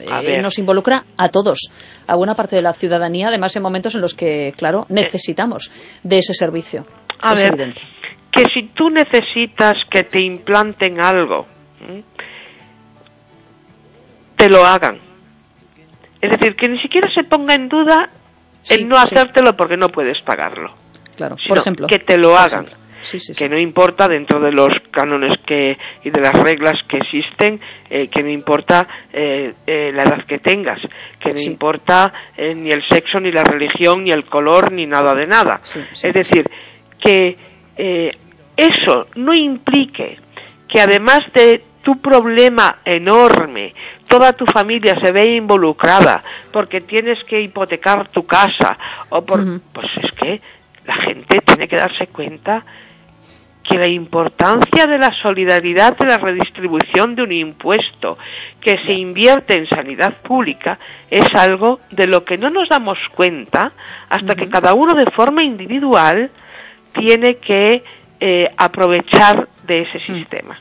eh, 0.01 0.43
nos 0.43 0.59
involucra 0.59 1.05
a 1.16 1.28
todos, 1.28 1.60
a 2.06 2.16
buena 2.16 2.35
parte 2.35 2.56
de 2.56 2.62
la 2.62 2.73
ciudadanía, 2.73 3.28
además 3.28 3.55
en 3.55 3.62
momentos 3.62 3.94
en 3.94 4.01
los 4.01 4.14
que, 4.14 4.52
claro, 4.56 4.86
necesitamos 4.89 5.70
de 6.02 6.19
ese 6.19 6.35
servicio. 6.35 6.85
A 7.23 7.35
ver, 7.35 7.74
que 8.31 8.44
si 8.53 8.69
tú 8.74 8.90
necesitas 8.90 9.77
que 9.90 10.03
te 10.03 10.20
implanten 10.20 11.01
algo, 11.01 11.47
te 14.36 14.49
lo 14.49 14.65
hagan. 14.65 14.99
Es 16.20 16.31
decir, 16.31 16.57
que 16.57 16.69
ni 16.69 16.81
siquiera 16.81 17.11
se 17.12 17.24
ponga 17.24 17.55
en 17.55 17.69
duda 17.69 18.09
el 18.70 18.89
no 18.89 18.97
hacértelo 18.97 19.57
porque 19.57 19.77
no 19.77 19.89
puedes 19.89 20.23
pagarlo. 20.23 20.73
Claro, 21.16 21.36
por 21.49 21.59
ejemplo. 21.59 21.86
Que 21.86 21.99
te 21.99 22.16
lo 22.16 22.36
hagan. 22.36 22.65
que 23.36 23.49
no 23.49 23.59
importa 23.59 24.07
dentro 24.09 24.40
de 24.40 24.53
los 24.53 24.70
cánones 24.93 25.35
que 25.44 25.77
y 26.05 26.11
de 26.11 26.20
las 26.20 26.35
reglas 26.35 26.77
que 26.89 26.99
existen, 26.99 27.61
eh, 27.90 28.09
que 28.09 28.23
no 28.23 28.31
importa 28.31 28.86
eh, 29.12 29.53
eh, 29.66 29.90
la 29.93 30.05
edad 30.05 30.24
que 30.27 30.39
tengas, 30.39 30.81
que 31.19 31.32
no 31.32 31.40
importa 31.40 32.12
ni 32.39 32.70
el 32.70 32.86
sexo, 32.89 33.19
ni 33.20 33.32
la 33.32 33.43
religión, 33.43 34.05
ni 34.05 34.12
el 34.12 34.24
color, 34.24 34.73
ni 34.73 34.86
nada 34.86 35.15
de 35.15 35.27
nada. 35.27 35.61
es 35.65 36.15
decir, 36.15 36.49
que 37.03 37.37
eso 38.57 39.07
no 39.16 39.35
implique 39.35 40.19
que 40.69 40.81
además 40.81 41.20
de 41.33 41.62
tu 41.83 42.01
problema 42.01 42.79
enorme, 42.85 43.74
toda 44.09 44.33
tu 44.33 44.47
familia 44.47 44.97
se 45.03 45.12
ve 45.12 45.37
involucrada 45.37 46.23
porque 46.53 46.81
tienes 46.81 47.23
que 47.24 47.41
hipotecar 47.41 48.09
tu 48.09 48.24
casa 48.24 48.79
o 49.11 49.24
por 49.24 49.41
pues 49.73 49.87
es 50.03 50.12
que 50.12 50.41
la 50.87 50.97
gente 50.97 51.39
tiene 51.45 51.69
que 51.69 51.77
darse 51.77 52.07
cuenta 52.07 52.65
que 53.62 53.79
la 53.79 53.89
importancia 53.89 54.87
de 54.87 54.99
la 54.99 55.12
solidaridad 55.23 55.97
de 55.97 56.07
la 56.07 56.19
redistribución 56.19 57.15
de 57.15 57.23
un 57.23 57.33
impuesto 57.33 58.19
que 58.61 58.79
se 58.85 58.93
invierte 58.93 59.55
en 59.55 59.69
sanidad 59.69 60.15
pública 60.23 60.79
es 61.11 61.27
algo 61.35 61.81
de 61.91 62.07
lo 62.07 62.24
que 62.24 62.39
no 62.39 62.51
nos 62.51 62.69
damos 62.69 62.99
cuenta 63.15 63.73
hasta 64.09 64.35
que 64.35 64.49
cada 64.49 64.74
uno 64.74 64.95
de 64.95 65.11
forma 65.12 65.43
individual 65.43 66.31
tiene 66.93 67.36
que 67.36 67.82
eh, 68.20 68.48
aprovechar 68.56 69.48
de 69.64 69.82
ese 69.82 69.98
mm. 69.98 70.16
sistema. 70.16 70.60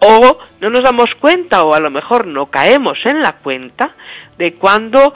O 0.00 0.38
no 0.60 0.70
nos 0.70 0.82
damos 0.82 1.08
cuenta 1.20 1.64
o 1.64 1.74
a 1.74 1.80
lo 1.80 1.90
mejor 1.90 2.26
no 2.26 2.46
caemos 2.46 2.98
en 3.04 3.20
la 3.20 3.34
cuenta 3.34 3.94
de 4.38 4.54
cuando 4.54 5.14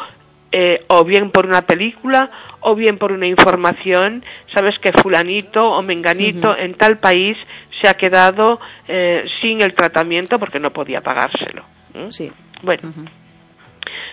eh, 0.52 0.84
o 0.88 1.04
bien 1.04 1.30
por 1.30 1.46
una 1.46 1.62
película 1.62 2.30
o 2.60 2.74
bien 2.74 2.98
por 2.98 3.12
una 3.12 3.26
información, 3.26 4.24
sabes 4.52 4.78
que 4.78 4.92
fulanito 4.92 5.70
o 5.70 5.82
menganito 5.82 6.56
en 6.56 6.74
tal 6.74 6.98
país 6.98 7.36
se 7.80 7.88
ha 7.88 7.94
quedado 7.94 8.60
eh, 8.88 9.24
sin 9.40 9.62
el 9.62 9.74
tratamiento 9.74 10.38
porque 10.38 10.60
no 10.60 10.70
podía 10.70 11.00
pagárselo. 11.00 11.64
Sí. 12.10 12.30
Bueno. 12.62 12.92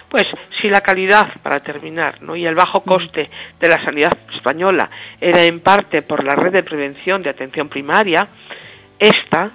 Pues 0.10 0.26
si 0.62 0.70
la 0.70 0.82
calidad, 0.82 1.30
para 1.44 1.60
terminar, 1.60 2.22
¿no? 2.22 2.36
y 2.36 2.46
el 2.46 2.56
bajo 2.56 2.82
coste 2.82 3.30
de 3.60 3.68
la 3.68 3.84
sanidad 3.84 4.18
española 4.34 4.90
era 5.20 5.44
en 5.44 5.60
parte 5.60 6.02
por 6.02 6.24
la 6.24 6.36
red 6.36 6.54
de 6.54 6.64
prevención 6.64 7.22
de 7.22 7.30
atención 7.30 7.68
primaria, 7.68 8.28
esta 9.00 9.52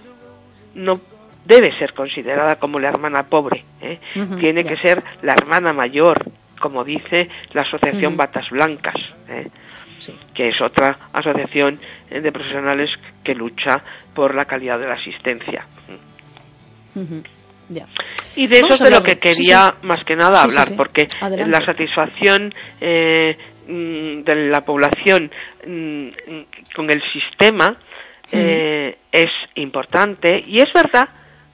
no 0.75 1.01
debe 1.45 1.77
ser 1.79 1.95
considerada 1.95 2.57
como 2.57 2.79
la 2.79 2.89
hermana 2.89 3.25
pobre, 3.25 3.65
¿eh? 3.81 3.99
tiene 4.39 4.63
que 4.65 4.77
ser 4.77 5.03
la 5.23 5.33
hermana 5.33 5.73
mayor, 5.73 6.25
como 6.61 6.85
dice 6.85 7.29
la 7.53 7.63
Asociación 7.63 8.17
Batas 8.17 8.49
Blancas, 8.51 8.95
¿eh? 9.29 9.49
que 10.35 10.51
es 10.51 10.61
otra 10.61 10.97
asociación 11.13 11.81
de 12.11 12.33
profesionales 12.33 12.91
que 13.25 13.35
lucha 13.35 13.83
por 14.15 14.35
la 14.35 14.45
calidad 14.45 14.79
de 14.79 14.87
la 14.87 14.95
asistencia. 14.95 15.67
Y 18.37 18.47
de 18.47 18.57
eso 18.57 18.75
es 18.75 18.81
de 18.81 18.91
lo 18.91 19.03
que 19.03 19.19
quería 19.19 19.75
más 19.83 20.03
que 20.05 20.17
nada 20.17 20.43
hablar, 20.43 20.69
porque 20.77 21.07
la 21.21 21.61
satisfacción 21.65 22.55
eh, 22.81 23.37
mm, 23.69 24.23
de 24.23 24.35
la 24.49 24.63
población 24.63 25.31
mm, 25.67 26.09
con 26.75 26.91
el 26.91 27.03
sistema 27.13 27.77
eh, 28.31 28.97
es 29.11 29.31
importante. 29.57 30.41
Y 30.47 30.61
es 30.61 30.73
verdad 30.73 31.09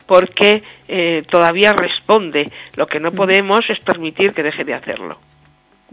porque 0.07 0.63
eh, 0.87 1.23
todavía 1.29 1.73
responde. 1.73 2.51
Lo 2.77 2.87
que 2.87 3.01
no 3.01 3.13
podemos 3.13 3.61
es 3.69 3.79
permitir 3.81 4.33
que 4.33 4.43
deje 4.43 4.65
de 4.65 4.75
hacerlo. 4.75 5.19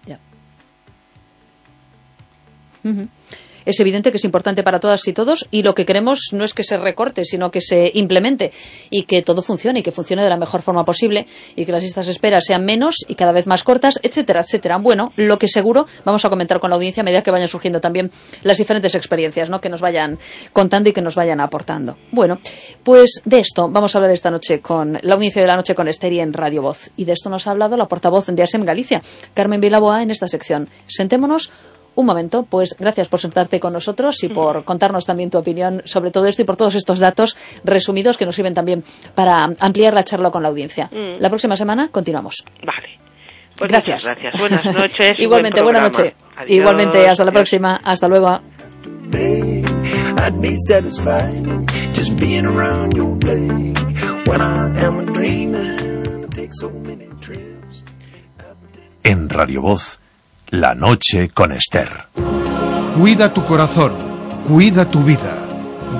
Ya 0.05 0.19
es 3.65 3.79
evidente 3.79 4.11
que 4.11 4.17
es 4.17 4.23
importante 4.23 4.63
para 4.63 4.79
todas 4.79 5.07
y 5.07 5.13
todos 5.13 5.47
y 5.51 5.63
lo 5.63 5.75
que 5.75 5.85
queremos 5.85 6.29
no 6.31 6.43
es 6.43 6.53
que 6.53 6.63
se 6.63 6.77
recorte, 6.77 7.25
sino 7.25 7.51
que 7.51 7.61
se 7.61 7.91
implemente 7.93 8.51
y 8.89 9.03
que 9.03 9.21
todo 9.21 9.41
funcione 9.41 9.79
y 9.79 9.83
que 9.83 9.91
funcione 9.91 10.23
de 10.23 10.29
la 10.29 10.37
mejor 10.37 10.61
forma 10.61 10.83
posible 10.83 11.25
y 11.55 11.65
que 11.65 11.71
las 11.71 11.83
listas 11.83 12.05
de 12.05 12.11
espera 12.11 12.41
sean 12.41 12.65
menos 12.65 12.97
y 13.07 13.15
cada 13.15 13.31
vez 13.31 13.47
más 13.47 13.63
cortas, 13.63 13.99
etcétera, 14.03 14.41
etcétera. 14.41 14.77
Bueno, 14.77 15.13
lo 15.15 15.37
que 15.37 15.47
seguro 15.47 15.85
vamos 16.03 16.23
a 16.25 16.29
comentar 16.29 16.59
con 16.59 16.69
la 16.69 16.75
audiencia 16.75 17.01
a 17.01 17.03
medida 17.03 17.23
que 17.23 17.31
vayan 17.31 17.47
surgiendo 17.47 17.81
también 17.81 18.11
las 18.43 18.57
diferentes 18.57 18.95
experiencias, 18.95 19.49
¿no? 19.49 19.61
Que 19.61 19.69
nos 19.69 19.81
vayan 19.81 20.19
contando 20.53 20.89
y 20.89 20.93
que 20.93 21.01
nos 21.01 21.15
vayan 21.15 21.39
aportando. 21.39 21.97
Bueno, 22.11 22.39
pues 22.83 23.21
de 23.25 23.39
esto 23.39 23.69
vamos 23.69 23.95
a 23.95 23.99
hablar 23.99 24.11
esta 24.11 24.31
noche 24.31 24.59
con 24.59 24.97
la 25.01 25.15
audiencia 25.15 25.41
de 25.41 25.47
la 25.47 25.55
noche 25.55 25.75
con 25.75 25.87
Esteri 25.87 26.19
en 26.19 26.33
Radio 26.33 26.61
Voz 26.61 26.91
y 26.95 27.05
de 27.05 27.13
esto 27.13 27.29
nos 27.29 27.47
ha 27.47 27.51
hablado 27.51 27.77
la 27.77 27.87
portavoz 27.87 28.27
de 28.27 28.43
ASEM 28.43 28.63
Galicia, 28.63 29.01
Carmen 29.33 29.61
Vilaboa, 29.61 30.03
en 30.03 30.11
esta 30.11 30.27
sección. 30.27 30.69
Sentémonos 30.87 31.49
un 31.95 32.05
momento, 32.05 32.43
pues 32.43 32.75
gracias 32.77 33.07
por 33.07 33.19
sentarte 33.19 33.59
con 33.59 33.73
nosotros 33.73 34.23
y 34.23 34.29
por 34.29 34.63
contarnos 34.63 35.05
también 35.05 35.29
tu 35.29 35.37
opinión 35.37 35.81
sobre 35.85 36.11
todo 36.11 36.27
esto 36.27 36.41
y 36.41 36.45
por 36.45 36.57
todos 36.57 36.75
estos 36.75 36.99
datos 36.99 37.35
resumidos 37.63 38.17
que 38.17 38.25
nos 38.25 38.35
sirven 38.35 38.53
también 38.53 38.83
para 39.15 39.45
ampliar 39.59 39.93
la 39.93 40.03
charla 40.03 40.31
con 40.31 40.43
la 40.43 40.49
audiencia. 40.49 40.89
Mm. 40.91 41.21
La 41.21 41.29
próxima 41.29 41.55
semana 41.57 41.89
continuamos. 41.89 42.43
Vale. 42.65 42.99
Pues 43.57 43.71
gracias. 43.71 44.03
gracias. 44.03 44.39
Buenas 44.39 44.65
noches. 44.65 45.19
Igualmente, 45.19 45.61
buenas 45.61 45.83
noches. 45.83 46.13
Igualmente, 46.47 47.07
hasta 47.07 47.23
la 47.23 47.31
próxima. 47.31 47.79
Hasta 47.83 48.07
luego. 48.07 48.41
En 59.03 59.29
Radio 59.29 59.61
Voz 59.61 59.99
la 60.49 60.75
noche 60.75 61.29
con 61.29 61.51
Esther. 61.51 62.07
Cuida 62.97 63.33
tu 63.33 63.43
corazón, 63.43 63.93
cuida 64.47 64.89
tu 64.89 65.03
vida. 65.03 65.37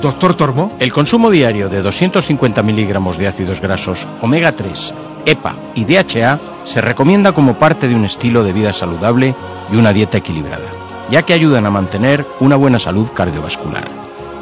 Doctor 0.01 0.34
Tormo. 0.35 0.73
El 0.80 0.91
consumo 0.91 1.30
diario 1.30 1.69
de 1.69 1.81
250 1.81 2.61
miligramos 2.63 3.17
de 3.17 3.27
ácidos 3.27 3.61
grasos 3.61 4.07
omega 4.22 4.51
3, 4.51 4.93
EPA 5.26 5.55
y 5.76 5.85
DHA 5.85 6.39
se 6.65 6.81
recomienda 6.81 7.31
como 7.31 7.55
parte 7.55 7.88
de 7.88 7.95
un 7.95 8.05
estilo 8.05 8.43
de 8.43 8.53
vida 8.53 8.73
saludable 8.73 9.35
y 9.72 9.77
una 9.77 9.93
dieta 9.93 10.17
equilibrada, 10.17 10.69
ya 11.09 11.23
que 11.23 11.34
ayudan 11.34 11.65
a 11.65 11.72
mantener 11.72 12.26
una 12.39 12.55
buena 12.55 12.80
salud 12.80 13.09
cardiovascular. 13.13 13.88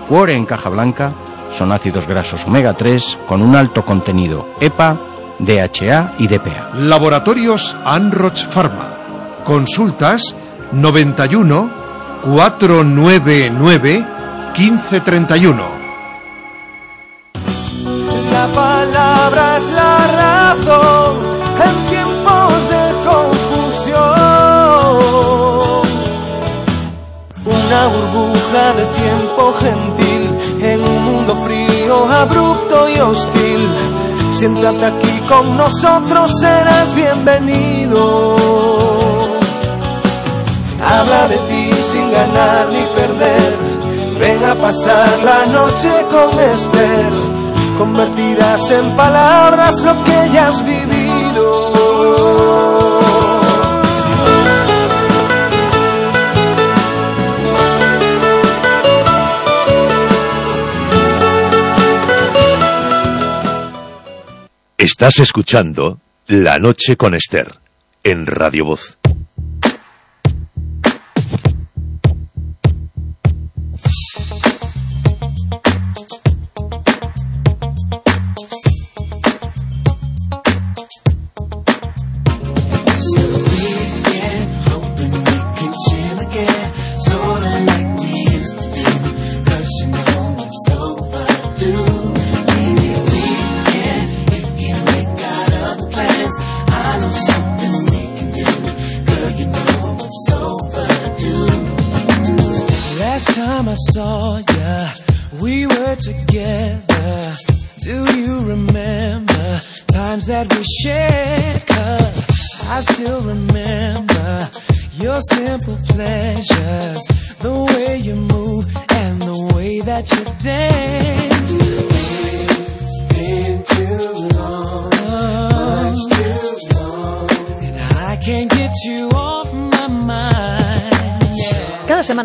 Cuore 0.08 0.36
en 0.36 0.46
caja 0.46 0.70
blanca 0.70 1.14
son 1.52 1.72
ácidos 1.72 2.08
grasos 2.08 2.46
omega 2.46 2.74
3 2.74 3.20
con 3.28 3.42
un 3.42 3.56
alto 3.56 3.84
contenido 3.84 4.50
EPA, 4.60 4.98
DHA 5.40 6.14
y 6.20 6.28
DPA. 6.28 6.72
Laboratorios 6.76 7.76
Anroch 7.86 8.46
Pharma 8.46 8.93
Consultas 9.44 10.36
91 10.72 11.70
499 12.24 14.06
1531. 14.58 15.64
La 18.32 18.48
palabra 18.48 19.58
es 19.58 19.70
la 19.72 19.98
razón 20.22 21.16
en 21.60 21.76
tiempos 21.90 22.70
de 22.70 22.94
confusión. 23.10 24.04
Una 27.46 27.88
burbuja 27.88 28.74
de 28.78 28.86
tiempo 29.02 29.54
gentil 29.60 30.24
en 30.62 30.80
un 30.82 31.04
mundo 31.04 31.36
frío, 31.46 31.96
abrupto 32.10 32.88
y 32.90 33.00
hostil. 33.00 33.68
Siéntate 34.32 34.86
aquí 34.86 35.20
con 35.28 35.58
nosotros, 35.58 36.32
serás 36.40 36.96
bienvenido 36.96 38.38
habla 40.86 41.28
de 41.28 41.38
ti 41.50 41.74
sin 41.74 42.12
ganar 42.12 42.68
ni 42.70 42.84
perder. 42.96 43.58
Ven 44.20 44.44
a 44.44 44.56
pasar 44.56 45.10
la 45.24 45.46
noche 45.48 45.90
con 46.12 46.40
Esther, 46.40 47.12
convertirás 47.78 48.72
en 48.72 48.90
palabras 48.96 49.82
lo 49.84 49.94
que 50.04 50.30
ya 50.34 50.48
has 50.48 50.64
vivido. 50.66 51.74
Estás 64.84 65.20
escuchando 65.20 66.00
La 66.28 66.60
Noche 66.60 66.98
con 66.98 67.14
Esther 67.16 67.60
en 68.04 68.26
Radio 68.26 68.66
Voz. 68.66 68.98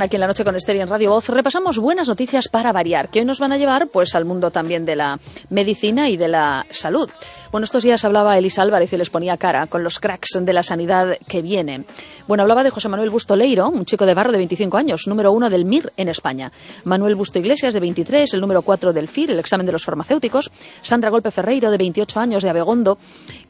Aquí 0.09 0.17
en 0.17 0.21
la 0.21 0.27
noche 0.27 0.43
con 0.43 0.57
Esther 0.57 0.77
y 0.77 0.81
en 0.81 0.89
Radio 0.89 1.11
Voz 1.11 1.29
repasamos 1.29 1.79
buenas 1.79 2.09
noticias 2.09 2.49
para 2.49 2.73
variar, 2.73 3.11
que 3.11 3.19
hoy 3.19 3.27
nos 3.27 3.41
van 3.41 3.53
a 3.53 3.59
llevar 3.59 3.89
pues 3.89 4.15
al 4.15 4.25
mundo 4.25 4.51
también 4.51 4.87
de 4.87 4.97
la 4.97 5.21
medicina 5.51 6.09
y 6.09 6.17
de 6.17 6.29
la 6.29 6.65
salud. 6.71 7.11
Bueno, 7.51 7.65
estos 7.65 7.83
días 7.83 8.05
hablaba 8.05 8.37
Elisa 8.37 8.61
Álvarez 8.61 8.93
y 8.93 8.99
les 8.99 9.09
ponía 9.09 9.39
cara 9.39 9.67
con 9.67 9.83
los 9.83 10.01
cracks 10.01 10.39
de 10.39 10.53
la 10.53 10.63
sanidad 10.63 11.17
que 11.29 11.41
viene. 11.41 11.85
Bueno, 12.27 12.43
hablaba 12.43 12.63
de 12.63 12.69
José 12.69 12.91
Manuel 12.91 13.09
Busto 13.09 13.37
Leiro, 13.37 13.71
un 13.71 13.87
chico 13.87 14.05
de 14.05 14.13
barro 14.13 14.33
de 14.33 14.37
25 14.37 14.77
años, 14.77 15.07
número 15.07 15.33
uno 15.33 15.49
del 15.49 15.65
MIR 15.65 15.91
en 15.97 16.11
España. 16.11 16.53
Manuel 16.85 17.15
Busto 17.15 17.39
Iglesias, 17.39 17.73
de 17.73 17.81
23, 17.81 18.35
el 18.35 18.43
número 18.43 18.61
4 18.61 18.93
del 18.93 19.09
FIR, 19.09 19.31
el 19.31 19.39
examen 19.39 19.65
de 19.65 19.73
los 19.73 19.83
farmacéuticos. 19.83 20.51
Sandra 20.83 21.09
Golpe 21.09 21.31
Ferreiro, 21.31 21.71
de 21.71 21.79
28 21.79 22.21
años, 22.21 22.43
de 22.43 22.51
Abegondo, 22.51 22.99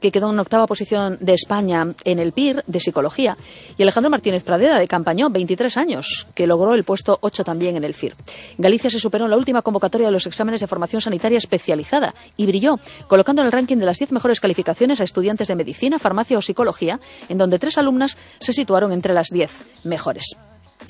que 0.01 0.13
quedó 0.13 0.31
en 0.31 0.39
octava 0.39 0.69
posición 0.69 1.19
de 1.21 1.35
España 1.35 1.89
en 2.05 2.21
el 2.21 2.31
PIR 2.31 2.63
de 2.69 2.79
psicología. 2.79 3.37
Y 3.77 3.83
Alejandro 3.83 4.11
Martínez 4.11 4.45
Pradeda, 4.45 4.79
de 4.79 4.87
Campañón, 4.87 5.33
23 5.33 5.77
años, 5.77 6.29
que 6.37 6.47
logró 6.47 6.75
el 6.75 6.85
puesto 6.85 7.19
8 7.21 7.43
también 7.43 7.77
en 7.77 7.83
el 7.83 7.95
FIR. 7.95 8.15
Galicia 8.59 8.91
se 8.91 9.01
superó 9.01 9.25
en 9.25 9.33
la 9.33 9.37
última 9.37 9.63
convocatoria 9.63 10.07
de 10.07 10.13
los 10.13 10.27
exámenes 10.29 10.61
de 10.61 10.69
formación 10.69 11.03
sanitaria 11.03 11.39
especializada 11.39 12.15
y 12.37 12.47
brilló, 12.47 12.79
colocando 13.09 13.43
en 13.43 13.47
el 13.47 13.53
ranking 13.53 13.79
de 13.79 13.88
las 13.89 13.99
10 13.99 14.13
mejores 14.13 14.39
calificaciones 14.39 15.01
a 15.01 15.05
estudiantes 15.05 15.49
de 15.49 15.57
medicina, 15.57 15.99
farmacia 15.99 16.37
o 16.37 16.43
psicología, 16.43 17.01
en 17.29 17.39
donde 17.39 17.59
tres 17.59 17.79
alumnas 17.79 18.19
se 18.39 18.53
situaron 18.53 18.93
entre 18.93 19.15
las 19.15 19.29
10 19.29 19.51
mejores. 19.85 20.37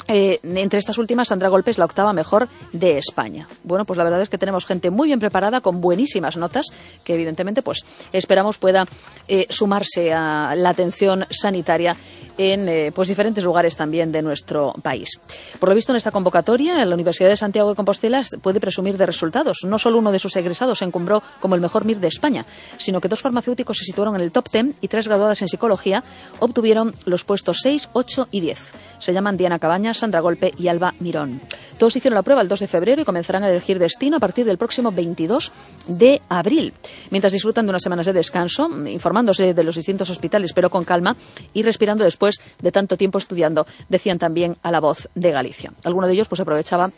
Eh, 0.08 0.40
entre 0.42 0.78
estas 0.78 0.98
últimas, 0.98 1.28
Sandra 1.28 1.48
Golpe 1.48 1.70
es 1.70 1.78
la 1.78 1.84
octava 1.84 2.12
mejor 2.12 2.48
de 2.72 2.98
España. 2.98 3.46
Bueno, 3.62 3.84
pues 3.84 3.98
la 3.98 4.04
verdad 4.04 4.22
es 4.22 4.28
que 4.28 4.38
tenemos 4.38 4.64
gente 4.64 4.90
muy 4.90 5.08
bien 5.08 5.20
preparada, 5.20 5.60
con 5.60 5.80
buenísimas 5.80 6.36
notas, 6.36 6.66
que 7.04 7.14
evidentemente 7.14 7.62
pues 7.62 7.84
esperamos 8.12 8.58
pueda 8.58 8.86
eh, 9.28 9.46
sumarse 9.50 10.12
a 10.12 10.54
la 10.56 10.70
atención 10.70 11.26
sanitaria 11.30 11.96
en 12.38 12.68
eh, 12.68 12.92
pues 12.94 13.08
diferentes 13.08 13.44
lugares 13.44 13.76
también 13.76 14.12
de 14.12 14.22
nuestro 14.22 14.72
país. 14.82 15.20
Por 15.58 15.68
lo 15.68 15.74
visto, 15.74 15.92
en 15.92 15.96
esta 15.96 16.10
convocatoria, 16.10 16.84
la 16.84 16.94
Universidad 16.94 17.28
de 17.28 17.36
Santiago 17.36 17.70
de 17.70 17.76
Compostela 17.76 18.22
puede 18.40 18.60
presumir 18.60 18.96
de 18.96 19.06
resultados. 19.06 19.58
No 19.66 19.78
solo 19.78 19.98
uno 19.98 20.12
de 20.12 20.18
sus 20.18 20.36
egresados 20.36 20.78
se 20.78 20.84
encumbró 20.84 21.22
como 21.40 21.54
el 21.54 21.60
mejor 21.60 21.84
MIR 21.84 21.98
de 21.98 22.08
España, 22.08 22.46
sino 22.78 23.00
que 23.00 23.08
dos 23.08 23.20
farmacéuticos 23.20 23.76
se 23.76 23.84
situaron 23.84 24.14
en 24.14 24.22
el 24.22 24.32
top 24.32 24.48
10 24.50 24.76
y 24.80 24.88
tres 24.88 25.08
graduadas 25.08 25.42
en 25.42 25.48
psicología 25.48 26.02
obtuvieron 26.38 26.94
los 27.04 27.24
puestos 27.24 27.58
6, 27.62 27.90
8 27.92 28.28
y 28.30 28.40
10. 28.40 28.58
Se 28.98 29.12
llaman 29.12 29.36
Diana 29.36 29.58
Cabañas, 29.58 29.98
Sandra 29.98 30.20
Golpe 30.20 30.52
y 30.58 30.68
Alba 30.68 30.94
Mirón. 31.00 31.40
Todos 31.78 31.94
hicieron 31.94 32.16
la 32.16 32.22
prueba 32.22 32.42
el 32.42 32.48
2 32.48 32.60
de 32.60 32.66
febrero 32.66 33.02
y 33.02 33.04
comenzarán 33.04 33.44
a 33.44 33.50
elegir 33.50 33.78
destino 33.78 34.16
a 34.16 34.20
partir 34.20 34.44
del 34.44 34.58
próximo 34.58 34.90
22 34.90 35.52
de 35.86 36.20
abril. 36.28 36.72
Mientras 37.10 37.32
disfrutan 37.32 37.66
de 37.66 37.70
unas 37.70 37.82
semanas 37.82 38.06
de 38.06 38.12
descanso, 38.12 38.68
informándose 38.86 39.54
de 39.54 39.64
los 39.64 39.76
distintos 39.76 40.10
hospitales, 40.10 40.52
pero 40.52 40.70
con 40.70 40.84
calma 40.84 41.16
y 41.54 41.62
respirando 41.62 42.04
después 42.04 42.40
de 42.60 42.72
tanto 42.72 42.96
tiempo 42.96 43.18
estudiando, 43.18 43.66
decían 43.88 44.18
también 44.18 44.56
a 44.62 44.70
la 44.70 44.80
voz 44.80 45.08
de 45.14 45.30
Galicia. 45.30 45.72
Alguno 45.84 46.06
de 46.06 46.14
ellos 46.14 46.28
pues 46.28 46.40
aprovechaba 46.40 46.90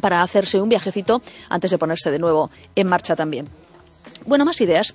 para 0.00 0.22
hacerse 0.22 0.60
un 0.60 0.68
viajecito 0.68 1.20
antes 1.50 1.70
de 1.70 1.78
ponerse 1.78 2.10
de 2.10 2.18
nuevo 2.18 2.50
en 2.74 2.88
marcha 2.88 3.14
también. 3.14 3.48
Bueno, 4.26 4.44
más 4.44 4.60
ideas. 4.60 4.94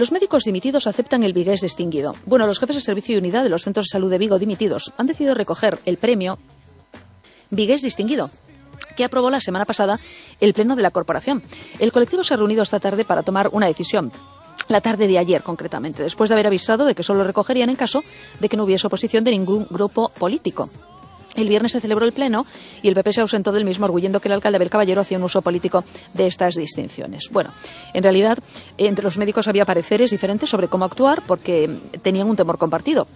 Los 0.00 0.12
médicos 0.12 0.44
dimitidos 0.44 0.86
aceptan 0.86 1.24
el 1.24 1.34
Vigués 1.34 1.60
distinguido. 1.60 2.16
Bueno, 2.24 2.46
los 2.46 2.58
jefes 2.58 2.74
de 2.74 2.80
servicio 2.80 3.14
y 3.14 3.18
unidad 3.18 3.42
de 3.42 3.50
los 3.50 3.64
centros 3.64 3.84
de 3.84 3.90
salud 3.90 4.10
de 4.10 4.16
Vigo 4.16 4.38
dimitidos 4.38 4.94
han 4.96 5.06
decidido 5.06 5.34
recoger 5.34 5.78
el 5.84 5.98
premio 5.98 6.38
Vigués 7.50 7.82
distinguido 7.82 8.30
que 8.96 9.04
aprobó 9.04 9.28
la 9.28 9.42
semana 9.42 9.66
pasada 9.66 10.00
el 10.40 10.54
Pleno 10.54 10.74
de 10.74 10.80
la 10.80 10.90
Corporación. 10.90 11.42
El 11.78 11.92
colectivo 11.92 12.24
se 12.24 12.32
ha 12.32 12.38
reunido 12.38 12.62
esta 12.62 12.80
tarde 12.80 13.04
para 13.04 13.22
tomar 13.22 13.50
una 13.52 13.66
decisión 13.66 14.10
la 14.68 14.80
tarde 14.80 15.06
de 15.06 15.18
ayer 15.18 15.42
concretamente, 15.42 16.02
después 16.02 16.30
de 16.30 16.34
haber 16.34 16.46
avisado 16.46 16.86
de 16.86 16.94
que 16.94 17.02
solo 17.02 17.22
recogerían 17.22 17.68
en 17.68 17.76
caso 17.76 18.02
de 18.40 18.48
que 18.48 18.56
no 18.56 18.64
hubiese 18.64 18.86
oposición 18.86 19.22
de 19.22 19.32
ningún 19.32 19.66
grupo 19.68 20.08
político. 20.18 20.70
El 21.36 21.48
viernes 21.48 21.72
se 21.72 21.80
celebró 21.80 22.04
el 22.04 22.12
pleno 22.12 22.44
y 22.82 22.88
el 22.88 22.94
PP 22.94 23.12
se 23.12 23.20
ausentó 23.20 23.52
del 23.52 23.64
mismo, 23.64 23.84
arguyendo 23.84 24.20
que 24.20 24.28
el 24.28 24.32
alcalde 24.32 24.56
Abel 24.56 24.70
Caballero 24.70 25.00
hacía 25.00 25.18
un 25.18 25.24
uso 25.24 25.42
político 25.42 25.84
de 26.14 26.26
estas 26.26 26.56
distinciones. 26.56 27.28
Bueno, 27.30 27.52
en 27.94 28.02
realidad, 28.02 28.38
entre 28.78 29.04
los 29.04 29.16
médicos 29.16 29.46
había 29.48 29.64
pareceres 29.64 30.10
diferentes 30.10 30.50
sobre 30.50 30.68
cómo 30.68 30.84
actuar 30.84 31.22
porque 31.26 31.70
tenían 32.02 32.28
un 32.28 32.36
temor 32.36 32.58
compartido 32.58 33.06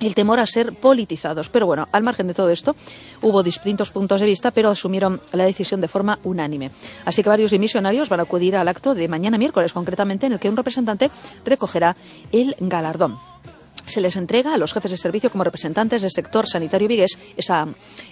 el 0.00 0.14
temor 0.14 0.38
a 0.38 0.46
ser 0.46 0.72
politizados. 0.74 1.48
Pero 1.48 1.66
bueno, 1.66 1.88
al 1.92 2.02
margen 2.02 2.26
de 2.26 2.34
todo 2.34 2.50
esto, 2.50 2.76
hubo 3.22 3.42
distintos 3.42 3.90
puntos 3.90 4.20
de 4.20 4.26
vista, 4.26 4.50
pero 4.50 4.70
asumieron 4.70 5.20
la 5.32 5.44
decisión 5.44 5.80
de 5.80 5.88
forma 5.88 6.18
unánime. 6.24 6.70
Así 7.04 7.22
que 7.22 7.28
varios 7.28 7.50
dimisionarios 7.50 8.08
van 8.08 8.20
a 8.20 8.24
acudir 8.24 8.56
al 8.56 8.68
acto 8.68 8.94
de 8.94 9.08
mañana 9.08 9.38
miércoles, 9.38 9.72
concretamente, 9.72 10.26
en 10.26 10.32
el 10.32 10.40
que 10.40 10.48
un 10.48 10.56
representante 10.56 11.10
recogerá 11.44 11.96
el 12.32 12.54
galardón 12.60 13.18
se 13.88 14.00
les 14.00 14.16
entrega 14.16 14.54
a 14.54 14.58
los 14.58 14.72
jefes 14.72 14.90
de 14.90 14.96
servicio 14.96 15.30
como 15.30 15.44
representantes 15.44 16.02
del 16.02 16.10
sector 16.10 16.46
sanitario 16.46 16.88
vigués 16.88 17.18
esa 17.36 17.66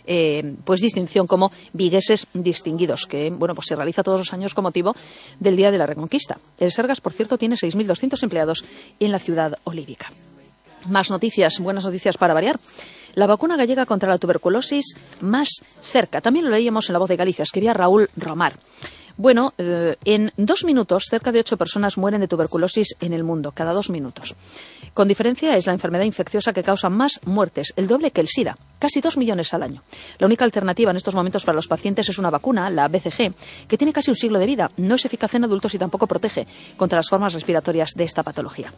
eh, 0.07 0.55
pues 0.65 0.81
distinción 0.81 1.27
como 1.27 1.53
vigueses 1.73 2.27
distinguidos 2.35 3.07
que 3.07 3.31
bueno 3.31 3.55
pues 3.55 3.69
se 3.69 3.77
realiza 3.77 4.03
todos 4.03 4.21
los 4.21 4.33
años 4.33 4.55
con 4.55 4.65
motivo 4.65 4.95
del 5.41 5.57
Día 5.57 5.71
de 5.71 5.79
la 5.79 5.87
Reconquista. 5.87 6.39
El 6.59 6.73
Sergas, 6.73 7.01
por 7.01 7.13
cierto, 7.13 7.39
tiene 7.39 7.57
6.200 7.57 8.23
empleados 8.23 8.65
en 9.01 9.13
la 9.13 9.19
ciudad 9.19 9.59
olívica. 9.65 10.13
Más 10.87 11.11
noticias, 11.11 11.59
buenas 11.59 11.85
noticias 11.85 12.17
para 12.17 12.35
variar. 12.35 12.59
La 13.15 13.27
vacuna 13.27 13.57
gallega 13.57 13.87
contra 13.87 14.09
la 14.09 14.19
tuberculosis 14.19 14.95
más 15.21 15.49
cerca. 15.83 16.21
También 16.21 16.45
lo 16.45 16.51
leíamos 16.51 16.89
en 16.89 16.93
la 16.93 16.99
voz 16.99 17.09
de 17.09 17.17
Galicia, 17.17 17.43
escribía 17.43 17.73
Raúl 17.73 18.11
Romar. 18.17 18.55
Bueno, 19.17 19.55
eh, 19.57 19.97
en 20.05 20.31
dos 20.37 20.65
minutos, 20.65 21.05
cerca 21.09 21.33
de 21.33 21.41
ocho 21.41 21.57
personas 21.57 21.97
mueren 21.97 22.21
de 22.21 22.29
tuberculosis 22.29 22.95
en 23.01 23.15
el 23.15 23.25
mundo, 23.25 23.53
cada 23.53 23.73
dos 23.73 23.89
minutos. 23.89 24.37
Con 24.97 25.09
diferencia, 25.09 25.55
es 25.55 25.67
la 25.67 25.75
enfermedad 25.75 26.05
infecciosa 26.05 26.55
que 26.55 26.63
causa 26.63 26.89
más 26.89 27.21
muertes, 27.27 27.75
el 27.77 27.87
doble 27.87 28.13
que 28.13 28.23
el 28.23 28.29
SIDA, 28.29 28.57
casi 28.79 29.03
dos 29.03 29.19
millones 29.19 29.53
al 29.53 29.63
año. 29.63 29.83
La 30.17 30.27
única 30.27 30.47
alternativa 30.47 30.91
en 30.91 30.97
estos 30.97 31.15
momentos 31.15 31.45
para 31.45 31.57
los 31.57 31.69
pacientes 31.69 32.09
es 32.09 32.19
una 32.19 32.31
vacuna, 32.31 32.71
la 32.71 32.89
BCG, 32.89 33.35
que 33.69 33.77
tiene 33.77 33.93
casi 33.93 34.11
un 34.11 34.17
siglo 34.17 34.39
de 34.39 34.47
vida, 34.47 34.71
no 34.79 34.95
es 34.95 35.05
eficaz 35.05 35.35
en 35.35 35.45
adultos 35.45 35.75
y 35.75 35.79
tampoco 35.79 36.07
protege 36.07 36.47
contra 36.79 36.97
las 36.97 37.11
formas 37.11 37.35
respiratorias 37.35 37.91
de 37.95 38.05
esta 38.05 38.23
patología. 38.23 38.73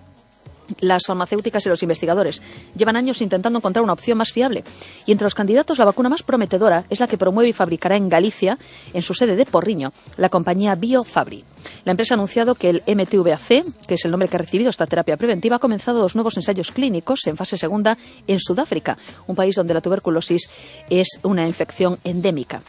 Las 0.81 1.03
farmacéuticas 1.07 1.65
y 1.65 1.69
los 1.69 1.83
investigadores 1.83 2.43
llevan 2.77 2.97
años 2.97 3.23
intentando 3.23 3.59
encontrar 3.59 3.83
una 3.83 3.95
opción 3.95 4.19
más 4.19 4.33
fiable 4.33 4.65
y 5.07 5.13
entre 5.13 5.25
los 5.25 5.35
candidatos 5.35 5.79
la 5.79 5.85
vacuna 5.85 6.09
más 6.09 6.23
prometedora 6.23 6.85
es 6.91 7.01
la 7.01 7.07
que 7.07 7.19
promueve 7.19 7.51
y 7.51 7.53
fabricará 7.53 7.97
en 7.97 8.09
Galicia, 8.09 8.59
en 8.93 9.03
su 9.03 9.15
sede 9.15 9.37
de 9.37 9.47
Porriño, 9.47 9.93
la 10.17 10.29
compañía 10.29 10.75
BioFabri. 10.75 11.45
La 11.85 11.93
empresa 11.93 12.15
ha 12.15 12.17
anunciado 12.17 12.55
que 12.55 12.71
el 12.71 12.83
MTVAC, 12.87 13.87
que 13.87 13.95
es 13.95 14.05
el 14.05 14.11
nombre 14.11 14.29
que 14.29 14.37
ha 14.37 14.41
recibido 14.41 14.71
esta 14.71 14.87
terapia 14.87 15.17
preventiva, 15.17 15.57
ha 15.57 15.61
comenzado 15.61 16.01
dos 16.01 16.15
nuevos 16.15 16.37
ensayos 16.37 16.71
clínicos 16.71 17.27
en 17.27 17.37
fase 17.37 17.57
segunda 17.57 17.97
en 18.27 18.39
Sudáfrica, 18.39 18.99
un 19.27 19.37
país 19.37 19.55
donde 19.57 19.75
la 19.75 19.81
tuberculosis 19.81 20.49
es 20.91 21.19
una 21.23 21.47
infección 21.47 21.99
endémica. 22.05 22.61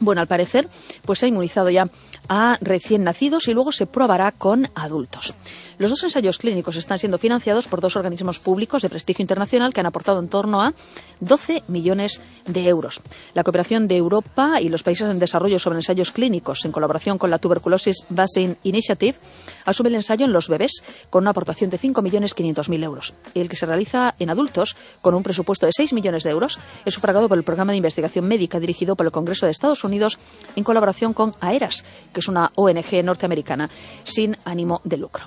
Bueno, 0.00 0.20
al 0.20 0.26
parecer, 0.26 0.68
pues 1.04 1.20
se 1.20 1.26
ha 1.26 1.28
inmunizado 1.28 1.70
ya 1.70 1.88
a 2.28 2.58
recién 2.60 3.04
nacidos 3.04 3.48
y 3.48 3.54
luego 3.54 3.70
se 3.70 3.86
probará 3.86 4.32
con 4.32 4.68
adultos. 4.74 5.34
Los 5.78 5.90
dos 5.90 6.04
ensayos 6.04 6.38
clínicos 6.38 6.76
están 6.76 6.98
siendo 6.98 7.18
financiados 7.18 7.66
por 7.66 7.80
dos 7.80 7.96
organismos 7.96 8.38
públicos 8.38 8.82
de 8.82 8.88
prestigio 8.88 9.22
internacional 9.22 9.74
que 9.74 9.80
han 9.80 9.86
aportado 9.86 10.20
en 10.20 10.28
torno 10.28 10.62
a 10.62 10.72
12 11.20 11.64
millones 11.68 12.20
de 12.46 12.68
euros. 12.68 13.00
La 13.34 13.42
cooperación 13.42 13.88
de 13.88 13.96
Europa 13.96 14.60
y 14.60 14.68
los 14.68 14.82
países 14.82 15.10
en 15.10 15.18
desarrollo 15.18 15.58
sobre 15.58 15.78
ensayos 15.78 16.12
clínicos, 16.12 16.64
en 16.64 16.72
colaboración 16.72 17.18
con 17.18 17.30
la 17.30 17.38
Tuberculosis 17.38 18.06
Vaccine 18.08 18.56
Initiative, 18.62 19.18
asume 19.64 19.88
el 19.88 19.96
ensayo 19.96 20.24
en 20.24 20.32
los 20.32 20.48
bebés 20.48 20.82
con 21.10 21.24
una 21.24 21.30
aportación 21.30 21.70
de 21.70 21.78
5.500.000 21.78 22.84
euros. 22.84 23.14
El 23.34 23.48
que 23.48 23.56
se 23.56 23.66
realiza 23.66 24.14
en 24.18 24.30
adultos, 24.30 24.76
con 25.00 25.14
un 25.14 25.22
presupuesto 25.22 25.66
de 25.66 25.72
6 25.72 25.92
millones 25.92 26.22
de 26.22 26.30
euros, 26.30 26.58
es 26.84 26.94
sufragado 26.94 27.28
por 27.28 27.38
el 27.38 27.44
programa 27.44 27.72
de 27.72 27.78
investigación 27.78 28.26
médica 28.26 28.60
dirigido 28.60 28.94
por 28.94 29.06
el 29.06 29.12
Congreso 29.12 29.46
de 29.46 29.52
Estados 29.52 29.82
Unidos 29.82 30.18
en 30.54 30.62
colaboración 30.64 31.14
con 31.14 31.32
AERAS, 31.40 31.84
que 32.12 32.20
es 32.20 32.28
una 32.28 32.52
ONG 32.54 33.02
norteamericana 33.02 33.68
sin 34.04 34.36
ánimo 34.44 34.80
de 34.84 34.98
lucro. 34.98 35.24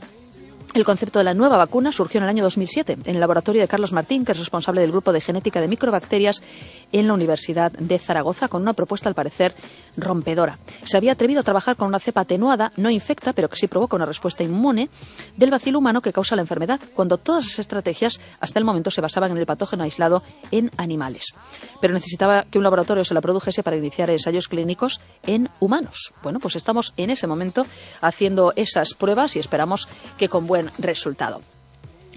El 0.74 0.84
concepto 0.84 1.20
de 1.20 1.26
la 1.26 1.34
nueva 1.34 1.58
vacuna 1.58 1.92
surgió 1.92 2.20
en 2.20 2.26
el 2.26 2.30
año 2.30 2.44
2007 2.44 2.98
en 3.06 3.16
el 3.16 3.20
laboratorio 3.20 3.62
de 3.62 3.68
Carlos 3.68 3.94
Martín, 3.94 4.26
que 4.26 4.34
es 4.34 4.38
responsable 4.40 4.82
del 4.82 4.92
grupo 4.92 5.12
de 5.12 5.22
genética 5.22 5.62
de 5.62 5.68
microbacterias 5.68 6.44
en 6.92 7.08
la 7.08 7.14
Universidad 7.14 7.72
de 7.72 7.98
Zaragoza, 7.98 8.48
con 8.48 8.62
una 8.62 8.74
propuesta 8.74 9.10
al 9.10 9.16
parecer 9.16 9.56
rompedora. 9.96 10.60
Se 10.84 10.98
había 10.98 11.14
atrevido 11.14 11.42
a 11.42 11.44
trabajar 11.44 11.78
con 11.78 11.88
una 11.88 12.00
cepa 12.00 12.22
atenuada, 12.22 12.72
no 12.76 12.90
infecta, 12.90 13.34
pero 13.34 13.50
que 13.50 13.56
sí 13.56 13.68
provoca 13.68 13.96
una 13.96 14.06
respuesta 14.06 14.44
inmune 14.44 14.90
del 15.36 15.50
bacilo 15.50 15.80
humano 15.80 16.02
que 16.02 16.14
causa 16.14 16.36
la 16.36 16.42
enfermedad, 16.42 16.80
cuando 16.94 17.18
todas 17.18 17.46
las 17.46 17.60
estrategias 17.60 18.20
hasta 18.40 18.60
el 18.60 18.66
momento 18.66 18.92
se 18.92 19.02
basaban 19.02 19.32
en 19.32 19.38
el 19.38 19.46
patógeno 19.46 19.84
aislado 19.84 20.22
en 20.52 20.70
animales. 20.78 21.34
Pero 21.82 21.94
necesitaba 21.94 22.44
que 22.44 22.58
un 22.58 22.64
laboratorio 22.64 23.04
se 23.04 23.14
la 23.14 23.22
produjese 23.22 23.64
para 23.64 23.78
iniciar 23.78 24.10
ensayos 24.10 24.48
clínicos 24.48 25.02
en 25.24 25.50
humanos. 25.60 26.14
Bueno, 26.22 26.40
pues 26.40 26.56
estamos 26.56 26.94
en 26.98 27.10
ese 27.10 27.26
momento 27.26 27.66
haciendo 28.02 28.54
esas 28.56 28.94
pruebas 28.94 29.36
y 29.36 29.40
esperamos 29.40 29.88
que 30.18 30.30
con 30.30 30.46
buen 30.46 30.57
resultado. 30.78 31.42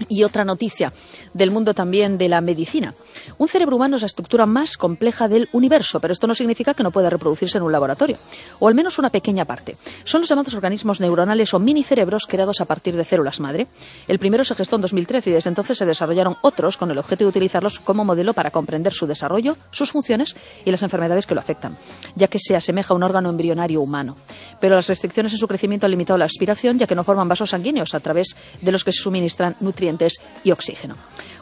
Y 0.09 0.25
otra 0.25 0.45
noticia 0.45 0.93
del 1.35 1.51
mundo 1.51 1.75
también 1.75 2.19
de 2.19 2.29
la 2.29 2.41
medicina. 2.41 2.95
Un 3.39 3.49
cerebro 3.49 3.77
humano 3.77 3.97
es 3.97 4.03
la 4.03 4.07
estructura 4.07 4.47
más 4.47 4.77
compleja 4.77 5.29
del 5.29 5.49
universo, 5.53 6.01
pero 6.01 6.13
esto 6.13 6.27
no 6.27 6.35
significa 6.35 6.75
que 6.75 6.83
no 6.83 6.91
pueda 6.91 7.11
reproducirse 7.11 7.59
en 7.59 7.65
un 7.65 7.73
laboratorio, 7.73 8.17
o 8.59 8.69
al 8.69 8.75
menos 8.75 8.99
una 8.99 9.11
pequeña 9.11 9.45
parte. 9.45 9.77
Son 10.05 10.21
los 10.21 10.29
llamados 10.29 10.55
organismos 10.55 11.01
neuronales 11.01 11.53
o 11.55 11.59
mini 11.59 11.85
cerebros 11.85 12.27
creados 12.27 12.61
a 12.61 12.65
partir 12.65 12.97
de 12.97 13.05
células 13.05 13.41
madre. 13.41 13.67
El 14.09 14.19
primero 14.19 14.45
se 14.45 14.55
gestó 14.55 14.77
en 14.77 14.83
2013 14.83 15.31
y 15.31 15.33
desde 15.35 15.49
entonces 15.49 15.79
se 15.79 15.87
desarrollaron 15.87 16.37
otros 16.43 16.77
con 16.77 16.91
el 16.91 16.99
objeto 16.99 17.25
de 17.25 17.29
utilizarlos 17.29 17.79
como 17.79 18.05
modelo 18.05 18.33
para 18.33 18.51
comprender 18.51 18.93
su 18.93 19.07
desarrollo, 19.07 19.57
sus 19.71 19.93
funciones 19.93 20.37
y 20.65 20.71
las 20.71 20.83
enfermedades 20.83 21.27
que 21.27 21.35
lo 21.35 21.41
afectan, 21.41 21.77
ya 22.15 22.29
que 22.29 22.39
se 22.39 22.57
asemeja 22.57 22.95
a 22.95 22.97
un 22.97 23.03
órgano 23.03 23.31
embrionario 23.31 23.81
humano. 23.81 24.17
Pero 24.61 24.77
las 24.77 24.89
restricciones 24.89 25.33
en 25.33 25.39
su 25.39 25.49
crecimiento 25.49 25.87
han 25.87 25.93
limitado 25.93 26.19
la 26.19 26.25
aspiración, 26.25 26.79
ya 26.79 26.87
que 26.87 26.95
no 26.95 27.05
forman 27.05 27.29
vasos 27.29 27.51
sanguíneos 27.51 27.95
a 27.95 28.01
través 28.01 28.37
de 28.61 28.73
los 28.73 28.85
que 28.85 28.93
se 28.93 29.01
suministran 29.01 29.57
nutrientes 29.61 29.90
y 30.45 30.51
oxígeno. 30.51 30.97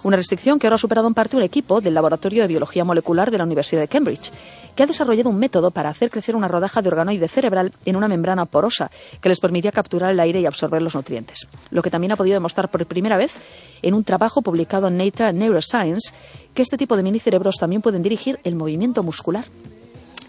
Una 0.05 0.17
restricción 0.17 0.59
que 0.59 0.67
ahora 0.67 0.77
ha 0.77 0.79
superado 0.79 1.09
en 1.09 1.15
parte 1.15 1.37
un 1.37 1.43
equipo 1.43 1.81
del 1.81 1.95
Laboratorio 1.95 2.43
de 2.43 2.49
Biología 2.49 2.85
Molecular 2.85 3.31
de 3.31 3.39
la 3.39 3.45
Universidad 3.45 3.81
de 3.81 3.89
Cambridge, 3.89 4.31
que 4.77 4.85
ha 4.85 4.87
desarrollado 4.87 5.29
un 5.29 5.39
método 5.39 5.73
para 5.73 5.89
hacer 5.89 6.09
crecer 6.09 6.37
una 6.37 6.47
rodaja 6.47 6.83
de 6.83 6.89
organoide 6.89 7.27
cerebral 7.27 7.73
en 7.85 7.97
una 7.97 8.07
membrana 8.07 8.47
porosa 8.47 8.93
que 9.21 9.29
les 9.29 9.41
permitía 9.41 9.73
capturar 9.73 10.13
el 10.13 10.21
aire 10.21 10.41
y 10.41 10.47
absorber 10.47 10.83
los 10.83 10.95
nutrientes. 10.95 11.49
Lo 11.71 11.83
que 11.83 11.91
también 11.91 12.13
ha 12.13 12.17
podido 12.17 12.35
demostrar 12.35 12.71
por 12.71 12.87
primera 12.87 13.17
vez 13.17 13.41
en 13.83 13.95
un 13.95 14.05
trabajo 14.05 14.41
publicado 14.41 14.87
en 14.87 14.99
Nature 14.99 15.33
Neuroscience 15.33 16.13
que 16.55 16.63
este 16.63 16.77
tipo 16.77 16.97
de 16.97 17.03
minicerebros 17.03 17.57
también 17.57 17.83
pueden 17.83 18.03
dirigir 18.03 18.39
el 18.45 18.55
movimiento 18.55 19.03
muscular. 19.03 19.45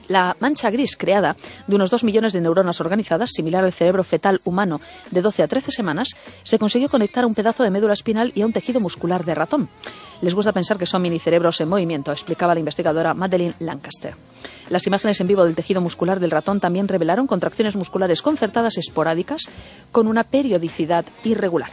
La 0.10 0.36
mancha 0.40 0.72
gris 0.72 0.98
creada 0.98 1.38
de 1.68 1.76
unos 1.76 1.92
2 1.92 2.04
millones 2.04 2.34
de 2.34 2.42
neuronas 2.42 2.82
organizadas, 2.82 3.30
similar 3.32 3.64
al 3.64 3.72
cerebro 3.72 4.04
fetal 4.04 4.42
humano 4.44 4.82
de 5.12 5.22
12 5.22 5.44
a 5.44 5.48
13 5.48 5.72
semanas, 5.72 6.10
se 6.44 6.58
consiguió 6.58 6.90
conectar 6.90 7.24
a 7.24 7.28
un 7.28 7.36
pedazo 7.36 7.64
de 7.64 7.70
médula 7.70 7.94
espinal 7.94 8.32
y 8.34 8.42
a 8.42 8.48
un 8.48 8.52
tejido 8.52 8.80
muscular 8.80 9.24
de 9.24 9.36
ratón. 9.36 9.70
Les 10.22 10.34
gusta 10.34 10.52
pensar 10.52 10.78
que 10.80 10.88
son 10.88 11.04
minicerebros 11.04 11.62
en 11.62 11.70
movimiento, 11.70 12.12
explicaba 12.12 12.56
la 12.56 12.60
investigadora 12.60 13.14
Madeleine 13.14 13.54
Lancaster. 13.60 14.16
Las 14.70 14.86
imágenes 14.88 15.22
en 15.22 15.28
vivo 15.28 15.46
del 15.46 15.56
tejido 15.56 15.80
muscular 15.80 16.20
del 16.20 16.32
ratón 16.32 16.60
también 16.60 16.88
revelaron 16.88 17.28
contracciones 17.28 17.76
musculares 17.76 18.24
concertadas 18.24 18.80
esporádicas 18.80 19.44
con 19.92 20.08
una 20.08 20.24
periodicidad 20.24 21.06
irregular. 21.24 21.70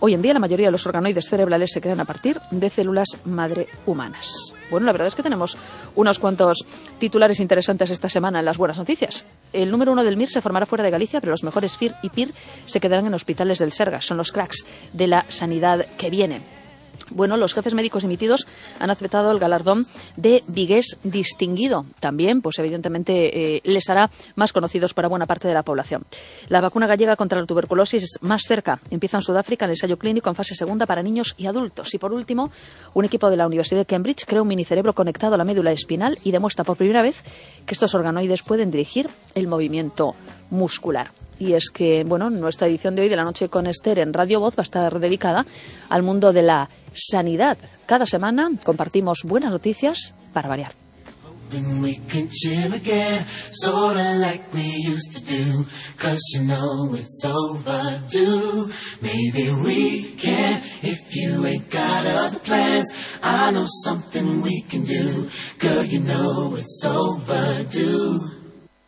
Hoy 0.00 0.14
en 0.14 0.22
día 0.22 0.34
la 0.34 0.38
mayoría 0.38 0.66
de 0.66 0.72
los 0.72 0.86
organoides 0.86 1.28
cerebrales 1.28 1.72
se 1.72 1.80
crean 1.80 2.00
a 2.00 2.04
partir 2.04 2.40
de 2.50 2.68
células 2.68 3.18
madre 3.24 3.66
humanas. 3.86 4.54
Bueno, 4.70 4.86
la 4.86 4.92
verdad 4.92 5.08
es 5.08 5.14
que 5.14 5.22
tenemos 5.22 5.56
unos 5.94 6.18
cuantos 6.18 6.64
titulares 6.98 7.40
interesantes 7.40 7.90
esta 7.90 8.08
semana 8.08 8.40
en 8.40 8.44
las 8.44 8.58
buenas 8.58 8.78
noticias. 8.78 9.24
El 9.52 9.70
número 9.70 9.92
uno 9.92 10.04
del 10.04 10.16
MIR 10.16 10.28
se 10.28 10.40
formará 10.40 10.66
fuera 10.66 10.84
de 10.84 10.90
Galicia, 10.90 11.20
pero 11.20 11.30
los 11.30 11.44
mejores 11.44 11.76
FIR 11.76 11.94
y 12.02 12.10
PIR 12.10 12.32
se 12.66 12.80
quedarán 12.80 13.06
en 13.06 13.14
hospitales 13.14 13.58
del 13.58 13.72
Sergas. 13.72 14.04
Son 14.04 14.16
los 14.16 14.32
cracks 14.32 14.64
de 14.92 15.06
la 15.06 15.24
sanidad 15.28 15.86
que 15.96 16.10
viene. 16.10 16.63
Bueno, 17.10 17.36
los 17.36 17.54
jefes 17.54 17.74
médicos 17.74 18.04
emitidos 18.04 18.46
han 18.80 18.90
aceptado 18.90 19.30
el 19.30 19.38
galardón 19.38 19.86
de 20.16 20.42
Vigués 20.46 20.96
Distinguido. 21.02 21.84
También, 22.00 22.40
pues 22.40 22.58
evidentemente, 22.58 23.56
eh, 23.56 23.60
les 23.64 23.88
hará 23.90 24.10
más 24.36 24.52
conocidos 24.52 24.94
para 24.94 25.08
buena 25.08 25.26
parte 25.26 25.46
de 25.48 25.54
la 25.54 25.62
población. 25.62 26.04
La 26.48 26.60
vacuna 26.60 26.86
gallega 26.86 27.16
contra 27.16 27.40
la 27.40 27.46
tuberculosis 27.46 28.02
es 28.02 28.18
más 28.22 28.42
cerca. 28.42 28.80
Empieza 28.90 29.18
en 29.18 29.22
Sudáfrica 29.22 29.66
el 29.66 29.72
ensayo 29.72 29.98
clínico 29.98 30.28
en 30.28 30.34
fase 30.34 30.54
segunda 30.54 30.86
para 30.86 31.02
niños 31.02 31.34
y 31.36 31.46
adultos. 31.46 31.92
Y 31.94 31.98
por 31.98 32.12
último, 32.12 32.50
un 32.94 33.04
equipo 33.04 33.30
de 33.30 33.36
la 33.36 33.46
Universidad 33.46 33.80
de 33.80 33.86
Cambridge 33.86 34.24
crea 34.24 34.42
un 34.42 34.48
minicerebro 34.48 34.94
conectado 34.94 35.34
a 35.34 35.38
la 35.38 35.44
médula 35.44 35.72
espinal 35.72 36.18
y 36.24 36.30
demuestra 36.30 36.64
por 36.64 36.76
primera 36.76 37.02
vez 37.02 37.24
que 37.66 37.74
estos 37.74 37.94
organoides 37.94 38.42
pueden 38.42 38.70
dirigir 38.70 39.08
el 39.34 39.46
movimiento 39.46 40.14
muscular. 40.50 41.10
Y 41.38 41.54
es 41.54 41.70
que, 41.70 42.04
bueno, 42.04 42.30
nuestra 42.30 42.68
edición 42.68 42.94
de 42.94 43.02
hoy 43.02 43.08
de 43.08 43.16
la 43.16 43.24
noche 43.24 43.48
con 43.48 43.66
Esther 43.66 43.98
en 43.98 44.12
Radio 44.12 44.40
Voz 44.40 44.56
va 44.56 44.60
a 44.60 44.62
estar 44.62 45.00
dedicada 45.00 45.44
al 45.88 46.02
mundo 46.02 46.32
de 46.32 46.42
la 46.42 46.70
sanidad. 46.94 47.58
Cada 47.86 48.06
semana 48.06 48.50
compartimos 48.64 49.20
buenas 49.24 49.50
noticias 49.50 50.14
para 50.32 50.48
variar. 50.48 50.72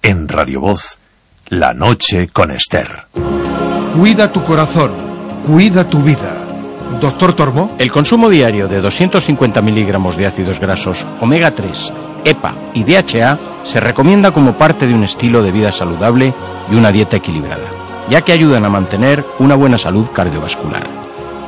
En 0.03 0.29
Radio 0.29 0.61
Voz 0.61 0.99
la 1.49 1.75
noche 1.75 2.29
con 2.29 2.51
Esther. 2.51 3.07
Cuida 3.97 4.33
tu 4.33 4.43
corazón, 4.43 4.93
cuida 5.47 5.89
tu 5.89 6.03
vida. 6.03 6.46
Doctor 7.01 7.35
Tormo. 7.35 7.73
El 7.79 7.93
consumo 7.93 8.29
diario 8.29 8.69
de 8.69 8.81
250 8.81 9.61
miligramos 9.61 10.17
de 10.17 10.27
ácidos 10.27 10.61
grasos 10.61 11.07
omega 11.21 11.51
3, 11.51 11.93
EPA 12.25 12.55
y 12.75 12.85
DHA 12.85 13.39
se 13.65 13.81
recomienda 13.81 14.31
como 14.31 14.55
parte 14.55 14.87
de 14.87 14.95
un 14.95 15.05
estilo 15.05 15.43
de 15.43 15.53
vida 15.53 15.73
saludable 15.73 16.33
y 16.71 16.75
una 16.75 16.93
dieta 16.93 17.17
equilibrada, 17.17 17.67
ya 18.09 18.23
que 18.23 18.33
ayudan 18.33 18.65
a 18.65 18.71
mantener 18.71 19.25
una 19.39 19.55
buena 19.55 19.77
salud 19.77 20.09
cardiovascular. 20.13 20.87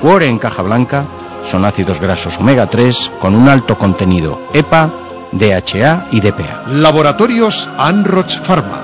Cuore 0.02 0.26
en 0.26 0.38
caja 0.38 0.62
blanca 0.62 1.06
son 1.44 1.64
ácidos 1.64 2.00
grasos 2.00 2.38
omega 2.38 2.66
3 2.66 3.12
con 3.20 3.34
un 3.34 3.48
alto 3.48 3.78
contenido 3.78 4.40
EPA, 4.52 4.90
DHA 5.32 6.08
y 6.12 6.20
DPA. 6.20 6.64
Laboratorios 6.68 7.68
Anroch 7.78 8.38
Pharma. 8.42 8.82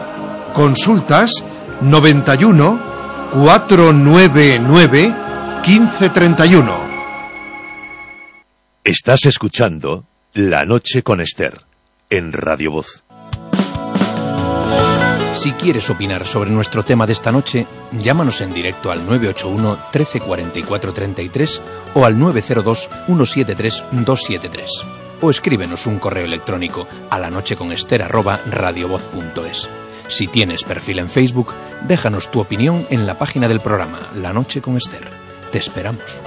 Consultas 0.53 1.45
91 1.83 2.79
499 3.33 5.24
1531. 5.67 6.77
Estás 8.85 9.25
escuchando 9.25 10.05
La 10.35 10.67
Noche 10.67 11.03
con 11.03 11.23
Esther 11.23 11.63
en 12.11 12.35
Radio 12.35 12.71
Voz. 12.71 13.03
Si 15.33 15.53
quieres 15.53 15.89
opinar 15.89 16.27
sobre 16.27 16.51
nuestro 16.51 16.83
tema 16.83 17.07
de 17.07 17.15
esta 17.15 17.33
noche, 17.33 17.67
llámanos 17.93 18.43
en 18.43 18.53
directo 18.53 18.91
al 18.91 19.07
981 19.07 19.71
1344 19.91 20.93
33 20.93 21.63
o 21.95 22.05
al 22.05 22.19
902 22.19 22.91
173 23.07 23.85
273 23.91 24.71
o 25.23 25.31
escríbenos 25.31 25.87
un 25.87 25.99
correo 25.99 26.27
electrónico 26.27 26.87
a 27.09 27.19
la 27.19 27.31
noche 27.31 27.57
con 27.57 27.71
radiovoz.es. 27.71 29.69
Si 30.09 30.27
tienes 30.27 30.63
perfil 30.63 30.99
en 30.99 31.09
Facebook, 31.09 31.55
déjanos 31.89 32.31
tu 32.31 32.41
opinión 32.41 32.87
en 32.91 33.07
la 33.07 33.19
página 33.19 33.49
del 33.49 33.61
programa 33.61 33.99
La 34.17 34.35
Noche 34.35 34.61
con 34.61 34.77
Esther. 34.77 35.24
Te 35.55 35.61
esperamos. 35.61 36.21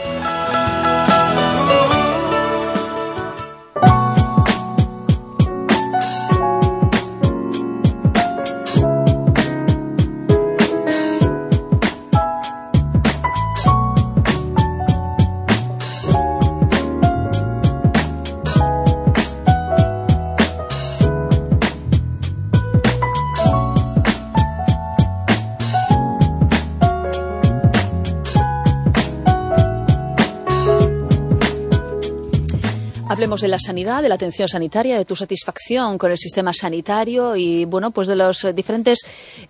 Hablemos 33.38 33.42
de 33.42 33.48
la 33.50 33.60
sanidad, 33.60 34.02
de 34.02 34.10
la 34.10 34.16
atención 34.16 34.48
sanitaria, 34.48 34.98
de 34.98 35.06
tu 35.06 35.16
satisfacción 35.16 36.00
con 36.00 36.10
el 36.10 36.18
sistema 36.18 36.54
sanitario 36.56 37.36
y, 37.36 37.66
bueno, 37.66 37.92
pues 37.92 38.08
de 38.08 38.16
las 38.16 38.48
diferentes 38.56 39.02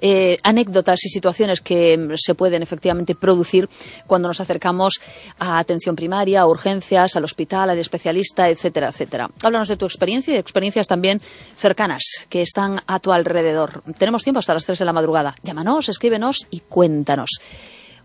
eh, 0.01 0.37
anécdotas 0.43 1.05
y 1.05 1.09
situaciones 1.09 1.61
que 1.61 2.15
se 2.17 2.35
pueden 2.35 2.61
efectivamente 2.61 3.15
producir 3.15 3.69
cuando 4.05 4.27
nos 4.27 4.41
acercamos 4.41 4.99
a 5.39 5.59
atención 5.59 5.95
primaria, 5.95 6.41
a 6.41 6.47
urgencias, 6.47 7.15
al 7.15 7.23
hospital, 7.23 7.69
al 7.69 7.79
especialista, 7.79 8.49
etcétera, 8.49 8.89
etcétera. 8.89 9.29
Háblanos 9.41 9.69
de 9.69 9.77
tu 9.77 9.85
experiencia 9.85 10.31
y 10.31 10.33
de 10.33 10.41
experiencias 10.41 10.87
también 10.87 11.21
cercanas 11.55 12.01
que 12.27 12.41
están 12.41 12.81
a 12.87 12.99
tu 12.99 13.13
alrededor. 13.13 13.83
Tenemos 13.97 14.23
tiempo 14.23 14.39
hasta 14.39 14.53
las 14.53 14.65
3 14.65 14.79
de 14.79 14.85
la 14.85 14.93
madrugada. 14.93 15.33
Llámanos, 15.43 15.87
escríbenos 15.87 16.47
y 16.51 16.59
cuéntanos. 16.59 17.29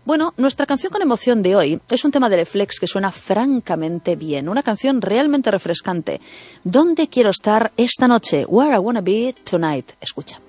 Bueno, 0.05 0.33
nuestra 0.35 0.65
canción 0.65 0.91
con 0.91 1.01
emoción 1.01 1.41
de 1.41 1.55
hoy 1.55 1.79
es 1.89 2.03
un 2.03 2.11
tema 2.11 2.27
de 2.27 2.35
Reflex 2.35 2.79
que 2.79 2.87
suena 2.87 3.11
francamente 3.11 4.17
bien, 4.17 4.49
una 4.49 4.61
canción 4.61 5.01
realmente 5.01 5.49
refrescante. 5.49 6.19
¿Dónde 6.63 7.07
quiero 7.07 7.29
estar 7.29 7.71
esta 7.77 8.07
noche? 8.07 8.45
Where 8.45 8.75
I 8.75 8.79
Wanna 8.79 9.01
Be 9.01 9.33
Tonight. 9.45 9.91
Escucha. 10.01 10.39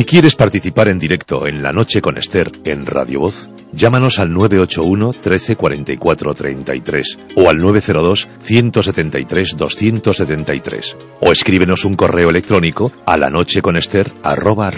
Si 0.00 0.06
quieres 0.06 0.34
participar 0.34 0.88
en 0.88 0.98
directo 0.98 1.46
en 1.46 1.62
La 1.62 1.72
Noche 1.72 2.00
con 2.00 2.16
Esther 2.16 2.50
en 2.64 2.86
Radio 2.86 3.20
Voz, 3.20 3.50
Llámanos 3.70 4.18
al 4.18 4.32
981 4.32 5.12
13 5.12 5.56
44 5.56 6.34
33 6.34 7.18
o 7.36 7.50
al 7.50 7.58
902 7.58 8.30
173 8.40 9.56
273 9.58 10.96
o 11.20 11.32
escríbenos 11.32 11.84
un 11.84 11.92
correo 11.92 12.30
electrónico 12.30 12.90
a 13.04 13.18
la 13.18 13.28
noche 13.28 13.60
con 13.60 13.76
Esther 13.76 14.10
arroba. 14.22 14.72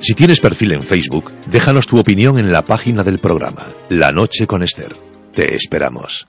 Si 0.00 0.14
tienes 0.14 0.40
perfil 0.40 0.72
en 0.72 0.82
Facebook, 0.82 1.30
déjanos 1.46 1.86
tu 1.86 2.00
opinión 2.00 2.40
en 2.40 2.50
la 2.50 2.64
página 2.64 3.04
del 3.04 3.20
programa 3.20 3.64
La 3.90 4.10
Noche 4.10 4.48
con 4.48 4.64
Esther. 4.64 4.96
Te 5.32 5.54
esperamos. 5.54 6.26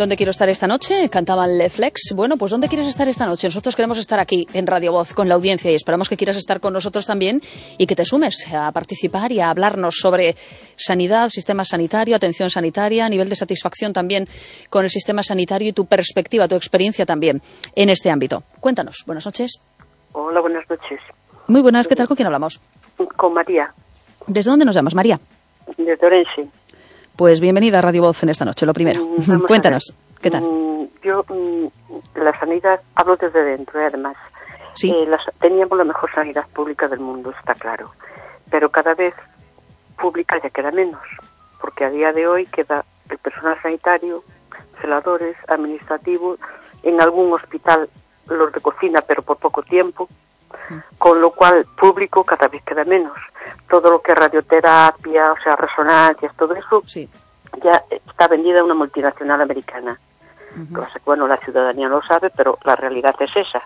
¿Dónde 0.00 0.16
quiero 0.16 0.30
estar 0.30 0.48
esta 0.48 0.66
noche? 0.66 1.10
Cantaban 1.10 1.58
Le 1.58 1.68
Flex. 1.68 2.14
Bueno, 2.14 2.38
pues 2.38 2.52
¿dónde 2.52 2.68
quieres 2.68 2.86
estar 2.86 3.06
esta 3.06 3.26
noche? 3.26 3.48
Nosotros 3.48 3.76
queremos 3.76 3.98
estar 3.98 4.18
aquí 4.18 4.46
en 4.54 4.66
Radio 4.66 4.92
Voz 4.92 5.12
con 5.12 5.28
la 5.28 5.34
audiencia 5.34 5.70
y 5.70 5.74
esperamos 5.74 6.08
que 6.08 6.16
quieras 6.16 6.38
estar 6.38 6.58
con 6.58 6.72
nosotros 6.72 7.06
también 7.06 7.42
y 7.76 7.86
que 7.86 7.94
te 7.94 8.06
sumes 8.06 8.50
a 8.50 8.72
participar 8.72 9.30
y 9.30 9.40
a 9.40 9.50
hablarnos 9.50 9.96
sobre 10.00 10.36
sanidad, 10.76 11.28
sistema 11.28 11.66
sanitario, 11.66 12.16
atención 12.16 12.48
sanitaria, 12.48 13.10
nivel 13.10 13.28
de 13.28 13.36
satisfacción 13.36 13.92
también 13.92 14.26
con 14.70 14.84
el 14.86 14.90
sistema 14.90 15.22
sanitario 15.22 15.68
y 15.68 15.72
tu 15.74 15.84
perspectiva, 15.84 16.48
tu 16.48 16.54
experiencia 16.54 17.04
también 17.04 17.42
en 17.74 17.90
este 17.90 18.08
ámbito. 18.08 18.42
Cuéntanos. 18.58 19.04
Buenas 19.04 19.26
noches. 19.26 19.60
Hola, 20.12 20.40
buenas 20.40 20.64
noches. 20.70 20.98
Muy 21.46 21.60
buenas. 21.60 21.86
¿Qué 21.86 21.94
tal? 21.94 22.08
¿Con 22.08 22.16
quién 22.16 22.26
hablamos? 22.26 22.58
Con 23.18 23.34
María. 23.34 23.74
¿Desde 24.26 24.50
dónde 24.50 24.64
nos 24.64 24.74
llamas, 24.74 24.94
María? 24.94 25.20
Desde 25.76 26.06
Orense. 26.06 26.48
Pues 27.20 27.38
bienvenida 27.38 27.80
a 27.80 27.82
Radio 27.82 28.00
Voz 28.00 28.22
en 28.22 28.30
esta 28.30 28.46
noche, 28.46 28.64
lo 28.64 28.72
primero. 28.72 28.98
Vamos 29.04 29.28
a 29.28 29.38
Cuéntanos, 29.46 29.94
¿qué 30.22 30.30
tal? 30.30 30.42
Mm, 30.42 30.86
Yo, 31.02 31.22
mm, 31.28 31.66
la 32.18 32.40
sanidad, 32.40 32.80
hablo 32.94 33.14
desde 33.18 33.44
dentro, 33.44 33.78
¿eh? 33.78 33.84
además. 33.88 34.16
Sí. 34.72 34.90
Eh, 34.90 35.04
las- 35.06 35.20
teníamos 35.38 35.76
la 35.76 35.84
mejor 35.84 36.10
sanidad 36.14 36.46
pública 36.54 36.88
del 36.88 37.00
mundo, 37.00 37.30
está 37.38 37.52
claro. 37.52 37.90
Pero 38.50 38.70
cada 38.70 38.94
vez 38.94 39.12
pública 39.98 40.40
ya 40.42 40.48
queda 40.48 40.70
menos, 40.70 41.02
porque 41.60 41.84
a 41.84 41.90
día 41.90 42.10
de 42.14 42.26
hoy 42.26 42.46
queda 42.46 42.86
el 43.10 43.18
personal 43.18 43.60
sanitario, 43.62 44.24
celadores, 44.80 45.36
administrativo, 45.46 46.38
en 46.82 47.02
algún 47.02 47.30
hospital 47.34 47.90
los 48.28 48.50
de 48.50 48.60
cocina, 48.62 49.02
pero 49.02 49.20
por 49.20 49.36
poco 49.36 49.60
tiempo, 49.62 50.08
con 50.96 51.20
lo 51.20 51.32
cual 51.32 51.66
público 51.78 52.24
cada 52.24 52.48
vez 52.48 52.62
queda 52.64 52.84
menos. 52.86 53.12
Todo 53.68 53.90
lo 53.90 54.02
que 54.02 54.12
es 54.12 54.18
radioterapia, 54.18 55.32
o 55.32 55.42
sea, 55.42 55.56
resonancias, 55.56 56.34
todo 56.36 56.54
eso, 56.54 56.82
ya 57.62 57.84
está 57.90 58.28
vendida 58.28 58.60
a 58.60 58.64
una 58.64 58.74
multinacional 58.74 59.40
americana. 59.40 59.98
Pasa 60.74 60.94
que, 60.94 61.04
Bueno, 61.04 61.28
la 61.28 61.36
ciudadanía 61.36 61.88
no 61.88 61.96
lo 61.96 62.02
sabe, 62.02 62.30
pero 62.30 62.58
la 62.64 62.76
realidad 62.76 63.14
es 63.20 63.36
esa. 63.36 63.62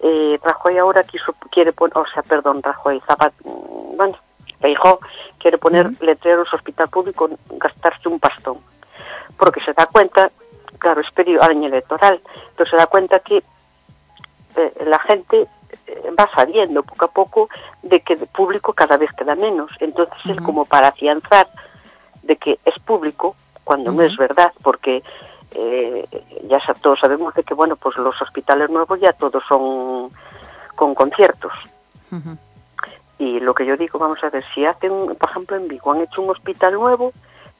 Eh, 0.00 0.38
Rajoy 0.42 0.78
ahora 0.78 1.02
quiso, 1.04 1.34
quiere 1.50 1.72
poner, 1.72 1.98
o 1.98 2.06
sea, 2.12 2.22
perdón, 2.22 2.62
Rajoy, 2.62 3.00
Zapat, 3.06 3.34
mm, 3.44 3.96
bueno, 3.96 4.16
Feijóo 4.60 5.00
quiere 5.38 5.58
poner 5.58 5.90
letreros 6.00 6.52
hospital 6.54 6.88
público, 6.88 7.28
gastarse 7.50 8.08
un 8.08 8.18
pastón. 8.18 8.58
Porque 9.36 9.60
se 9.60 9.72
da 9.72 9.86
cuenta, 9.86 10.30
claro, 10.78 11.00
es 11.00 11.10
periodo 11.10 11.42
año 11.42 11.66
electoral, 11.68 12.20
pero 12.56 12.70
se 12.70 12.76
da 12.76 12.86
cuenta 12.86 13.18
que 13.18 13.42
eh, 14.56 14.72
la 14.86 14.98
gente 15.00 15.46
va 16.18 16.28
sabiendo 16.34 16.82
poco 16.82 17.04
a 17.04 17.10
poco 17.10 17.48
de 17.82 18.00
que 18.00 18.16
de 18.16 18.26
público 18.26 18.72
cada 18.72 18.96
vez 18.96 19.10
queda 19.12 19.34
menos. 19.34 19.70
Entonces 19.80 20.18
es 20.26 20.36
como 20.40 20.64
para 20.64 20.88
afianzar 20.88 21.48
de 22.22 22.36
que 22.36 22.58
es 22.64 22.78
público 22.80 23.34
cuando 23.64 23.92
no 23.92 24.02
es 24.02 24.16
verdad, 24.16 24.52
porque 24.62 25.02
eh, 25.54 26.04
ya 26.44 26.58
todos 26.80 27.00
sabemos 27.00 27.34
de 27.34 27.44
que 27.44 27.54
bueno 27.54 27.76
pues 27.76 27.96
los 27.96 28.20
hospitales 28.20 28.70
nuevos 28.70 29.00
ya 29.00 29.12
todos 29.12 29.42
son 29.48 30.10
con 30.76 30.94
conciertos. 30.94 31.52
Y 33.18 33.40
lo 33.40 33.54
que 33.54 33.64
yo 33.64 33.76
digo 33.76 33.98
vamos 33.98 34.22
a 34.22 34.30
ver 34.30 34.44
si 34.54 34.64
hacen 34.64 35.14
por 35.16 35.30
ejemplo 35.30 35.56
en 35.56 35.68
Vigo 35.68 35.92
han 35.92 36.02
hecho 36.02 36.22
un 36.22 36.30
hospital 36.30 36.74
nuevo 36.74 37.12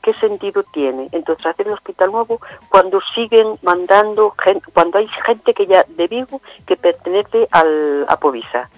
qué 0.02 0.12
sentido 0.14 0.62
tiene 0.72 1.08
entonces 1.12 1.46
hacen 1.46 1.66
el 1.66 1.74
hospital 1.74 2.12
nuevo 2.12 2.40
cuando 2.68 3.00
siguen 3.14 3.58
mandando 3.62 4.34
gente, 4.42 4.70
cuando 4.72 4.98
hay 4.98 5.06
gente 5.06 5.54
que 5.54 5.66
ya 5.66 5.84
de 5.88 6.08
Vigo 6.08 6.40
que 6.66 6.76
pertenece 6.76 7.48
al 7.50 8.04
a 8.08 8.16
Povisa 8.16 8.68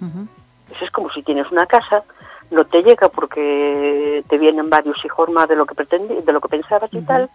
eso 0.00 0.84
es 0.84 0.90
como 0.90 1.10
si 1.10 1.22
tienes 1.22 1.50
una 1.50 1.66
casa 1.66 2.04
no 2.50 2.64
te 2.64 2.82
llega 2.82 3.08
porque 3.08 4.22
te 4.28 4.38
vienen 4.38 4.68
varios 4.68 5.02
hijos 5.04 5.30
más 5.30 5.48
de 5.48 5.56
lo 5.56 5.64
que 5.64 5.74
pretendí, 5.74 6.20
de 6.20 6.32
lo 6.32 6.40
que 6.40 6.48
pensabas 6.48 6.92
y 6.92 7.00
tal 7.02 7.30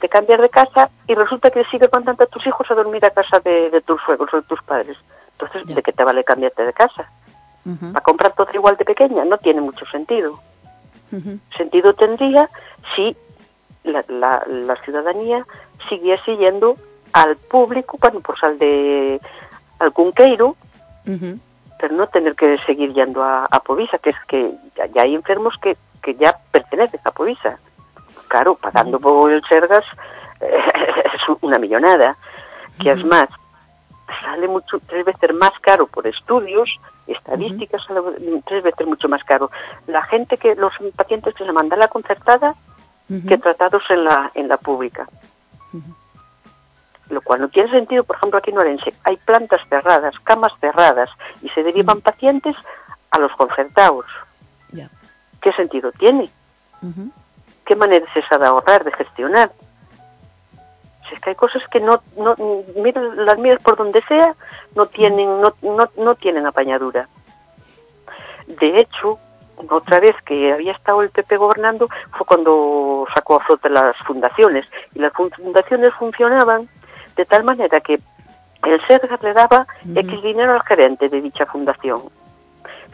te 0.00 0.08
cambias 0.08 0.40
de 0.40 0.48
casa 0.48 0.90
y 1.06 1.14
resulta 1.14 1.50
que 1.50 1.64
sigues 1.64 1.90
mandando 1.92 2.24
a 2.24 2.26
tus 2.26 2.46
hijos 2.46 2.68
a 2.70 2.74
dormir 2.74 3.04
a 3.04 3.10
casa 3.10 3.40
de, 3.40 3.70
de 3.70 3.80
tus 3.80 4.00
suegros 4.02 4.32
o 4.34 4.36
de 4.38 4.42
tus 4.42 4.62
padres. 4.62 4.96
Entonces, 5.32 5.74
¿de 5.74 5.82
qué 5.82 5.92
te 5.92 6.04
vale 6.04 6.24
cambiarte 6.24 6.62
de 6.64 6.72
casa? 6.72 7.08
¿Para 7.92 8.04
comprar 8.04 8.34
todo 8.34 8.48
igual 8.52 8.76
de 8.76 8.84
pequeña? 8.84 9.24
No 9.24 9.38
tiene 9.38 9.60
mucho 9.60 9.86
sentido. 9.86 10.38
Sentido 11.56 11.94
tendría 11.94 12.48
si 12.94 13.16
la, 13.84 14.04
la, 14.08 14.42
la 14.48 14.76
ciudadanía 14.76 15.46
siguiese 15.88 16.36
yendo 16.36 16.76
al 17.12 17.36
público, 17.36 17.96
bueno, 18.00 18.20
pues 18.20 18.42
al 18.42 18.58
de 18.58 19.20
al 19.78 19.92
cunqueiro, 19.92 20.56
pero 21.04 21.94
no 21.94 22.06
tener 22.08 22.34
que 22.34 22.58
seguir 22.66 22.92
yendo 22.92 23.22
a, 23.22 23.44
a 23.50 23.60
Povisa, 23.60 23.98
que 23.98 24.10
es 24.10 24.16
que 24.26 24.54
ya, 24.76 24.86
ya 24.86 25.02
hay 25.02 25.14
enfermos 25.14 25.54
que, 25.60 25.76
que 26.02 26.14
ya 26.14 26.36
pertenecen 26.50 27.00
a 27.04 27.10
Povisa. 27.10 27.58
Claro, 28.28 28.54
pagando 28.56 28.98
por 28.98 29.30
el 29.30 29.42
Sergas 29.48 29.84
eh, 30.40 30.58
es 31.14 31.36
una 31.40 31.58
millonada, 31.58 32.16
que 32.80 32.90
es 32.92 33.04
más, 33.04 33.28
sale 34.22 34.48
mucho, 34.48 34.78
tres 34.80 35.04
veces 35.04 35.34
más 35.34 35.52
caro 35.60 35.86
por 35.86 36.06
estudios, 36.06 36.80
estadísticas, 37.06 37.82
sale 37.86 38.00
tres 38.46 38.62
veces 38.62 38.86
mucho 38.86 39.08
más 39.08 39.22
caro. 39.24 39.50
La 39.86 40.02
gente 40.02 40.36
que, 40.36 40.54
los 40.54 40.72
pacientes 40.96 41.34
que 41.34 41.44
se 41.44 41.52
mandan 41.52 41.78
a 41.78 41.84
la 41.84 41.88
concertada, 41.88 42.54
que 43.28 43.38
tratados 43.38 43.82
en 43.90 44.04
la, 44.04 44.30
en 44.34 44.48
la 44.48 44.56
pública. 44.56 45.06
Lo 47.10 47.20
cual 47.20 47.42
no 47.42 47.48
tiene 47.48 47.70
sentido, 47.70 48.02
por 48.04 48.16
ejemplo, 48.16 48.38
aquí 48.38 48.50
en 48.50 48.58
Orense 48.58 48.94
hay 49.04 49.16
plantas 49.18 49.60
cerradas, 49.68 50.18
camas 50.20 50.52
cerradas, 50.60 51.10
y 51.42 51.48
se 51.50 51.62
derivan 51.62 52.00
pacientes 52.00 52.56
a 53.10 53.18
los 53.18 53.32
concertados. 53.32 54.06
¿Qué 55.40 55.52
sentido 55.52 55.92
tiene? 55.92 56.30
¿Qué 57.66 57.76
manera 57.76 58.06
es 58.06 58.24
esa 58.24 58.38
de 58.38 58.46
ahorrar, 58.46 58.82
de 58.84 58.92
gestionar? 58.92 59.52
Si 61.08 61.14
es 61.14 61.20
que 61.20 61.30
hay 61.30 61.36
cosas 61.36 61.62
que 61.70 61.80
no, 61.80 62.00
no 62.16 62.34
mira, 62.76 63.00
las 63.02 63.38
miras 63.38 63.62
por 63.62 63.76
donde 63.76 64.02
sea, 64.02 64.34
no 64.74 64.86
tienen, 64.86 65.40
no, 65.40 65.52
no, 65.62 65.88
no 65.96 66.14
tienen 66.14 66.46
apañadura. 66.46 67.08
De 68.46 68.80
hecho, 68.80 69.18
otra 69.70 70.00
vez 70.00 70.14
que 70.24 70.52
había 70.52 70.72
estado 70.72 71.02
el 71.02 71.10
PP 71.10 71.36
gobernando 71.36 71.88
fue 72.12 72.26
cuando 72.26 73.06
sacó 73.14 73.36
a 73.36 73.40
flote 73.40 73.68
las 73.70 73.96
fundaciones. 73.98 74.70
Y 74.94 74.98
las 74.98 75.12
fun- 75.12 75.30
fundaciones 75.30 75.92
funcionaban 75.94 76.68
de 77.16 77.24
tal 77.24 77.44
manera 77.44 77.80
que 77.80 77.94
el 78.64 78.86
SERGAS 78.86 79.22
le 79.22 79.32
daba 79.34 79.66
X 79.94 80.22
dinero 80.22 80.54
al 80.54 80.62
gerente 80.62 81.08
de 81.08 81.20
dicha 81.20 81.46
fundación. 81.46 82.00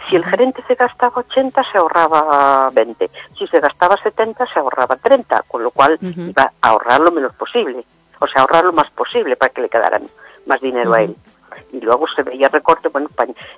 Si 0.09 0.17
el 0.17 0.25
gerente 0.25 0.63
se 0.67 0.75
gastaba 0.75 1.19
80, 1.19 1.63
se 1.71 1.79
ahorraba 1.79 2.71
20. 2.73 3.11
Si 3.39 3.47
se 3.47 3.61
gastaba 3.61 3.97
70, 3.99 4.47
se 4.47 4.59
ahorraba 4.59 4.97
30, 4.97 5.43
con 5.47 5.63
lo 5.63 5.71
cual 5.71 5.99
iba 6.31 6.53
a 6.61 6.69
ahorrar 6.69 7.01
lo 7.01 7.13
menos 7.13 7.35
posible. 7.35 7.85
O 8.21 8.27
sea, 8.29 8.43
ahorrar 8.43 8.65
lo 8.65 8.73
más 8.73 8.91
posible 8.91 9.37
para 9.37 9.53
que 9.53 9.63
le 9.63 9.69
quedara 9.69 10.01
más 10.47 10.61
dinero 10.61 10.95
a 10.95 11.03
él. 11.03 11.17
Y 11.73 11.81
luego 11.81 12.07
se 12.09 12.23
veía 12.23 12.49
recorte, 12.49 12.89
bueno, 12.89 13.09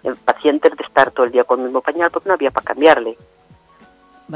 en 0.02 0.16
pacientes 0.16 0.74
de 0.76 0.84
estar 0.84 1.10
todo 1.10 1.26
el 1.26 1.32
día 1.32 1.44
con 1.44 1.60
el 1.60 1.66
mismo 1.66 1.82
pañal 1.82 2.10
porque 2.10 2.28
no 2.28 2.34
había 2.34 2.50
para 2.50 2.64
cambiarle. 2.64 3.16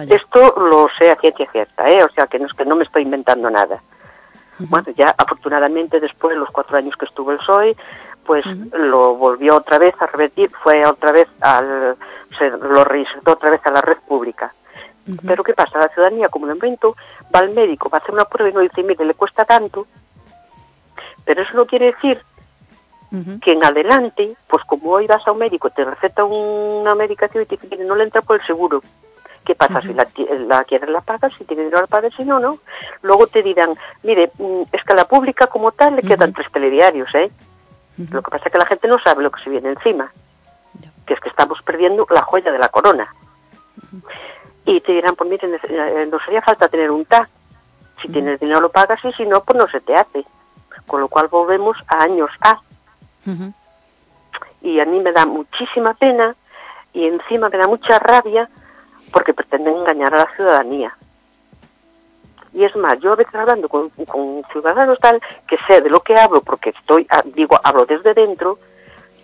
Esto 0.08 0.54
lo 0.58 0.88
sé 0.98 1.10
a 1.10 1.16
ciencia 1.16 1.50
cierta, 1.50 1.88
¿eh? 1.88 2.04
O 2.04 2.10
sea, 2.10 2.26
que 2.26 2.38
no 2.38 2.46
es 2.46 2.52
que 2.52 2.66
no 2.66 2.76
me 2.76 2.84
estoy 2.84 3.02
inventando 3.02 3.48
nada. 3.48 3.82
Bueno, 4.58 4.88
ya 4.94 5.14
afortunadamente 5.16 6.00
después 6.00 6.34
de 6.34 6.40
los 6.40 6.50
cuatro 6.50 6.76
años 6.76 6.96
que 6.96 7.04
estuvo 7.06 7.30
el 7.30 7.38
PSOE, 7.38 7.76
pues 8.24 8.44
lo 8.72 9.14
volvió 9.14 9.56
otra 9.56 9.78
vez 9.78 9.94
a 10.00 10.06
repetir, 10.06 10.50
fue 10.50 10.84
otra 10.86 11.12
vez 11.12 11.28
al, 11.40 11.96
se 12.38 12.50
lo 12.50 12.84
reinsertó 12.84 13.32
otra 13.32 13.50
vez 13.50 13.60
a 13.64 13.70
la 13.70 13.80
red 13.80 13.98
pública. 14.06 14.52
Pero 15.24 15.44
¿qué 15.44 15.54
pasa? 15.54 15.78
La 15.78 15.88
ciudadanía, 15.88 16.28
como 16.28 16.46
lo 16.46 16.54
invento, 16.54 16.96
va 17.34 17.40
al 17.40 17.50
médico, 17.50 17.88
va 17.88 17.98
a 17.98 18.00
hacer 18.00 18.12
una 18.12 18.24
prueba 18.24 18.50
y 18.50 18.54
no 18.54 18.60
dice, 18.60 18.82
mire, 18.82 19.04
le 19.04 19.14
cuesta 19.14 19.44
tanto, 19.44 19.86
pero 21.26 21.42
eso 21.42 21.54
no 21.54 21.66
quiere 21.66 21.86
decir 21.86 22.22
que 23.40 23.52
en 23.52 23.64
adelante, 23.64 24.36
pues 24.46 24.62
como 24.64 24.90
hoy 24.90 25.06
vas 25.06 25.26
a 25.26 25.32
un 25.32 25.38
médico, 25.38 25.70
te 25.70 25.84
receta 25.84 26.24
una 26.24 26.94
medicación 26.94 27.42
y 27.42 27.46
te 27.46 27.56
dice, 27.56 27.84
no 27.84 27.94
le 27.94 28.04
entra 28.04 28.20
por 28.20 28.38
el 28.40 28.46
seguro. 28.46 28.82
¿Qué 29.44 29.54
pasa? 29.54 29.80
Si 29.80 29.94
la, 29.94 30.06
la 30.46 30.64
quieres 30.64 30.88
la 30.90 31.00
pagas, 31.00 31.32
si 31.34 31.44
tienes 31.44 31.66
dinero 31.66 31.80
la 31.80 31.86
pagas, 31.86 32.12
si 32.16 32.24
no, 32.24 32.40
no. 32.40 32.58
Luego 33.02 33.26
te 33.26 33.42
dirán, 33.42 33.70
mire, 34.02 34.30
mm, 34.38 34.62
es 34.72 34.82
que 34.82 34.92
a 34.92 34.96
la 34.96 35.06
pública 35.06 35.46
como 35.46 35.70
tal 35.72 35.96
le 35.96 36.02
quedan 36.02 36.32
tres 36.32 36.50
telediarios, 36.52 37.14
¿eh? 37.14 37.30
Lo 38.10 38.22
que 38.22 38.30
pasa 38.30 38.44
es 38.46 38.52
que 38.52 38.58
la 38.58 38.66
gente 38.66 38.88
no 38.88 38.98
sabe 38.98 39.22
lo 39.22 39.30
que 39.30 39.42
se 39.42 39.50
viene 39.50 39.70
encima. 39.70 40.10
Que 41.06 41.14
es 41.14 41.20
que 41.20 41.28
estamos 41.28 41.62
perdiendo 41.62 42.06
la 42.10 42.22
joya 42.22 42.52
de 42.52 42.58
la 42.58 42.68
corona. 42.68 43.08
Y 44.66 44.80
te 44.80 44.92
dirán, 44.92 45.14
pues 45.14 45.30
mire, 45.30 45.48
eh, 45.68 46.08
nos 46.10 46.22
haría 46.26 46.42
falta 46.42 46.68
tener 46.68 46.90
un 46.90 47.04
TAC. 47.04 47.28
Si 48.02 48.08
tienes 48.08 48.38
dinero 48.40 48.60
lo 48.60 48.70
pagas 48.70 49.02
y 49.04 49.12
si 49.12 49.24
no, 49.24 49.42
pues 49.42 49.56
no 49.56 49.66
se 49.68 49.80
te 49.80 49.94
hace. 49.94 50.24
Con 50.86 51.00
lo 51.00 51.08
cual 51.08 51.28
volvemos 51.28 51.76
a 51.88 52.02
años 52.02 52.30
A. 52.40 52.60
Y 54.62 54.80
a 54.80 54.84
mí 54.84 55.00
me 55.00 55.12
da 55.12 55.26
muchísima 55.26 55.94
pena 55.94 56.34
y 56.92 57.06
encima 57.06 57.48
me 57.48 57.58
da 57.58 57.66
mucha 57.66 57.98
rabia 57.98 58.48
porque 59.12 59.34
pretenden 59.34 59.76
engañar 59.76 60.14
a 60.14 60.18
la 60.18 60.36
ciudadanía. 60.36 60.96
Y 62.52 62.64
es 62.64 62.74
más, 62.74 62.98
yo 63.00 63.12
a 63.12 63.16
veces 63.16 63.34
hablando 63.34 63.68
con, 63.68 63.90
ciudadanos 64.50 64.98
tal, 64.98 65.20
que 65.46 65.58
sé 65.66 65.82
de 65.82 65.90
lo 65.90 66.00
que 66.00 66.16
hablo, 66.16 66.40
porque 66.40 66.70
estoy, 66.70 67.06
ah, 67.10 67.22
digo, 67.24 67.60
hablo 67.62 67.84
desde 67.84 68.14
dentro, 68.14 68.58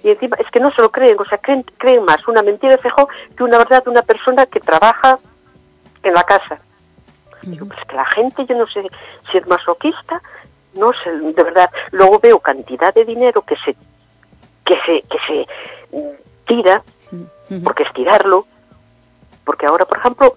y 0.05 0.11
encima 0.11 0.37
es 0.39 0.51
que 0.51 0.61
no 0.61 0.71
se 0.73 0.83
lo 0.83 0.91
creen, 0.91 1.17
o 1.19 1.25
sea, 1.25 1.39
creen, 1.39 1.65
creen 1.79 2.05
más 2.05 2.29
una 2.29 2.43
mentira 2.43 2.73
de 2.73 2.83
fejo 2.83 3.09
que 3.35 3.43
una 3.43 3.57
verdad 3.57 3.83
de 3.85 3.91
una 3.91 4.03
persona 4.03 4.45
que 4.45 4.61
trabaja 4.61 5.19
en 6.03 6.13
la 6.13 6.25
casa. 6.25 6.59
Digo, 7.43 7.67
pues 7.67 7.81
que 7.89 7.97
la 7.97 8.07
gente, 8.15 8.45
yo 8.45 8.55
no 8.55 8.67
sé 8.67 8.87
si 9.31 9.39
es 9.39 9.47
masoquista, 9.47 10.21
no 10.75 10.93
sé, 11.05 11.11
de 11.11 11.43
verdad. 11.43 11.71
Luego 11.91 12.19
veo 12.19 12.39
cantidad 12.39 12.93
de 12.95 13.05
dinero 13.05 13.43
que 13.43 13.57
se, 13.57 13.75
que 14.65 14.77
se, 14.87 15.03
que 15.09 15.19
se 15.27 15.97
mm, 15.97 16.11
tira, 16.47 16.83
porque 17.63 17.83
es 17.83 17.93
tirarlo, 17.93 18.47
porque 19.45 19.67
ahora, 19.67 19.85
por 19.85 19.99
ejemplo, 19.99 20.37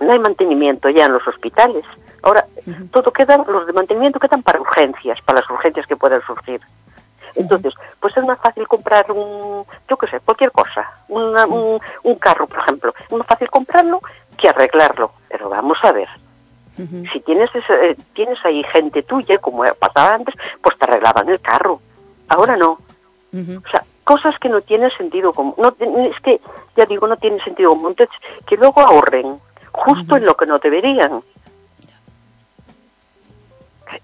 no 0.00 0.12
hay 0.12 0.18
mantenimiento 0.18 0.88
ya 0.90 1.06
en 1.06 1.12
los 1.12 1.26
hospitales. 1.26 1.84
Ahora, 2.22 2.46
todo 2.90 3.12
queda, 3.12 3.38
los 3.48 3.66
de 3.66 3.72
mantenimiento 3.72 4.18
quedan 4.18 4.42
para 4.42 4.60
urgencias, 4.60 5.18
para 5.22 5.40
las 5.40 5.50
urgencias 5.50 5.86
que 5.86 5.96
puedan 5.96 6.22
surgir. 6.22 6.60
Entonces, 7.36 7.72
pues 8.00 8.16
es 8.16 8.24
más 8.24 8.38
fácil 8.40 8.66
comprar 8.66 9.10
un, 9.12 9.64
yo 9.88 9.96
qué 9.96 10.06
sé, 10.08 10.20
cualquier 10.20 10.50
cosa, 10.50 10.90
un, 11.08 11.80
un, 12.02 12.14
carro, 12.16 12.46
por 12.46 12.58
ejemplo. 12.58 12.92
Es 13.08 13.12
más 13.12 13.26
fácil 13.26 13.48
comprarlo 13.48 14.00
que 14.36 14.48
arreglarlo. 14.48 15.12
Pero 15.28 15.48
vamos 15.48 15.78
a 15.82 15.92
ver. 15.92 16.08
Si 17.12 17.20
tienes, 17.20 17.50
ese, 17.54 17.90
eh, 17.90 17.96
tienes 18.14 18.38
ahí 18.44 18.62
gente 18.72 19.02
tuya, 19.02 19.38
como 19.38 19.64
pasaba 19.78 20.14
antes, 20.14 20.34
pues 20.62 20.78
te 20.78 20.84
arreglaban 20.84 21.28
el 21.28 21.40
carro. 21.40 21.80
Ahora 22.28 22.56
no. 22.56 22.78
O 23.32 23.70
sea, 23.70 23.84
cosas 24.04 24.34
que 24.40 24.48
no 24.48 24.60
tienen 24.62 24.90
sentido 24.96 25.32
común. 25.32 25.54
No, 25.58 25.68
es 25.68 26.20
que, 26.22 26.40
ya 26.76 26.86
digo, 26.86 27.06
no 27.06 27.16
tiene 27.16 27.42
sentido 27.44 27.70
común. 27.70 27.90
Entonces, 27.90 28.16
que 28.46 28.56
luego 28.56 28.80
ahorren 28.80 29.38
justo 29.72 30.16
en 30.16 30.26
lo 30.26 30.34
que 30.34 30.46
no 30.46 30.58
deberían. 30.58 31.22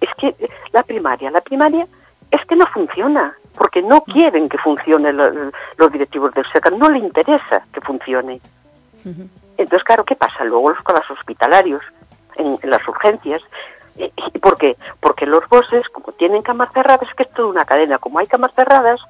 Es 0.01 0.11
que 0.19 0.35
la 0.73 0.83
primaria, 0.83 1.31
la 1.31 1.41
primaria 1.41 1.87
es 2.31 2.45
que 2.47 2.57
no 2.57 2.67
funciona, 2.67 3.35
porque 3.57 3.83
no 3.83 4.01
quieren 4.03 4.49
que 4.49 4.59
funcione 4.59 5.13
los 5.13 5.93
directivos 5.93 6.35
del 6.35 6.45
SECA, 6.53 6.71
no 6.71 6.89
le 6.89 6.99
interesa 6.99 7.65
que 7.73 7.81
funcione. 7.81 8.41
Entonces, 9.57 9.85
claro, 9.85 10.05
¿qué 10.05 10.17
pasa 10.17 10.45
luego 10.45 10.71
los 10.71 10.79
los 10.87 11.11
hospitalarios, 11.11 11.83
en, 12.37 12.59
las 12.71 12.87
urgencias? 12.89 13.43
¿Y 13.97 14.39
por 14.39 14.59
qué? 14.59 14.77
Porque 15.01 15.25
los 15.25 15.47
bosses, 15.49 15.89
como 15.89 16.13
tienen 16.13 16.43
camas 16.43 16.73
cerradas, 16.73 17.09
es 17.09 17.15
que 17.15 17.23
es 17.23 17.31
toda 17.31 17.49
una 17.49 17.65
cadena, 17.65 17.99
como 17.99 18.19
hay 18.19 18.27
camas 18.27 18.53
cerradas, 18.55 19.01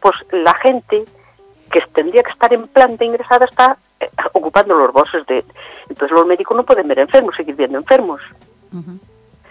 pues 0.00 0.14
la 0.32 0.54
gente 0.54 1.04
que 1.70 1.80
tendría 1.92 2.22
que 2.22 2.30
estar 2.30 2.52
en 2.52 2.66
planta 2.68 3.04
ingresada 3.04 3.46
está 3.46 3.76
eh, 4.00 4.08
ocupando 4.32 4.74
los 4.74 4.92
bosses 4.92 5.26
de... 5.26 5.44
Entonces 5.88 6.10
los 6.10 6.26
médicos 6.26 6.56
no 6.56 6.64
pueden 6.64 6.88
ver 6.88 6.98
enfermos, 6.98 7.34
seguir 7.36 7.56
viendo 7.56 7.78
enfermos. 7.78 8.20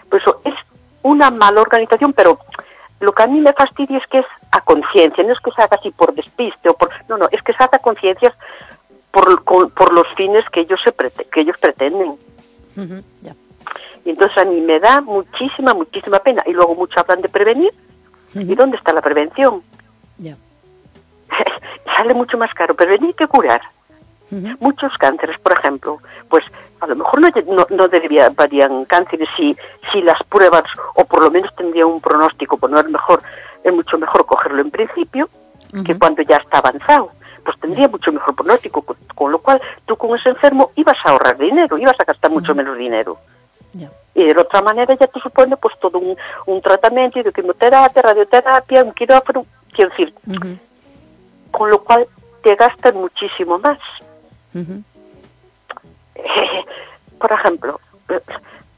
Por 0.08 0.20
eso 0.20 0.40
es 0.44 0.54
una 1.02 1.30
mala 1.30 1.62
organización, 1.62 2.12
pero 2.12 2.38
lo 3.00 3.12
que 3.12 3.22
a 3.22 3.26
mí 3.26 3.40
me 3.40 3.52
fastidia 3.52 3.98
es 3.98 4.06
que 4.06 4.18
es 4.18 4.26
a 4.52 4.60
conciencia, 4.60 5.24
no 5.24 5.32
es 5.32 5.40
que 5.40 5.50
se 5.50 5.62
haga 5.62 5.76
así 5.78 5.90
por 5.90 6.14
despiste 6.14 6.68
o 6.68 6.74
por... 6.74 6.90
No, 7.08 7.16
no, 7.16 7.28
es 7.30 7.42
que 7.42 7.52
se 7.52 7.62
haga 7.62 7.78
a 7.78 7.82
conciencia 7.82 8.34
por, 9.10 9.42
por 9.44 9.92
los 9.92 10.06
fines 10.16 10.44
que 10.50 10.60
ellos, 10.60 10.80
se 10.82 10.92
que 11.30 11.40
ellos 11.40 11.56
pretenden. 11.58 12.16
Y 14.04 14.10
entonces 14.10 14.36
a 14.36 14.44
mí 14.44 14.60
me 14.60 14.78
da 14.80 15.00
muchísima, 15.00 15.74
muchísima 15.74 16.18
pena. 16.18 16.42
Y 16.46 16.52
luego 16.52 16.74
mucho 16.74 17.00
hablan 17.00 17.22
de 17.22 17.28
prevenir. 17.28 17.72
¿Y 18.34 18.54
dónde 18.54 18.76
está 18.76 18.92
la 18.92 19.00
prevención? 19.00 19.62
Sale 21.96 22.14
mucho 22.14 22.36
más 22.36 22.52
caro 22.54 22.74
prevenir 22.74 23.14
que 23.14 23.26
curar. 23.26 23.60
Muchos 24.58 24.92
cánceres, 24.98 25.38
por 25.38 25.52
ejemplo, 25.52 25.98
pues 26.28 26.44
a 26.80 26.88
lo 26.88 26.96
mejor 26.96 27.20
no, 27.20 27.66
no, 27.70 27.88
deberían 27.88 28.34
cánceres 28.86 29.28
si, 29.36 29.54
si 29.92 30.00
las 30.02 30.20
pruebas, 30.28 30.64
o 30.96 31.04
por 31.04 31.22
lo 31.22 31.30
menos 31.30 31.54
tendría 31.54 31.86
un 31.86 32.00
pronóstico, 32.00 32.56
pues 32.56 32.72
no 32.72 32.80
es 32.80 32.88
mejor, 32.88 33.22
es 33.62 33.72
mucho 33.72 33.96
mejor 33.96 34.26
cogerlo 34.26 34.60
en 34.60 34.72
principio 34.72 35.28
que 35.86 35.96
cuando 35.96 36.22
ya 36.22 36.38
está 36.38 36.58
avanzado. 36.58 37.10
Pues 37.44 37.58
tendría 37.60 37.88
mucho 37.88 38.10
mejor 38.10 38.34
pronóstico, 38.34 38.82
con, 39.14 39.32
lo 39.32 39.38
cual 39.38 39.60
tú 39.86 39.96
con 39.96 40.18
ese 40.18 40.30
enfermo 40.30 40.70
ibas 40.76 40.96
a 41.04 41.10
ahorrar 41.10 41.36
dinero, 41.36 41.76
ibas 41.76 42.00
a 42.00 42.04
gastar 42.04 42.30
mucho 42.30 42.54
menos 42.54 42.78
dinero. 42.78 43.18
Y 44.14 44.32
de 44.32 44.40
otra 44.40 44.62
manera 44.62 44.94
ya 44.94 45.08
te 45.08 45.20
supone 45.20 45.56
pues 45.56 45.76
todo 45.80 45.98
un, 45.98 46.16
un 46.46 46.62
tratamiento 46.62 47.20
de 47.20 47.32
quimioterapia, 47.32 48.00
radioterapia, 48.00 48.84
un 48.84 48.92
quirófano, 48.92 49.44
quiero 49.72 49.90
decir, 49.90 50.14
con 51.50 51.68
lo 51.68 51.82
cual 51.82 52.06
te 52.42 52.54
gastan 52.54 52.96
muchísimo 52.96 53.58
más. 53.58 53.78
por 57.18 57.32
ejemplo, 57.32 57.80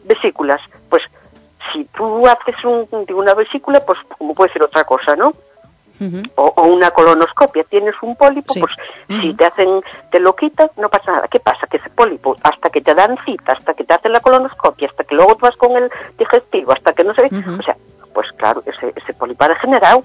vesículas, 0.05 0.61
pues 0.89 1.03
si 1.73 1.85
tú 1.87 2.27
haces 2.27 2.65
un, 2.65 2.87
una 3.15 3.35
vesícula, 3.35 3.81
pues 3.81 3.99
como 4.17 4.35
puede 4.35 4.53
ser 4.53 4.63
otra 4.63 4.85
cosa, 4.85 5.17
¿no? 5.17 5.33
O, 6.35 6.63
una 6.63 6.91
colonoscopia, 6.91 7.65
tienes 7.65 7.95
un 8.03 8.17
pólipo, 8.17 8.55
pues 8.59 8.73
si 9.21 9.35
te 9.35 9.47
hacen, 9.47 9.83
te 10.11 10.21
lo 10.21 10.35
quitan, 10.35 10.71
no 10.77 10.89
pasa 10.89 11.13
nada. 11.13 11.29
¿Qué 11.29 11.41
pasa? 11.41 11.67
Que 11.67 11.79
ese 11.79 11.91
pólipo, 11.91 12.37
hasta 12.43 12.71
que 12.71 12.81
te 12.81 12.95
dan 12.95 13.17
cita, 13.25 13.53
hasta 13.53 13.75
que 13.75 13.85
te 13.85 13.95
hacen 13.95 14.13
la 14.13 14.21
colonoscopia, 14.21 14.89
hasta 14.89 15.05
que 15.05 15.15
luego 15.15 15.37
vas 15.37 15.57
con 15.57 15.77
el 15.77 15.91
digestivo, 16.19 16.73
hasta 16.73 16.93
que 16.93 17.05
no 17.05 17.15
sé, 17.15 17.23
o 17.25 17.63
sea, 17.63 17.77
pues 18.13 18.27
claro, 18.37 18.63
ese, 18.67 18.93
ese 18.97 19.15
pólipo 19.15 19.45
ha 19.45 19.49
degenerado. 19.49 20.03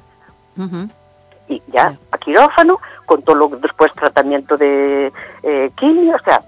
Y 1.47 1.61
ya, 1.67 1.93
a 2.11 2.17
quirófano, 2.17 2.79
con 3.05 3.23
todo 3.23 3.35
lo 3.35 3.49
después 3.49 3.91
tratamiento 3.93 4.55
de 4.55 5.11
eh, 5.43 5.71
quimio, 5.75 6.15
o 6.15 6.23
sea, 6.23 6.41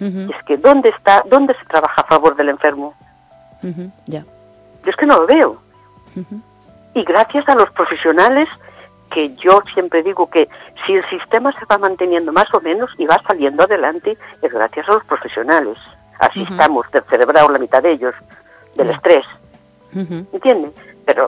es 0.00 0.44
que 0.46 0.56
¿dónde 0.56 0.90
está, 0.90 1.22
dónde 1.26 1.54
se 1.54 1.64
trabaja 1.66 2.02
a 2.02 2.04
favor 2.04 2.36
del 2.36 2.50
enfermo? 2.50 2.94
Ya. 4.06 4.22
Yo 4.84 4.90
es 4.90 4.96
que 4.96 5.06
no 5.06 5.20
lo 5.20 5.26
veo. 5.26 5.56
Y 6.94 7.04
gracias 7.04 7.48
a 7.48 7.54
los 7.54 7.70
profesionales 7.70 8.48
que 9.14 9.32
yo 9.36 9.62
siempre 9.72 10.02
digo 10.02 10.28
que 10.28 10.48
si 10.84 10.94
el 10.94 11.08
sistema 11.08 11.52
se 11.52 11.64
va 11.66 11.78
manteniendo 11.78 12.32
más 12.32 12.52
o 12.52 12.60
menos 12.60 12.90
y 12.98 13.06
va 13.06 13.22
saliendo 13.26 13.62
adelante, 13.62 14.18
es 14.42 14.52
gracias 14.52 14.88
a 14.88 14.94
los 14.94 15.04
profesionales. 15.04 15.78
Así 16.18 16.42
estamos, 16.42 16.86
cerebrado 17.08 17.48
la 17.48 17.60
mitad 17.60 17.80
de 17.80 17.92
ellos, 17.92 18.14
del 18.76 18.90
estrés. 18.90 19.24
¿Entiendes? 20.32 20.72
Pero, 21.06 21.26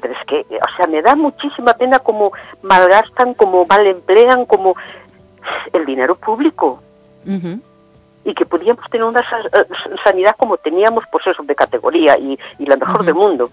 pero 0.00 0.14
es 0.14 0.26
que, 0.26 0.40
o 0.40 0.76
sea, 0.76 0.88
me 0.88 1.02
da 1.02 1.14
muchísima 1.14 1.74
pena 1.74 2.00
como 2.00 2.32
malgastan, 2.62 3.34
como 3.34 3.64
mal 3.64 3.86
emplean, 3.86 4.44
como 4.44 4.74
el 5.72 5.86
dinero 5.86 6.16
público. 6.16 6.82
Y 8.24 8.34
que 8.34 8.44
podíamos 8.44 8.90
tener 8.90 9.04
una 9.04 9.20
eh, 9.20 9.66
sanidad 10.02 10.34
como 10.36 10.56
teníamos, 10.56 11.04
pues 11.12 11.26
eso, 11.28 11.44
de 11.44 11.54
categoría 11.54 12.18
y, 12.18 12.36
la 12.58 12.76
mejor 12.76 13.04
del 13.04 13.14
mundo. 13.14 13.50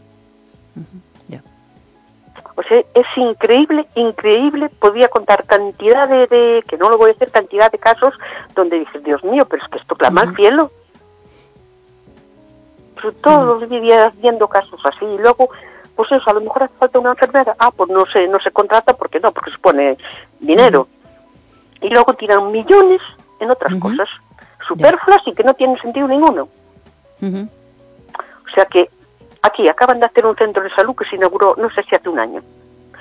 O 2.62 2.68
sea, 2.68 2.78
es 2.94 3.08
increíble, 3.16 3.88
increíble, 3.96 4.70
podía 4.70 5.08
contar 5.08 5.46
cantidad 5.46 6.08
de, 6.08 6.64
que 6.68 6.78
no 6.78 6.92
lo 6.92 6.98
voy 7.00 7.10
a 7.10 7.14
decir, 7.14 7.32
cantidad 7.32 7.72
de 7.72 7.80
casos 7.80 8.14
donde 8.54 8.78
dices, 8.78 9.04
Dios 9.04 9.24
mío, 9.24 9.46
pero 9.50 9.64
es 9.64 9.70
que 9.70 9.80
esto 9.80 9.96
clama 9.96 10.22
al 10.22 10.36
cielo. 10.36 10.70
Pero 12.96 13.12
todos 13.14 13.62
los 13.62 13.70
días 13.70 14.14
viendo 14.22 14.48
casos 14.48 14.80
así, 14.84 15.06
y 15.06 15.18
luego, 15.18 15.50
pues 15.96 16.12
eso, 16.12 16.30
a 16.30 16.34
lo 16.34 16.42
mejor 16.42 16.64
hace 16.64 16.76
falta 16.76 17.00
una 17.00 17.10
enfermera, 17.12 17.56
ah, 17.58 17.72
pues 17.72 17.90
no 17.90 18.06
se, 18.06 18.28
no 18.28 18.40
se 18.40 18.52
contrata, 18.52 18.94
porque 18.94 19.20
no, 19.20 19.32
porque 19.32 19.50
se 19.50 19.58
pone 19.58 19.98
dinero. 20.40 20.88
Y 21.82 21.90
luego 21.90 22.14
tiran 22.14 22.52
millones 22.52 23.02
en 23.40 23.50
otras 23.50 23.74
cosas 23.80 24.08
superfluas 24.68 25.22
y 25.26 25.34
que 25.34 25.44
no 25.44 25.56
tienen 25.56 25.80
sentido 25.80 26.08
ninguno. 26.08 26.48
O 27.24 28.54
sea 28.54 28.66
que 28.66 28.88
Aquí 29.42 29.68
acaban 29.68 30.00
de 30.00 30.06
hacer 30.06 30.26
un 30.26 30.36
centro 30.36 30.64
de 30.64 30.70
salud 30.72 30.96
que 30.96 31.06
se 31.06 31.16
inauguró, 31.16 31.56
no 31.58 31.70
sé 31.72 31.84
si 31.84 31.96
hace 31.96 32.10
un 32.10 32.20
año. 32.20 32.42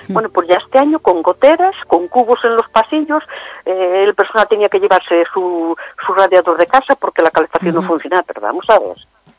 Hmm. 0.07 0.13
Bueno, 0.13 0.29
pues 0.29 0.47
ya 0.47 0.55
este 0.55 0.79
año 0.79 0.99
con 0.99 1.21
goteras, 1.21 1.75
con 1.87 2.07
cubos 2.07 2.39
en 2.43 2.55
los 2.55 2.67
pasillos, 2.69 3.23
eh, 3.65 4.03
el 4.05 4.15
personal 4.15 4.47
tenía 4.47 4.69
que 4.69 4.79
llevarse 4.79 5.23
su, 5.33 5.75
su 6.05 6.13
radiador 6.13 6.57
de 6.57 6.67
casa 6.67 6.95
porque 6.95 7.21
la 7.21 7.31
calefacción 7.31 7.75
no 7.75 7.81
funcionaba. 7.83 8.23
Pero 8.23 8.41
vamos 8.41 8.69
a 8.69 8.79
ver, 8.79 8.97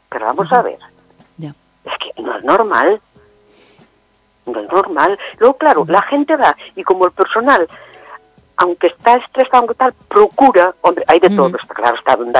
pero 0.08 0.26
vamos 0.26 0.52
a 0.52 0.62
ver. 0.62 0.78
Es 1.84 1.92
que 1.98 2.22
no 2.22 2.36
es 2.36 2.44
normal. 2.44 3.00
No 4.46 4.60
es 4.60 4.68
normal. 4.70 5.18
Luego, 5.38 5.56
claro, 5.56 5.84
la 5.88 6.02
gente 6.02 6.36
va 6.36 6.56
y 6.76 6.84
como 6.84 7.06
el 7.06 7.10
personal 7.10 7.68
aunque 8.62 8.88
está 8.88 9.16
estresado, 9.16 9.58
aunque 9.58 9.74
tal, 9.74 9.92
procura, 10.08 10.72
hombre, 10.82 11.04
hay 11.08 11.18
de 11.18 11.30
todo, 11.30 11.56
está 11.56 11.74
claro, 11.74 11.96
está 11.96 12.14
donde 12.14 12.30